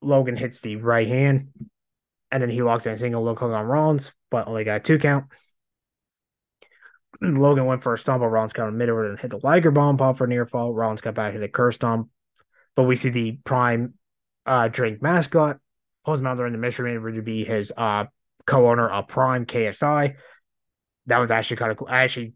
Logan 0.00 0.36
hits 0.36 0.60
the 0.60 0.76
right 0.76 1.06
hand, 1.06 1.48
and 2.30 2.42
then 2.42 2.50
he 2.50 2.62
walks 2.62 2.86
in 2.86 2.92
a 2.92 2.98
single 2.98 3.24
look 3.24 3.42
on 3.42 3.50
Rollins, 3.50 4.12
but 4.30 4.48
only 4.48 4.64
got 4.64 4.84
two 4.84 4.98
count. 4.98 5.26
Logan 7.20 7.66
went 7.66 7.82
for 7.82 7.94
a 7.94 7.98
stomp, 7.98 8.20
but 8.20 8.28
Rollins 8.28 8.52
got 8.52 8.72
mid 8.72 8.88
over 8.88 9.08
and 9.10 9.18
hit 9.18 9.30
the 9.30 9.40
Liger 9.42 9.70
bomb 9.70 9.96
pop 9.96 10.18
for 10.18 10.26
near 10.26 10.46
fall. 10.46 10.72
Rollins 10.72 11.00
got 11.00 11.14
back 11.14 11.32
hit 11.32 11.42
a 11.42 11.48
curse 11.48 11.76
stomp, 11.76 12.08
but 12.74 12.84
we 12.84 12.96
see 12.96 13.10
the 13.10 13.38
prime 13.44 13.94
uh, 14.44 14.68
drink 14.68 15.02
mascot. 15.02 15.58
Post 16.04 16.22
Mounther 16.22 16.46
in 16.46 16.52
the 16.52 16.58
mystery 16.58 16.96
man 16.96 17.14
to 17.14 17.22
be 17.22 17.44
his 17.44 17.72
uh, 17.76 18.04
co-owner 18.46 18.88
of 18.88 19.08
Prime 19.08 19.46
KSI. 19.46 20.14
That 21.06 21.18
was 21.18 21.30
actually 21.30 21.58
kind 21.58 21.70
of 21.70 21.78
cool. 21.78 21.88
I 21.90 22.00
actually 22.00 22.34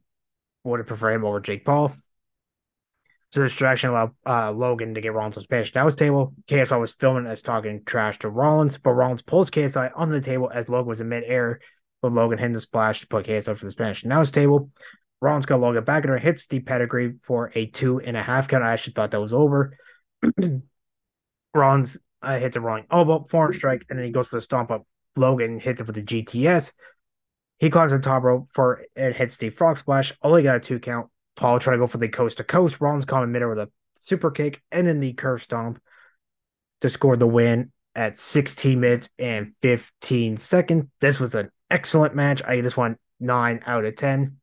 would 0.64 0.80
have 0.80 0.86
preferred 0.86 1.14
him 1.14 1.24
over 1.24 1.40
Jake 1.40 1.64
Paul. 1.64 1.92
So 3.32 3.40
the 3.40 3.46
distraction 3.46 3.90
allowed 3.90 4.10
uh, 4.26 4.50
Logan 4.50 4.94
to 4.94 5.00
get 5.00 5.12
Rollins 5.12 5.36
on 5.36 5.44
Spanish 5.44 5.72
announce 5.72 5.94
table. 5.94 6.34
KSI 6.48 6.80
was 6.80 6.92
filming 6.92 7.26
as 7.26 7.42
talking 7.42 7.82
trash 7.84 8.18
to 8.20 8.28
Rollins, 8.28 8.76
but 8.76 8.90
Rollins 8.90 9.22
pulls 9.22 9.50
KSI 9.50 9.92
onto 9.94 10.14
the 10.14 10.20
table 10.20 10.50
as 10.52 10.68
Logan 10.68 10.88
was 10.88 11.00
in 11.00 11.08
midair, 11.08 11.60
but 12.02 12.12
Logan 12.12 12.38
hit 12.38 12.52
the 12.52 12.60
splash 12.60 13.00
to 13.00 13.06
put 13.06 13.26
KSI 13.26 13.56
for 13.56 13.64
the 13.64 13.70
Spanish 13.70 14.02
announce 14.02 14.32
table. 14.32 14.70
Rollins 15.20 15.46
got 15.46 15.60
Logan 15.60 15.84
back 15.84 16.02
in 16.02 16.10
her, 16.10 16.18
hits 16.18 16.46
the 16.46 16.58
pedigree 16.58 17.14
for 17.22 17.52
a 17.54 17.66
two 17.66 18.00
and 18.00 18.16
a 18.16 18.22
half 18.22 18.48
count. 18.48 18.64
I 18.64 18.72
actually 18.72 18.94
thought 18.94 19.12
that 19.12 19.20
was 19.20 19.34
over. 19.34 19.76
Rollins 21.54 21.96
uh, 22.22 22.38
hits 22.38 22.56
a 22.56 22.60
wrong 22.60 22.84
elbow, 22.90 23.26
foreign 23.30 23.54
strike, 23.54 23.84
and 23.88 23.98
then 23.98 24.06
he 24.06 24.12
goes 24.12 24.26
for 24.26 24.36
the 24.36 24.42
stomp 24.42 24.72
up. 24.72 24.86
Logan 25.16 25.58
hits 25.58 25.80
it 25.80 25.86
with 25.86 25.96
the 25.96 26.02
GTS. 26.02 26.72
He 27.58 27.70
climbs 27.70 27.92
the 27.92 27.98
top 27.98 28.22
rope 28.22 28.48
for 28.52 28.84
and 28.96 29.14
hits 29.14 29.36
the 29.36 29.50
frog 29.50 29.78
splash. 29.78 30.12
Only 30.22 30.42
got 30.42 30.56
a 30.56 30.60
two 30.60 30.78
count. 30.78 31.08
Paul 31.36 31.58
trying 31.58 31.74
to 31.76 31.82
go 31.82 31.86
for 31.86 31.98
the 31.98 32.08
coast 32.08 32.38
to 32.38 32.44
coast. 32.44 32.80
Rollins 32.80 33.04
caught 33.04 33.22
him 33.22 33.32
midair 33.32 33.48
with 33.48 33.58
a 33.58 33.70
super 34.00 34.30
kick 34.30 34.62
and 34.72 34.86
then 34.86 35.00
the 35.00 35.12
curb 35.12 35.40
stomp 35.40 35.80
to 36.80 36.88
score 36.88 37.16
the 37.16 37.26
win 37.26 37.70
at 37.94 38.18
16 38.18 38.80
minutes 38.80 39.08
and 39.18 39.52
15 39.62 40.36
seconds. 40.36 40.84
This 41.00 41.20
was 41.20 41.34
an 41.34 41.50
excellent 41.70 42.14
match. 42.14 42.42
I 42.42 42.60
just 42.60 42.76
went 42.76 42.98
nine 43.18 43.60
out 43.66 43.84
of 43.84 43.96
10. 43.96 44.36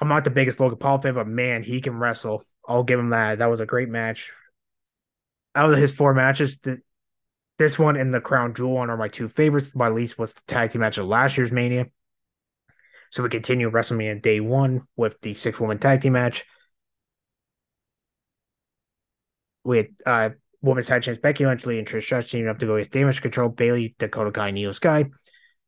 I'm 0.00 0.08
not 0.08 0.24
the 0.24 0.30
biggest 0.30 0.60
Logan 0.60 0.78
Paul 0.78 1.00
fan, 1.00 1.14
but 1.14 1.26
man, 1.26 1.62
he 1.62 1.80
can 1.80 1.98
wrestle. 1.98 2.42
I'll 2.66 2.84
give 2.84 2.98
him 2.98 3.10
that. 3.10 3.38
That 3.38 3.50
was 3.50 3.60
a 3.60 3.66
great 3.66 3.88
match. 3.88 4.30
Out 5.54 5.72
of 5.72 5.78
his 5.78 5.92
four 5.92 6.14
matches, 6.14 6.58
this 7.60 7.78
one 7.78 7.98
and 7.98 8.12
the 8.12 8.22
Crown 8.22 8.54
Jewel 8.54 8.72
one 8.72 8.88
are 8.88 8.96
my 8.96 9.08
two 9.08 9.28
favorites. 9.28 9.72
My 9.74 9.90
least 9.90 10.18
was 10.18 10.32
the 10.32 10.40
tag 10.46 10.70
team 10.70 10.80
match 10.80 10.96
of 10.96 11.06
last 11.06 11.36
year's 11.36 11.52
Mania. 11.52 11.86
So 13.10 13.22
we 13.22 13.28
continue 13.28 13.70
WrestleMania 13.70 14.22
day 14.22 14.40
one 14.40 14.86
with 14.96 15.20
the 15.20 15.34
six 15.34 15.60
woman 15.60 15.78
tag 15.78 16.00
team 16.00 16.14
match. 16.14 16.46
We 19.62 19.76
had 19.76 19.88
uh, 20.06 20.30
women's 20.62 20.86
tag 20.86 21.02
champs 21.02 21.20
Becky 21.20 21.44
Lynch, 21.44 21.66
Lee, 21.66 21.78
and 21.78 21.86
Trish 21.86 22.04
Stratus 22.04 22.30
teaming 22.30 22.48
up 22.48 22.58
to 22.60 22.66
go 22.66 22.76
with 22.76 22.90
Damage 22.90 23.20
Control, 23.20 23.50
Bayley, 23.50 23.94
Dakota 23.98 24.32
Kai, 24.32 24.52
Iyo 24.52 24.74
Sky. 24.74 25.10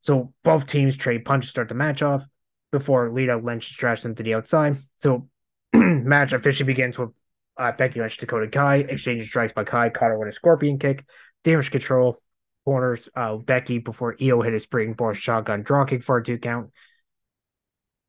So 0.00 0.32
both 0.44 0.66
teams 0.66 0.96
trade 0.96 1.26
punches 1.26 1.50
start 1.50 1.68
the 1.68 1.74
match 1.74 2.00
off 2.02 2.22
before 2.70 3.12
Lita 3.12 3.36
Lynch 3.36 3.76
trashed 3.78 4.02
them 4.02 4.14
to 4.14 4.22
the 4.22 4.32
outside. 4.32 4.78
So 4.96 5.28
match 5.74 6.32
officially 6.32 6.68
begins 6.68 6.98
with 6.98 7.10
uh, 7.58 7.72
Becky 7.72 8.00
Lynch, 8.00 8.16
Dakota 8.16 8.48
Kai, 8.48 8.76
exchanges 8.76 9.28
strikes 9.28 9.52
by 9.52 9.64
Kai, 9.64 9.90
caught 9.90 10.08
her 10.08 10.18
with 10.18 10.30
a 10.30 10.32
scorpion 10.32 10.78
kick, 10.78 11.04
damage 11.44 11.70
control, 11.70 12.20
corners 12.64 13.08
uh, 13.14 13.36
Becky 13.36 13.78
before 13.78 14.16
Iyo 14.16 14.44
hit 14.44 14.54
a 14.54 14.60
springboard 14.60 15.16
shotgun 15.16 15.62
draw 15.62 15.84
kick 15.84 16.02
for 16.02 16.18
a 16.18 16.24
two 16.24 16.38
count. 16.38 16.70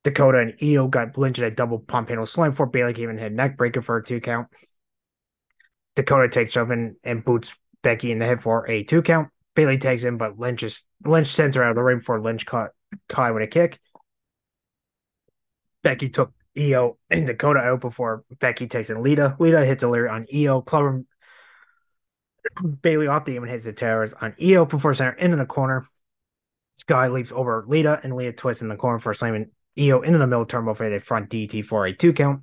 Dakota 0.04 0.38
and 0.38 0.58
Iyo 0.58 0.90
got 0.90 1.16
Lynch 1.16 1.38
at 1.38 1.44
a 1.44 1.50
double 1.50 1.78
pump 1.78 2.08
handle 2.08 2.26
slam 2.26 2.52
for 2.52 2.66
Bayley 2.66 2.92
came 2.92 3.10
in 3.10 3.18
hit 3.18 3.32
neck 3.32 3.56
breaker 3.56 3.82
for 3.82 3.96
a 3.96 4.04
two 4.04 4.20
count. 4.20 4.48
Dakota 5.96 6.28
takes 6.28 6.56
up 6.56 6.70
and, 6.70 6.96
and 7.04 7.24
boots 7.24 7.54
Becky 7.82 8.12
in 8.12 8.18
the 8.18 8.26
head 8.26 8.42
for 8.42 8.68
a 8.68 8.82
two 8.82 9.02
count. 9.02 9.28
Bayley 9.54 9.78
takes 9.78 10.02
him, 10.02 10.18
but 10.18 10.38
Lynch 10.38 10.62
is 10.62 10.84
Lynch 11.04 11.28
sends 11.28 11.56
her 11.56 11.62
out 11.62 11.70
of 11.70 11.76
the 11.76 11.82
ring 11.82 11.98
before 11.98 12.20
Lynch 12.20 12.44
caught 12.44 12.70
Kai 13.08 13.30
with 13.30 13.42
a 13.42 13.46
kick. 13.46 13.78
Becky 15.82 16.08
took 16.08 16.32
Iyo 16.56 16.96
and 17.10 17.26
Dakota 17.26 17.60
out 17.60 17.80
before 17.80 18.24
Becky 18.40 18.66
takes 18.66 18.90
in 18.90 19.02
Lita. 19.02 19.36
Lita 19.38 19.64
hits 19.64 19.82
a 19.82 19.88
lyric 19.88 20.12
on 20.12 20.26
Iyo. 20.32 20.64
club 20.64 21.04
Bayley 22.82 23.06
off 23.06 23.24
the 23.24 23.36
and 23.36 23.48
hits 23.48 23.64
the 23.64 23.72
towers 23.72 24.12
on 24.14 24.32
Iyo 24.32 24.68
before 24.68 24.94
center 24.94 25.12
into 25.12 25.36
the 25.36 25.46
corner. 25.46 25.86
Sky 26.72 27.08
leaps 27.08 27.32
over 27.32 27.64
Lita 27.66 28.00
and 28.02 28.16
Lita 28.16 28.32
twists 28.32 28.62
in 28.62 28.68
the 28.68 28.76
corner 28.76 28.98
for 28.98 29.14
slamming 29.14 29.50
Iyo 29.78 30.04
into 30.04 30.18
the 30.18 30.26
middle 30.26 30.44
turbo 30.44 30.74
for 30.74 30.84
a 30.84 31.00
front 31.00 31.30
DT 31.30 31.64
for 31.64 31.86
a 31.86 31.94
two 31.94 32.12
count. 32.12 32.42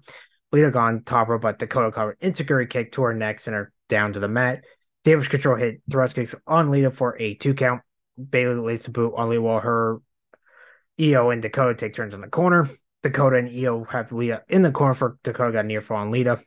Lita 0.52 0.72
gone 0.72 1.04
top 1.04 1.30
rope, 1.30 1.42
but 1.42 1.60
Dakota 1.60 1.92
covered 1.92 2.18
insecurity 2.22 2.68
kick 2.68 2.92
to 2.94 3.04
her 3.04 3.14
neck, 3.14 3.40
center 3.40 3.72
down 3.90 4.14
to 4.14 4.20
the 4.20 4.28
mat. 4.28 4.64
Damage 5.04 5.30
control 5.30 5.56
hit 5.56 5.82
thrust 5.90 6.16
kicks 6.16 6.36
on 6.46 6.72
Lita 6.72 6.92
for 6.92 7.18
a 7.20 7.36
two 7.36 7.54
count. 7.54 7.82
Bayley 8.30 8.56
lays 8.56 8.84
the 8.84 8.92
boot 8.92 9.14
on 9.16 9.30
Lita 9.30 9.42
while 9.42 9.60
her 9.60 10.02
Iyo 11.00 11.32
and 11.32 11.42
Dakota 11.42 11.76
take 11.76 11.96
turns 11.96 12.14
in 12.14 12.22
the 12.22 12.28
corner. 12.28 12.70
Dakota 13.02 13.38
and 13.38 13.50
Iyo 13.50 13.90
have 13.90 14.12
Lita 14.12 14.44
in 14.48 14.62
the 14.62 14.72
corner 14.72 14.94
for 14.94 15.18
Dakota 15.24 15.54
got 15.54 15.66
near 15.66 15.82
fall 15.82 15.98
on 15.98 16.12
Lita. 16.12 16.40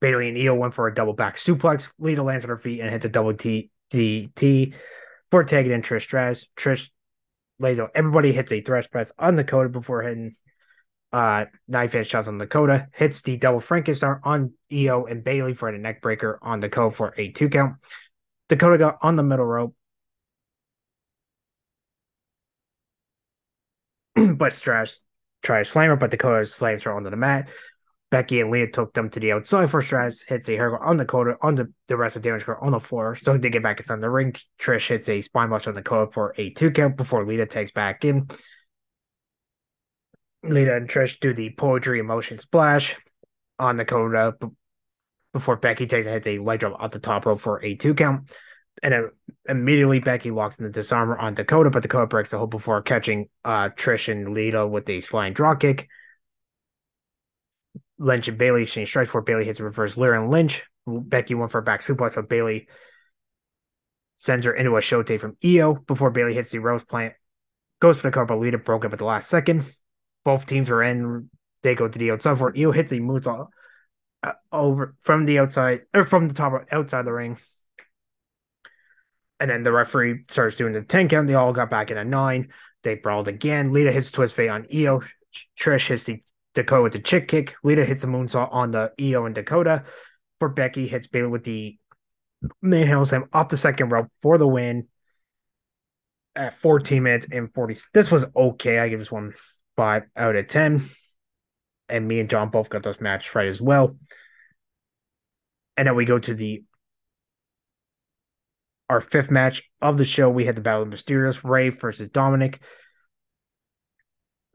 Bayley 0.00 0.28
and 0.28 0.36
Iyo 0.36 0.56
went 0.56 0.74
for 0.74 0.86
a 0.86 0.94
double 0.94 1.12
back 1.12 1.36
suplex. 1.36 1.92
Lita 1.98 2.22
lands 2.22 2.44
on 2.44 2.48
her 2.48 2.58
feet 2.58 2.80
and 2.80 2.90
hits 2.90 3.04
a 3.04 3.08
double 3.08 3.34
T 3.34 3.70
T 3.90 4.30
T 4.34 4.74
for 5.30 5.44
tagging 5.44 5.72
in 5.72 5.82
Trish 5.82 6.02
Stratus. 6.02 6.46
Trish 6.56 6.88
lays 7.58 7.78
out 7.78 7.90
everybody 7.94 8.32
hits 8.32 8.50
a 8.52 8.62
thrust 8.62 8.90
press 8.90 9.12
on 9.18 9.36
Dakota 9.36 9.68
before 9.68 10.02
hitting 10.02 10.34
uh 11.12 11.44
knife 11.68 11.94
edge 11.94 12.08
shots 12.08 12.28
on 12.28 12.38
Dakota. 12.38 12.88
Hits 12.94 13.22
the 13.22 13.36
double 13.36 13.60
Frankenstein 13.60 14.20
on 14.24 14.52
Iyo 14.72 15.10
and 15.10 15.22
Bayley 15.22 15.54
for 15.54 15.68
a 15.68 15.78
neck 15.78 16.00
breaker 16.00 16.38
on 16.42 16.60
Dakota 16.60 16.96
for 16.96 17.14
a 17.18 17.30
two 17.30 17.48
count. 17.48 17.76
Dakota 18.48 18.78
got 18.78 18.98
on 19.02 19.16
the 19.16 19.22
middle 19.22 19.44
rope. 19.44 19.74
but 24.36 24.52
Stratus 24.52 24.98
tries 25.42 25.66
to 25.66 25.72
slam 25.72 25.88
her, 25.90 25.96
but 25.96 26.10
Dakota 26.10 26.46
slams 26.46 26.82
her 26.84 26.92
onto 26.92 27.10
the 27.10 27.16
mat. 27.16 27.48
Becky 28.10 28.40
and 28.40 28.50
Leah 28.50 28.70
took 28.70 28.92
them 28.92 29.08
to 29.10 29.20
the 29.20 29.32
outside 29.32 29.70
for 29.70 29.82
Stratus, 29.82 30.22
hits 30.22 30.48
a 30.48 30.56
hair 30.56 30.82
on 30.82 30.96
the 30.96 31.04
Dakota 31.04 31.36
on 31.42 31.54
the, 31.54 31.72
the 31.86 31.96
rest 31.96 32.16
of 32.16 32.22
the 32.22 32.28
damage 32.28 32.44
on 32.60 32.72
the 32.72 32.80
floor. 32.80 33.14
So 33.14 33.36
they 33.38 33.50
get 33.50 33.62
back 33.62 33.78
inside 33.78 34.00
the 34.00 34.10
ring. 34.10 34.34
Trish 34.58 34.88
hits 34.88 35.08
a 35.08 35.22
spine 35.22 35.48
buster 35.48 35.70
on 35.70 35.74
the 35.74 35.80
Dakota 35.80 36.10
for 36.12 36.34
a 36.36 36.50
two 36.50 36.72
count 36.72 36.96
before 36.96 37.24
Lita 37.24 37.46
takes 37.46 37.70
back 37.70 38.04
in. 38.04 38.28
Lita 40.42 40.74
and 40.74 40.88
Trish 40.88 41.20
do 41.20 41.32
the 41.32 41.50
poetry 41.50 42.00
emotion 42.00 42.38
splash 42.38 42.96
on 43.58 43.76
the 43.76 43.84
Dakota 43.84 44.36
before 45.32 45.56
Becky 45.56 45.86
takes 45.86 46.06
a 46.06 46.10
hit 46.10 46.26
a 46.26 46.38
leg 46.38 46.60
drop 46.60 46.82
off 46.82 46.90
the 46.90 46.98
top 46.98 47.26
rope 47.26 47.40
for 47.40 47.62
a 47.64 47.76
two 47.76 47.94
count. 47.94 48.30
And 48.82 49.10
immediately 49.48 50.00
Becky 50.00 50.30
locks 50.30 50.58
in 50.58 50.64
the 50.64 50.70
disarmer 50.70 51.16
on 51.18 51.34
Dakota, 51.34 51.70
but 51.70 51.82
Dakota 51.82 52.06
breaks 52.06 52.30
the 52.30 52.38
hold 52.38 52.50
before 52.50 52.80
catching 52.82 53.28
uh, 53.44 53.68
Trish 53.68 54.10
and 54.10 54.32
Lita 54.34 54.66
with 54.66 54.88
a 54.88 55.00
sliding 55.00 55.34
drop 55.34 55.60
kick. 55.60 55.88
Lynch 58.00 58.28
and 58.28 58.38
Bayley. 58.38 58.62
exchange 58.62 58.88
strikes 58.88 59.10
for 59.10 59.20
Bayley 59.20 59.44
hits 59.44 59.60
a 59.60 59.64
reverse 59.64 59.96
Lyra 59.96 60.20
and 60.20 60.30
Lynch. 60.30 60.64
Becky 60.86 61.34
went 61.34 61.52
for 61.52 61.58
a 61.58 61.62
back 61.62 61.82
suplex, 61.82 62.14
but 62.14 62.28
Bayley 62.28 62.66
sends 64.16 64.46
her 64.46 64.54
into 64.54 64.76
a 64.76 64.80
shote 64.80 65.20
from 65.20 65.36
Iyo 65.44 65.86
before 65.86 66.10
Bayley 66.10 66.34
hits 66.34 66.50
the 66.50 66.58
rose 66.58 66.82
plant. 66.82 67.12
Goes 67.80 68.00
for 68.00 68.08
the 68.08 68.12
cover, 68.12 68.26
but 68.26 68.38
Lita 68.38 68.58
broke 68.58 68.84
up 68.84 68.92
at 68.92 68.98
the 68.98 69.04
last 69.04 69.28
second. 69.28 69.64
Both 70.24 70.46
teams 70.46 70.70
are 70.70 70.82
in. 70.82 71.30
They 71.62 71.74
go 71.74 71.88
to 71.88 71.98
the 71.98 72.10
outside 72.10 72.38
for 72.38 72.52
Iyo 72.52 72.74
hits 72.74 72.90
a 72.92 72.96
moonsault 72.96 73.48
uh, 74.22 74.32
over 74.50 74.96
from 75.02 75.26
the 75.26 75.38
outside 75.38 75.82
or 75.94 76.06
from 76.06 76.26
the 76.26 76.34
top 76.34 76.66
outside 76.72 77.04
the 77.04 77.12
ring. 77.12 77.38
And 79.38 79.50
then 79.50 79.62
the 79.62 79.72
referee 79.72 80.24
starts 80.28 80.56
doing 80.56 80.72
the 80.72 80.82
10 80.82 81.08
count. 81.08 81.26
They 81.26 81.34
all 81.34 81.52
got 81.52 81.70
back 81.70 81.90
in 81.90 81.98
a 81.98 82.04
nine. 82.04 82.48
They 82.82 82.94
brawled 82.94 83.28
again. 83.28 83.72
Lita 83.72 83.92
hits 83.92 84.10
twist 84.10 84.34
fate 84.34 84.48
on 84.48 84.64
Iyo. 84.64 85.06
Trish 85.58 85.88
hits 85.88 86.04
the 86.04 86.22
Dakota 86.54 86.82
with 86.82 86.92
the 86.92 86.98
chick 86.98 87.28
kick. 87.28 87.54
Lita 87.62 87.84
hits 87.84 88.04
a 88.04 88.06
moonsault 88.06 88.52
on 88.52 88.72
the 88.72 88.92
Iyo 88.98 89.26
and 89.26 89.34
Dakota. 89.34 89.84
For 90.38 90.48
Becky, 90.48 90.88
hits 90.88 91.06
Bayley 91.06 91.28
with 91.28 91.44
the 91.44 91.78
manhandle 92.62 93.04
slam 93.04 93.28
off 93.32 93.48
the 93.48 93.56
second 93.56 93.90
rope 93.90 94.08
for 94.22 94.38
the 94.38 94.48
win 94.48 94.88
at 96.34 96.58
14 96.60 97.02
minutes 97.02 97.26
and 97.30 97.52
40. 97.52 97.76
This 97.92 98.10
was 98.10 98.24
okay. 98.34 98.78
I 98.78 98.88
give 98.88 98.98
this 98.98 99.12
one 99.12 99.32
five 99.76 100.04
out 100.16 100.36
of 100.36 100.48
10. 100.48 100.84
And 101.88 102.08
me 102.08 102.20
and 102.20 102.30
John 102.30 102.50
both 102.50 102.68
got 102.68 102.82
this 102.82 103.00
match 103.00 103.34
right 103.34 103.48
as 103.48 103.60
well. 103.60 103.96
And 105.76 105.86
then 105.88 105.96
we 105.96 106.04
go 106.04 106.18
to 106.18 106.34
the 106.34 106.62
our 108.88 109.00
fifth 109.00 109.30
match 109.30 109.62
of 109.80 109.98
the 109.98 110.04
show. 110.04 110.28
We 110.28 110.44
had 110.44 110.56
the 110.56 110.60
Battle 110.60 110.82
of 110.82 110.88
Mysterious 110.88 111.44
Rey 111.44 111.68
versus 111.68 112.08
Dominik. 112.08 112.58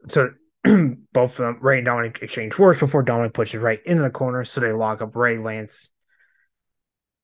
So 0.08 0.30
both 1.12 1.32
of 1.32 1.36
them, 1.36 1.58
Rey 1.60 1.78
and 1.78 1.86
Dominik 1.86 2.22
exchange 2.22 2.58
words 2.58 2.80
before 2.80 3.04
Dominik 3.04 3.34
pushes 3.34 3.60
Rey 3.60 3.78
into 3.84 4.02
the 4.02 4.10
corner. 4.10 4.44
So 4.44 4.60
they 4.60 4.72
lock 4.72 5.00
up 5.00 5.14
Rey. 5.14 5.38
Lance 5.38 5.88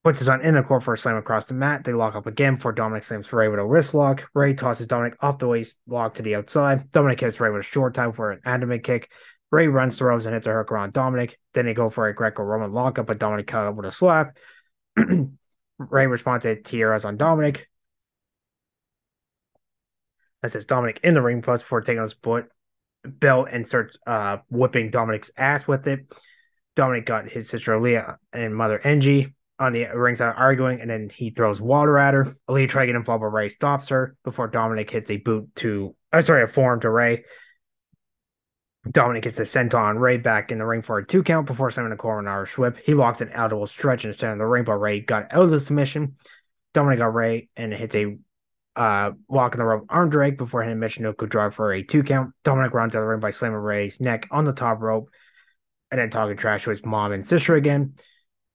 puts 0.05 0.21
his 0.21 0.29
on 0.29 0.43
in 0.43 0.55
the 0.55 0.63
corner 0.63 0.81
for 0.81 0.95
a 0.95 0.99
slam 0.99 1.17
across 1.17 1.47
the 1.47 1.55
mat. 1.55 1.85
They 1.85 1.93
lock 1.93 2.15
up 2.15 2.27
again 2.27 2.55
before 2.55 2.75
Dominik 2.75 3.05
slams 3.05 3.33
Rey 3.33 3.49
with 3.49 3.59
a 3.59 3.65
wrist 3.65 3.95
lock. 3.95 4.29
Rey 4.35 4.55
tosses 4.55 4.87
Dominik 4.87 5.15
off 5.21 5.39
the 5.39 5.49
waist 5.49 5.77
lock 5.87 6.15
to 6.15 6.23
the 6.23 6.37
outside. 6.37 6.91
Dominik 6.93 7.21
hits 7.21 7.41
Rey 7.41 7.51
with 7.51 7.61
a 7.61 7.65
short 7.65 7.95
time 7.95 8.13
for 8.13 8.31
an 8.31 8.41
adamant 8.45 8.85
kick. 8.85 9.11
Rey 9.51 9.67
runs 9.67 9.99
the 9.99 10.05
ropes 10.05 10.25
and 10.25 10.35
hits 10.35 10.47
a 10.47 10.53
hook 10.53 10.71
around 10.71 10.95
Dominik. 10.95 11.33
Then 11.53 11.67
they 11.67 11.75
go 11.75 11.91
for 11.91 12.07
a 12.07 12.15
Greco-Roman 12.15 12.73
lockup, 12.73 13.07
but 13.07 13.19
Dominik 13.19 13.47
cut 13.47 13.67
up 13.67 13.75
with 13.75 13.87
a 13.87 13.93
slap. 13.93 14.37
Rey 15.79 16.07
responds 16.07 16.45
to 16.45 16.57
tiaras 16.57 17.05
on 17.05 17.19
Dominik. 17.19 17.63
That 20.43 20.53
says 20.53 20.67
Dominik 20.67 20.99
in 21.05 21.15
the 21.15 21.23
ring 21.23 21.43
plus 21.43 21.63
before 21.63 21.83
taking 21.83 22.03
his 22.03 22.15
foot 22.15 22.49
belt 23.05 23.49
and 23.51 23.67
starts 23.67 23.97
uh, 24.07 24.39
whipping 24.51 24.91
Dominik's 24.91 25.31
ass 25.37 25.67
with 25.67 25.87
it. 25.87 26.01
Dominik 26.77 27.07
got 27.07 27.29
his 27.29 27.49
sister 27.49 27.81
Leah 27.81 28.19
and 28.33 28.55
mother 28.55 28.81
Angie 28.85 29.35
on 29.59 29.73
the 29.73 29.87
ringside 29.95 30.35
arguing, 30.37 30.81
and 30.81 30.91
then 30.91 31.11
he 31.15 31.31
throws 31.31 31.61
water 31.61 31.99
at 31.99 32.15
her. 32.15 32.35
Aaliyah 32.49 32.69
tries 32.69 32.85
to 32.85 32.87
get 32.87 32.97
involved, 32.97 33.23
but 33.23 33.29
Rey 33.29 33.49
stops 33.49 33.89
her 33.89 34.17
before 34.25 34.51
Dominik 34.51 34.91
hits 34.91 35.11
a 35.11 35.19
boot 35.19 35.49
to, 35.57 35.95
uh, 36.13 36.23
sorry, 36.23 36.43
a 36.43 36.49
forearm 36.49 36.81
to 36.81 36.91
Rey. 36.91 37.25
Dominik 38.89 39.23
gets 39.23 39.37
the 39.37 39.45
senton 39.45 39.75
on 39.75 39.99
Rey 39.99 40.17
back 40.17 40.51
in 40.51 40.59
the 40.59 40.67
ring 40.67 40.83
for 40.83 40.99
a 40.99 41.07
two 41.07 41.23
count 41.23 41.47
before 41.47 41.71
sending 41.71 41.97
a 41.97 42.09
Irish 42.09 42.59
whip. 42.59 42.79
He 42.85 42.95
locks 42.95 43.21
an 43.21 43.31
elbow 43.31 43.65
stretch 43.67 44.05
instead 44.05 44.33
of 44.33 44.39
the 44.39 44.47
ring, 44.47 44.65
but 44.65 44.75
Rey 44.75 45.01
got 45.01 45.33
out 45.33 45.45
of 45.45 45.51
the 45.51 45.61
submission. 45.61 46.17
Dominic 46.75 46.99
got 46.99 47.15
Rey 47.15 47.49
and 47.57 47.73
hits 47.73 47.95
a 47.95 48.17
uh, 48.77 49.11
walking 49.29 49.59
the 49.59 49.65
rope 49.65 49.87
arm 49.89 50.09
drag 50.09 50.39
before 50.39 50.63
hitting 50.63 50.79
Michinoku 50.79 51.29
drive 51.29 51.55
for 51.55 51.73
a 51.73 51.83
two 51.83 52.03
count. 52.03 52.33
Dominik 52.45 52.73
runs 52.73 52.95
out 52.95 53.01
of 53.01 53.05
the 53.05 53.09
ring 53.09 53.21
by 53.21 53.31
slamming 53.31 53.59
Rey's 53.59 54.01
neck 54.01 54.27
on 54.31 54.45
the 54.45 54.53
top 54.53 54.81
rope 54.81 55.11
and 55.91 56.01
then 56.01 56.11
talking 56.11 56.37
trash 56.37 56.65
to 56.65 56.71
his 56.71 56.85
mom 56.85 57.13
and 57.13 57.25
sister 57.25 57.55
again. 57.55 57.95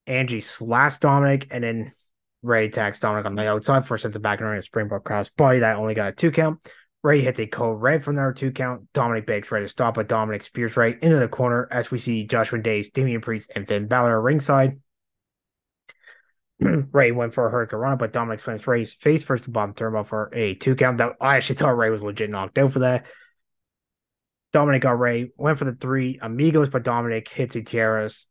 Angie 0.07 0.41
slaps 0.41 0.97
Dominik 0.97 1.47
and 1.51 1.63
then 1.63 1.91
Rey 2.41 2.65
attacks 2.65 2.99
Dominik 2.99 3.25
on 3.25 3.35
the 3.35 3.47
outside 3.47 3.87
for 3.87 3.97
sends 3.97 4.17
it 4.17 4.21
back 4.21 4.39
and 4.39 4.49
in 4.49 4.57
a 4.57 4.61
springboard 4.61 5.03
cross 5.03 5.29
body 5.29 5.59
that 5.59 5.77
only 5.77 5.93
got 5.93 6.09
a 6.09 6.11
two 6.13 6.31
count. 6.31 6.59
Rey 7.03 7.21
hits 7.21 7.39
a 7.39 7.45
code 7.45 7.81
red 7.81 8.03
from 8.03 8.15
their 8.15 8.33
two 8.33 8.51
count. 8.51 8.91
Dominik 8.93 9.27
begs 9.27 9.51
Rey 9.51 9.61
to 9.61 9.67
stop, 9.69 9.95
but 9.95 10.09
Dominik 10.09 10.43
spears 10.43 10.75
Rey 10.75 10.97
into 11.01 11.19
the 11.19 11.27
corner 11.27 11.67
as 11.71 11.91
we 11.91 11.99
see 11.99 12.25
Judgment 12.25 12.63
Days, 12.63 12.89
Damian 12.89 13.21
Priest, 13.21 13.51
and 13.55 13.67
Finn 13.67 13.87
Balor 13.87 14.19
ringside. 14.19 14.79
Rey 16.91 17.11
went 17.11 17.33
for 17.33 17.47
a 17.47 17.51
hurricanrana, 17.51 17.99
but 17.99 18.13
Dominik 18.13 18.41
slams 18.41 18.65
Rey's 18.65 18.93
face 18.93 19.23
first 19.23 19.43
to 19.43 19.51
bottom 19.51 19.75
turnbuckle 19.75 20.07
for 20.07 20.29
a 20.33 20.55
two 20.55 20.75
count. 20.75 20.97
That 20.97 21.13
I 21.21 21.37
actually 21.37 21.57
thought 21.57 21.77
Rey 21.77 21.89
was 21.89 22.01
legit 22.01 22.29
knocked 22.29 22.57
out 22.57 22.73
for 22.73 22.79
that. 22.79 23.05
Dominik 24.53 24.81
got 24.81 24.99
Rey, 24.99 25.31
went 25.37 25.59
for 25.59 25.65
the 25.65 25.73
three 25.73 26.19
amigos, 26.21 26.69
but 26.69 26.83
Dominik 26.83 27.27
hits 27.27 27.55
a 27.55 27.61
tiaras. 27.61 28.27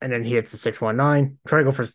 And 0.00 0.12
then 0.12 0.22
he 0.22 0.34
hits 0.34 0.52
the 0.52 0.58
619. 0.58 1.38
Try 1.46 1.58
to 1.58 1.64
go 1.64 1.72
for 1.72 1.86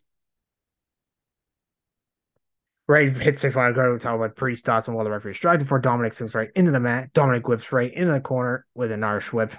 Rey 2.86 3.10
hits 3.11 3.40
619 3.40 3.99
to 3.99 4.18
but 4.18 4.36
Priest 4.36 4.60
stops 4.60 4.90
while 4.90 5.06
the 5.06 5.11
referee 5.11 5.36
strikes 5.36 5.64
before 5.64 5.80
Dominik 5.82 6.14
sinks 6.14 6.36
right 6.36 6.49
into 6.53 6.72
the 6.72 6.82
mat. 6.82 7.14
Dominik 7.14 7.48
whips 7.48 7.72
Rey 7.72 7.94
into 7.95 8.11
the 8.11 8.20
corner 8.20 8.65
with 8.76 8.91
an 8.91 9.06
Irish 9.06 9.32
whip. 9.32 9.53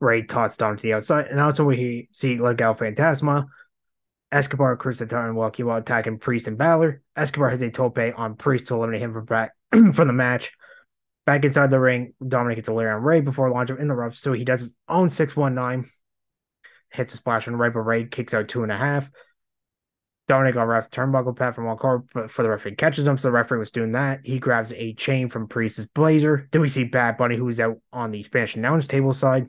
Rey 0.00 0.22
tosses 0.22 0.56
Dom 0.56 0.76
to 0.76 0.82
the 0.82 0.94
outside, 0.94 1.26
and 1.26 1.40
also 1.40 1.64
we 1.64 2.08
see 2.12 2.36
Legado 2.36 2.76
Fantasma. 2.76 3.46
Escobar 4.32 4.76
cruises 4.76 5.08
the 5.08 5.14
turnbuckle 5.14 5.64
while 5.64 5.78
attacking 5.78 6.18
Priest 6.18 6.48
and 6.48 6.58
Balor. 6.58 7.00
Escobar 7.16 7.50
has 7.50 7.62
a 7.62 7.70
tope 7.70 7.98
on 8.16 8.36
Priest 8.36 8.68
to 8.68 8.74
eliminate 8.74 9.02
him 9.02 9.12
from 9.12 9.24
back 9.24 9.52
from 9.70 10.06
the 10.06 10.12
match. 10.12 10.52
Back 11.24 11.44
inside 11.44 11.70
the 11.70 11.80
ring, 11.80 12.12
Dominik 12.22 12.56
gets 12.56 12.68
a 12.68 12.72
layer 12.72 12.94
on 12.94 13.02
Rey 13.02 13.20
before 13.20 13.50
launching 13.50 13.78
in 13.78 13.88
the 13.88 13.94
ropes, 13.94 14.20
so 14.20 14.32
he 14.32 14.44
does 14.44 14.60
his 14.60 14.76
own 14.88 15.10
619. 15.10 15.90
Hits 16.92 17.14
a 17.14 17.16
splash 17.16 17.48
on 17.48 17.56
Rey, 17.56 17.70
but 17.70 17.80
Rey 17.80 18.04
kicks 18.04 18.34
out 18.34 18.48
two 18.48 18.62
and 18.62 18.70
a 18.70 18.76
half. 18.76 19.10
Dominik 20.28 20.54
got 20.54 20.66
refs 20.66 20.90
turnbuckle 20.90 21.36
pat 21.36 21.54
from 21.54 21.76
car 21.78 22.02
for 22.28 22.42
the 22.42 22.48
referee 22.48 22.74
catches 22.74 23.06
him. 23.06 23.16
So 23.16 23.28
the 23.28 23.32
referee 23.32 23.60
was 23.60 23.70
doing 23.70 23.92
that. 23.92 24.20
He 24.24 24.40
grabs 24.40 24.72
a 24.72 24.92
chain 24.94 25.28
from 25.28 25.46
Priest's 25.46 25.86
blazer. 25.94 26.48
Then 26.50 26.62
we 26.62 26.68
see 26.68 26.82
Bad 26.82 27.16
Bunny, 27.16 27.36
who's 27.36 27.60
out 27.60 27.78
on 27.92 28.10
the 28.10 28.24
Spanish 28.24 28.56
announce 28.56 28.88
table 28.88 29.12
side 29.12 29.46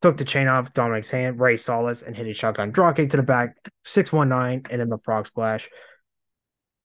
took 0.00 0.16
the 0.16 0.24
chain 0.24 0.48
off 0.48 0.72
Dominik's 0.72 1.10
hand, 1.10 1.40
Rey 1.40 1.56
Solis, 1.56 2.02
and 2.02 2.16
hit 2.16 2.26
a 2.26 2.34
shotgun 2.34 2.70
draw 2.70 2.92
kick 2.92 3.10
to 3.10 3.16
the 3.16 3.22
back, 3.22 3.56
619, 3.84 4.70
and 4.70 4.80
then 4.80 4.88
the 4.88 4.98
frog 4.98 5.26
splash 5.26 5.68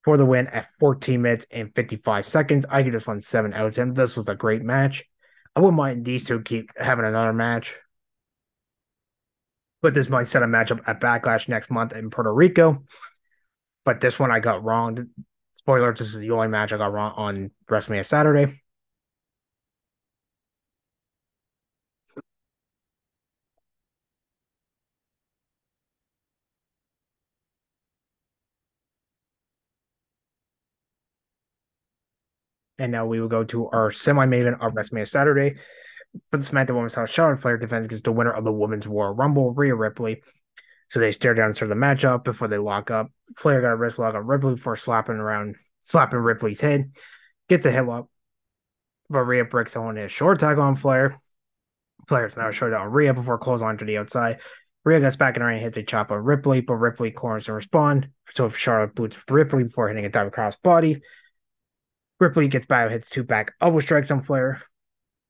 for 0.04 0.18
the 0.18 0.26
win 0.26 0.48
at 0.48 0.68
14 0.80 1.22
minutes 1.22 1.46
and 1.52 1.74
55 1.76 2.26
seconds. 2.26 2.66
I 2.70 2.82
give 2.82 2.94
this 2.94 3.08
one 3.08 3.22
7 3.22 3.54
out 3.54 3.68
of 3.68 3.76
10. 3.76 3.94
This 3.94 4.16
was 4.16 4.30
a 4.30 4.36
great 4.36 4.62
match. 4.62 5.04
I 5.56 5.60
wouldn't 5.60 5.78
mind 5.78 6.04
these 6.04 6.26
two 6.26 6.42
keep 6.42 6.72
having 6.78 7.06
another 7.06 7.34
match. 7.34 7.76
But 9.82 9.94
this 9.94 10.10
might 10.10 10.28
set 10.28 10.44
a 10.44 10.48
matchup 10.48 10.82
at 10.88 11.02
Backlash 11.02 11.48
next 11.48 11.70
month 11.70 11.94
in 11.94 12.10
Puerto 12.10 12.34
Rico. 12.34 12.84
But 13.86 14.02
this 14.02 14.18
one 14.18 14.32
I 14.32 14.40
got 14.40 14.64
wrong. 14.64 15.10
Spoiler, 15.52 15.94
this 15.94 16.08
is 16.08 16.16
the 16.16 16.32
only 16.32 16.48
match 16.48 16.74
I 16.74 16.78
got 16.78 16.94
wrong 16.94 17.14
on 17.16 17.52
WrestleMania 17.70 18.06
Saturday. 18.06 18.63
And 32.84 32.92
now 32.92 33.06
we 33.06 33.22
will 33.22 33.30
go 33.30 33.46
to 33.46 33.70
our 33.70 33.94
semi-main 33.94 34.42
event 34.42 34.58
of 34.60 34.74
WrestleMania 34.74 35.08
Saturday. 35.08 35.56
For 36.30 36.36
the 36.36 36.44
SmackDown 36.44 36.76
Women's 36.76 36.92
Title, 36.92 37.06
Charlotte 37.06 37.40
Flair 37.40 37.58
defends 37.58 37.86
against 37.86 38.04
the 38.04 38.12
winner 38.12 38.34
of 38.34 38.44
the 38.44 38.52
Women's 38.52 38.90
War 38.90 39.14
Rumble, 39.14 39.54
Rhea 39.54 39.74
Ripley. 39.74 40.22
So 40.90 41.00
they 41.00 41.14
stare 41.14 41.34
down 41.34 41.54
to 41.54 41.66
the 41.66 41.76
matchup 41.76 42.26
before 42.26 42.50
they 42.50 42.58
lock 42.58 42.92
up. 42.92 43.10
Flair 43.38 43.62
got 43.62 43.72
a 43.72 43.78
wrist 43.78 44.00
lock 44.00 44.16
on 44.16 44.28
Ripley 44.28 44.56
before 44.56 44.76
slapping 44.76 45.16
around, 45.16 45.56
slapping 45.82 46.20
Ripley's 46.20 46.60
head. 46.60 46.92
Gets 47.48 47.66
a 47.66 47.72
headlock, 47.72 48.10
but 49.10 49.22
Rhea 49.22 49.46
breaks 49.46 49.78
on 49.78 49.98
a 49.98 50.10
short 50.10 50.42
tag 50.42 50.58
on 50.60 50.76
Flair. 50.76 51.18
Flair's 52.10 52.36
now 52.36 52.52
short 52.52 52.74
on 52.74 52.92
Rhea 52.92 53.14
before 53.14 53.38
clothesline 53.38 53.78
to 53.78 53.86
the 53.86 53.98
outside. 53.98 54.40
Rhea 54.84 55.00
gets 55.00 55.16
back 55.16 55.38
in 55.38 55.42
the 55.42 55.46
ring 55.46 55.56
and 55.56 55.64
hits 55.64 55.78
a 55.78 55.84
chop 55.84 56.12
on 56.12 56.18
Ripley, 56.18 56.60
but 56.60 56.76
Ripley 56.76 57.12
corners 57.12 57.48
and 57.48 57.56
respond. 57.56 58.10
So 58.34 58.46
if 58.46 58.58
Charlotte 58.58 58.94
boots 58.94 59.18
Ripley 59.30 59.64
before 59.64 59.88
hitting 59.88 60.04
a 60.04 60.10
dive 60.10 60.28
across 60.28 60.58
body. 60.58 61.02
Ripley 62.24 62.48
gets 62.48 62.66
back, 62.66 62.90
hits 62.90 63.10
two 63.10 63.24
back 63.24 63.54
elbow 63.60 63.82
strikes 63.82 64.10
on 64.10 64.24
Flair. 64.24 64.62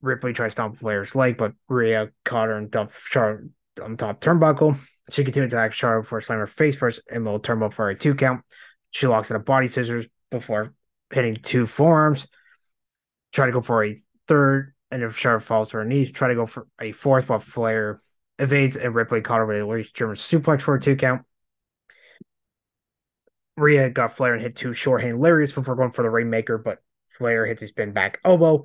Ripley 0.02 0.32
tries 0.32 0.52
to 0.52 0.56
stomp 0.56 0.78
Flair's 0.78 1.16
leg, 1.16 1.38
but 1.38 1.54
Rhea 1.68 2.12
caught 2.24 2.50
her 2.50 2.58
and 2.58 2.70
dumped 2.70 2.94
Charlotte 3.04 3.50
on 3.82 3.98
top 3.98 4.22
turnbuckle. 4.22 4.78
She 5.10 5.24
continued 5.24 5.50
to 5.50 5.58
attack 5.58 5.74
Charlotte 5.74 6.06
for 6.06 6.20
a 6.20 6.24
slam 6.24 6.40
her 6.40 6.48
face 6.48 6.76
first 6.76 7.02
and 7.12 7.26
will 7.26 7.40
turnbuckle 7.40 7.74
for 7.74 7.90
a 7.90 7.96
two 7.96 8.14
count. 8.14 8.44
She 8.92 9.08
locks 9.08 9.32
in 9.32 9.36
a 9.36 9.40
body 9.40 9.68
scissors 9.68 10.06
before 10.30 10.74
hitting 11.12 11.36
two 11.36 11.66
forearms. 11.66 12.28
Try 13.32 13.48
to 13.48 13.52
go 13.52 13.62
for 13.62 13.84
a 13.84 13.98
third, 14.28 14.74
and 14.92 15.02
if 15.02 15.18
Charlotte 15.18 15.42
falls 15.42 15.72
to 15.72 15.78
her 15.78 15.86
knees, 15.86 16.12
try 16.12 16.28
to 16.28 16.36
go 16.36 16.46
for 16.46 16.68
a 16.80 16.92
fourth, 16.92 17.28
but 17.28 17.42
Flair 17.42 18.00
evades 18.38 18.78
and 18.78 18.94
Ripley 18.94 19.22
caught 19.22 19.40
her 19.40 19.46
with 19.66 19.88
a 19.88 19.90
German 19.94 20.16
suplex 20.16 20.62
for 20.62 20.76
a 20.76 20.82
two 20.82 20.96
count. 20.96 21.24
Rhea 23.58 23.90
got 23.90 24.18
Flair 24.18 24.34
and 24.34 24.42
hit 24.42 24.56
two 24.56 24.74
shorthand 24.74 25.20
lariats 25.20 25.54
before 25.54 25.76
going 25.76 25.92
for 25.92 26.04
the 26.04 26.10
Rainmaker, 26.10 26.58
but 26.58 26.80
Flair 27.18 27.46
hits 27.46 27.62
a 27.62 27.68
spin 27.68 27.92
back 27.92 28.20
elbow 28.26 28.64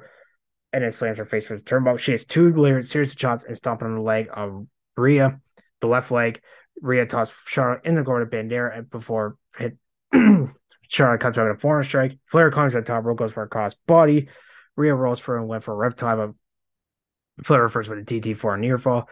and 0.73 0.85
then 0.85 0.93
slams 0.93 1.19
her 1.19 1.25
face 1.25 1.47
for 1.47 1.57
the 1.57 1.63
turnbuckle. 1.63 1.99
She 1.99 2.13
has 2.13 2.25
two 2.25 2.55
lariat 2.55 2.87
series 2.87 3.13
of 3.13 3.19
chops 3.19 3.45
and 3.45 3.57
stomping 3.57 3.89
on 3.89 3.95
the 3.95 4.01
leg 4.01 4.29
of 4.33 4.67
Rhea, 4.97 5.41
the 5.81 5.87
left 5.87 6.11
leg. 6.11 6.41
Rhea 6.81 7.07
tosses 7.07 7.35
Charlotte 7.47 7.85
in 7.85 7.97
the 7.97 8.03
corner 8.03 8.27
Bandera 8.27 8.89
before 8.89 9.37
hit 9.57 9.77
Charlotte 10.89 11.21
cuts 11.21 11.37
out 11.37 11.51
a 11.51 11.55
forearm 11.57 11.85
strike. 11.85 12.19
Flair 12.27 12.51
climbs 12.51 12.73
the 12.73 12.83
top 12.83 13.05
rope, 13.05 13.19
goes 13.19 13.33
for 13.33 13.43
a 13.43 13.49
cross 13.49 13.75
body. 13.87 14.29
Rhea 14.77 14.95
rolls 14.95 15.21
for 15.21 15.37
and 15.37 15.49
went 15.49 15.65
for 15.65 15.85
a 15.85 15.91
riptide, 15.91 16.35
but 17.37 17.45
Flair 17.45 17.63
refers 17.63 17.89
with 17.89 17.99
a 17.99 18.03
DT 18.03 18.37
for 18.37 18.55
a 18.55 18.59
near 18.59 18.79
fall. 18.79 19.09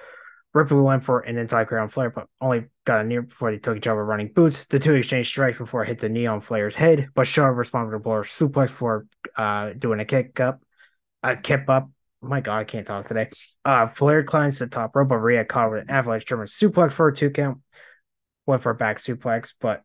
Ripley 0.56 0.80
went 0.80 1.04
for 1.04 1.20
an 1.20 1.36
inside 1.36 1.66
ground 1.66 1.92
flare, 1.92 2.08
but 2.08 2.28
only 2.40 2.64
got 2.86 3.02
a 3.02 3.04
near 3.04 3.20
before 3.20 3.50
they 3.50 3.58
took 3.58 3.76
each 3.76 3.86
other 3.86 4.02
running 4.02 4.32
boots. 4.32 4.64
The 4.64 4.78
two 4.78 4.94
exchanged 4.94 5.28
strikes 5.28 5.58
before 5.58 5.82
it 5.82 5.88
hit 5.88 5.98
the 5.98 6.08
knee 6.08 6.26
on 6.26 6.40
Flair's 6.40 6.74
head, 6.74 7.10
but 7.14 7.26
Charlotte 7.26 7.56
responded 7.56 7.94
with 7.98 8.06
a 8.06 8.08
suplex 8.22 8.68
before 8.68 9.06
uh, 9.36 9.74
doing 9.74 10.00
a 10.00 10.06
kick 10.06 10.40
up, 10.40 10.62
a 11.22 11.36
kip 11.36 11.68
up. 11.68 11.90
My 12.22 12.40
God, 12.40 12.56
I 12.56 12.64
can't 12.64 12.86
talk 12.86 13.06
today. 13.06 13.28
Uh, 13.66 13.88
Flair 13.88 14.24
climbs 14.24 14.58
the 14.58 14.66
top 14.66 14.96
rope, 14.96 15.08
but 15.08 15.18
Rhea 15.18 15.44
caught 15.44 15.70
with 15.70 15.82
an 15.82 15.90
avalanche 15.90 16.24
German 16.24 16.46
suplex 16.46 16.92
for 16.92 17.08
a 17.08 17.14
two 17.14 17.28
count. 17.28 17.58
Went 18.46 18.62
for 18.62 18.70
a 18.70 18.74
back 18.74 18.98
suplex, 18.98 19.52
but 19.60 19.82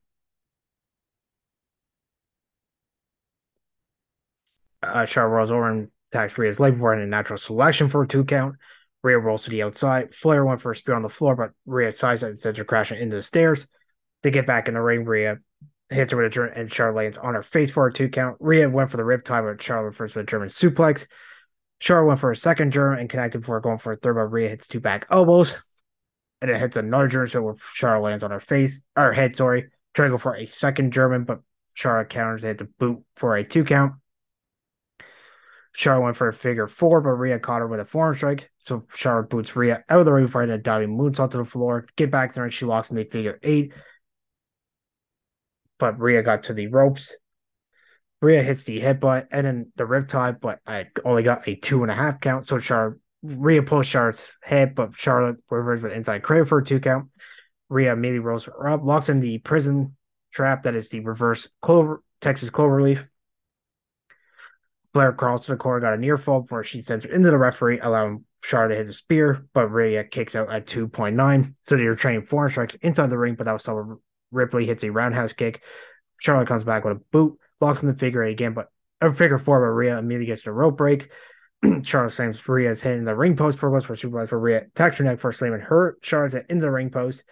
uh, 4.81 5.05
Charlotte 5.05 5.35
rolls 5.35 5.51
over 5.51 5.69
and 5.69 5.89
attacks 6.13 6.37
Rhea's 6.37 6.61
leg 6.61 6.75
before 6.75 6.93
in 6.93 7.01
a 7.01 7.07
natural 7.07 7.37
selection 7.37 7.89
for 7.89 8.03
a 8.03 8.07
two 8.07 8.23
count. 8.23 8.55
Rhea 9.03 9.17
rolls 9.17 9.43
to 9.43 9.49
the 9.49 9.63
outside. 9.63 10.13
Flair 10.13 10.45
went 10.45 10.61
for 10.61 10.71
a 10.71 10.75
spear 10.75 10.95
on 10.95 11.01
the 11.01 11.09
floor, 11.09 11.35
but 11.35 11.51
Rhea 11.65 11.91
sides 11.91 12.23
instead 12.23 12.59
of 12.59 12.67
crashing 12.67 12.99
into 12.99 13.15
the 13.15 13.23
stairs. 13.23 13.65
They 14.21 14.31
get 14.31 14.45
back 14.45 14.67
in 14.67 14.75
the 14.75 14.81
ring. 14.81 15.05
Rhea 15.05 15.39
hits 15.89 16.11
her 16.11 16.17
with 16.17 16.27
a 16.27 16.29
German, 16.29 16.53
and 16.55 16.71
Charlotte 16.71 16.97
lands 16.97 17.17
on 17.17 17.33
her 17.33 17.43
face 17.43 17.71
for 17.71 17.87
a 17.87 17.93
two 17.93 18.09
count. 18.09 18.37
Rhea 18.39 18.69
went 18.69 18.91
for 18.91 18.97
the 18.97 19.03
rip 19.03 19.25
tie, 19.25 19.41
but 19.41 19.61
Charlotte 19.61 19.95
first 19.95 20.15
with 20.15 20.23
a 20.23 20.27
German 20.27 20.49
suplex. 20.49 21.07
Charlotte 21.79 22.07
went 22.07 22.19
for 22.19 22.31
a 22.31 22.35
second 22.35 22.71
German 22.71 22.99
and 22.99 23.09
connected 23.09 23.39
before 23.39 23.59
going 23.59 23.79
for 23.79 23.93
a 23.93 23.97
third, 23.97 24.13
but 24.13 24.31
Rhea 24.31 24.49
hits 24.49 24.67
two 24.67 24.79
back 24.79 25.07
elbows. 25.09 25.55
And 26.41 26.49
it 26.49 26.59
hits 26.59 26.75
another 26.75 27.07
German, 27.07 27.27
so 27.29 27.55
Charlotte 27.73 28.09
lands 28.09 28.23
on 28.23 28.31
her 28.31 28.39
face, 28.39 28.83
or 28.95 29.11
head, 29.13 29.35
sorry. 29.35 29.69
Try 29.93 30.05
to 30.05 30.11
go 30.11 30.17
for 30.17 30.35
a 30.35 30.45
second 30.45 30.93
German, 30.93 31.23
but 31.23 31.41
Charlotte 31.73 32.09
counters, 32.09 32.41
They 32.43 32.49
hit 32.49 32.59
the 32.59 32.65
boot 32.65 33.03
for 33.15 33.35
a 33.35 33.43
two 33.43 33.63
count. 33.63 33.93
Charlotte 35.73 36.03
went 36.03 36.17
for 36.17 36.27
a 36.27 36.33
figure 36.33 36.67
four, 36.67 37.01
but 37.01 37.11
Rhea 37.11 37.39
caught 37.39 37.59
her 37.59 37.67
with 37.67 37.79
a 37.79 37.85
forearm 37.85 38.15
strike. 38.15 38.49
So 38.59 38.85
Charlotte 38.93 39.29
boots 39.29 39.55
Rhea 39.55 39.83
out 39.89 39.99
of 39.99 40.05
the 40.05 40.11
ring 40.11 40.27
for 40.27 40.41
a 40.41 40.57
diving 40.57 40.97
moonsault 40.97 41.31
to 41.31 41.37
the 41.37 41.45
floor. 41.45 41.85
Get 41.95 42.11
back 42.11 42.33
there 42.33 42.43
and 42.43 42.53
she 42.53 42.65
locks 42.65 42.89
in 42.89 42.97
the 42.97 43.05
figure 43.05 43.39
eight. 43.41 43.73
But 45.79 45.99
Rhea 45.99 46.23
got 46.23 46.43
to 46.43 46.53
the 46.53 46.67
ropes. 46.67 47.15
Rhea 48.21 48.43
hits 48.43 48.63
the 48.63 48.81
headbutt 48.81 49.27
and 49.31 49.47
then 49.47 49.71
the 49.77 49.85
riptide, 49.85 50.41
but 50.41 50.59
I 50.67 50.87
only 51.03 51.23
got 51.23 51.47
a 51.47 51.55
two 51.55 51.81
and 51.83 51.91
a 51.91 51.95
half 51.95 52.19
count. 52.19 52.47
So 52.47 52.59
Charlotte 52.59 52.99
Rhea 53.23 53.63
pulls 53.63 53.87
Charlotte's 53.87 54.27
head, 54.41 54.75
but 54.75 54.95
Charlotte 54.95 55.37
reverses 55.49 55.83
with 55.83 55.93
inside 55.93 56.23
cradle 56.23 56.45
for 56.45 56.59
a 56.59 56.63
two 56.65 56.79
count. 56.79 57.09
Rhea 57.69 57.93
immediately 57.93 58.19
rolls 58.19 58.45
her 58.45 58.69
up, 58.69 58.83
locks 58.83 59.09
in 59.09 59.21
the 59.21 59.37
prism 59.39 59.95
trap 60.31 60.63
that 60.63 60.75
is 60.75 60.89
the 60.89 60.99
reverse 60.99 61.47
clover 61.61 62.03
Texas 62.19 62.49
cloverleaf. 62.49 63.07
Flair 64.93 65.13
crawls 65.13 65.41
to 65.45 65.51
the 65.51 65.57
corner, 65.57 65.79
got 65.79 65.93
a 65.93 65.97
near 65.97 66.17
fall 66.17 66.41
before 66.41 66.63
she 66.63 66.81
sends 66.81 67.05
her 67.05 67.11
into 67.11 67.31
the 67.31 67.37
referee, 67.37 67.79
allowing 67.79 68.25
Charlotte 68.43 68.69
to 68.69 68.75
hit 68.75 68.89
a 68.89 68.93
spear, 68.93 69.45
but 69.53 69.67
Rhea 69.69 70.03
kicks 70.03 70.35
out 70.35 70.51
at 70.51 70.67
2.9. 70.67 71.53
So 71.61 71.77
they're 71.77 71.95
training 71.95 72.25
four 72.25 72.49
strikes 72.49 72.75
inside 72.81 73.09
the 73.09 73.17
ring, 73.17 73.35
but 73.35 73.45
that 73.45 73.53
was 73.53 73.61
still 73.61 74.01
Ripley 74.31 74.65
hits 74.65 74.83
a 74.83 74.91
roundhouse 74.91 75.33
kick. 75.33 75.61
Charlotte 76.19 76.47
comes 76.47 76.63
back 76.63 76.83
with 76.83 76.97
a 76.97 77.01
boot, 77.11 77.37
locks 77.59 77.81
in 77.81 77.87
the 77.87 77.97
figure 77.97 78.23
eight 78.23 78.33
again, 78.33 78.53
but 78.53 78.67
a 79.01 79.13
figure 79.13 79.39
four, 79.39 79.59
but 79.59 79.73
Rhea 79.73 79.97
immediately 79.97 80.27
gets 80.27 80.43
the 80.43 80.51
rope 80.51 80.77
break. 80.77 81.09
Charlotte 81.83 82.11
slams 82.11 82.47
Rhea's 82.47 82.81
head 82.81 82.97
in 82.97 83.05
the 83.05 83.15
ring 83.15 83.35
post 83.35 83.59
for 83.59 83.71
goes 83.71 83.85
for 83.85 83.95
superplex 83.95 84.29
for 84.29 84.39
Rhea 84.39 84.63
attacks 84.63 84.97
her 84.97 85.03
neck 85.03 85.19
for 85.19 85.31
slamming 85.31 85.61
her 85.61 85.97
Charlotte 86.01 86.45
into 86.49 86.61
the 86.61 86.71
ring 86.71 86.89
post. 86.89 87.23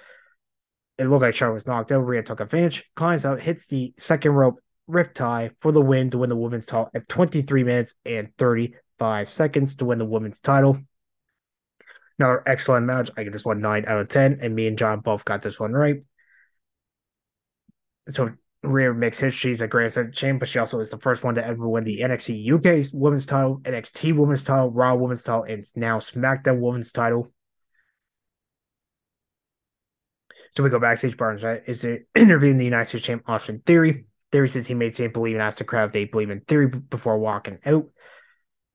It 0.98 1.06
looked 1.06 1.22
like 1.22 1.36
Charlotte 1.36 1.56
was 1.56 1.68
knocked 1.68 1.91
out. 1.91 1.99
Rhea 1.99 2.23
took 2.23 2.41
advantage, 2.41 2.84
climbs 2.95 3.26
out, 3.26 3.40
hits 3.40 3.68
the 3.68 3.94
second 3.98 4.31
rope 4.31 4.60
Riptide 4.89 5.51
for 5.61 5.71
the 5.71 5.81
win 5.81 6.09
to 6.11 6.17
win 6.17 6.29
the 6.29 6.35
women's 6.35 6.65
title 6.65 6.89
at 6.93 7.07
23 7.07 7.63
minutes 7.63 7.93
and 8.05 8.29
35 8.37 9.29
seconds 9.29 9.75
to 9.75 9.85
win 9.85 9.99
the 9.99 10.05
women's 10.05 10.39
title. 10.39 10.79
Another 12.17 12.43
excellent 12.45 12.85
match. 12.85 13.09
I 13.15 13.23
give 13.23 13.33
this 13.33 13.45
one 13.45 13.61
9 13.61 13.85
out 13.87 13.99
of 13.99 14.09
10, 14.09 14.39
and 14.41 14.53
me 14.53 14.67
and 14.67 14.77
John 14.77 14.99
both 14.99 15.23
got 15.23 15.41
this 15.41 15.59
one 15.59 15.71
right. 15.71 15.97
So 18.11 18.31
Rhea 18.63 18.93
makes 18.93 19.19
history. 19.19 19.51
She's 19.51 19.61
a 19.61 19.67
Grand 19.67 19.93
Slam 19.93 20.11
champ, 20.11 20.39
but 20.39 20.49
she 20.49 20.59
also 20.59 20.79
is 20.79 20.89
the 20.89 20.97
first 20.97 21.23
one 21.23 21.35
to 21.35 21.45
ever 21.45 21.67
win 21.67 21.85
the 21.85 22.01
NXT 22.01 22.51
UK 22.51 22.91
women's 22.93 23.25
title, 23.25 23.59
NXT 23.59 24.15
women's 24.15 24.43
title, 24.43 24.69
Raw 24.71 24.95
women's 24.95 25.23
title, 25.23 25.43
and 25.43 25.65
now 25.75 25.99
SmackDown 25.99 26.59
women's 26.59 26.91
title. 26.91 27.31
So 30.51 30.63
we 30.63 30.69
go 30.69 30.79
backstage. 30.79 31.15
Barnes 31.15 31.43
right, 31.43 31.61
is 31.67 31.85
interviewing 32.15 32.57
the 32.57 32.65
United 32.65 32.85
States 32.85 33.05
champ 33.05 33.23
Austin 33.27 33.61
Theory. 33.65 34.05
Theory 34.31 34.49
says 34.49 34.68
he 34.68 34.73
made 34.73 34.95
Sam 34.95 35.11
believe 35.11 35.35
and 35.35 35.41
asked 35.41 35.57
the 35.57 35.64
crowd 35.64 35.88
if 35.88 35.93
they 35.93 36.06
believe 36.06 36.30
in 36.30 36.41
Theory 36.41 36.68
before 36.68 37.18
walking 37.18 37.60
out. 37.65 37.85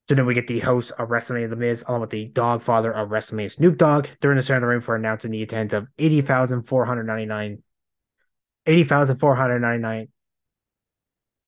So 0.07 0.15
then 0.15 0.27
we 0.27 0.35
get 0.35 0.47
the 0.47 0.61
host 0.61 0.91
of 0.99 1.09
WrestleMania 1.09 1.49
The 1.49 1.57
Miz, 1.57 1.85
along 1.87 2.03
with 2.03 2.11
the 2.11 2.27
dog 2.27 2.63
father 2.63 2.93
of 2.93 3.09
WrestleMania 3.09 3.53
Snoop 3.53 3.79
Dogg. 3.79 4.07
In 4.23 4.37
the 4.37 4.43
center 4.43 4.59
of 4.59 4.63
the 4.63 4.67
ring 4.67 4.81
for 4.83 4.97
announcing 4.97 5.31
the 5.31 5.43
attendance 5.43 5.73
of 5.73 5.87
80,499 5.99 7.63
80,499 8.67 10.09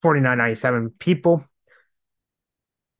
4997 0.01 0.89
people. 0.99 1.43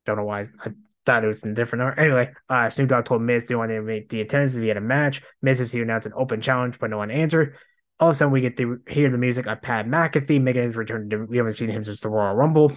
Don't 0.04 0.16
know 0.16 0.24
why 0.24 0.40
I 0.40 0.70
thought 1.06 1.24
it 1.24 1.28
was 1.28 1.42
in 1.42 1.50
a 1.50 1.54
different 1.54 1.84
number. 1.84 2.00
Anyway, 2.00 2.32
uh, 2.48 2.68
Snoop 2.70 2.88
Dogg 2.88 3.04
told 3.04 3.22
Miz 3.22 3.44
they 3.44 3.54
wanted 3.54 3.74
to 3.76 3.82
make 3.82 4.08
the 4.08 4.20
attendance 4.20 4.54
if 4.54 4.62
he 4.62 4.68
had 4.68 4.76
a 4.76 4.80
match. 4.80 5.22
Miz 5.42 5.58
says 5.58 5.72
he 5.72 5.80
announced 5.80 6.06
an 6.06 6.12
open 6.16 6.40
challenge, 6.40 6.78
but 6.78 6.90
no 6.90 6.98
one 6.98 7.10
answered 7.10 7.56
all 8.00 8.10
of 8.10 8.14
a 8.14 8.16
sudden 8.16 8.32
we 8.32 8.40
get 8.40 8.56
to 8.56 8.80
hear 8.88 9.10
the 9.10 9.18
music 9.18 9.46
of 9.46 9.62
Pat 9.62 9.86
McAfee 9.86 10.40
making 10.40 10.62
his 10.62 10.76
return. 10.76 11.10
To, 11.10 11.24
we 11.24 11.36
haven't 11.36 11.54
seen 11.54 11.70
him 11.70 11.84
since 11.84 12.00
the 12.00 12.08
Royal 12.08 12.34
Rumble. 12.34 12.72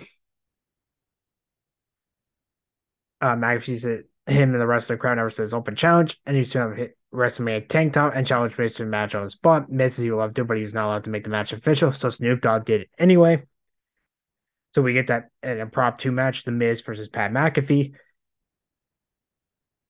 Uh, 3.19 3.35
McAfee 3.35 3.80
said 3.80 4.03
him 4.27 4.53
and 4.53 4.61
the 4.61 4.68
rest 4.68 4.89
of 4.89 4.95
the 4.95 5.02
crowd 5.02 5.15
never 5.15 5.30
says 5.30 5.53
open 5.53 5.76
challenge, 5.76 6.19
and 6.26 6.35
he's 6.35 6.52
to 6.52 6.72
hit 6.72 6.98
WrestleMania 7.14 7.68
tank 7.68 7.93
top 7.93 8.14
and 8.15 8.26
challenge 8.26 8.57
Miz 8.57 8.76
to 8.76 8.85
match 8.85 9.15
on 9.15 9.23
the 9.23 9.30
spot. 9.30 9.69
Miz 9.69 9.98
he 9.98 10.11
loved 10.11 10.39
it, 10.39 10.45
but 10.45 10.57
he's 10.57 10.73
not 10.73 10.85
allowed 10.85 11.03
to 11.03 11.10
make 11.10 11.23
the 11.23 11.30
match 11.30 11.53
official, 11.53 11.91
so 11.91 12.10
Snoop 12.10 12.41
Dogg 12.41 12.65
did 12.65 12.81
it 12.81 12.89
anyway. 12.98 13.43
So 14.73 14.81
we 14.81 14.93
get 14.93 15.07
that 15.07 15.30
an 15.43 15.60
impromptu 15.60 16.11
match: 16.11 16.43
The 16.43 16.52
Miz 16.52 16.81
versus 16.81 17.10
Pat 17.10 17.31
McAfee. 17.31 17.93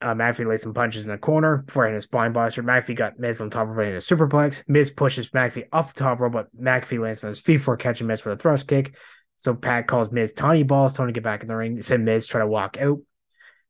Uh, 0.01 0.15
McAfee 0.15 0.47
lays 0.47 0.63
some 0.63 0.73
punches 0.73 1.03
in 1.03 1.11
the 1.11 1.17
corner 1.17 1.57
before 1.57 1.85
hitting 1.85 1.97
a 1.97 2.01
spine 2.01 2.33
buster. 2.33 2.63
McAfee 2.63 2.95
got 2.95 3.19
Miz 3.19 3.39
on 3.39 3.49
top 3.49 3.69
of 3.69 3.77
him 3.77 3.85
in 3.85 3.95
a 3.95 3.99
superplex. 3.99 4.63
Miz 4.67 4.89
pushes 4.89 5.29
McAfee 5.29 5.67
off 5.71 5.93
the 5.93 5.99
top 5.99 6.19
rope, 6.19 6.33
but 6.33 6.55
McAfee 6.59 6.99
lands 6.99 7.23
on 7.23 7.29
his 7.29 7.39
feet 7.39 7.59
for 7.59 7.77
catching 7.77 8.07
Miz 8.07 8.21
for 8.21 8.31
a 8.31 8.37
thrust 8.37 8.67
kick. 8.67 8.95
So 9.37 9.53
Pat 9.53 9.87
calls 9.87 10.11
Miz 10.11 10.33
Tony 10.33 10.63
Balls. 10.63 10.93
Tony 10.93 11.11
to 11.11 11.13
get 11.13 11.23
back 11.23 11.41
in 11.41 11.47
the 11.47 11.55
ring. 11.55 11.75
He 11.75 11.81
said 11.81 12.01
Miz 12.01 12.27
try 12.27 12.41
to 12.41 12.47
walk 12.47 12.77
out 12.77 12.99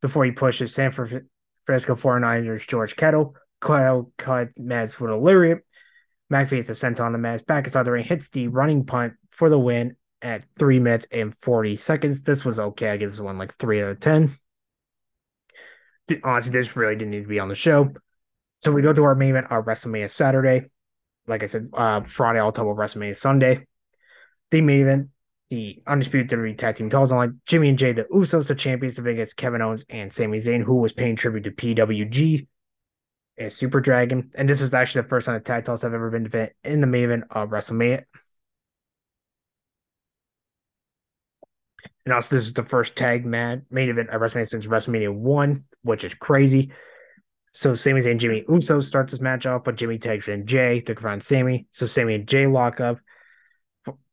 before 0.02 0.26
he 0.26 0.32
pushes 0.32 0.74
San 0.74 0.92
Francisco 0.92 1.96
49ers 1.96 2.68
George 2.68 2.96
Kittle. 2.96 3.36
Kittle 3.62 4.12
cut 4.18 4.50
Miz 4.58 5.00
with 5.00 5.12
a 5.12 5.16
lariat. 5.16 5.60
McAfee 6.32 6.66
hits 6.66 6.70
a 6.70 6.74
senton 6.74 7.02
on 7.02 7.12
the 7.12 7.18
Miz 7.18 7.42
back 7.42 7.66
inside 7.66 7.84
the 7.84 7.92
ring, 7.92 8.06
hits 8.06 8.30
the 8.30 8.48
running 8.48 8.86
punt 8.86 9.14
for 9.32 9.50
the 9.50 9.60
win. 9.60 9.96
at 10.22 10.44
three 10.58 10.80
minutes 10.80 11.08
and 11.12 11.34
40 11.42 11.76
seconds. 11.78 12.22
This 12.22 12.46
was 12.46 12.60
okay. 12.60 12.90
I 12.90 12.98
give 12.98 13.12
this 13.12 13.20
one 13.20 13.38
like 13.38 13.58
three 13.58 13.82
out 13.82 13.90
of 13.90 14.00
10. 14.00 14.38
Honestly, 16.24 16.52
this 16.52 16.76
really 16.76 16.96
didn't 16.96 17.12
need 17.12 17.24
to 17.24 17.28
be 17.28 17.40
on 17.40 17.50
the 17.50 17.56
show. 17.56 17.92
So 18.60 18.72
we 18.72 18.82
go 18.82 18.94
to 18.94 19.04
our 19.04 19.16
main 19.16 19.32
event, 19.32 19.48
our 19.50 19.64
WrestleMania 19.64 20.12
Saturday. 20.12 20.66
Like 21.28 21.44
I 21.44 21.46
said, 21.48 21.70
uh, 21.74 22.02
Friday, 22.02 22.40
I'll 22.40 22.52
talk 22.52 22.66
about 22.66 22.78
WrestleMania 22.78 23.18
Sunday. 23.18 23.66
The 24.52 24.62
main 24.62 24.82
event, 24.82 25.10
the 25.50 25.82
Undisputed 25.88 26.30
WWE 26.30 26.58
Tag 26.58 26.76
Team 26.76 26.90
titles 26.90 27.12
on 27.12 27.18
like 27.18 27.30
Jimmy 27.46 27.70
and 27.70 27.78
Jay, 27.78 27.94
the 27.94 28.04
Usos, 28.04 28.48
the 28.48 28.56
champions, 28.56 29.00
of 29.00 29.06
against 29.06 29.38
Kevin 29.38 29.62
Owens 29.62 29.86
and 29.90 30.12
Sami 30.12 30.38
Zayn, 30.38 30.64
who 30.64 30.76
was 30.76 30.94
paying 30.94 31.16
tribute 31.16 31.44
to 31.44 31.52
PWG 31.52 32.48
and 33.38 33.52
Super 33.52 33.80
Dragon. 33.80 34.32
And 34.36 34.48
this 34.48 34.62
is 34.62 34.74
actually 34.74 35.04
the 35.04 35.10
first 35.10 35.26
time 35.26 35.36
the 35.36 35.42
tag 35.42 35.66
titles 35.66 35.82
have 35.82 35.94
ever 35.94 36.10
been 36.10 36.50
in 36.64 36.82
the 36.82 36.88
main 36.88 37.06
event 37.06 37.24
of 37.32 37.50
WrestleMania. 37.50 38.04
And 42.06 42.14
also, 42.14 42.36
this 42.36 42.48
is 42.48 42.54
the 42.54 42.64
first 42.64 42.96
tag 42.96 43.26
man 43.26 43.66
main 43.70 43.90
event 43.90 44.10
of 44.10 44.22
WrestleMania 44.22 44.48
since 44.48 44.68
WrestleMania 44.68 45.14
1, 45.14 45.64
which 45.84 46.04
is 46.04 46.14
crazy. 46.14 46.72
So 47.54 47.76
Sami 47.76 48.02
Zayn 48.02 48.12
and 48.12 48.20
Jimmy 48.20 48.46
Uso 48.48 48.80
start 48.80 49.10
this 49.10 49.20
match 49.20 49.46
off, 49.46 49.64
but 49.64 49.76
Jimmy 49.76 49.98
tags 49.98 50.28
in 50.28 50.46
Jay 50.46 50.80
to 50.82 50.96
confront 50.96 51.24
Sami. 51.24 51.68
So 51.72 51.86
Sami 51.86 52.16
and 52.16 52.28
Jay 52.28 52.48
lock 52.48 52.80
up. 52.80 53.00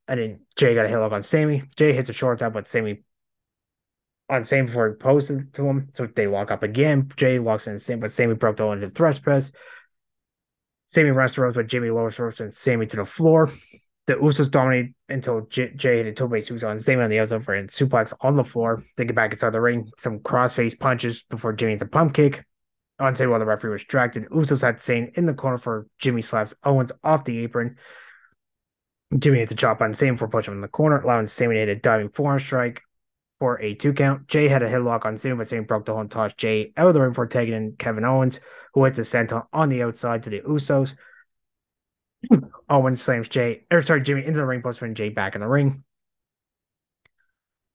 And 0.08 0.18
then 0.20 0.40
Jay 0.56 0.74
got 0.74 0.86
a 0.86 0.88
hit 0.88 0.96
lock 0.96 1.12
on 1.12 1.22
Sami. 1.22 1.62
Jay 1.76 1.92
hits 1.92 2.10
a 2.10 2.14
short 2.14 2.38
tap, 2.38 2.52
but 2.52 2.66
Sami 2.66 3.02
on 4.28 4.44
Sami 4.44 4.62
before 4.62 4.88
he 4.88 4.94
posted 4.96 5.52
to 5.54 5.66
him. 5.66 5.88
So 5.92 6.06
they 6.06 6.26
lock 6.26 6.50
up 6.50 6.62
again. 6.62 7.10
Jay 7.16 7.38
walks 7.38 7.66
in 7.66 7.78
same, 7.78 8.00
but 8.00 8.12
Sami 8.12 8.34
broke 8.34 8.56
the 8.56 8.66
into 8.68 8.88
the 8.88 8.92
thrust 8.92 9.22
press. 9.22 9.52
Sami 10.86 11.10
runs 11.10 11.34
the 11.34 11.42
ropes, 11.42 11.56
but 11.56 11.66
Jimmy 11.66 11.90
lowers 11.90 12.16
the 12.16 12.24
ropes 12.24 12.40
and 12.40 12.52
Sami 12.52 12.86
to 12.86 12.96
the 12.96 13.04
floor. 13.04 13.50
The 14.06 14.14
Usos 14.14 14.50
dominate 14.50 14.94
until 15.08 15.42
J- 15.42 15.72
Jay 15.74 15.98
hit 15.98 16.06
a 16.06 16.12
toe 16.12 16.28
base 16.28 16.50
on 16.62 16.80
Sami 16.80 17.02
on 17.02 17.10
the 17.10 17.20
outside 17.20 17.44
for 17.44 17.54
a 17.54 17.64
suplex 17.64 18.12
on 18.20 18.36
the 18.36 18.44
floor. 18.44 18.82
They 18.96 19.04
get 19.04 19.16
back 19.16 19.32
inside 19.32 19.50
the 19.50 19.60
ring, 19.60 19.90
some 19.96 20.20
crossface 20.20 20.78
punches 20.78 21.22
before 21.22 21.52
Jimmy 21.52 21.72
hits 21.72 21.82
a 21.82 21.86
pump 21.86 22.14
kick. 22.14 22.44
On 23.00 23.14
Sami 23.14 23.30
while 23.30 23.38
the 23.38 23.46
referee 23.46 23.70
was 23.70 23.82
distracted, 23.82 24.28
Usos 24.30 24.62
had 24.62 24.78
Zayn 24.78 25.16
in 25.16 25.24
the 25.24 25.34
corner 25.34 25.58
for 25.58 25.86
Jimmy 25.98 26.20
slaps 26.20 26.54
Owens 26.64 26.90
off 27.04 27.24
the 27.24 27.38
apron. 27.38 27.76
Jimmy 29.16 29.38
hits 29.38 29.52
a 29.52 29.54
chop 29.54 29.80
on 29.80 29.94
Sami 29.94 30.16
for 30.16 30.28
pushing 30.28 30.52
him 30.52 30.58
in 30.58 30.62
the 30.62 30.68
corner, 30.68 31.00
allowing 31.00 31.28
Sami 31.28 31.54
to 31.54 31.60
hit 31.60 31.68
a 31.68 31.76
diving 31.76 32.08
forearm 32.10 32.40
strike 32.40 32.82
for 33.38 33.60
a 33.62 33.74
two 33.74 33.92
count. 33.92 34.26
Jay 34.26 34.48
had 34.48 34.62
a 34.62 34.68
headlock 34.68 35.04
on 35.04 35.16
Sami, 35.16 35.36
but 35.36 35.48
Sami 35.48 35.62
broke 35.62 35.86
the 35.86 35.92
hold 35.92 36.02
and 36.02 36.10
tossed 36.10 36.36
Jay 36.36 36.72
out 36.76 36.88
of 36.88 36.94
the 36.94 37.00
ring 37.00 37.14
for 37.14 37.26
taking 37.26 37.54
in 37.54 37.76
Kevin 37.78 38.04
Owens, 38.04 38.40
who 38.74 38.84
hits 38.84 38.98
a 38.98 39.02
senton 39.02 39.46
on 39.52 39.68
the 39.68 39.82
outside 39.82 40.24
to 40.24 40.30
the 40.30 40.40
Usos. 40.40 40.94
Owens 42.68 43.02
slams 43.02 43.28
Jay, 43.28 43.62
or 43.70 43.82
sorry, 43.82 44.02
Jimmy 44.02 44.24
into 44.24 44.38
the 44.38 44.46
ring 44.46 44.62
post 44.62 44.82
and 44.82 44.96
Jay 44.96 45.08
back 45.08 45.34
in 45.34 45.40
the 45.40 45.46
ring. 45.46 45.84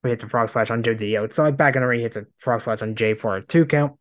We 0.03 0.09
hit 0.09 0.19
the 0.19 0.27
frog 0.27 0.49
splash 0.49 0.69
on 0.69 0.83
Jay 0.83 0.93
to 0.93 0.97
the 0.97 1.17
outside. 1.17 1.55
Back 1.55 1.75
in 1.75 1.81
the 1.81 1.87
ring, 1.87 2.01
hits 2.01 2.17
a 2.17 2.25
frog 2.37 2.61
splash 2.61 2.81
on 2.81 2.95
Jay 2.95 3.13
for 3.13 3.37
a 3.37 3.45
two 3.45 3.65
count. 3.65 3.93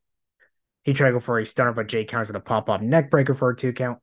He 0.83 0.95
tried 0.95 1.09
to 1.09 1.15
go 1.15 1.21
for 1.21 1.39
a 1.39 1.47
stunner, 1.47 1.73
but 1.73 1.87
Jay 1.87 2.05
counters 2.05 2.29
with 2.29 2.37
a 2.37 2.41
pop 2.41 2.69
up 2.69 2.83
neck 2.83 3.11
breaker 3.11 3.35
for 3.35 3.51
a 3.51 3.57
two 3.57 3.73
count. 3.73 4.01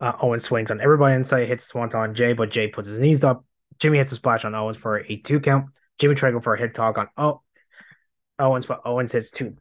Uh, 0.00 0.12
Owens 0.20 0.44
swings 0.44 0.70
on 0.70 0.80
everybody 0.80 1.14
inside, 1.14 1.48
hits 1.48 1.66
Swanton 1.66 2.00
on 2.00 2.14
Jay, 2.14 2.32
but 2.32 2.50
Jay 2.50 2.68
puts 2.68 2.88
his 2.88 2.98
knees 2.98 3.24
up. 3.24 3.44
Jimmy 3.78 3.98
hits 3.98 4.12
a 4.12 4.16
splash 4.16 4.44
on 4.44 4.54
Owens 4.54 4.76
for 4.76 4.98
a 4.98 5.16
two 5.16 5.40
count. 5.40 5.66
Jimmy 5.98 6.14
tried 6.14 6.30
to 6.30 6.36
go 6.36 6.40
for 6.40 6.54
a 6.54 6.58
hit 6.58 6.74
talk 6.74 6.96
on 6.96 7.08
oh, 7.18 7.42
Owens, 8.38 8.66
but 8.66 8.82
Owens 8.86 9.12
hits 9.12 9.30
two 9.30 9.56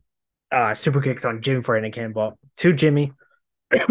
uh, 0.51 0.73
super 0.73 1.01
kicks 1.01 1.25
on 1.25 1.41
Jimmy 1.41 1.61
for 1.61 1.75
a 1.75 1.91
cannonball 1.91 2.37
to 2.57 2.71
Jimmy. 2.71 3.11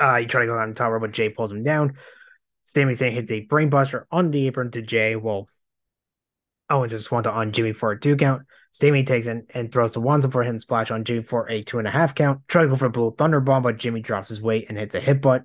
uh, 0.00 0.16
he 0.18 0.26
tried 0.26 0.42
to 0.42 0.46
go 0.46 0.58
on 0.58 0.74
top, 0.74 0.90
rope, 0.90 1.02
but 1.02 1.12
Jay 1.12 1.28
pulls 1.28 1.52
him 1.52 1.62
down. 1.62 1.94
Sami 2.64 2.94
Zayn 2.94 3.12
hits 3.12 3.30
a 3.30 3.46
brainbuster 3.46 4.04
on 4.10 4.30
the 4.30 4.46
apron 4.46 4.70
to 4.72 4.82
Jay. 4.82 5.16
Well, 5.16 5.48
Owens 6.70 6.92
just 6.92 7.10
wants 7.10 7.26
to 7.26 7.32
on 7.32 7.52
Jimmy 7.52 7.72
for 7.72 7.92
a 7.92 8.00
two 8.00 8.16
count. 8.16 8.42
Sami 8.72 9.04
takes 9.04 9.26
in 9.26 9.46
and 9.54 9.72
throws 9.72 9.92
the 9.92 10.00
ones 10.00 10.26
for 10.26 10.42
a 10.42 10.44
hidden 10.44 10.60
splash 10.60 10.90
on 10.90 11.04
Jimmy 11.04 11.22
for 11.22 11.48
a 11.50 11.62
two 11.62 11.78
and 11.78 11.88
a 11.88 11.90
half 11.90 12.14
count. 12.14 12.42
Try 12.46 12.62
to 12.62 12.68
go 12.68 12.76
for 12.76 12.86
a 12.86 12.90
blue 12.90 13.14
thunder 13.16 13.40
bomb, 13.40 13.62
but 13.62 13.78
Jimmy 13.78 14.00
drops 14.00 14.28
his 14.28 14.42
weight 14.42 14.66
and 14.68 14.76
hits 14.76 14.94
a 14.94 15.00
hit 15.00 15.22
butt. 15.22 15.44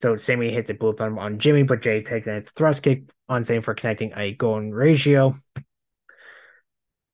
So 0.00 0.16
Sami 0.16 0.52
hits 0.52 0.70
a 0.70 0.74
blue 0.74 0.94
thunder 0.94 1.18
on 1.18 1.40
Jimmy, 1.40 1.64
but 1.64 1.82
Jay 1.82 2.02
takes 2.02 2.28
a 2.28 2.42
thrust 2.42 2.84
kick 2.84 3.10
on 3.28 3.44
Sami 3.44 3.60
for 3.60 3.74
connecting 3.74 4.12
a 4.16 4.32
golden 4.32 4.72
ratio. 4.72 5.34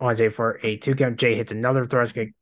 On 0.00 0.14
Sami 0.14 0.28
for 0.28 0.60
a 0.62 0.76
two 0.76 0.94
count. 0.94 1.16
Jay 1.16 1.34
hits 1.34 1.52
another 1.52 1.86
thrust 1.86 2.12
kick. 2.12 2.34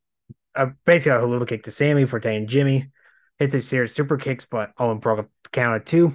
Uh, 0.54 0.66
basically 0.84 1.12
a 1.12 1.20
hula 1.20 1.46
kick 1.46 1.62
to 1.64 1.70
Sami 1.70 2.04
for 2.04 2.20
taking 2.20 2.46
Jimmy. 2.46 2.90
Hits 3.38 3.54
a 3.54 3.60
series 3.60 3.94
super 3.94 4.16
kicks, 4.16 4.44
but 4.44 4.72
Owen 4.78 4.98
broke 4.98 5.20
up 5.20 5.30
the 5.44 5.50
count 5.50 5.76
of 5.76 5.84
two. 5.84 6.14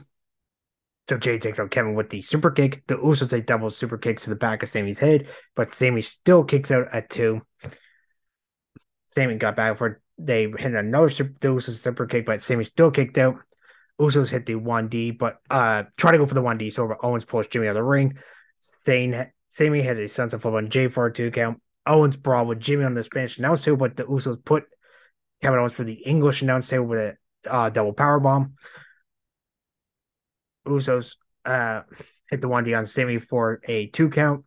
So 1.10 1.18
Jay 1.18 1.40
takes 1.40 1.60
out 1.60 1.72
Kevin 1.72 1.96
with 1.96 2.10
the 2.10 2.22
super 2.22 2.52
kick. 2.52 2.84
The 2.88 2.96
Usos 2.96 3.30
say 3.30 3.42
double 3.42 3.70
super 3.70 3.98
kicks 3.98 4.24
to 4.24 4.30
the 4.30 4.36
back 4.36 4.62
of 4.62 4.70
Sami's 4.70 5.00
head, 5.00 5.28
but 5.56 5.74
Sami 5.74 6.02
still 6.02 6.44
kicks 6.44 6.70
out 6.70 6.88
at 6.94 7.10
two. 7.10 7.42
Sami 9.08 9.36
got 9.36 9.56
back 9.56 9.78
for 9.78 10.02
they 10.18 10.52
hit 10.58 10.74
another 10.74 11.10
super, 11.10 11.34
the 11.40 11.48
Usos 11.48 11.78
super 11.78 12.06
kick, 12.06 12.26
but 12.26 12.42
Sami 12.42 12.64
still 12.64 12.92
kicked 12.92 13.18
out. 13.18 13.36
Usos 14.00 14.30
hit 14.30 14.46
the 14.46 14.54
1D, 14.54 15.18
but 15.18 15.38
uh 15.50 15.84
try 15.96 16.12
to 16.12 16.18
go 16.18 16.26
for 16.26 16.36
the 16.36 16.42
1D. 16.42 16.72
So 16.74 16.94
Owens 17.02 17.26
pulls 17.26 17.48
Jimmy 17.48 17.68
out 17.68 17.72
of 17.72 17.76
the 17.76 17.84
ring. 17.84 18.18
Zayn, 18.62 19.32
Sami 19.50 19.82
had 19.82 19.98
a 19.98 20.10
sense 20.10 20.34
of 20.34 20.46
on 20.46 20.70
Jay 20.70 20.88
for 20.88 21.06
a 21.06 21.14
two 21.14 21.32
count. 21.32 21.62
Owens 21.88 22.18
brawl 22.18 22.46
with 22.46 22.60
Jimmy 22.60 22.84
on 22.84 22.94
the 22.94 23.04
Spanish 23.04 23.38
announce 23.38 23.64
table, 23.64 23.78
but 23.78 23.96
the 23.96 24.04
Usos 24.04 24.44
put 24.44 24.66
Kevin 25.42 25.60
Owens 25.60 25.74
for 25.74 25.84
the 25.84 25.94
English 25.94 26.42
announce 26.42 26.68
table 26.68 26.86
with 26.86 27.00
a 27.46 27.52
uh, 27.52 27.70
double 27.70 27.94
power 27.94 28.20
bomb. 28.20 28.56
Usos 30.68 31.16
uh, 31.46 31.82
hit 32.30 32.42
the 32.42 32.50
1D 32.50 32.78
on 32.78 32.86
Sami 32.86 33.20
for 33.20 33.62
a 33.68 33.88
two 33.88 34.10
count. 34.10 34.46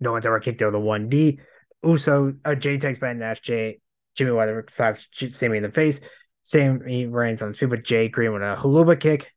No 0.00 0.12
one's 0.12 0.26
ever 0.26 0.40
kicked 0.40 0.62
out 0.62 0.66
of 0.66 0.72
the 0.72 0.78
1D. 0.78 1.38
Uso, 1.84 2.34
uh, 2.44 2.54
Jay 2.54 2.78
takes 2.78 2.98
back 2.98 3.16
Nash. 3.16 3.40
Jay, 3.40 3.80
Jimmy 4.14 4.32
Weather 4.32 4.64
slaps 4.68 5.08
Sami 5.30 5.56
in 5.56 5.62
the 5.62 5.70
face. 5.70 6.00
Sami 6.42 7.06
reigns 7.06 7.40
on 7.40 7.52
the 7.52 7.54
feet, 7.58 7.70
but 7.70 7.84
Jay 7.84 8.08
Green 8.08 8.32
with 8.32 8.42
a 8.42 8.56
Helluva 8.56 8.98
kick. 8.98 9.32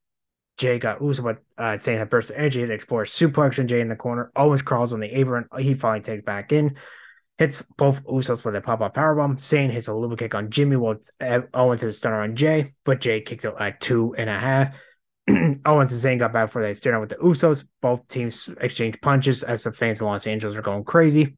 Jay 0.58 0.80
got 0.80 1.00
but 1.22 1.44
uh, 1.58 1.78
saying 1.78 2.00
had 2.00 2.10
burst 2.10 2.30
of 2.30 2.38
energy 2.38 2.64
explore 2.64 3.04
suplex 3.04 3.60
and 3.60 3.68
Jay 3.68 3.82
in 3.82 3.90
the 3.90 3.96
corner. 3.96 4.32
Owens 4.36 4.62
crawls 4.62 4.94
on 4.94 5.02
the 5.02 5.20
apron. 5.20 5.46
He 5.60 5.74
finally 5.74 6.02
takes 6.02 6.24
back 6.24 6.52
in. 6.52 6.78
Hits 7.38 7.62
both 7.78 8.02
Usos 8.06 8.46
with 8.46 8.56
a 8.56 8.62
pop 8.62 8.80
up 8.80 8.96
powerbomb. 8.96 9.36
Zayn 9.36 9.70
hits 9.70 9.90
a 9.90 9.92
Helluva 9.92 10.18
kick 10.18 10.34
on 10.34 10.50
Jimmy 10.50 10.78
while 10.78 10.96
Owens 11.54 11.82
hits 11.82 11.96
a 11.96 11.98
stunner 11.98 12.22
on 12.22 12.36
Jay, 12.36 12.68
but 12.86 13.02
Jay 13.02 13.20
kicks 13.20 13.44
out 13.44 13.62
at 13.62 13.82
two 13.82 14.16
and 14.18 14.30
a 14.30 14.40
half. 14.40 14.74
Owens 15.30 15.92
and 15.92 16.02
Zayn 16.02 16.20
got 16.20 16.32
back 16.32 16.48
before 16.48 16.62
they 16.62 16.74
stared 16.74 16.94
down 16.94 17.02
with 17.02 17.10
the 17.10 17.16
Usos. 17.18 17.66
Both 17.82 18.08
teams 18.08 18.50
exchange 18.62 19.02
punches 19.02 19.44
as 19.44 19.64
the 19.64 19.74
fans 19.74 20.00
in 20.00 20.08
Los 20.08 20.26
Angeles 20.26 20.56
are 20.56 20.62
going 20.62 20.86
crazy. 20.86 21.36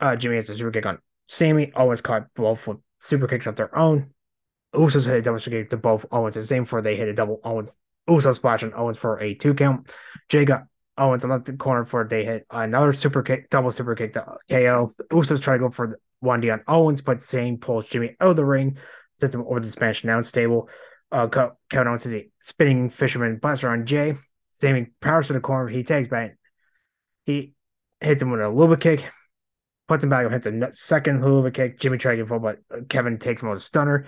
Uh, 0.00 0.16
Jimmy 0.16 0.36
hits 0.36 0.48
a 0.48 0.56
super 0.56 0.72
kick 0.72 0.86
on 0.86 0.98
Sami. 1.28 1.72
Owens 1.76 2.00
caught 2.00 2.26
both 2.34 2.66
with 2.66 2.78
super 2.98 3.28
kicks 3.28 3.46
of 3.46 3.54
their 3.54 3.76
own. 3.78 4.10
Usos 4.74 5.06
hit 5.06 5.16
a 5.16 5.22
double 5.22 5.38
strike 5.38 5.70
to 5.70 5.76
both 5.76 6.06
Owens 6.12 6.36
and 6.36 6.44
same 6.44 6.64
for 6.64 6.80
they 6.80 6.96
hit 6.96 7.08
a 7.08 7.12
double 7.12 7.40
Owens 7.44 7.76
Usos 8.08 8.36
splash 8.36 8.62
on 8.62 8.72
Owens 8.74 8.98
for 8.98 9.20
a 9.20 9.34
two 9.34 9.54
count. 9.54 9.90
Jay 10.28 10.44
got 10.44 10.64
Owens 10.96 11.24
on 11.24 11.42
the 11.42 11.52
corner 11.54 11.84
for 11.84 12.06
they 12.08 12.24
hit 12.24 12.46
another 12.50 12.92
super 12.92 13.22
kick, 13.22 13.50
double 13.50 13.72
super 13.72 13.94
kick 13.94 14.12
to 14.14 14.24
KO. 14.48 14.90
Usos 15.12 15.40
try 15.40 15.54
to 15.54 15.60
go 15.60 15.70
for 15.70 15.86
the 15.88 16.26
1D 16.26 16.52
on 16.52 16.62
Owens, 16.68 17.00
but 17.00 17.24
same 17.24 17.58
pulls 17.58 17.86
Jimmy 17.86 18.16
out 18.20 18.30
of 18.30 18.36
the 18.36 18.44
ring 18.44 18.78
sets 19.20 19.34
him 19.34 19.44
over 19.46 19.60
the 19.60 19.70
Spanish 19.70 20.02
announce 20.02 20.32
table. 20.32 20.68
Uh, 21.12 21.28
Kevin 21.68 21.88
Owens 21.88 22.02
to 22.02 22.08
the 22.08 22.28
spinning 22.40 22.90
fisherman 22.90 23.36
buster 23.36 23.68
on 23.68 23.86
Jay. 23.86 24.14
Sami 24.52 24.86
powers 25.00 25.28
to 25.28 25.34
the 25.34 25.40
corner. 25.40 25.68
He 25.68 25.84
takes 25.84 26.08
back. 26.08 26.36
He 27.24 27.52
hits 28.00 28.22
him 28.22 28.30
with 28.30 28.40
a 28.40 28.48
Luba 28.48 28.76
kick, 28.76 29.04
puts 29.86 30.02
him 30.02 30.10
back 30.10 30.26
up, 30.26 30.32
hits 30.32 30.46
a 30.46 30.70
second 30.72 31.22
Luba 31.22 31.50
kick. 31.50 31.78
Jimmy 31.78 31.98
tries 31.98 32.18
to 32.18 32.24
get 32.24 32.42
but 32.42 32.88
Kevin 32.88 33.18
takes 33.18 33.42
him 33.42 33.50
with 33.50 33.58
a 33.58 33.62
stunner. 33.62 34.06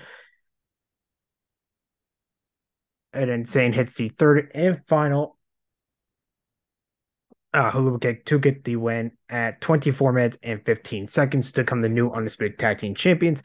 And 3.12 3.47
Zayn 3.47 3.74
hits 3.74 3.94
the 3.94 4.09
third 4.09 4.51
and 4.55 4.80
final 4.89 5.36
uh, 7.55 7.70
Helluva 7.70 8.01
Kick 8.01 8.24
to 8.26 8.39
get 8.39 8.64
the 8.64 8.76
win 8.76 9.12
at 9.28 9.60
24 9.60 10.12
minutes 10.12 10.39
and 10.43 10.64
15 10.64 11.06
seconds 11.06 11.52
to 11.52 11.62
become 11.62 11.82
the 11.82 11.89
new 11.89 12.10
Undisputed 12.10 12.59
Tag 12.59 12.78
Team 12.78 12.94
Champions. 12.94 13.43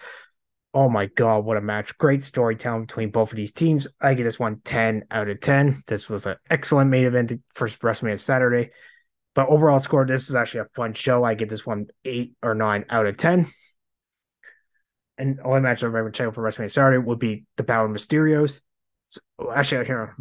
Oh 0.73 0.89
my 0.89 1.07
god, 1.07 1.43
what 1.43 1.57
a 1.57 1.61
match. 1.61 1.97
Great 1.97 2.23
storytelling 2.23 2.85
between 2.85 3.09
both 3.09 3.31
of 3.31 3.35
these 3.35 3.51
teams. 3.51 3.87
I 3.99 4.13
give 4.13 4.25
this 4.25 4.39
one 4.39 4.61
10 4.63 5.05
out 5.11 5.29
of 5.29 5.41
10. 5.41 5.83
This 5.87 6.09
was 6.09 6.25
an 6.25 6.35
excellent 6.49 6.89
main 6.89 7.05
event 7.05 7.33
for 7.53 7.67
WrestleMania 7.67 8.19
Saturday. 8.19 8.71
But 9.33 9.49
overall 9.49 9.79
score, 9.79 10.05
this 10.05 10.29
is 10.29 10.35
actually 10.35 10.61
a 10.61 10.67
fun 10.75 10.93
show. 10.93 11.23
I 11.23 11.33
give 11.33 11.49
this 11.49 11.65
one 11.65 11.87
8 12.05 12.33
or 12.43 12.53
9 12.53 12.85
out 12.89 13.05
of 13.05 13.17
10. 13.17 13.47
And 15.17 15.39
only 15.43 15.61
match 15.61 15.83
I've 15.83 15.95
ever 15.95 16.11
checked 16.11 16.35
for 16.35 16.43
WrestleMania 16.43 16.71
Saturday 16.71 16.97
would 16.99 17.19
be 17.19 17.45
the 17.55 17.63
of 17.63 17.89
Mysterios. 17.89 18.61
So, 19.07 19.21
actually, 19.53 19.85
here, 19.85 20.15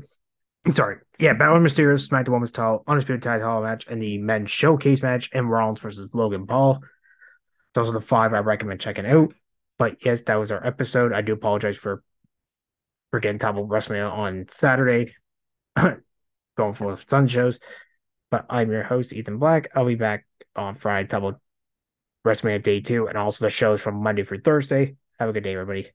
sorry. 0.70 0.98
Yeah, 1.18 1.32
Battle 1.32 1.56
of 1.56 1.62
Mysterios, 1.62 2.06
Smack 2.06 2.24
the 2.24 2.32
Women's 2.32 2.52
Title, 2.52 2.84
Undisputed 2.86 3.22
Tag 3.22 3.40
Title 3.40 3.62
match, 3.62 3.86
and 3.88 4.00
the 4.00 4.18
Men's 4.18 4.50
Showcase 4.50 5.02
match, 5.02 5.30
and 5.32 5.50
Rollins 5.50 5.80
versus 5.80 6.14
Logan 6.14 6.46
Paul. 6.46 6.80
Those 7.74 7.88
are 7.88 7.92
the 7.92 8.00
five 8.00 8.32
I 8.32 8.38
recommend 8.38 8.80
checking 8.80 9.06
out. 9.06 9.34
But 9.78 10.04
yes, 10.04 10.22
that 10.22 10.36
was 10.36 10.50
our 10.50 10.64
episode. 10.64 11.12
I 11.12 11.20
do 11.20 11.34
apologize 11.34 11.76
for 11.76 12.02
we're 13.12 13.20
getting 13.20 13.38
top 13.38 13.56
of 13.56 13.66
WrestleMania 13.66 14.10
on 14.10 14.46
Saturday, 14.50 15.14
going 16.56 16.74
for 16.74 16.98
Sun 17.06 17.28
shows. 17.28 17.58
But 18.30 18.46
I'm 18.50 18.70
your 18.70 18.82
host, 18.82 19.12
Ethan 19.12 19.38
Black. 19.38 19.70
I'll 19.74 19.86
be 19.86 19.94
back 19.94 20.26
on 20.56 20.74
Friday, 20.74 21.06
top 21.08 21.22
of 21.22 21.36
WrestleMania 22.26 22.62
Day 22.62 22.80
2, 22.80 23.06
and 23.06 23.16
also 23.16 23.44
the 23.44 23.50
shows 23.50 23.80
from 23.80 24.02
Monday 24.02 24.24
through 24.24 24.40
Thursday. 24.40 24.96
Have 25.18 25.28
a 25.28 25.32
good 25.32 25.44
day, 25.44 25.54
everybody. 25.54 25.92